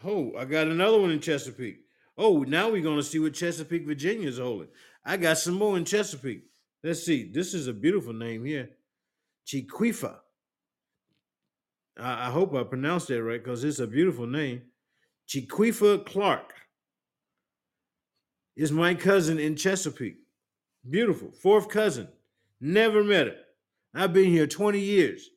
Oh, 0.04 0.32
I 0.36 0.44
got 0.44 0.68
another 0.68 1.00
one 1.00 1.10
in 1.10 1.20
Chesapeake. 1.20 1.80
Oh, 2.18 2.42
now 2.42 2.70
we're 2.70 2.82
going 2.82 2.96
to 2.96 3.02
see 3.02 3.18
what 3.18 3.34
Chesapeake, 3.34 3.86
Virginia 3.86 4.28
is 4.28 4.38
holding. 4.38 4.68
I 5.04 5.16
got 5.16 5.38
some 5.38 5.54
more 5.54 5.76
in 5.76 5.84
Chesapeake. 5.84 6.44
Let's 6.82 7.04
see. 7.04 7.30
This 7.32 7.54
is 7.54 7.66
a 7.66 7.72
beautiful 7.72 8.12
name 8.12 8.44
here. 8.44 8.70
Chiquifa. 9.46 10.16
I, 11.98 12.28
I 12.28 12.30
hope 12.30 12.54
I 12.54 12.62
pronounced 12.64 13.08
that 13.08 13.22
right 13.22 13.42
because 13.42 13.64
it's 13.64 13.78
a 13.78 13.86
beautiful 13.86 14.26
name. 14.26 14.62
Chiquifa 15.28 16.06
Clark 16.06 16.54
is 18.56 18.72
my 18.72 18.94
cousin 18.94 19.38
in 19.38 19.56
Chesapeake. 19.56 20.18
Beautiful. 20.88 21.32
Fourth 21.32 21.68
cousin. 21.68 22.08
Never 22.60 23.02
met 23.02 23.26
her. 23.26 23.36
I've 23.97 24.12
been 24.12 24.31
here 24.31 24.47
20 24.47 24.78
years. 24.78 25.31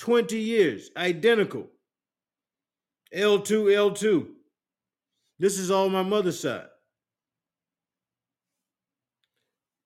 20 0.00 0.36
years. 0.36 0.90
Identical. 0.96 1.66
L2, 3.14 3.46
L2. 3.46 4.26
This 5.38 5.58
is 5.58 5.70
all 5.70 5.88
my 5.88 6.02
mother's 6.02 6.40
side. 6.40 6.66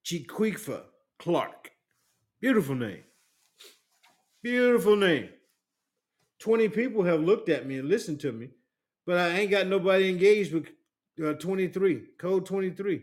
Chiquifa 0.05 0.83
Clark. 1.21 1.71
Beautiful 2.41 2.75
name. 2.75 3.05
Beautiful 4.43 4.97
name. 4.97 5.29
20 6.41 6.69
people 6.71 7.05
have 7.05 7.21
looked 7.21 7.49
at 7.49 7.67
me 7.67 7.79
and 7.79 7.89
listened 7.89 8.19
to 8.21 8.33
me, 8.33 8.49
but 9.07 9.19
I 9.19 9.29
ain't 9.39 9.51
got 9.51 9.67
nobody 9.67 10.09
engaged 10.09 10.55
with 10.55 10.69
uh, 11.23 11.35
23, 11.35 12.03
code 12.19 12.47
23. 12.47 13.03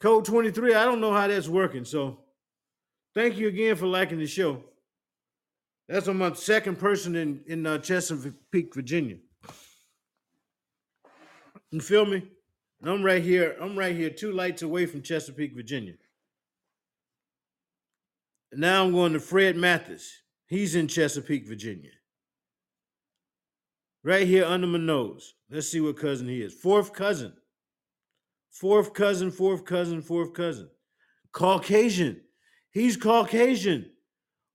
Code 0.00 0.24
23, 0.24 0.74
I 0.74 0.84
don't 0.84 1.00
know 1.00 1.12
how 1.12 1.28
that's 1.28 1.48
working. 1.48 1.84
So 1.84 2.23
thank 3.14 3.36
you 3.36 3.48
again 3.48 3.76
for 3.76 3.86
liking 3.86 4.18
the 4.18 4.26
show. 4.26 4.62
That's 5.88 6.08
on 6.08 6.18
my 6.18 6.32
second 6.32 6.78
person 6.78 7.14
in, 7.16 7.40
in 7.46 7.66
uh, 7.66 7.78
Chesapeake, 7.78 8.74
Virginia. 8.74 9.16
You 11.70 11.80
feel 11.80 12.06
me? 12.06 12.22
I'm 12.82 13.02
right 13.02 13.22
here. 13.22 13.56
I'm 13.60 13.78
right 13.78 13.94
here, 13.94 14.10
two 14.10 14.32
lights 14.32 14.62
away 14.62 14.86
from 14.86 15.02
Chesapeake, 15.02 15.54
Virginia. 15.54 15.94
Now 18.52 18.84
I'm 18.84 18.92
going 18.92 19.12
to 19.14 19.20
Fred 19.20 19.56
Mathis. 19.56 20.22
He's 20.46 20.74
in 20.74 20.86
Chesapeake, 20.86 21.48
Virginia. 21.48 21.90
Right 24.04 24.26
here 24.26 24.44
under 24.44 24.66
my 24.66 24.78
nose. 24.78 25.34
Let's 25.50 25.68
see 25.68 25.80
what 25.80 25.98
cousin 25.98 26.28
he 26.28 26.42
is. 26.42 26.52
Fourth 26.52 26.92
cousin. 26.92 27.32
Fourth 28.50 28.92
cousin, 28.92 29.30
fourth 29.30 29.64
cousin, 29.64 30.02
fourth 30.02 30.34
cousin. 30.34 30.68
Caucasian. 31.32 32.20
He's 32.74 32.96
Caucasian. 32.96 33.90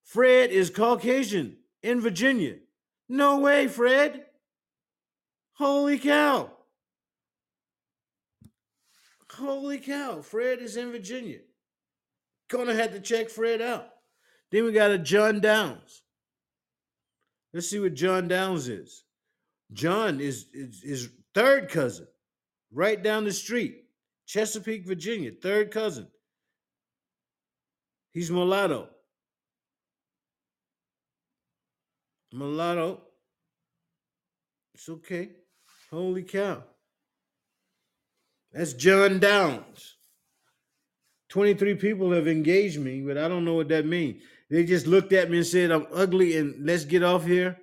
Fred 0.04 0.52
is 0.52 0.70
Caucasian 0.70 1.58
in 1.82 2.02
Virginia. 2.02 2.56
No 3.08 3.40
way, 3.40 3.68
Fred. 3.68 4.26
Holy 5.54 5.98
cow. 5.98 6.52
Holy 9.32 9.80
cow. 9.80 10.22
Fred 10.22 10.60
is 10.60 10.76
in 10.76 10.92
Virginia. 10.92 11.40
Gonna 12.50 12.76
have 12.76 12.92
to 12.92 13.00
check 13.00 13.30
Fred 13.30 13.62
out. 13.62 13.88
Then 14.52 14.66
we 14.66 14.74
got 14.74 14.92
a 14.92 14.98
John 14.98 15.40
Downs. 15.40 16.02
Let's 17.54 17.70
see 17.70 17.80
what 17.80 17.94
John 17.94 18.28
Downs 18.28 18.68
is. 18.68 19.04
John 19.72 20.20
is, 20.20 20.48
is, 20.54 21.10
third 21.34 21.70
cousin, 21.70 22.08
right 22.72 23.02
down 23.02 23.24
the 23.24 23.32
street, 23.32 23.86
Chesapeake, 24.26 24.86
Virginia, 24.86 25.32
third 25.32 25.72
cousin. 25.72 26.08
He's 28.20 28.30
mulatto. 28.30 28.90
Mulatto. 32.34 33.00
It's 34.74 34.90
okay. 34.90 35.30
Holy 35.90 36.24
cow. 36.24 36.62
That's 38.52 38.74
John 38.74 39.20
Downs. 39.20 39.96
23 41.30 41.76
people 41.76 42.12
have 42.12 42.28
engaged 42.28 42.82
me, 42.82 43.00
but 43.00 43.18
I 43.18 43.30
don't 43.30 43.46
know 43.46 43.54
what 43.54 43.70
that 43.70 43.86
means. 43.86 44.22
They 44.50 44.66
just 44.66 44.86
looked 44.86 45.14
at 45.14 45.32
me 45.32 45.38
and 45.38 45.48
said, 45.48 45.72
I'm 45.72 45.88
ugly 45.94 46.36
and 46.36 46.66
let's 46.66 46.84
get 46.84 47.04
off 47.04 47.26
here. 47.26 47.58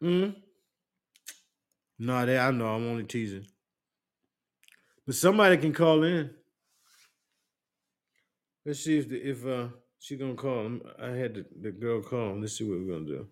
Hmm. 0.00 0.30
No, 1.98 2.24
they, 2.24 2.38
I 2.38 2.50
know. 2.52 2.68
I'm 2.68 2.88
only 2.88 3.04
teasing. 3.04 3.44
But 5.04 5.14
somebody 5.14 5.58
can 5.58 5.74
call 5.74 6.02
in. 6.04 6.30
Let's 8.66 8.80
see 8.80 8.98
if 8.98 9.08
the, 9.08 9.16
if 9.16 9.46
uh 9.46 9.68
she 9.98 10.16
gonna 10.16 10.34
call. 10.34 10.66
him. 10.66 10.82
I 11.00 11.10
had 11.10 11.34
the, 11.34 11.46
the 11.60 11.70
girl 11.70 12.02
call. 12.02 12.38
Let's 12.40 12.58
see 12.58 12.68
what 12.68 12.78
we're 12.78 12.92
gonna 12.92 13.06
do. 13.06 13.26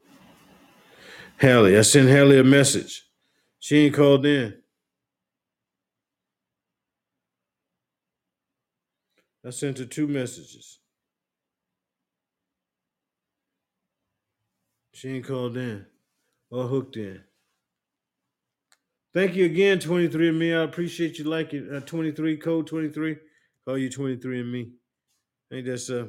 Hallie, 1.40 1.76
I 1.76 1.82
sent 1.82 2.08
Hallie 2.08 2.38
a 2.38 2.44
message. 2.44 3.04
She 3.58 3.78
ain't 3.78 3.94
called 3.94 4.26
in. 4.26 4.54
I 9.44 9.50
sent 9.50 9.78
her 9.78 9.84
two 9.84 10.06
messages. 10.06 10.78
She 14.94 15.08
ain't 15.08 15.26
called 15.26 15.56
in 15.56 15.84
or 16.50 16.64
hooked 16.68 16.96
in. 16.96 17.20
Thank 19.12 19.34
you 19.34 19.44
again, 19.44 19.78
23 19.78 20.28
and 20.28 20.38
me. 20.38 20.54
I 20.54 20.62
appreciate 20.62 21.18
you 21.18 21.24
liking 21.24 21.68
uh, 21.74 21.80
23 21.80 22.36
code 22.36 22.66
23. 22.66 23.16
Call 23.66 23.78
you 23.78 23.90
23 23.90 24.72
I 25.52 25.56
think 25.56 25.66
that's 25.68 25.90
uh 25.90 26.06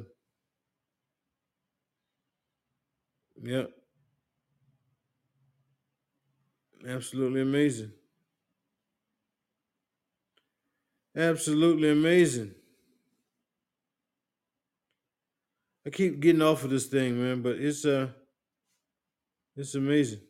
yep. 3.42 3.70
Absolutely 6.86 7.40
amazing. 7.42 7.92
Absolutely 11.16 11.90
amazing. 11.90 12.54
I 15.86 15.90
keep 15.90 16.20
getting 16.20 16.42
off 16.42 16.64
of 16.64 16.70
this 16.70 16.86
thing, 16.86 17.20
man, 17.20 17.42
but 17.42 17.56
it's 17.56 17.84
uh 17.84 18.08
it's 19.56 19.74
amazing. 19.74 20.20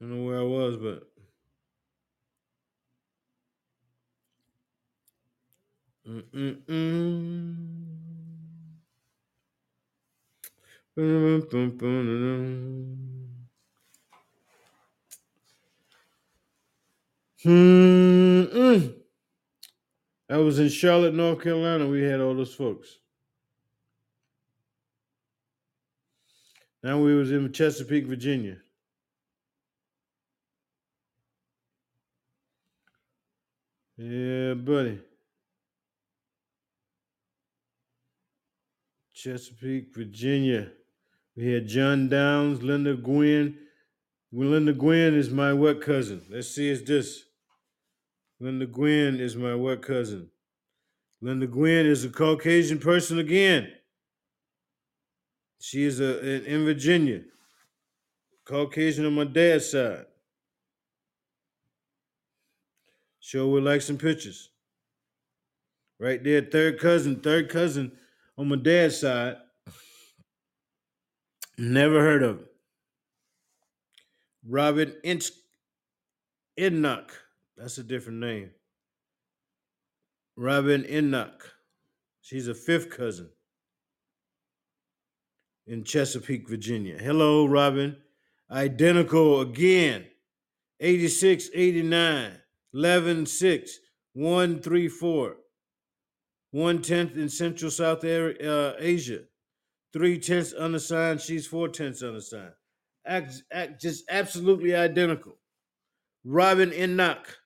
I 0.00 0.04
don't 0.04 0.18
know 0.18 0.24
where 0.26 0.40
I 0.40 0.44
was, 0.44 0.76
but 0.76 1.11
Mm-mm. 17.44 18.94
I 20.28 20.36
was 20.36 20.58
in 20.58 20.68
Charlotte, 20.68 21.14
North 21.14 21.42
Carolina. 21.42 21.86
We 21.86 22.02
had 22.02 22.20
all 22.20 22.34
those 22.34 22.54
folks. 22.54 22.98
Now 26.82 27.00
we 27.00 27.14
was 27.14 27.32
in 27.32 27.52
Chesapeake, 27.52 28.06
Virginia. 28.06 28.58
Yeah, 33.96 34.54
buddy. 34.54 35.00
Chesapeake, 39.22 39.94
Virginia. 39.94 40.72
We 41.36 41.52
had 41.52 41.68
John 41.68 42.08
Downs, 42.08 42.60
Linda 42.60 42.96
Gwynn. 42.96 43.56
Well, 44.32 44.48
Linda 44.48 44.72
Gwynn 44.72 45.14
is 45.14 45.30
my 45.30 45.52
what 45.52 45.80
cousin? 45.80 46.26
Let's 46.28 46.48
see, 46.48 46.68
it's 46.68 46.82
this. 46.82 47.22
Linda 48.40 48.66
Gwynn 48.66 49.20
is 49.20 49.36
my 49.36 49.54
what 49.54 49.80
cousin? 49.80 50.28
Linda 51.20 51.46
Gwynn 51.46 51.86
is 51.86 52.04
a 52.04 52.08
Caucasian 52.08 52.80
person 52.80 53.20
again. 53.20 53.70
She 55.60 55.84
is 55.84 56.00
a 56.00 56.18
in, 56.18 56.44
in 56.44 56.64
Virginia. 56.64 57.20
Caucasian 58.44 59.06
on 59.06 59.14
my 59.14 59.24
dad's 59.24 59.70
side. 59.70 60.06
Sure 63.20 63.46
would 63.46 63.62
like 63.62 63.82
some 63.82 63.98
pictures. 63.98 64.50
Right 66.00 66.24
there, 66.24 66.42
third 66.42 66.80
cousin, 66.80 67.20
third 67.20 67.48
cousin 67.48 67.92
on 68.36 68.48
my 68.48 68.56
dad's 68.56 69.00
side. 69.00 69.36
Never 71.58 72.00
heard 72.00 72.22
of 72.22 72.38
him. 72.38 72.46
Robin 74.48 74.94
Inch. 75.04 75.30
That's 76.56 77.78
a 77.78 77.82
different 77.82 78.18
name. 78.20 78.50
Robin 80.36 80.84
Enoch. 80.88 81.54
She's 82.20 82.48
a 82.48 82.54
fifth 82.54 82.90
cousin 82.90 83.30
in 85.66 85.84
Chesapeake, 85.84 86.48
Virginia. 86.48 86.98
Hello, 86.98 87.46
Robin. 87.46 87.96
Identical 88.50 89.40
again. 89.40 90.06
86, 90.80 91.50
89, 91.54 92.32
11, 92.74 93.26
6, 93.26 93.78
134. 94.14 95.36
One 96.52 96.82
tenth 96.82 97.16
in 97.16 97.28
Central 97.30 97.70
South 97.70 98.04
uh, 98.04 98.72
Asia. 98.78 99.20
Three 99.92 100.18
tenths 100.18 100.52
unassigned. 100.52 101.20
She's 101.20 101.46
four 101.46 101.68
tenths 101.68 102.02
unassigned. 102.02 102.52
Act, 103.06 103.42
act, 103.50 103.80
just 103.80 104.04
absolutely 104.08 104.74
identical. 104.74 105.36
Robin 106.24 106.72
Enoch. 106.72 107.38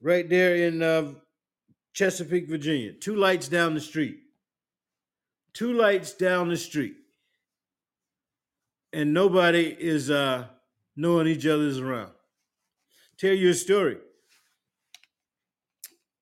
Right 0.00 0.28
there 0.28 0.54
in 0.54 0.82
uh, 0.82 1.14
Chesapeake, 1.94 2.48
Virginia. 2.48 2.92
Two 2.92 3.16
lights 3.16 3.48
down 3.48 3.74
the 3.74 3.80
street. 3.80 4.18
Two 5.54 5.72
lights 5.72 6.12
down 6.12 6.50
the 6.50 6.56
street. 6.58 6.96
And 8.92 9.14
nobody 9.14 9.74
is 9.78 10.10
uh, 10.10 10.46
knowing 10.94 11.26
each 11.26 11.46
other's 11.46 11.78
around. 11.78 12.12
Tell 13.18 13.32
you 13.32 13.50
a 13.50 13.54
story. 13.54 13.96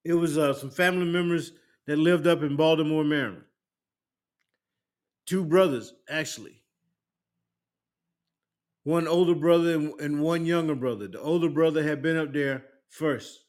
It 0.05 0.15
was 0.15 0.37
uh, 0.37 0.53
some 0.53 0.71
family 0.71 1.07
members 1.07 1.53
that 1.87 1.99
lived 1.99 2.27
up 2.27 2.43
in 2.43 2.57
Baltimore, 2.57 3.05
Maryland. 3.05 3.45
Two 5.27 5.45
brothers, 5.45 5.95
actually. 6.09 6.63
One 8.83 9.09
older 9.09 9.35
brother 9.35 9.75
and, 9.75 10.01
and 10.01 10.21
one 10.21 10.45
younger 10.45 10.75
brother. 10.75 11.09
The 11.09 11.21
older 11.21 11.49
brother 11.49 11.83
had 11.83 12.03
been 12.03 12.19
up 12.19 12.33
there 12.33 12.65
first 12.91 13.45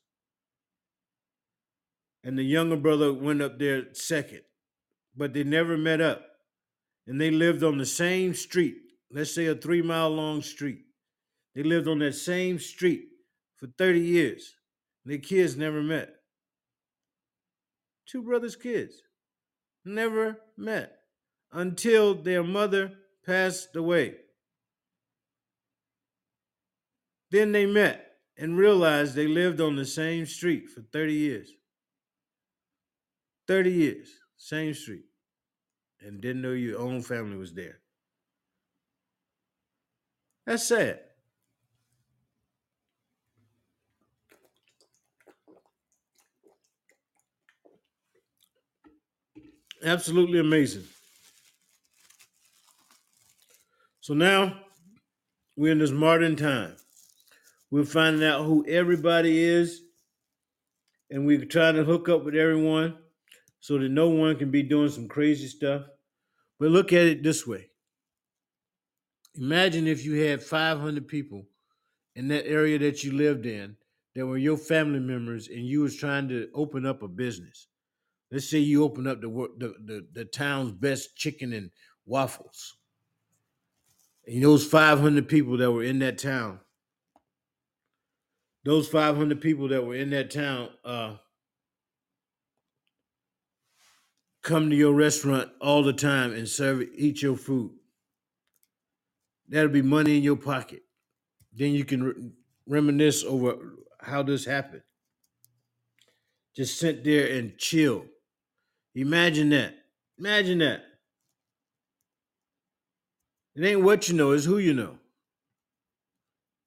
and 2.26 2.38
the 2.40 2.44
younger 2.44 2.76
brother 2.76 3.14
went 3.14 3.41
up 3.41 3.60
there 3.60 3.94
second, 3.94 4.41
but 5.15 5.32
they 5.34 5.44
never 5.44 5.77
met 5.77 6.02
up. 6.02 6.26
And 7.06 7.22
they 7.22 7.30
lived 7.30 7.64
on 7.64 7.77
the 7.77 7.86
same 7.86 8.34
street, 8.34 8.77
let's 9.11 9.34
say 9.34 9.45
a 9.45 9.53
three 9.53 9.84
mile 9.84 10.10
long 10.10 10.41
street. 10.41 10.80
They 11.53 11.61
lived 11.61 11.88
on 11.88 11.99
that 11.99 12.15
same 12.15 12.57
street 12.57 13.03
for 13.57 13.68
30 13.77 13.99
years. 13.99 14.56
and 15.03 15.14
Their 15.14 15.19
kids 15.19 15.56
never 15.56 15.84
met. 15.84 16.15
Two 18.06 18.22
brothers' 18.22 18.56
kids 18.56 19.02
never 19.84 20.38
met 20.57 20.99
until 21.52 22.14
their 22.14 22.44
mother 22.44 22.91
passed 23.26 23.76
away. 23.76 24.15
Then 27.32 27.52
they 27.52 27.65
met 27.65 28.06
and 28.38 28.57
realized 28.57 29.15
they 29.15 29.27
lived 29.27 29.61
on 29.61 29.76
the 29.76 29.86
same 29.86 30.26
street 30.26 30.69
for 30.69 30.82
30 30.82 31.14
years. 31.14 31.49
30 33.48 33.72
years, 33.72 34.10
same 34.38 34.73
street, 34.73 35.06
and 36.02 36.22
didn't 36.22 36.41
know 36.41 36.52
your 36.52 36.80
own 36.80 37.02
family 37.02 37.38
was 37.38 37.53
there. 37.53 37.80
That's 40.45 40.68
sad. 40.68 40.99
Absolutely 49.86 50.40
amazing. 50.40 50.84
So 54.02 54.16
now 54.16 54.60
we're 55.56 55.74
in 55.74 55.78
this 55.78 55.91
modern 55.91 56.36
time. 56.36 56.76
We're 57.70 57.86
finding 57.86 58.28
out 58.28 58.45
who 58.45 58.66
everybody 58.68 59.44
is, 59.44 59.82
and 61.12 61.28
we're 61.28 61.45
trying 61.45 61.76
to 61.76 61.84
hook 61.84 62.10
up 62.10 62.26
with 62.26 62.34
everyone 62.34 62.98
so 63.60 63.78
that 63.78 63.90
no 63.90 64.10
one 64.10 64.38
can 64.38 64.49
be 64.49 64.64
doing 64.64 64.90
some 64.90 65.07
crazy 65.07 65.45
stuff. 65.45 65.84
But 66.60 66.72
look 66.72 66.91
at 66.91 67.06
it 67.06 67.24
this 67.24 67.45
way 67.45 67.70
imagine 69.38 69.86
if 69.86 70.06
you 70.06 70.14
had 70.14 70.41
500 70.41 71.07
people 71.07 71.45
in 72.16 72.30
that 72.30 72.48
area 72.48 72.80
that 72.80 73.03
you 73.03 73.12
lived 73.12 73.45
in 73.45 73.76
that 74.16 74.26
were 74.26 74.38
your 74.38 74.57
family 74.57 74.99
members 74.99 75.49
and 75.49 75.66
you 75.66 75.82
was 75.82 75.98
trying 75.98 76.30
to 76.30 76.48
open 76.56 76.86
up 76.86 77.03
a 77.03 77.07
business 77.07 77.68
let's 78.31 78.49
say 78.49 78.60
you 78.60 78.84
open 78.84 79.07
up 79.07 79.22
the, 79.22 79.27
the, 79.57 79.76
the, 79.85 80.07
the 80.14 80.26
town's 80.26 80.72
best 80.72 81.15
chicken 81.15 81.53
and 81.53 81.72
waffles 82.06 82.77
and 84.27 84.43
those 84.43 84.65
500 84.65 85.27
people 85.27 85.57
that 85.57 85.72
were 85.72 85.84
in 85.84 85.99
that 85.99 86.18
town 86.18 86.60
those 88.65 88.88
500 88.88 89.39
people 89.39 89.68
that 89.69 89.85
were 89.85 89.95
in 89.95 90.10
that 90.10 90.31
town 90.31 90.69
uh, 90.84 91.15
come 94.41 94.69
to 94.69 94.76
your 94.76 94.93
restaurant 94.93 95.49
all 95.61 95.84
the 95.84 95.93
time 95.93 96.34
and 96.34 96.47
serve 96.47 96.81
eat 96.95 97.22
your 97.22 97.35
food. 97.38 97.72
That'll 99.47 99.69
be 99.69 99.81
money 99.81 100.18
in 100.18 100.23
your 100.23 100.35
pocket. 100.35 100.81
Then 101.53 101.73
you 101.73 101.85
can 101.85 102.03
re- 102.03 102.31
reminisce 102.68 103.23
over 103.23 103.56
how 104.02 104.23
this 104.23 104.45
happened. 104.45 104.84
Just 106.56 106.80
sit 106.80 107.03
there 107.03 107.38
and 107.38 107.57
chill. 107.57 108.06
Imagine 108.95 109.49
that. 109.49 109.76
Imagine 110.17 110.59
that. 110.59 110.84
It 113.55 113.65
ain't 113.65 113.81
what 113.84 114.07
you 114.09 114.15
know, 114.15 114.31
it's 114.31 114.45
who 114.45 114.57
you 114.57 114.73
know. 114.73 114.97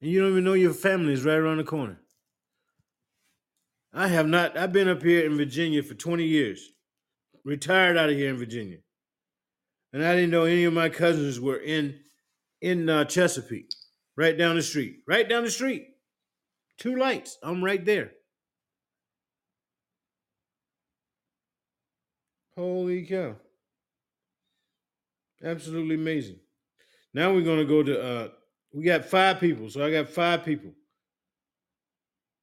and 0.01 0.09
you 0.09 0.21
don't 0.21 0.31
even 0.31 0.43
know 0.43 0.53
your 0.53 0.73
family 0.73 1.13
is 1.13 1.25
right 1.25 1.37
around 1.37 1.57
the 1.57 1.63
corner. 1.63 1.99
I 3.91 4.07
have 4.07 4.27
not. 4.27 4.55
I've 4.55 4.71
been 4.71 4.87
up 4.87 5.01
here 5.01 5.25
in 5.25 5.35
Virginia 5.35 5.81
for 5.81 5.95
20 5.95 6.23
years, 6.23 6.71
retired 7.43 7.97
out 7.97 8.09
of 8.09 8.15
here 8.15 8.29
in 8.29 8.37
Virginia, 8.37 8.77
and 9.91 10.05
I 10.05 10.15
didn't 10.15 10.29
know 10.29 10.43
any 10.43 10.63
of 10.65 10.73
my 10.73 10.89
cousins 10.89 11.39
were 11.39 11.57
in 11.57 11.99
in 12.61 12.89
uh, 12.89 13.05
Chesapeake, 13.05 13.73
right 14.15 14.37
down 14.37 14.55
the 14.55 14.61
street, 14.61 14.97
right 15.07 15.27
down 15.27 15.43
the 15.43 15.51
street. 15.51 15.87
Two 16.77 16.95
lights. 16.95 17.37
I'm 17.41 17.63
right 17.63 17.83
there. 17.83 18.11
Holy 22.59 23.05
cow! 23.05 23.37
Absolutely 25.41 25.95
amazing. 25.95 26.39
Now 27.13 27.33
we're 27.33 27.41
gonna 27.41 27.63
go 27.63 27.81
to. 27.83 28.01
uh 28.03 28.27
We 28.73 28.83
got 28.83 29.05
five 29.05 29.39
people, 29.39 29.69
so 29.69 29.81
I 29.85 29.89
got 29.89 30.09
five 30.09 30.43
people. 30.43 30.73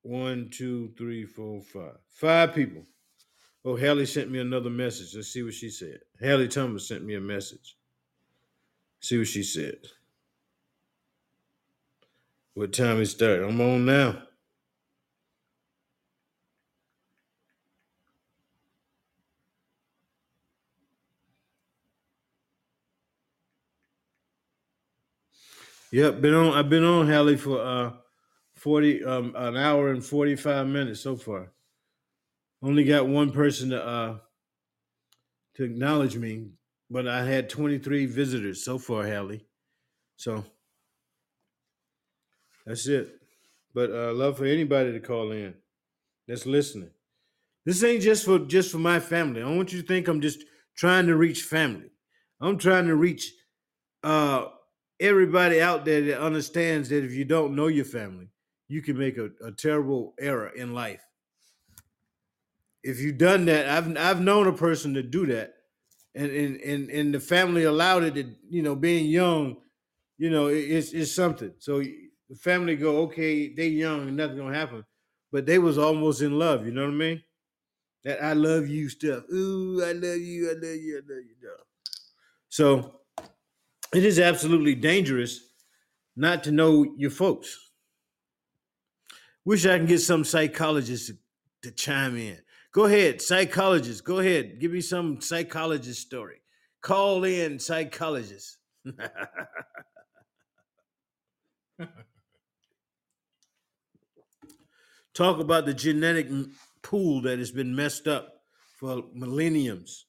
One, 0.01 0.49
two, 0.51 0.95
three, 0.97 1.27
four, 1.27 1.61
five. 1.61 1.99
Five 2.09 2.55
people. 2.55 2.85
Oh, 3.63 3.77
Hallie 3.77 4.07
sent 4.07 4.31
me 4.31 4.39
another 4.39 4.71
message. 4.71 5.15
Let's 5.15 5.29
see 5.29 5.43
what 5.43 5.53
she 5.53 5.69
said. 5.69 5.99
Hallie 6.19 6.49
Thomas 6.49 6.89
sent 6.89 7.05
me 7.05 7.15
a 7.17 7.21
message. 7.21 7.77
See 9.01 9.19
what 9.19 9.27
she 9.27 9.43
said. 9.43 9.77
What 12.55 12.73
time 12.73 13.03
it 13.03 13.07
start? 13.07 13.43
I'm 13.43 13.61
on 13.61 13.85
now. 13.85 14.23
Yep, 25.93 26.21
been 26.21 26.35
on. 26.35 26.53
I've 26.53 26.69
been 26.69 26.85
on 26.85 27.09
Hallie 27.09 27.37
for 27.37 27.61
uh 27.61 27.93
forty 28.57 29.05
um 29.05 29.35
an 29.37 29.57
hour 29.57 29.91
and 29.91 30.05
forty 30.05 30.37
five 30.37 30.67
minutes 30.67 31.01
so 31.01 31.17
far. 31.17 31.53
Only 32.63 32.85
got 32.85 33.09
one 33.09 33.33
person 33.33 33.71
to 33.71 33.85
uh 33.85 34.19
to 35.55 35.65
acknowledge 35.65 36.17
me, 36.17 36.51
but 36.91 37.07
I 37.09 37.25
had 37.25 37.49
twenty 37.49 37.79
three 37.79 38.07
visitors 38.07 38.65
so 38.65 38.79
far, 38.79 39.07
Hallie. 39.07 39.47
So 40.17 40.45
that's 42.67 42.87
it. 42.89 43.21
But 43.75 43.91
uh 43.91 44.13
love 44.13 44.39
for 44.39 44.47
anybody 44.47 44.93
to 44.93 45.01
call 45.01 45.33
in 45.33 45.55
that's 46.27 46.47
listening. 46.47 46.91
This 47.65 47.85
ain't 47.85 48.03
just 48.03 48.25
for 48.25 48.41
just 48.41 48.73
for 48.73 48.79
my 48.79 49.01
family. 49.01 49.41
I 49.41 49.45
don't 49.45 49.57
want 49.57 49.73
you 49.73 49.81
to 49.83 49.87
think 49.87 50.09
I'm 50.09 50.21
just 50.21 50.45
trying 50.77 51.07
to 51.07 51.17
reach 51.17 51.43
family. 51.43 51.91
I'm 52.41 52.59
trying 52.59 52.87
to 52.89 52.97
reach 52.97 53.33
uh 54.03 54.47
everybody 55.01 55.61
out 55.61 55.85
there 55.85 56.03
that 56.03 56.21
understands 56.23 56.89
that 56.91 57.05
if 57.05 57.13
you 57.13 57.25
don't 57.25 57.57
know 57.57 57.67
your 57.69 57.85
family, 57.85 58.29
you 58.69 58.83
can 58.83 58.99
make 58.99 59.19
a, 59.19 59.31
a 59.45 59.53
terrible 59.53 60.15
error 60.21 60.49
in 60.49 60.75
life. 60.75 61.05
If 62.83 63.01
you've 63.01 63.19
done 63.19 63.47
that, 63.47 63.69
I've 63.69 63.97
I've 63.97 64.21
known 64.21 64.47
a 64.47 64.53
person 64.53 64.95
to 64.95 65.03
do 65.03 65.27
that, 65.27 65.55
and 66.15 66.31
and 66.31 66.57
and, 66.61 66.91
and 66.91 67.15
the 67.15 67.21
family 67.21 67.65
allowed 67.65 68.05
it. 68.05 68.15
To, 68.15 68.35
you 68.49 68.63
know, 68.63 68.77
being 68.77 69.07
young, 69.07 69.57
you 70.19 70.31
know, 70.31 70.49
it- 70.49 70.71
it's 70.71 70.93
it's 70.93 71.13
something. 71.13 71.55
So 71.59 71.81
the 71.81 72.37
family 72.41 72.77
go, 72.77 73.03
okay, 73.05 73.55
they 73.55 73.69
young 73.69 74.09
and 74.09 74.17
nothing 74.17 74.39
gonna 74.39 74.55
happen, 74.57 74.85
but 75.33 75.47
they 75.47 75.59
was 75.59 75.79
almost 75.79 76.23
in 76.23 76.39
love. 76.39 76.67
You 76.67 76.73
know 76.73 76.85
what 76.85 76.95
I 76.95 76.97
mean? 76.97 77.23
That 78.05 78.23
I 78.25 78.35
love 78.35 78.69
you 78.69 78.89
stuff. 78.89 79.25
Ooh, 79.33 79.83
I 79.85 79.93
love 79.93 80.19
you. 80.19 80.51
I 80.51 80.55
love 80.55 80.77
you. 80.77 80.97
I 80.99 81.01
love 81.01 81.25
you. 81.25 81.37
No. 81.43 81.57
So 82.49 83.01
it 83.95 84.05
is 84.05 84.19
absolutely 84.19 84.75
dangerous 84.75 85.41
not 86.17 86.45
to 86.45 86.51
know 86.51 86.95
your 86.97 87.11
folks. 87.11 87.71
Wish 89.45 89.67
I 89.67 89.77
can 89.77 89.87
get 89.87 90.01
some 90.01 90.25
psychologists 90.25 91.09
to, 91.09 91.17
to 91.63 91.71
chime 91.71 92.17
in. 92.17 92.39
Go 92.73 92.87
ahead, 92.87 93.23
psychologist. 93.23 94.03
Go 94.05 94.19
ahead. 94.19 94.59
Give 94.61 94.73
me 94.73 94.81
some 94.81 95.21
psychologist 95.21 96.01
story. 96.01 96.41
Call 96.83 97.25
in 97.25 97.59
psychologist. 97.59 98.59
Talk 105.15 105.39
about 105.41 105.65
the 105.65 105.75
genetic 105.75 106.29
pool 106.83 107.23
that 107.23 107.39
has 107.39 107.51
been 107.51 107.75
messed 107.75 108.07
up 108.07 108.43
for 108.79 109.05
millenniums. 109.15 110.06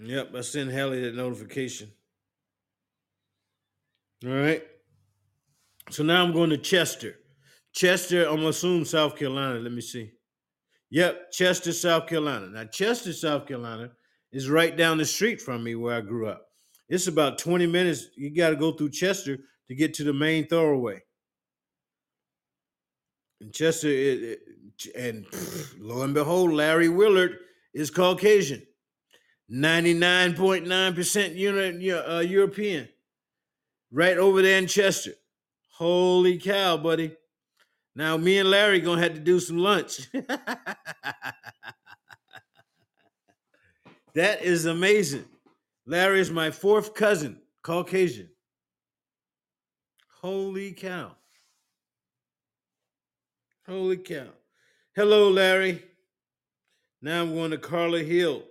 Yep, 0.00 0.34
I 0.34 0.40
sent 0.40 0.72
Hallie 0.72 1.02
that 1.02 1.14
notification. 1.14 1.90
All 4.26 4.32
right. 4.32 4.62
So 5.90 6.02
now 6.02 6.24
I'm 6.24 6.32
going 6.32 6.50
to 6.50 6.58
Chester. 6.58 7.16
Chester, 7.74 8.26
I'm 8.28 8.44
assume 8.46 8.84
South 8.84 9.16
Carolina. 9.16 9.58
Let 9.60 9.72
me 9.72 9.80
see. 9.80 10.12
Yep, 10.90 11.32
Chester, 11.32 11.72
South 11.72 12.06
Carolina. 12.06 12.46
Now, 12.48 12.64
Chester, 12.64 13.12
South 13.12 13.46
Carolina 13.46 13.90
is 14.32 14.48
right 14.48 14.76
down 14.76 14.98
the 14.98 15.04
street 15.04 15.40
from 15.40 15.62
me 15.64 15.74
where 15.74 15.96
I 15.96 16.00
grew 16.00 16.28
up. 16.28 16.46
It's 16.88 17.06
about 17.08 17.38
20 17.38 17.66
minutes. 17.66 18.06
You 18.16 18.34
got 18.34 18.50
to 18.50 18.56
go 18.56 18.72
through 18.72 18.90
Chester 18.90 19.38
to 19.68 19.74
get 19.74 19.94
to 19.94 20.04
the 20.04 20.12
main 20.12 20.46
thoroughway. 20.46 21.00
And 23.40 23.52
Chester, 23.52 23.88
it, 23.88 24.22
it- 24.22 24.40
and 24.96 25.24
pff, 25.26 25.74
lo 25.78 26.02
and 26.02 26.12
behold, 26.14 26.52
Larry 26.52 26.88
Willard 26.88 27.36
is 27.74 27.90
Caucasian, 27.90 28.66
99.9% 29.50 31.36
uni- 31.36 31.90
uh, 31.92 32.20
European, 32.20 32.88
right 33.90 34.16
over 34.16 34.40
there 34.42 34.58
in 34.58 34.66
Chester. 34.66 35.12
Holy 35.72 36.38
cow, 36.38 36.76
buddy. 36.76 37.16
Now 37.96 38.16
me 38.16 38.38
and 38.38 38.50
Larry 38.50 38.80
gonna 38.80 39.02
have 39.02 39.14
to 39.14 39.20
do 39.20 39.38
some 39.38 39.58
lunch. 39.58 40.08
that 44.14 44.42
is 44.42 44.66
amazing. 44.66 45.26
Larry 45.86 46.20
is 46.20 46.30
my 46.30 46.50
fourth 46.50 46.94
cousin, 46.94 47.38
Caucasian. 47.62 48.30
Holy 50.20 50.72
cow. 50.72 51.12
Holy 53.66 53.98
cow. 53.98 54.28
Hello, 54.96 55.28
Larry. 55.30 55.82
Now 57.02 57.22
I'm 57.22 57.34
going 57.34 57.50
to 57.50 57.58
Carla 57.58 58.02
Hill. 58.02 58.42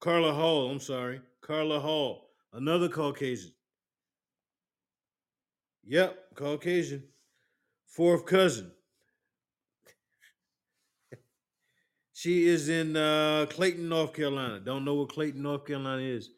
Carla 0.00 0.32
Hall, 0.32 0.70
I'm 0.70 0.80
sorry. 0.80 1.20
Carla 1.42 1.78
Hall, 1.78 2.30
another 2.52 2.88
Caucasian. 2.88 3.52
Yep, 5.84 6.34
Caucasian. 6.34 7.04
Fourth 7.86 8.24
cousin. 8.24 8.70
She 12.14 12.46
is 12.46 12.68
in 12.68 12.96
uh, 12.96 13.46
Clayton, 13.48 13.88
North 13.88 14.12
Carolina. 14.12 14.60
Don't 14.60 14.84
know 14.84 14.94
what 14.94 15.08
Clayton, 15.08 15.42
North 15.42 15.66
Carolina 15.66 16.02
is. 16.02 16.28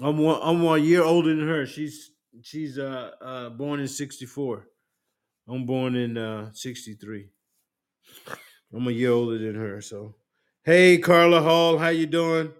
I'm 0.00 0.18
one. 0.18 0.40
I'm 0.42 0.60
one 0.62 0.84
year 0.84 1.02
older 1.02 1.34
than 1.34 1.46
her. 1.46 1.66
She's 1.66 2.10
she's 2.42 2.78
uh, 2.78 3.12
uh 3.22 3.48
born 3.50 3.80
in 3.80 3.88
'64. 3.88 4.66
I'm 5.48 5.64
born 5.64 5.94
in 5.94 6.18
uh 6.18 6.50
'63. 6.52 7.28
I'm 8.74 8.88
a 8.88 8.90
year 8.90 9.12
older 9.12 9.38
than 9.38 9.54
her. 9.54 9.80
So, 9.80 10.16
hey, 10.66 10.98
Carla 10.98 11.40
Hall, 11.42 11.78
how 11.78 11.88
you 11.90 12.06
doing? 12.06 12.52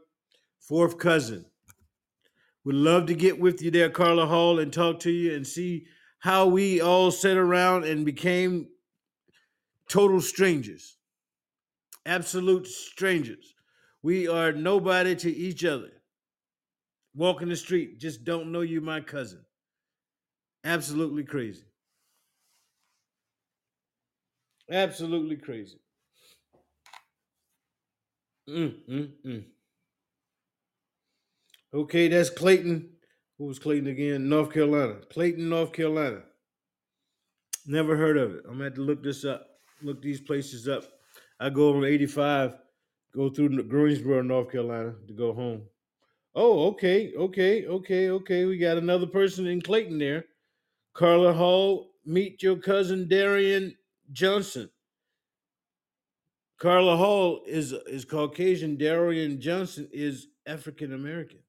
Fourth 0.61 0.97
cousin. 0.97 1.45
Would 2.65 2.77
love 2.77 3.07
to 3.07 3.15
get 3.15 3.41
with 3.41 3.61
you 3.61 3.73
there, 3.73 3.91
Carla 3.91 4.27
Hall, 4.27 4.61
and 4.61 4.73
talk 4.73 5.01
to 5.01 5.11
you 5.11 5.35
and 5.35 5.45
see 5.45 5.87
how 6.20 6.47
we 6.47 6.81
all 6.81 7.11
sat 7.11 7.37
around 7.37 7.85
and 7.85 8.07
became 8.07 8.69
total 9.89 10.20
strangers, 10.20 10.97
absolute 12.07 12.69
strangers. 12.69 13.55
We 14.05 14.28
are 14.28 14.53
nobody 14.53 15.16
to 15.16 15.31
each 15.31 15.65
other. 15.65 15.91
Walking 17.12 17.49
the 17.49 17.57
street, 17.57 17.99
just 17.99 18.23
don't 18.23 18.53
know 18.53 18.61
you, 18.61 18.81
my 18.81 19.01
cousin. 19.01 19.45
Absolutely 20.62 21.24
crazy. 21.24 21.65
Absolutely 24.70 25.37
crazy. 25.37 25.81
Mm, 28.48 28.74
mm, 28.89 29.12
mm. 29.24 29.44
Okay, 31.74 32.09
that's 32.09 32.31
Clayton. 32.31 32.90
Who 33.39 33.44
was 33.44 33.59
Clayton 33.59 33.89
again? 33.89 34.28
North 34.28 34.52
Carolina. 34.52 34.97
Clayton, 35.10 35.48
North 35.48 35.73
Carolina. 35.73 36.23
Never 37.66 37.97
heard 37.97 38.16
of 38.16 38.32
it. 38.32 38.44
I'm 38.44 38.52
gonna 38.52 38.64
have 38.64 38.74
to 38.74 38.82
look 38.82 39.02
this 39.02 39.24
up. 39.24 39.47
Look 39.82 40.01
these 40.01 40.20
places 40.20 40.68
up. 40.68 40.85
I 41.39 41.51
go 41.51 41.68
over 41.68 41.85
85, 41.85 42.56
go 43.12 43.28
through 43.28 43.62
Greensboro, 43.64 44.23
North 44.23 44.51
Carolina 44.51 44.94
to 45.06 45.12
go 45.12 45.35
home. 45.35 45.62
Oh, 46.35 46.66
okay, 46.68 47.12
okay, 47.14 47.66
okay, 47.66 48.10
okay. 48.10 48.44
We 48.44 48.59
got 48.59 48.78
another 48.78 49.06
person 49.06 49.47
in 49.47 49.60
Clayton 49.60 49.98
there. 49.98 50.27
Carla 50.94 51.32
Hall, 51.32 51.90
meet 52.05 52.43
your 52.43 52.56
cousin 52.56 53.09
Darian 53.09 53.77
Johnson. 54.12 54.70
Carla 56.59 56.97
Hall 56.97 57.43
is 57.47 57.73
is 57.73 58.05
Caucasian. 58.05 58.77
Darian 58.77 59.41
Johnson 59.41 59.89
is 59.93 60.28
African 60.47 60.93
American. 60.93 61.41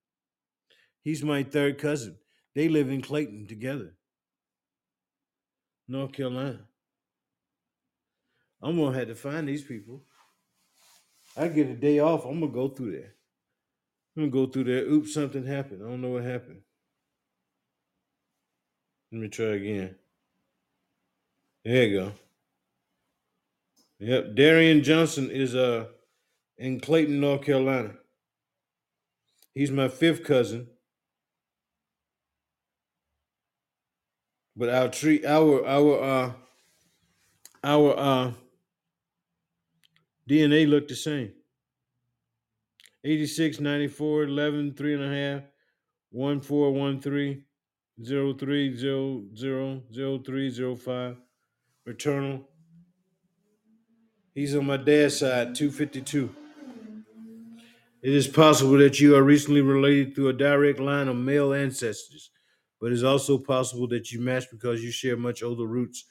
He's 1.02 1.24
my 1.24 1.44
third 1.44 1.78
cousin. 1.78 2.18
They 2.56 2.68
live 2.68 2.90
in 2.90 3.02
Clayton 3.02 3.48
together, 3.48 3.96
North 5.88 6.12
Carolina. 6.12 6.68
I'm 8.62 8.76
gonna 8.76 8.98
have 8.98 9.08
to 9.08 9.16
find 9.16 9.48
these 9.48 9.64
people. 9.64 10.04
I 11.38 11.48
get 11.48 11.68
a 11.70 11.76
day 11.76 12.00
off. 12.00 12.26
I'm 12.26 12.40
gonna 12.40 12.52
go 12.52 12.68
through 12.68 12.94
there. 12.94 13.14
I'm 14.16 14.24
gonna 14.24 14.46
go 14.46 14.52
through 14.52 14.66
there. 14.66 14.84
Oops, 14.84 15.14
something 15.14 15.46
happened. 15.46 15.84
I 15.84 15.90
don't 15.90 16.02
know 16.02 16.10
what 16.10 16.24
happened. 16.24 16.62
Let 19.12 19.22
me 19.22 19.30
try 19.30 19.46
again. 19.46 19.96
There 21.64 21.84
you 21.86 22.00
go. 22.00 22.12
Yep, 24.00 24.36
Darian 24.36 24.84
Johnson 24.84 25.32
is 25.32 25.56
uh 25.56 25.88
in 26.58 26.80
Clayton, 26.80 27.20
North 27.20 27.44
Carolina. 27.44 27.96
He's 29.54 29.72
my 29.72 29.88
fifth 29.88 30.24
cousin. 30.24 30.68
But 34.56 34.70
our 34.70 34.90
tree 34.90 35.26
our 35.26 35.66
our 35.66 36.04
uh 36.04 36.32
our 37.64 37.98
uh 37.98 38.34
DNA 40.30 40.70
looked 40.70 40.90
the 40.90 40.96
same. 40.96 41.34
86, 43.04 43.60
94, 43.62 44.24
11, 44.24 44.74
3 44.74 44.94
and 44.96 45.04
a 45.04 45.08
half, 45.08 45.44
1413, 46.12 47.44
0300, 48.04 50.26
0305. 50.26 51.18
Paternal. 51.86 52.50
He's 54.38 54.56
on 54.56 54.68
my 54.68 54.78
dad's 54.78 55.18
side, 55.18 55.56
252. 55.56 56.30
It 58.04 58.14
is 58.14 58.28
possible 58.28 58.78
that 58.78 59.00
you 59.00 59.16
are 59.16 59.24
recently 59.24 59.62
related 59.62 60.14
through 60.14 60.30
a 60.30 60.34
direct 60.34 60.80
line 60.80 61.08
of 61.08 61.16
male 61.16 61.54
ancestors, 61.54 62.30
but 62.80 62.92
it's 62.92 63.02
also 63.02 63.40
possible 63.40 63.88
that 63.88 64.12
you 64.12 64.22
match 64.22 64.46
because 64.52 64.84
you 64.84 64.92
share 64.92 65.18
much 65.18 65.42
older 65.42 65.66
roots. 65.66 66.06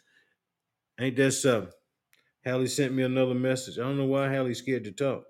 Ain't 0.99 1.15
that 1.19 1.31
something? 1.31 1.73
Hallie 2.45 2.67
sent 2.67 2.95
me 2.95 3.05
another 3.05 3.35
message. 3.35 3.79
I 3.79 3.83
don't 3.83 3.97
know 3.97 4.07
why 4.07 4.29
Hallie's 4.29 4.59
scared 4.59 4.83
to 4.83 4.93
talk. 4.93 5.23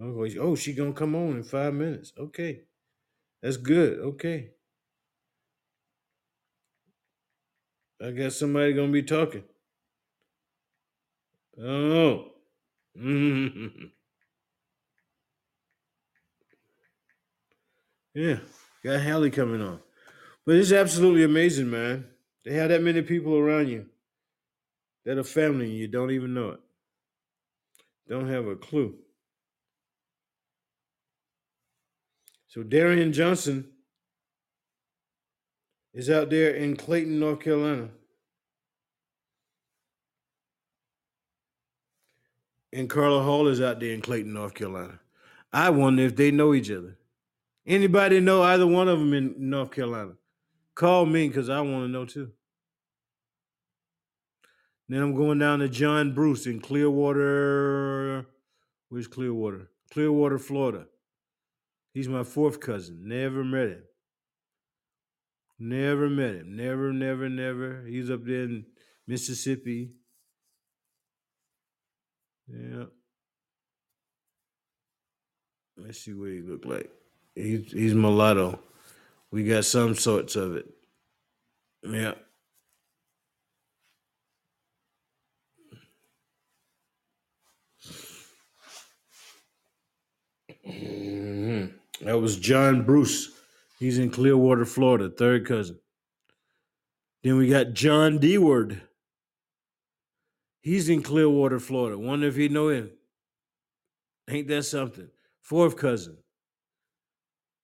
Oh, 0.00 0.56
she 0.56 0.72
gonna 0.72 0.94
come 0.94 1.14
on 1.14 1.36
in 1.36 1.42
five 1.42 1.74
minutes. 1.74 2.14
Okay, 2.18 2.62
that's 3.42 3.58
good. 3.58 3.98
Okay, 3.98 4.52
I 8.02 8.12
guess 8.12 8.36
somebody 8.36 8.72
gonna 8.72 8.90
be 8.92 9.02
talking. 9.02 9.44
Oh, 11.62 12.24
yeah, 18.14 18.38
got 18.82 19.02
Hallie 19.02 19.30
coming 19.30 19.60
on. 19.60 19.80
But 20.46 20.56
it's 20.56 20.72
absolutely 20.72 21.24
amazing, 21.24 21.70
man. 21.70 22.06
They 22.44 22.54
have 22.54 22.70
that 22.70 22.82
many 22.82 23.02
people 23.02 23.36
around 23.36 23.68
you 23.68 23.86
that 25.04 25.18
are 25.18 25.24
family 25.24 25.66
and 25.66 25.74
you 25.74 25.86
don't 25.86 26.10
even 26.10 26.32
know 26.32 26.50
it. 26.50 26.60
Don't 28.08 28.28
have 28.28 28.46
a 28.46 28.56
clue. 28.56 28.94
So 32.48 32.62
Darian 32.62 33.12
Johnson 33.12 33.68
is 35.92 36.08
out 36.08 36.30
there 36.30 36.54
in 36.54 36.76
Clayton, 36.76 37.20
North 37.20 37.40
Carolina. 37.40 37.90
And 42.72 42.88
Carla 42.88 43.22
Hall 43.22 43.48
is 43.48 43.60
out 43.60 43.80
there 43.80 43.92
in 43.92 44.00
Clayton, 44.00 44.32
North 44.32 44.54
Carolina. 44.54 45.00
I 45.52 45.70
wonder 45.70 46.04
if 46.04 46.14
they 46.14 46.30
know 46.30 46.54
each 46.54 46.70
other. 46.70 46.98
Anybody 47.66 48.20
know 48.20 48.42
either 48.42 48.66
one 48.66 48.88
of 48.88 48.98
them 48.98 49.12
in 49.12 49.34
North 49.38 49.72
Carolina? 49.72 50.12
Call 50.74 51.06
me 51.06 51.28
because 51.28 51.48
I 51.48 51.60
want 51.60 51.84
to 51.84 51.88
know 51.88 52.04
too. 52.04 52.30
Then 54.88 55.02
I'm 55.02 55.14
going 55.14 55.38
down 55.38 55.60
to 55.60 55.68
John 55.68 56.14
Bruce 56.14 56.46
in 56.46 56.60
Clearwater. 56.60 58.26
Where's 58.88 59.06
Clearwater? 59.06 59.70
Clearwater, 59.92 60.38
Florida. 60.38 60.86
He's 61.92 62.08
my 62.08 62.24
fourth 62.24 62.60
cousin. 62.60 63.02
Never 63.06 63.44
met 63.44 63.68
him. 63.68 63.82
Never 65.58 66.08
met 66.08 66.36
him. 66.36 66.56
Never, 66.56 66.92
never, 66.92 67.28
never. 67.28 67.84
He's 67.86 68.10
up 68.10 68.24
there 68.24 68.44
in 68.44 68.66
Mississippi. 69.06 69.92
Yeah. 72.50 72.84
Let's 75.76 76.00
see 76.00 76.14
what 76.14 76.30
he 76.30 76.42
look 76.42 76.64
like. 76.64 76.90
He's 77.34 77.72
he's 77.72 77.94
mulatto. 77.94 78.60
We 79.30 79.44
got 79.44 79.64
some 79.64 79.94
sorts 79.94 80.36
of 80.36 80.56
it. 80.56 80.66
Yeah. 81.84 82.14
Mhm. 90.66 91.74
That 92.02 92.20
was 92.20 92.38
John 92.38 92.84
Bruce. 92.84 93.32
He's 93.78 93.98
in 93.98 94.10
Clearwater, 94.10 94.64
Florida, 94.64 95.10
third 95.10 95.46
cousin. 95.46 95.78
Then 97.22 97.36
we 97.36 97.48
got 97.48 97.72
John 97.74 98.18
D. 98.18 98.32
Deward. 98.34 98.82
He's 100.60 100.88
in 100.88 101.02
Clearwater, 101.02 101.58
Florida. 101.58 101.98
Wonder 101.98 102.26
if 102.26 102.36
he 102.36 102.48
know 102.48 102.68
him. 102.68 102.90
Ain't 104.28 104.48
that 104.48 104.64
something? 104.64 105.08
Fourth 105.40 105.76
cousin. 105.76 106.18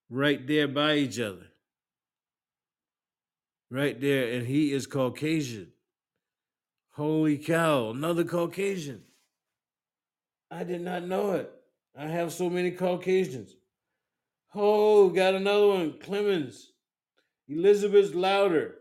Right 0.08 0.46
there 0.46 0.68
by 0.68 0.94
each 0.94 1.20
other. 1.20 1.46
Right 3.70 4.00
there. 4.00 4.32
And 4.32 4.46
he 4.46 4.72
is 4.72 4.86
Caucasian. 4.86 5.72
Holy 6.92 7.36
cow. 7.36 7.90
Another 7.90 8.24
Caucasian. 8.24 9.02
I 10.50 10.64
did 10.64 10.80
not 10.80 11.04
know 11.04 11.32
it. 11.32 11.50
I 11.94 12.06
have 12.06 12.32
so 12.32 12.48
many 12.48 12.70
Caucasians. 12.70 13.54
Oh, 14.54 15.10
got 15.10 15.34
another 15.34 15.68
one. 15.68 15.92
Clemmons. 15.98 16.68
Elizabeth 17.48 18.14
Louder. 18.14 18.76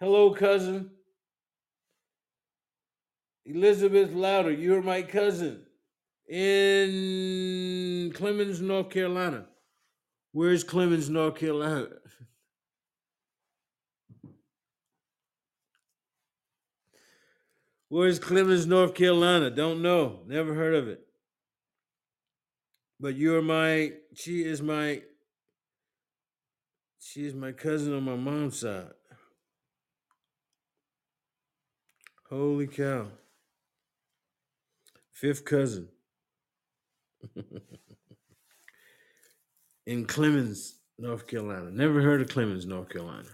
Hello, 0.00 0.34
cousin. 0.34 0.90
Elizabeth 3.44 4.12
Louder, 4.12 4.52
you're 4.52 4.82
my 4.82 5.02
cousin 5.02 5.62
in 6.28 8.12
Clemmons, 8.14 8.60
North 8.60 8.90
Carolina. 8.90 9.46
Where's 10.32 10.62
Clemmons, 10.62 11.08
North 11.08 11.36
Carolina? 11.36 11.88
Where's 17.88 18.20
Clemmons, 18.20 18.66
North 18.66 18.94
Carolina? 18.94 19.50
Don't 19.50 19.82
know. 19.82 20.20
Never 20.28 20.54
heard 20.54 20.76
of 20.76 20.86
it. 20.86 21.00
But 23.00 23.16
you're 23.16 23.42
my, 23.42 23.94
she 24.14 24.44
is 24.44 24.62
my, 24.62 25.02
she 27.00 27.26
is 27.26 27.34
my 27.34 27.50
cousin 27.50 27.92
on 27.92 28.04
my 28.04 28.14
mom's 28.14 28.60
side. 28.60 28.92
Holy 32.28 32.68
cow. 32.68 33.08
Fifth 35.20 35.44
cousin. 35.44 35.86
in 39.86 40.06
Clemmons, 40.06 40.76
North 40.98 41.26
Carolina. 41.26 41.70
Never 41.70 42.00
heard 42.00 42.22
of 42.22 42.28
Clemmons, 42.28 42.64
North 42.64 42.88
Carolina. 42.88 43.28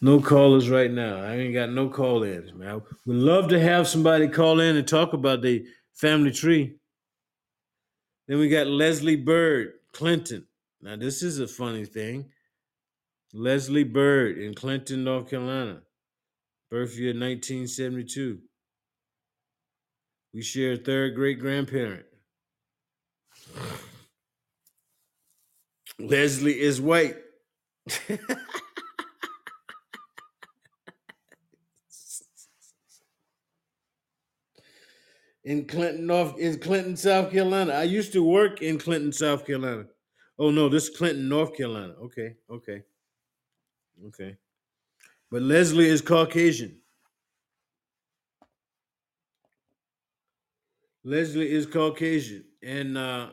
No 0.00 0.20
callers 0.20 0.70
right 0.70 0.90
now. 0.90 1.16
I 1.16 1.34
ain't 1.34 1.52
got 1.52 1.70
no 1.70 1.88
call 1.88 2.22
ins, 2.22 2.54
man. 2.54 2.80
Would 3.06 3.16
love 3.16 3.48
to 3.48 3.58
have 3.58 3.88
somebody 3.88 4.28
call 4.28 4.60
in 4.60 4.76
and 4.76 4.86
talk 4.86 5.14
about 5.14 5.42
the 5.42 5.66
family 5.94 6.30
tree. 6.30 6.76
Then 8.28 8.38
we 8.38 8.48
got 8.48 8.68
Leslie 8.68 9.16
Bird, 9.16 9.72
Clinton. 9.92 10.46
Now, 10.80 10.94
this 10.94 11.24
is 11.24 11.40
a 11.40 11.48
funny 11.48 11.86
thing. 11.86 12.30
Leslie 13.32 13.82
Bird 13.82 14.38
in 14.38 14.54
Clinton, 14.54 15.02
North 15.02 15.28
Carolina. 15.28 15.82
Birth 16.70 16.96
year 16.96 17.08
1972. 17.08 18.38
We 20.34 20.42
share 20.42 20.72
a 20.72 20.76
third 20.76 21.14
great 21.14 21.38
grandparent. 21.38 22.06
Leslie 26.00 26.60
is 26.60 26.80
white. 26.80 27.14
in 35.44 35.66
Clinton, 35.66 36.06
North 36.08 36.36
in 36.36 36.58
Clinton, 36.58 36.96
South 36.96 37.30
Carolina. 37.30 37.72
I 37.74 37.84
used 37.84 38.12
to 38.14 38.24
work 38.24 38.60
in 38.60 38.76
Clinton, 38.76 39.12
South 39.12 39.46
Carolina. 39.46 39.84
Oh 40.36 40.50
no, 40.50 40.68
this 40.68 40.88
is 40.88 40.96
Clinton, 40.96 41.28
North 41.28 41.56
Carolina. 41.56 41.94
Okay, 42.02 42.34
okay, 42.50 42.82
okay. 44.08 44.36
But 45.30 45.42
Leslie 45.42 45.88
is 45.88 46.00
Caucasian. 46.00 46.80
Leslie 51.04 51.50
is 51.50 51.66
Caucasian, 51.66 52.44
and 52.62 52.96
uh, 52.96 53.28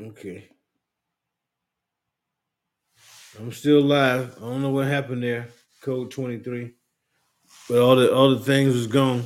Okay. 0.00 0.48
I'm 3.38 3.52
still 3.52 3.80
live. 3.80 4.36
I 4.38 4.40
don't 4.40 4.62
know 4.62 4.70
what 4.70 4.86
happened 4.86 5.22
there. 5.22 5.48
Code 5.82 6.10
23. 6.10 6.72
But 7.68 7.78
all 7.78 7.96
the 7.96 8.12
all 8.12 8.30
the 8.30 8.44
things 8.44 8.74
was 8.74 8.86
gone. 8.86 9.24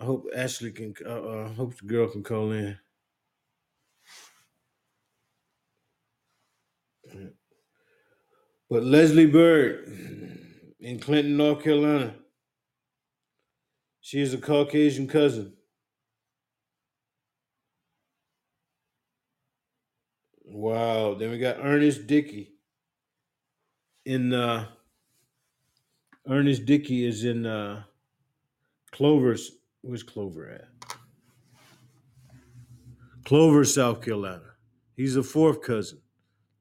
I 0.00 0.04
hope 0.04 0.26
Ashley 0.34 0.70
can 0.70 0.94
uh, 1.04 1.10
uh 1.10 1.48
hope 1.50 1.76
the 1.76 1.86
girl 1.86 2.08
can 2.08 2.22
call 2.22 2.52
in. 2.52 2.78
But 8.68 8.84
Leslie 8.84 9.26
Bird 9.26 9.88
in 10.78 11.00
Clinton, 11.00 11.36
North 11.36 11.64
Carolina. 11.64 12.14
She 14.00 14.20
is 14.20 14.32
a 14.32 14.38
Caucasian 14.38 15.08
cousin. 15.08 15.54
Wow. 20.60 21.14
Then 21.14 21.30
we 21.30 21.38
got 21.38 21.56
Ernest 21.58 22.06
Dickey 22.06 22.52
in 24.04 24.34
uh 24.34 24.68
Ernest 26.28 26.66
Dickey 26.66 27.06
is 27.06 27.24
in 27.24 27.46
uh 27.46 27.84
Clover's 28.92 29.52
where's 29.80 30.02
Clover 30.02 30.50
at? 30.50 30.68
Clover, 33.24 33.64
South 33.64 34.02
Carolina. 34.02 34.52
He's 34.94 35.16
a 35.16 35.22
fourth 35.22 35.62
cousin. 35.62 36.02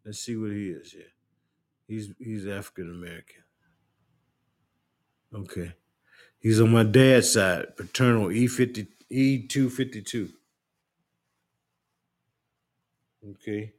Let's 0.05 0.19
see 0.19 0.37
what 0.37 0.51
he 0.51 0.69
is. 0.69 0.93
Yeah. 0.93 1.03
He's 1.85 2.13
he's 2.19 2.47
African 2.47 2.89
American. 2.89 3.43
Okay. 5.35 5.73
He's 6.39 6.61
on 6.61 6.71
my 6.71 6.83
dad's 6.83 7.33
side, 7.33 7.75
paternal 7.75 8.31
E 8.31 8.47
fifty 8.47 8.87
E 9.09 9.45
two 9.45 9.69
fifty 9.69 10.01
two. 10.01 10.29
Okay. 13.29 13.73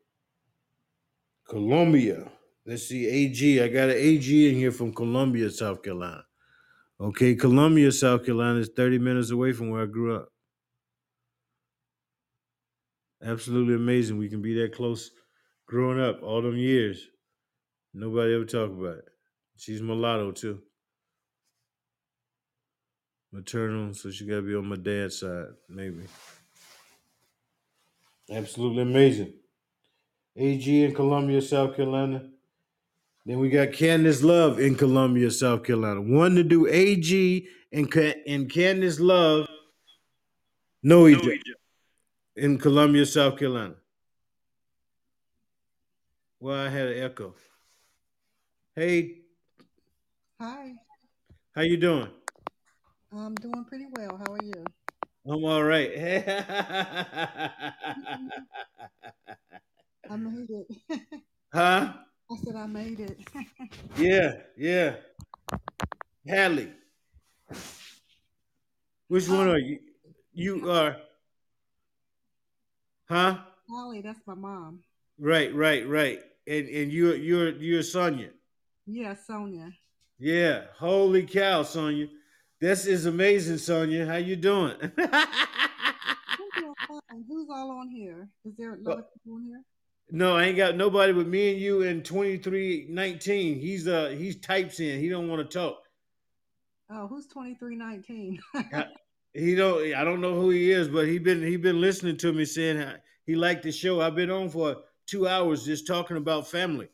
Columbia. 1.50 2.30
Let's 2.64 2.86
see, 2.88 3.08
AG. 3.08 3.60
I 3.60 3.68
got 3.68 3.90
an 3.90 3.96
AG 3.96 4.48
in 4.48 4.54
here 4.54 4.70
from 4.70 4.94
Columbia, 4.94 5.50
South 5.50 5.82
Carolina. 5.82 6.24
Okay, 7.00 7.34
Columbia, 7.34 7.90
South 7.90 8.24
Carolina 8.24 8.60
is 8.60 8.70
30 8.76 8.98
minutes 9.00 9.32
away 9.32 9.52
from 9.52 9.70
where 9.70 9.82
I 9.82 9.86
grew 9.86 10.14
up. 10.14 10.28
Absolutely 13.22 13.74
amazing. 13.74 14.16
We 14.16 14.28
can 14.28 14.42
be 14.42 14.54
that 14.62 14.74
close 14.74 15.10
growing 15.66 16.00
up 16.00 16.22
all 16.22 16.40
them 16.40 16.56
years. 16.56 17.08
Nobody 17.92 18.34
ever 18.34 18.44
talk 18.44 18.70
about 18.70 18.98
it. 18.98 19.08
She's 19.56 19.82
mulatto 19.82 20.30
too. 20.32 20.62
Maternal, 23.32 23.92
so 23.94 24.10
she 24.12 24.26
gotta 24.26 24.42
be 24.42 24.54
on 24.54 24.66
my 24.68 24.76
dad's 24.76 25.20
side, 25.20 25.48
maybe. 25.68 26.04
Absolutely 28.30 28.82
amazing. 28.82 29.39
AG 30.36 30.84
in 30.84 30.94
Columbia, 30.94 31.42
South 31.42 31.76
Carolina. 31.76 32.28
Then 33.26 33.38
we 33.38 33.50
got 33.50 33.72
Candace 33.72 34.22
Love 34.22 34.58
in 34.58 34.74
Columbia, 34.74 35.30
South 35.30 35.62
Carolina. 35.64 36.00
One 36.00 36.34
to 36.36 36.42
do 36.42 36.66
AG 36.66 37.46
and, 37.72 37.90
Ca- 37.90 38.22
and 38.26 38.50
Candace 38.50 38.98
Love 38.98 39.46
know 40.82 41.06
each 41.06 41.18
other 41.18 41.34
in 42.36 42.58
Columbia, 42.58 43.04
South 43.04 43.38
Carolina. 43.38 43.74
Well, 46.38 46.56
I 46.66 46.70
had 46.70 46.88
an 46.88 47.02
echo. 47.02 47.34
Hey, 48.74 49.16
Hi, 50.40 50.72
how 51.54 51.60
you 51.60 51.76
doing? 51.76 52.08
I'm 53.12 53.34
doing 53.34 53.64
pretty 53.66 53.84
well. 53.90 54.16
How 54.16 54.32
are 54.32 54.42
you? 54.42 54.64
I'm 55.26 55.44
all 55.44 55.62
right. 55.62 55.90
I 60.08 60.16
made 60.16 60.48
it. 60.50 61.00
huh? 61.52 61.92
I 62.30 62.36
said 62.44 62.56
I 62.56 62.66
made 62.66 63.00
it. 63.00 63.18
Yeah, 63.96 64.36
yeah. 64.56 64.96
Hadley. 66.26 66.70
Which 69.08 69.28
one 69.28 69.48
are 69.48 69.58
you? 69.58 69.80
You 70.32 70.70
are. 70.70 70.96
Huh? 73.08 73.38
Holly, 73.68 74.00
that's 74.00 74.20
my 74.26 74.34
mom. 74.34 74.80
Right, 75.18 75.52
right, 75.54 75.86
right. 75.88 76.20
And 76.46 76.68
and 76.68 76.92
you're 76.92 77.16
you're 77.16 77.50
you're 77.50 77.82
Sonia. 77.82 78.30
Yeah, 78.86 79.14
Sonia. 79.14 79.72
Yeah. 80.18 80.64
Holy 80.78 81.24
cow, 81.26 81.62
Sonia. 81.64 82.06
This 82.60 82.86
is 82.86 83.06
amazing, 83.06 83.58
Sonia. 83.58 84.06
How 84.06 84.16
you 84.16 84.36
doing? 84.36 84.76
I'm 84.80 86.50
doing 86.58 86.74
fine. 86.86 87.24
Who's 87.28 87.48
all 87.50 87.70
on 87.72 87.88
here? 87.88 88.28
Is 88.44 88.54
there 88.56 88.74
a 88.74 88.78
lot 88.78 88.98
of 88.98 89.04
people 89.14 89.34
on 89.34 89.44
here? 89.44 89.62
No, 90.12 90.36
I 90.36 90.44
ain't 90.44 90.56
got 90.56 90.76
nobody 90.76 91.12
but 91.12 91.26
me 91.26 91.52
and 91.52 91.60
you 91.60 91.82
in 91.82 92.02
2319. 92.02 93.60
He's 93.60 93.86
uh 93.86 94.08
he's 94.16 94.40
types 94.40 94.80
in. 94.80 94.98
He 95.00 95.08
don't 95.08 95.28
want 95.28 95.48
to 95.48 95.58
talk. 95.58 95.82
Oh, 96.90 97.06
who's 97.06 97.26
2319? 97.28 98.40
He 99.32 99.54
don't 99.54 99.94
I 99.94 100.02
don't 100.02 100.20
know 100.20 100.34
who 100.34 100.50
he 100.50 100.72
is, 100.72 100.88
but 100.88 101.06
he 101.06 101.18
been 101.18 101.40
he 101.40 101.56
been 101.56 101.80
listening 101.80 102.16
to 102.18 102.32
me 102.32 102.44
saying 102.44 102.84
he 103.26 103.36
liked 103.36 103.62
the 103.62 103.70
show. 103.70 104.00
I've 104.00 104.16
been 104.16 104.30
on 104.30 104.50
for 104.50 104.78
two 105.06 105.28
hours 105.28 105.64
just 105.64 105.86
talking 105.86 106.16
about 106.16 106.48
family. 106.48 106.88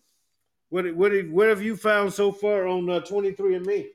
What 0.68 0.94
what 0.94 1.12
have- 1.12 1.30
what 1.30 1.48
have 1.48 1.62
you 1.62 1.76
found 1.76 2.12
so 2.12 2.30
far 2.32 2.66
on 2.66 2.90
uh, 2.90 3.01
23andMe? 3.01 3.86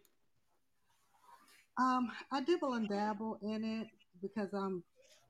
um, 1.78 2.12
I 2.32 2.42
dibble 2.42 2.74
and 2.74 2.90
dabble 2.90 3.38
in 3.44 3.64
it 3.64 3.88
because 4.22 4.54
I'm 4.54 4.84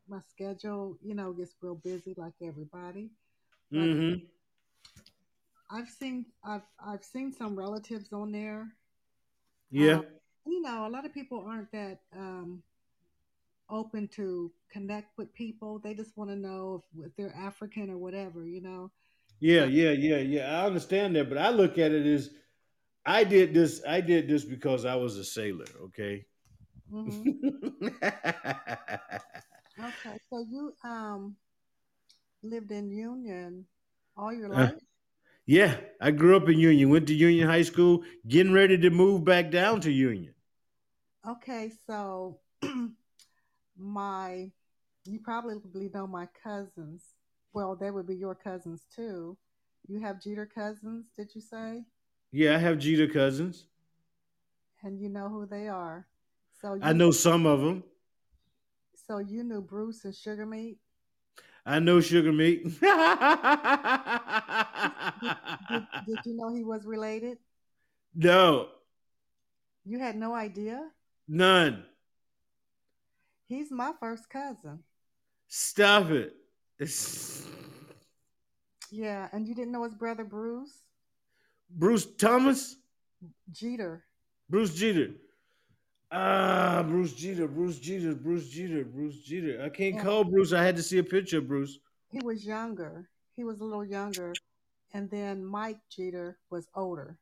my 0.07 0.19
schedule, 0.29 0.97
you 1.03 1.13
know, 1.15 1.33
gets 1.33 1.55
real 1.61 1.75
busy 1.75 2.13
like 2.17 2.33
everybody. 2.41 3.11
Mm-hmm. 3.73 4.25
I've 5.71 5.89
seen 5.89 6.27
I've 6.43 6.67
I've 6.79 7.03
seen 7.03 7.31
some 7.31 7.57
relatives 7.57 8.13
on 8.13 8.31
there. 8.31 8.75
Yeah. 9.71 9.97
Um, 9.97 10.05
you 10.45 10.61
know, 10.61 10.87
a 10.87 10.89
lot 10.89 11.05
of 11.05 11.13
people 11.13 11.43
aren't 11.47 11.71
that 11.71 11.99
um, 12.15 12.63
open 13.69 14.07
to 14.09 14.51
connect 14.71 15.17
with 15.17 15.33
people. 15.33 15.79
They 15.79 15.93
just 15.93 16.15
want 16.17 16.29
to 16.29 16.35
know 16.35 16.83
if, 16.97 17.05
if 17.07 17.15
they're 17.15 17.35
African 17.35 17.89
or 17.89 17.97
whatever, 17.97 18.45
you 18.45 18.61
know. 18.61 18.91
Yeah, 19.39 19.65
yeah, 19.65 19.91
yeah, 19.91 20.17
yeah. 20.17 20.61
I 20.61 20.65
understand 20.67 21.15
that, 21.15 21.29
but 21.29 21.37
I 21.37 21.49
look 21.49 21.77
at 21.77 21.91
it 21.91 22.05
as 22.05 22.29
I 23.05 23.23
did 23.23 23.53
this. 23.53 23.81
I 23.87 24.01
did 24.01 24.27
this 24.27 24.45
because 24.45 24.85
I 24.85 24.95
was 24.95 25.17
a 25.17 25.25
sailor. 25.25 25.65
Okay. 25.85 26.25
hmm 26.89 27.23
Okay, 29.77 30.17
so 30.29 30.39
you 30.49 30.73
um 30.83 31.35
lived 32.43 32.71
in 32.71 32.89
Union 32.91 33.65
all 34.17 34.33
your 34.33 34.49
Uh, 34.53 34.67
life? 34.67 34.81
yeah, 35.45 35.77
I 36.01 36.11
grew 36.11 36.35
up 36.37 36.49
in 36.49 36.59
Union. 36.59 36.89
Went 36.89 37.07
to 37.07 37.13
Union 37.15 37.47
High 37.47 37.63
School. 37.63 38.03
Getting 38.27 38.53
ready 38.53 38.77
to 38.77 38.89
move 38.89 39.23
back 39.25 39.51
down 39.51 39.81
to 39.81 39.91
Union. 39.91 40.33
Okay, 41.27 41.71
so 41.87 42.39
my 43.77 44.51
you 45.05 45.19
probably 45.19 45.89
know 45.93 46.07
my 46.07 46.27
cousins. 46.43 47.15
Well, 47.53 47.75
they 47.75 47.91
would 47.91 48.07
be 48.07 48.15
your 48.15 48.35
cousins 48.35 48.85
too. 48.95 49.37
You 49.87 49.99
have 50.01 50.21
Jeter 50.21 50.45
cousins, 50.45 51.07
did 51.17 51.33
you 51.35 51.41
say? 51.41 51.85
Yeah, 52.31 52.55
I 52.55 52.57
have 52.57 52.79
Jeter 52.79 53.07
cousins. 53.07 53.67
And 54.83 54.99
you 54.99 55.09
know 55.09 55.29
who 55.29 55.45
they 55.45 55.67
are. 55.69 56.07
So 56.61 56.75
I 56.81 56.93
know 56.93 57.11
some 57.11 57.45
of 57.45 57.61
them. 57.61 57.83
so 58.95 59.17
you 59.19 59.43
knew 59.43 59.61
Bruce 59.61 60.05
and 60.05 60.15
Sugar 60.15 60.45
Meat. 60.45 60.77
I 61.65 61.79
know 61.79 62.01
Sugar 62.01 62.31
Meat. 62.33 62.63
Did, 62.63 62.71
did, 65.69 65.83
did 66.07 66.17
you 66.25 66.35
know 66.35 66.53
he 66.53 66.63
was 66.63 66.85
related? 66.85 67.37
no, 68.15 68.67
You 69.85 69.99
had 69.99 70.15
no 70.17 70.33
idea? 70.33 70.89
none. 71.27 71.85
He's 73.47 73.69
my 73.71 73.91
first 73.99 74.29
cousin. 74.29 74.79
Stop 75.47 76.09
it. 76.11 76.33
It's- 76.79 77.45
Yeah, 78.93 79.29
and 79.31 79.47
you 79.47 79.55
didn't 79.55 79.71
know 79.71 79.83
his 79.83 79.93
brother 79.95 80.25
Bruce? 80.25 80.83
Bruce 81.69 82.05
Thomas? 82.17 82.75
Jeter. 83.53 84.03
Bruce 84.49 84.73
Jeter. 84.75 85.11
Ah, 86.11 86.83
Bruce 86.87 87.13
Jeter, 87.13 87.47
Bruce 87.47 87.79
Jeter, 87.79 88.13
Bruce 88.13 88.49
Jeter, 88.49 88.83
Bruce 88.83 89.19
Jeter. 89.23 89.61
I 89.63 89.69
can't 89.69 89.95
Yeah. 89.95 90.03
call 90.03 90.25
Bruce. 90.25 90.51
I 90.51 90.61
had 90.61 90.75
to 90.75 90.83
see 90.83 90.97
a 90.97 91.03
picture 91.03 91.37
of 91.37 91.47
Bruce. 91.47 91.79
He 92.09 92.19
was 92.21 92.45
younger. 92.45 93.09
He 93.31 93.45
was 93.45 93.61
a 93.61 93.63
little 93.63 93.85
younger. 93.85 94.33
And 94.93 95.09
then 95.09 95.45
Mike 95.45 95.79
Jeter 95.89 96.37
was 96.49 96.67
older. 96.75 97.17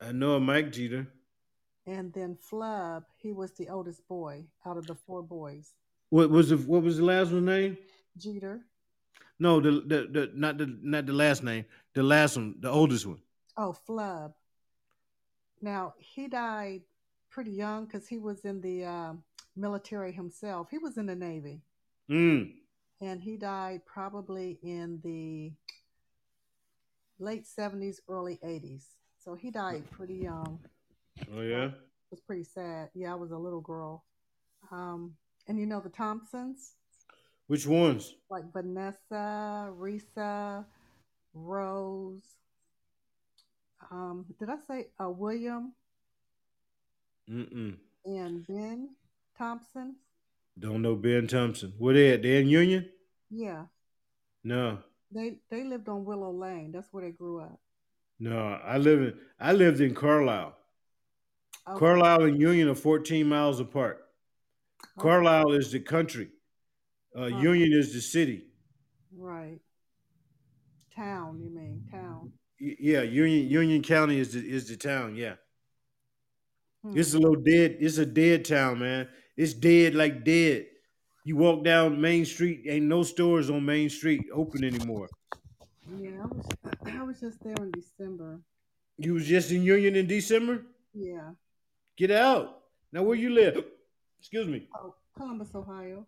I 0.00 0.12
know 0.12 0.34
a 0.36 0.40
Mike 0.40 0.70
Jeter. 0.70 1.10
And 1.86 2.12
then 2.12 2.36
Flub, 2.36 3.04
he 3.16 3.32
was 3.32 3.52
the 3.52 3.70
oldest 3.70 4.06
boy 4.06 4.44
out 4.66 4.76
of 4.76 4.86
the 4.86 4.94
four 4.94 5.22
boys. 5.22 5.74
What 6.10 6.28
was 6.28 6.50
the 6.50 6.58
what 6.58 6.82
was 6.82 6.98
the 6.98 7.04
last 7.04 7.32
one 7.32 7.46
name? 7.46 7.78
Jeter. 8.18 8.66
No, 9.38 9.60
the 9.60 9.70
the, 9.80 10.06
the 10.10 10.30
not 10.34 10.58
the 10.58 10.66
not 10.82 11.06
the 11.06 11.14
last 11.14 11.42
name. 11.42 11.64
The 11.94 12.02
last 12.02 12.36
one, 12.36 12.56
the 12.60 12.70
oldest 12.70 13.06
one. 13.06 13.22
Oh, 13.56 13.72
Flub. 13.72 14.34
Now, 15.62 15.94
he 15.98 16.28
died 16.28 16.82
pretty 17.30 17.50
young 17.52 17.84
because 17.86 18.06
he 18.08 18.18
was 18.18 18.44
in 18.44 18.60
the 18.60 18.84
um 18.84 19.22
military 19.56 20.12
himself. 20.12 20.68
He 20.70 20.78
was 20.78 20.96
in 20.98 21.06
the 21.06 21.16
Navy. 21.16 21.62
Mm. 22.10 22.52
and 23.02 23.20
he 23.20 23.36
died 23.36 23.82
probably 23.84 24.58
in 24.62 24.98
the 25.04 25.52
late 27.18 27.44
70s, 27.44 27.96
early 28.08 28.38
80s. 28.42 28.84
So 29.22 29.34
he 29.34 29.50
died 29.50 29.82
pretty 29.90 30.14
young. 30.14 30.58
Oh 31.36 31.42
yeah. 31.42 31.66
It 31.66 32.10
was 32.10 32.20
pretty 32.20 32.44
sad. 32.44 32.88
Yeah, 32.94 33.12
I 33.12 33.16
was 33.16 33.30
a 33.30 33.36
little 33.36 33.60
girl. 33.60 34.04
Um, 34.70 35.14
and 35.48 35.58
you 35.58 35.66
know 35.66 35.80
the 35.80 35.90
Thompsons, 35.90 36.72
Which 37.46 37.66
ones? 37.66 38.14
like 38.30 38.50
Vanessa, 38.54 39.70
Risa, 39.76 40.64
Rose. 41.34 42.22
Um, 43.90 44.24
did 44.38 44.48
I 44.48 44.56
say 44.66 44.86
uh, 45.02 45.10
William 45.10 45.72
Mm-mm. 47.30 47.76
and 48.04 48.46
Ben 48.46 48.90
Thompson? 49.36 49.96
Don't 50.58 50.82
know 50.82 50.96
Ben 50.96 51.26
Thompson. 51.26 51.72
Where 51.78 51.94
they 51.94 52.12
at? 52.12 52.22
They 52.22 52.40
in 52.40 52.48
Union? 52.48 52.88
Yeah, 53.30 53.66
No. 54.42 54.78
they 55.12 55.36
they 55.50 55.62
lived 55.64 55.88
on 55.88 56.04
Willow 56.04 56.32
Lane. 56.32 56.72
That's 56.72 56.88
where 56.92 57.04
they 57.04 57.12
grew 57.12 57.40
up. 57.40 57.60
No. 58.18 58.38
I 58.38 58.78
live 58.78 59.00
in 59.02 59.14
I 59.38 59.52
lived 59.52 59.80
in 59.80 59.94
Carlisle. 59.94 60.54
Okay. 61.68 61.78
Carlisle 61.78 62.22
and 62.24 62.40
Union 62.40 62.68
are 62.68 62.74
14 62.74 63.28
miles 63.28 63.60
apart. 63.60 64.08
Okay. 64.98 65.02
Carlisle 65.08 65.52
is 65.52 65.70
the 65.72 65.80
country. 65.80 66.30
Uh, 67.14 67.28
Huh. 67.30 67.38
Union 67.38 67.72
is 67.72 67.92
the 67.92 68.00
city. 68.00 68.46
Right. 69.16 69.60
Town, 70.96 71.40
you 71.42 71.50
mean 71.50 71.86
town? 71.90 72.32
Y- 72.60 72.76
Yeah, 72.80 73.02
Union 73.02 73.46
Union 73.48 73.82
County 73.82 74.18
is 74.18 74.32
the 74.32 74.40
is 74.40 74.68
the 74.68 74.76
town. 74.76 75.14
Yeah, 75.14 75.34
Hmm. 76.82 76.96
it's 76.98 77.14
a 77.14 77.18
little 77.18 77.40
dead. 77.40 77.76
It's 77.80 77.98
a 77.98 78.06
dead 78.06 78.44
town, 78.44 78.78
man. 78.80 79.08
It's 79.36 79.54
dead 79.54 79.94
like 79.94 80.24
dead. 80.24 80.66
You 81.24 81.36
walk 81.36 81.64
down 81.64 82.00
Main 82.00 82.24
Street, 82.24 82.62
ain't 82.68 82.86
no 82.86 83.02
stores 83.02 83.50
on 83.50 83.64
Main 83.64 83.90
Street 83.90 84.26
open 84.32 84.64
anymore. 84.64 85.08
Yeah, 85.98 86.22
I 86.22 86.26
was 86.26 86.46
I 86.86 87.02
was 87.02 87.20
just 87.20 87.42
there 87.42 87.54
in 87.56 87.70
December. 87.70 88.40
You 88.96 89.14
was 89.14 89.26
just 89.26 89.50
in 89.52 89.62
Union 89.62 89.94
in 89.96 90.06
December. 90.06 90.62
Yeah. 90.94 91.30
Get 91.96 92.10
out 92.10 92.60
now. 92.92 93.02
Where 93.02 93.16
you 93.16 93.30
live? 93.30 93.64
Excuse 94.20 94.48
me, 94.48 94.68
Oh, 94.74 94.94
Columbus, 95.16 95.54
Ohio. 95.54 96.06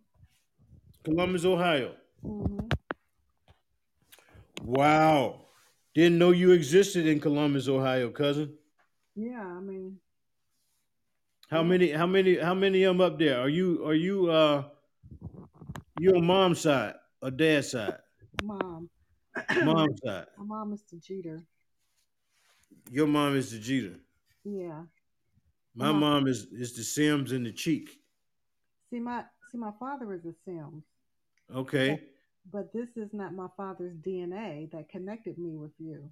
Columbus, 1.03 1.45
Ohio. 1.45 1.95
hmm 2.21 2.59
Wow, 4.63 5.45
didn't 5.95 6.17
know 6.19 6.31
you 6.31 6.51
existed 6.51 7.07
in 7.07 7.19
Columbus, 7.19 7.67
Ohio, 7.67 8.09
cousin. 8.11 8.53
Yeah, 9.15 9.41
I 9.43 9.59
mean, 9.59 9.97
How 11.51 11.61
many? 11.63 11.91
How 11.91 12.05
many? 12.07 12.37
How 12.37 12.53
many 12.53 12.83
of 12.83 12.97
them 12.97 13.01
up 13.05 13.19
there? 13.19 13.41
Are 13.41 13.49
you? 13.49 13.85
Are 13.85 13.93
you? 13.93 14.31
Uh, 14.31 14.63
you 15.99 16.15
on 16.15 16.25
mom's 16.25 16.61
side 16.61 16.93
or 17.21 17.29
dad's 17.29 17.71
side? 17.71 17.97
mom. 18.43 18.89
Mom's 19.63 19.99
side. 20.03 20.25
My 20.37 20.45
mom 20.45 20.73
is 20.73 20.83
the 20.91 20.97
Jeter. 20.97 21.43
Your 22.89 23.07
mom 23.07 23.35
is 23.35 23.51
the 23.51 23.59
Jeter. 23.59 23.99
Yeah. 24.43 24.83
My 25.75 25.89
Uh-huh. 25.89 25.99
mom 25.99 26.27
is 26.27 26.47
is 26.53 26.73
the 26.75 26.83
Sims 26.83 27.31
and 27.33 27.45
the 27.45 27.51
Cheek. 27.51 27.89
See 28.89 28.99
my 28.99 29.23
see 29.51 29.57
my 29.57 29.71
father 29.79 30.13
is 30.13 30.25
a 30.25 30.33
Sims, 30.45 30.83
Okay. 31.53 32.01
but 32.51 32.71
this 32.73 32.87
is 32.95 33.09
not 33.13 33.33
my 33.33 33.47
father's 33.57 33.95
DNA 33.97 34.71
that 34.71 34.89
connected 34.89 35.37
me 35.37 35.55
with 35.55 35.71
you. 35.79 36.09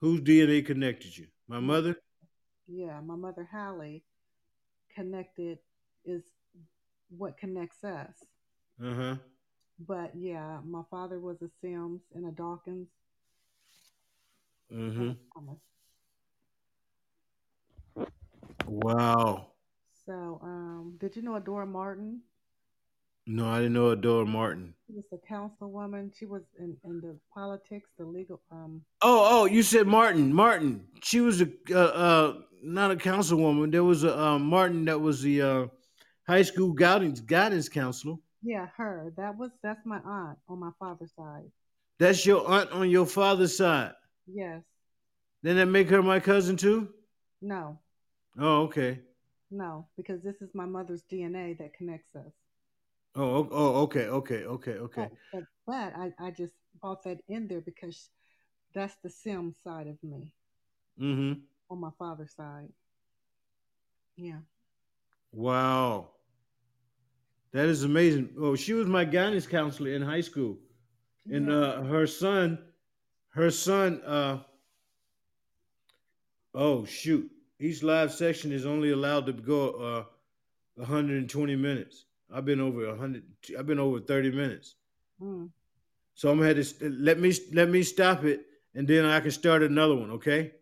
Whose 0.00 0.20
DNA 0.20 0.64
connected 0.66 1.16
you? 1.16 1.26
My 1.48 1.60
mother. 1.60 1.96
Yeah, 2.68 3.00
my 3.00 3.16
mother 3.16 3.48
Hallie 3.50 4.02
connected 4.94 5.58
is 6.04 6.22
what 7.16 7.36
connects 7.38 7.84
us. 7.84 8.12
Uh 8.82 8.94
huh. 8.94 9.16
But 9.78 10.12
yeah, 10.16 10.58
my 10.64 10.82
father 10.90 11.20
was 11.20 11.42
a 11.42 11.48
Sims 11.60 12.02
and 12.14 12.26
a 12.26 12.32
Dawkins. 12.32 12.88
Mm-hmm. 14.72 15.10
Wow. 18.66 19.48
So, 20.06 20.40
um, 20.42 20.96
did 20.98 21.16
you 21.16 21.22
know 21.22 21.38
Adora 21.38 21.66
Martin? 21.68 22.22
No, 23.30 23.46
I 23.46 23.58
didn't 23.58 23.74
know 23.74 23.94
Adora 23.94 24.26
Martin. 24.26 24.72
She 24.86 24.94
was 24.94 25.04
a 25.12 25.18
councilwoman. 25.30 26.10
She 26.18 26.24
was 26.24 26.44
in, 26.58 26.74
in 26.82 27.02
the 27.02 27.14
politics, 27.32 27.90
the 27.98 28.06
legal. 28.06 28.40
Um, 28.50 28.80
Oh, 29.02 29.42
oh, 29.42 29.44
you 29.44 29.62
said 29.62 29.86
Martin. 29.86 30.32
Martin. 30.32 30.86
She 31.02 31.20
was 31.20 31.42
a 31.42 31.48
uh, 31.70 31.74
uh 31.78 32.34
not 32.62 32.90
a 32.90 32.96
councilwoman. 32.96 33.70
There 33.70 33.84
was 33.84 34.04
a 34.04 34.18
uh, 34.18 34.38
Martin 34.38 34.86
that 34.86 34.98
was 34.98 35.20
the 35.20 35.42
uh, 35.42 35.66
high 36.26 36.40
school 36.40 36.72
guidance 36.72 37.20
guidance 37.20 37.68
counselor. 37.68 38.16
yeah, 38.42 38.66
her. 38.78 39.12
That 39.18 39.36
was 39.36 39.50
that's 39.62 39.84
my 39.84 39.98
aunt 40.06 40.38
on 40.48 40.58
my 40.58 40.70
father's 40.78 41.12
side. 41.14 41.50
That's 41.98 42.24
your 42.24 42.48
aunt 42.48 42.72
on 42.72 42.88
your 42.88 43.04
father's 43.04 43.58
side. 43.58 43.92
Yes. 44.26 44.62
Then 45.42 45.56
that 45.56 45.66
make 45.66 45.90
her 45.90 46.02
my 46.02 46.18
cousin 46.18 46.56
too? 46.56 46.88
No. 47.42 47.78
Oh, 48.40 48.62
okay. 48.62 49.00
No, 49.50 49.86
because 49.98 50.22
this 50.22 50.40
is 50.40 50.48
my 50.54 50.64
mother's 50.64 51.02
DNA 51.12 51.58
that 51.58 51.74
connects 51.74 52.16
us. 52.16 52.32
Oh, 53.14 53.48
oh, 53.50 53.82
okay, 53.82 54.06
okay, 54.06 54.44
okay, 54.44 54.72
okay. 54.78 55.08
But, 55.32 55.44
but, 55.66 55.96
I, 55.96 56.12
I 56.18 56.30
just 56.30 56.54
brought 56.80 57.02
that 57.04 57.18
in 57.28 57.48
there 57.48 57.60
because 57.60 58.10
that's 58.74 58.96
the 59.02 59.10
Sim 59.10 59.52
side 59.52 59.86
of 59.86 60.02
me 60.02 60.32
Mm-hmm. 61.00 61.40
on 61.70 61.80
my 61.80 61.90
father's 61.98 62.34
side. 62.34 62.70
Yeah. 64.16 64.40
Wow. 65.32 66.10
That 67.52 67.66
is 67.66 67.82
amazing. 67.84 68.30
Oh, 68.38 68.56
she 68.56 68.72
was 68.74 68.86
my 68.86 69.04
guidance 69.04 69.46
counselor 69.46 69.90
in 69.92 70.02
high 70.02 70.20
school. 70.22 70.58
And 71.30 71.48
Yeah. 71.48 71.52
uh 71.52 71.82
her 71.84 72.06
son, 72.06 72.58
her 73.30 73.50
son, 73.50 74.02
uh 74.02 74.44
oh 76.54 76.84
shoot. 76.84 77.30
Each 77.60 77.82
live 77.82 78.12
section 78.12 78.52
is 78.52 78.66
only 78.66 78.90
allowed 78.90 79.26
to 79.26 79.32
go 79.32 79.70
uh 79.70 80.04
120 80.76 81.56
minutes. 81.56 82.04
I've 82.32 82.44
been 82.44 82.60
over 82.60 82.88
100 82.88 83.24
I've 83.58 83.66
been 83.66 83.78
over 83.78 84.00
30 84.00 84.30
minutes. 84.32 84.76
Mm. 85.20 85.50
So 86.14 86.30
I'm 86.30 86.38
gonna 86.38 86.54
have 86.54 86.78
to 86.78 86.90
let 86.90 87.18
me 87.18 87.32
let 87.52 87.68
me 87.68 87.82
stop 87.82 88.24
it 88.24 88.44
and 88.74 88.86
then 88.86 89.04
I 89.04 89.20
can 89.20 89.30
start 89.30 89.62
another 89.62 89.94
one, 89.94 90.10
okay? 90.12 90.52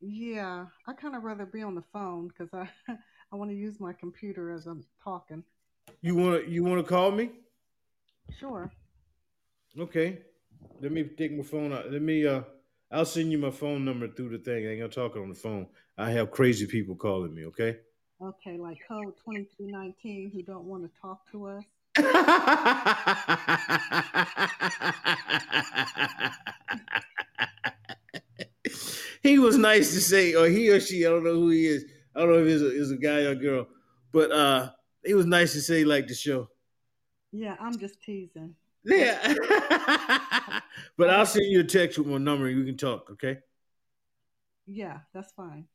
Yeah, 0.00 0.66
I 0.86 0.92
kind 0.92 1.16
of 1.16 1.22
rather 1.22 1.46
be 1.46 1.62
on 1.62 1.74
the 1.74 1.84
phone 1.92 2.28
because 2.28 2.52
I 2.52 2.68
I 3.32 3.36
want 3.36 3.50
to 3.50 3.56
use 3.56 3.80
my 3.80 3.92
computer 3.92 4.52
as 4.52 4.66
I'm 4.66 4.84
talking. 5.02 5.42
You 6.02 6.16
wanna 6.16 6.40
you 6.46 6.64
wanna 6.64 6.82
call 6.82 7.10
me? 7.10 7.30
Sure. 8.38 8.70
Okay. 9.78 10.18
Let 10.80 10.92
me 10.92 11.04
take 11.04 11.32
my 11.32 11.42
phone 11.42 11.72
out. 11.72 11.90
Let 11.90 12.02
me 12.02 12.26
uh 12.26 12.42
I'll 12.90 13.04
send 13.04 13.32
you 13.32 13.38
my 13.38 13.50
phone 13.50 13.84
number 13.84 14.08
through 14.08 14.30
the 14.30 14.38
thing. 14.38 14.66
I 14.66 14.70
ain't 14.70 14.80
gonna 14.80 14.92
talk 14.92 15.16
on 15.16 15.28
the 15.28 15.34
phone. 15.34 15.66
I 15.96 16.10
have 16.10 16.30
crazy 16.30 16.66
people 16.66 16.94
calling 16.94 17.34
me, 17.34 17.46
okay? 17.46 17.78
Okay, 18.22 18.56
like 18.56 18.78
code 18.88 19.14
twenty 19.22 19.48
three 19.56 19.70
nineteen 19.70 20.30
who 20.32 20.42
don't 20.42 20.64
want 20.64 20.82
to 20.84 20.90
talk 21.00 21.30
to 21.32 21.46
us. 21.46 21.64
he 29.22 29.38
was 29.38 29.56
nice 29.56 29.92
to 29.94 30.00
say, 30.00 30.34
or 30.34 30.48
he 30.48 30.70
or 30.70 30.80
she, 30.80 31.06
I 31.06 31.10
don't 31.10 31.24
know 31.24 31.34
who 31.34 31.50
he 31.50 31.66
is. 31.66 31.84
I 32.14 32.20
don't 32.20 32.30
know 32.30 32.38
if 32.38 32.46
he's 32.46 32.62
a, 32.62 32.80
it's 32.80 32.90
a 32.90 32.96
guy 32.96 33.22
or 33.22 33.30
a 33.30 33.36
girl, 33.36 33.68
but 34.12 34.30
uh, 34.30 34.70
he 35.04 35.14
was 35.14 35.26
nice 35.26 35.52
to 35.52 35.60
say, 35.60 35.84
like 35.84 36.06
the 36.06 36.14
show. 36.14 36.48
Yeah, 37.32 37.56
I'm 37.60 37.78
just 37.78 38.00
teasing. 38.02 38.54
Yeah. 38.84 39.34
but 40.96 41.10
I'll 41.10 41.26
send 41.26 41.46
you 41.46 41.60
a 41.60 41.64
text 41.64 41.98
with 41.98 42.06
my 42.06 42.18
number 42.18 42.46
and 42.46 42.58
we 42.58 42.64
can 42.64 42.76
talk, 42.76 43.10
okay? 43.12 43.38
Yeah, 44.66 44.98
that's 45.12 45.32
fine. 45.32 45.66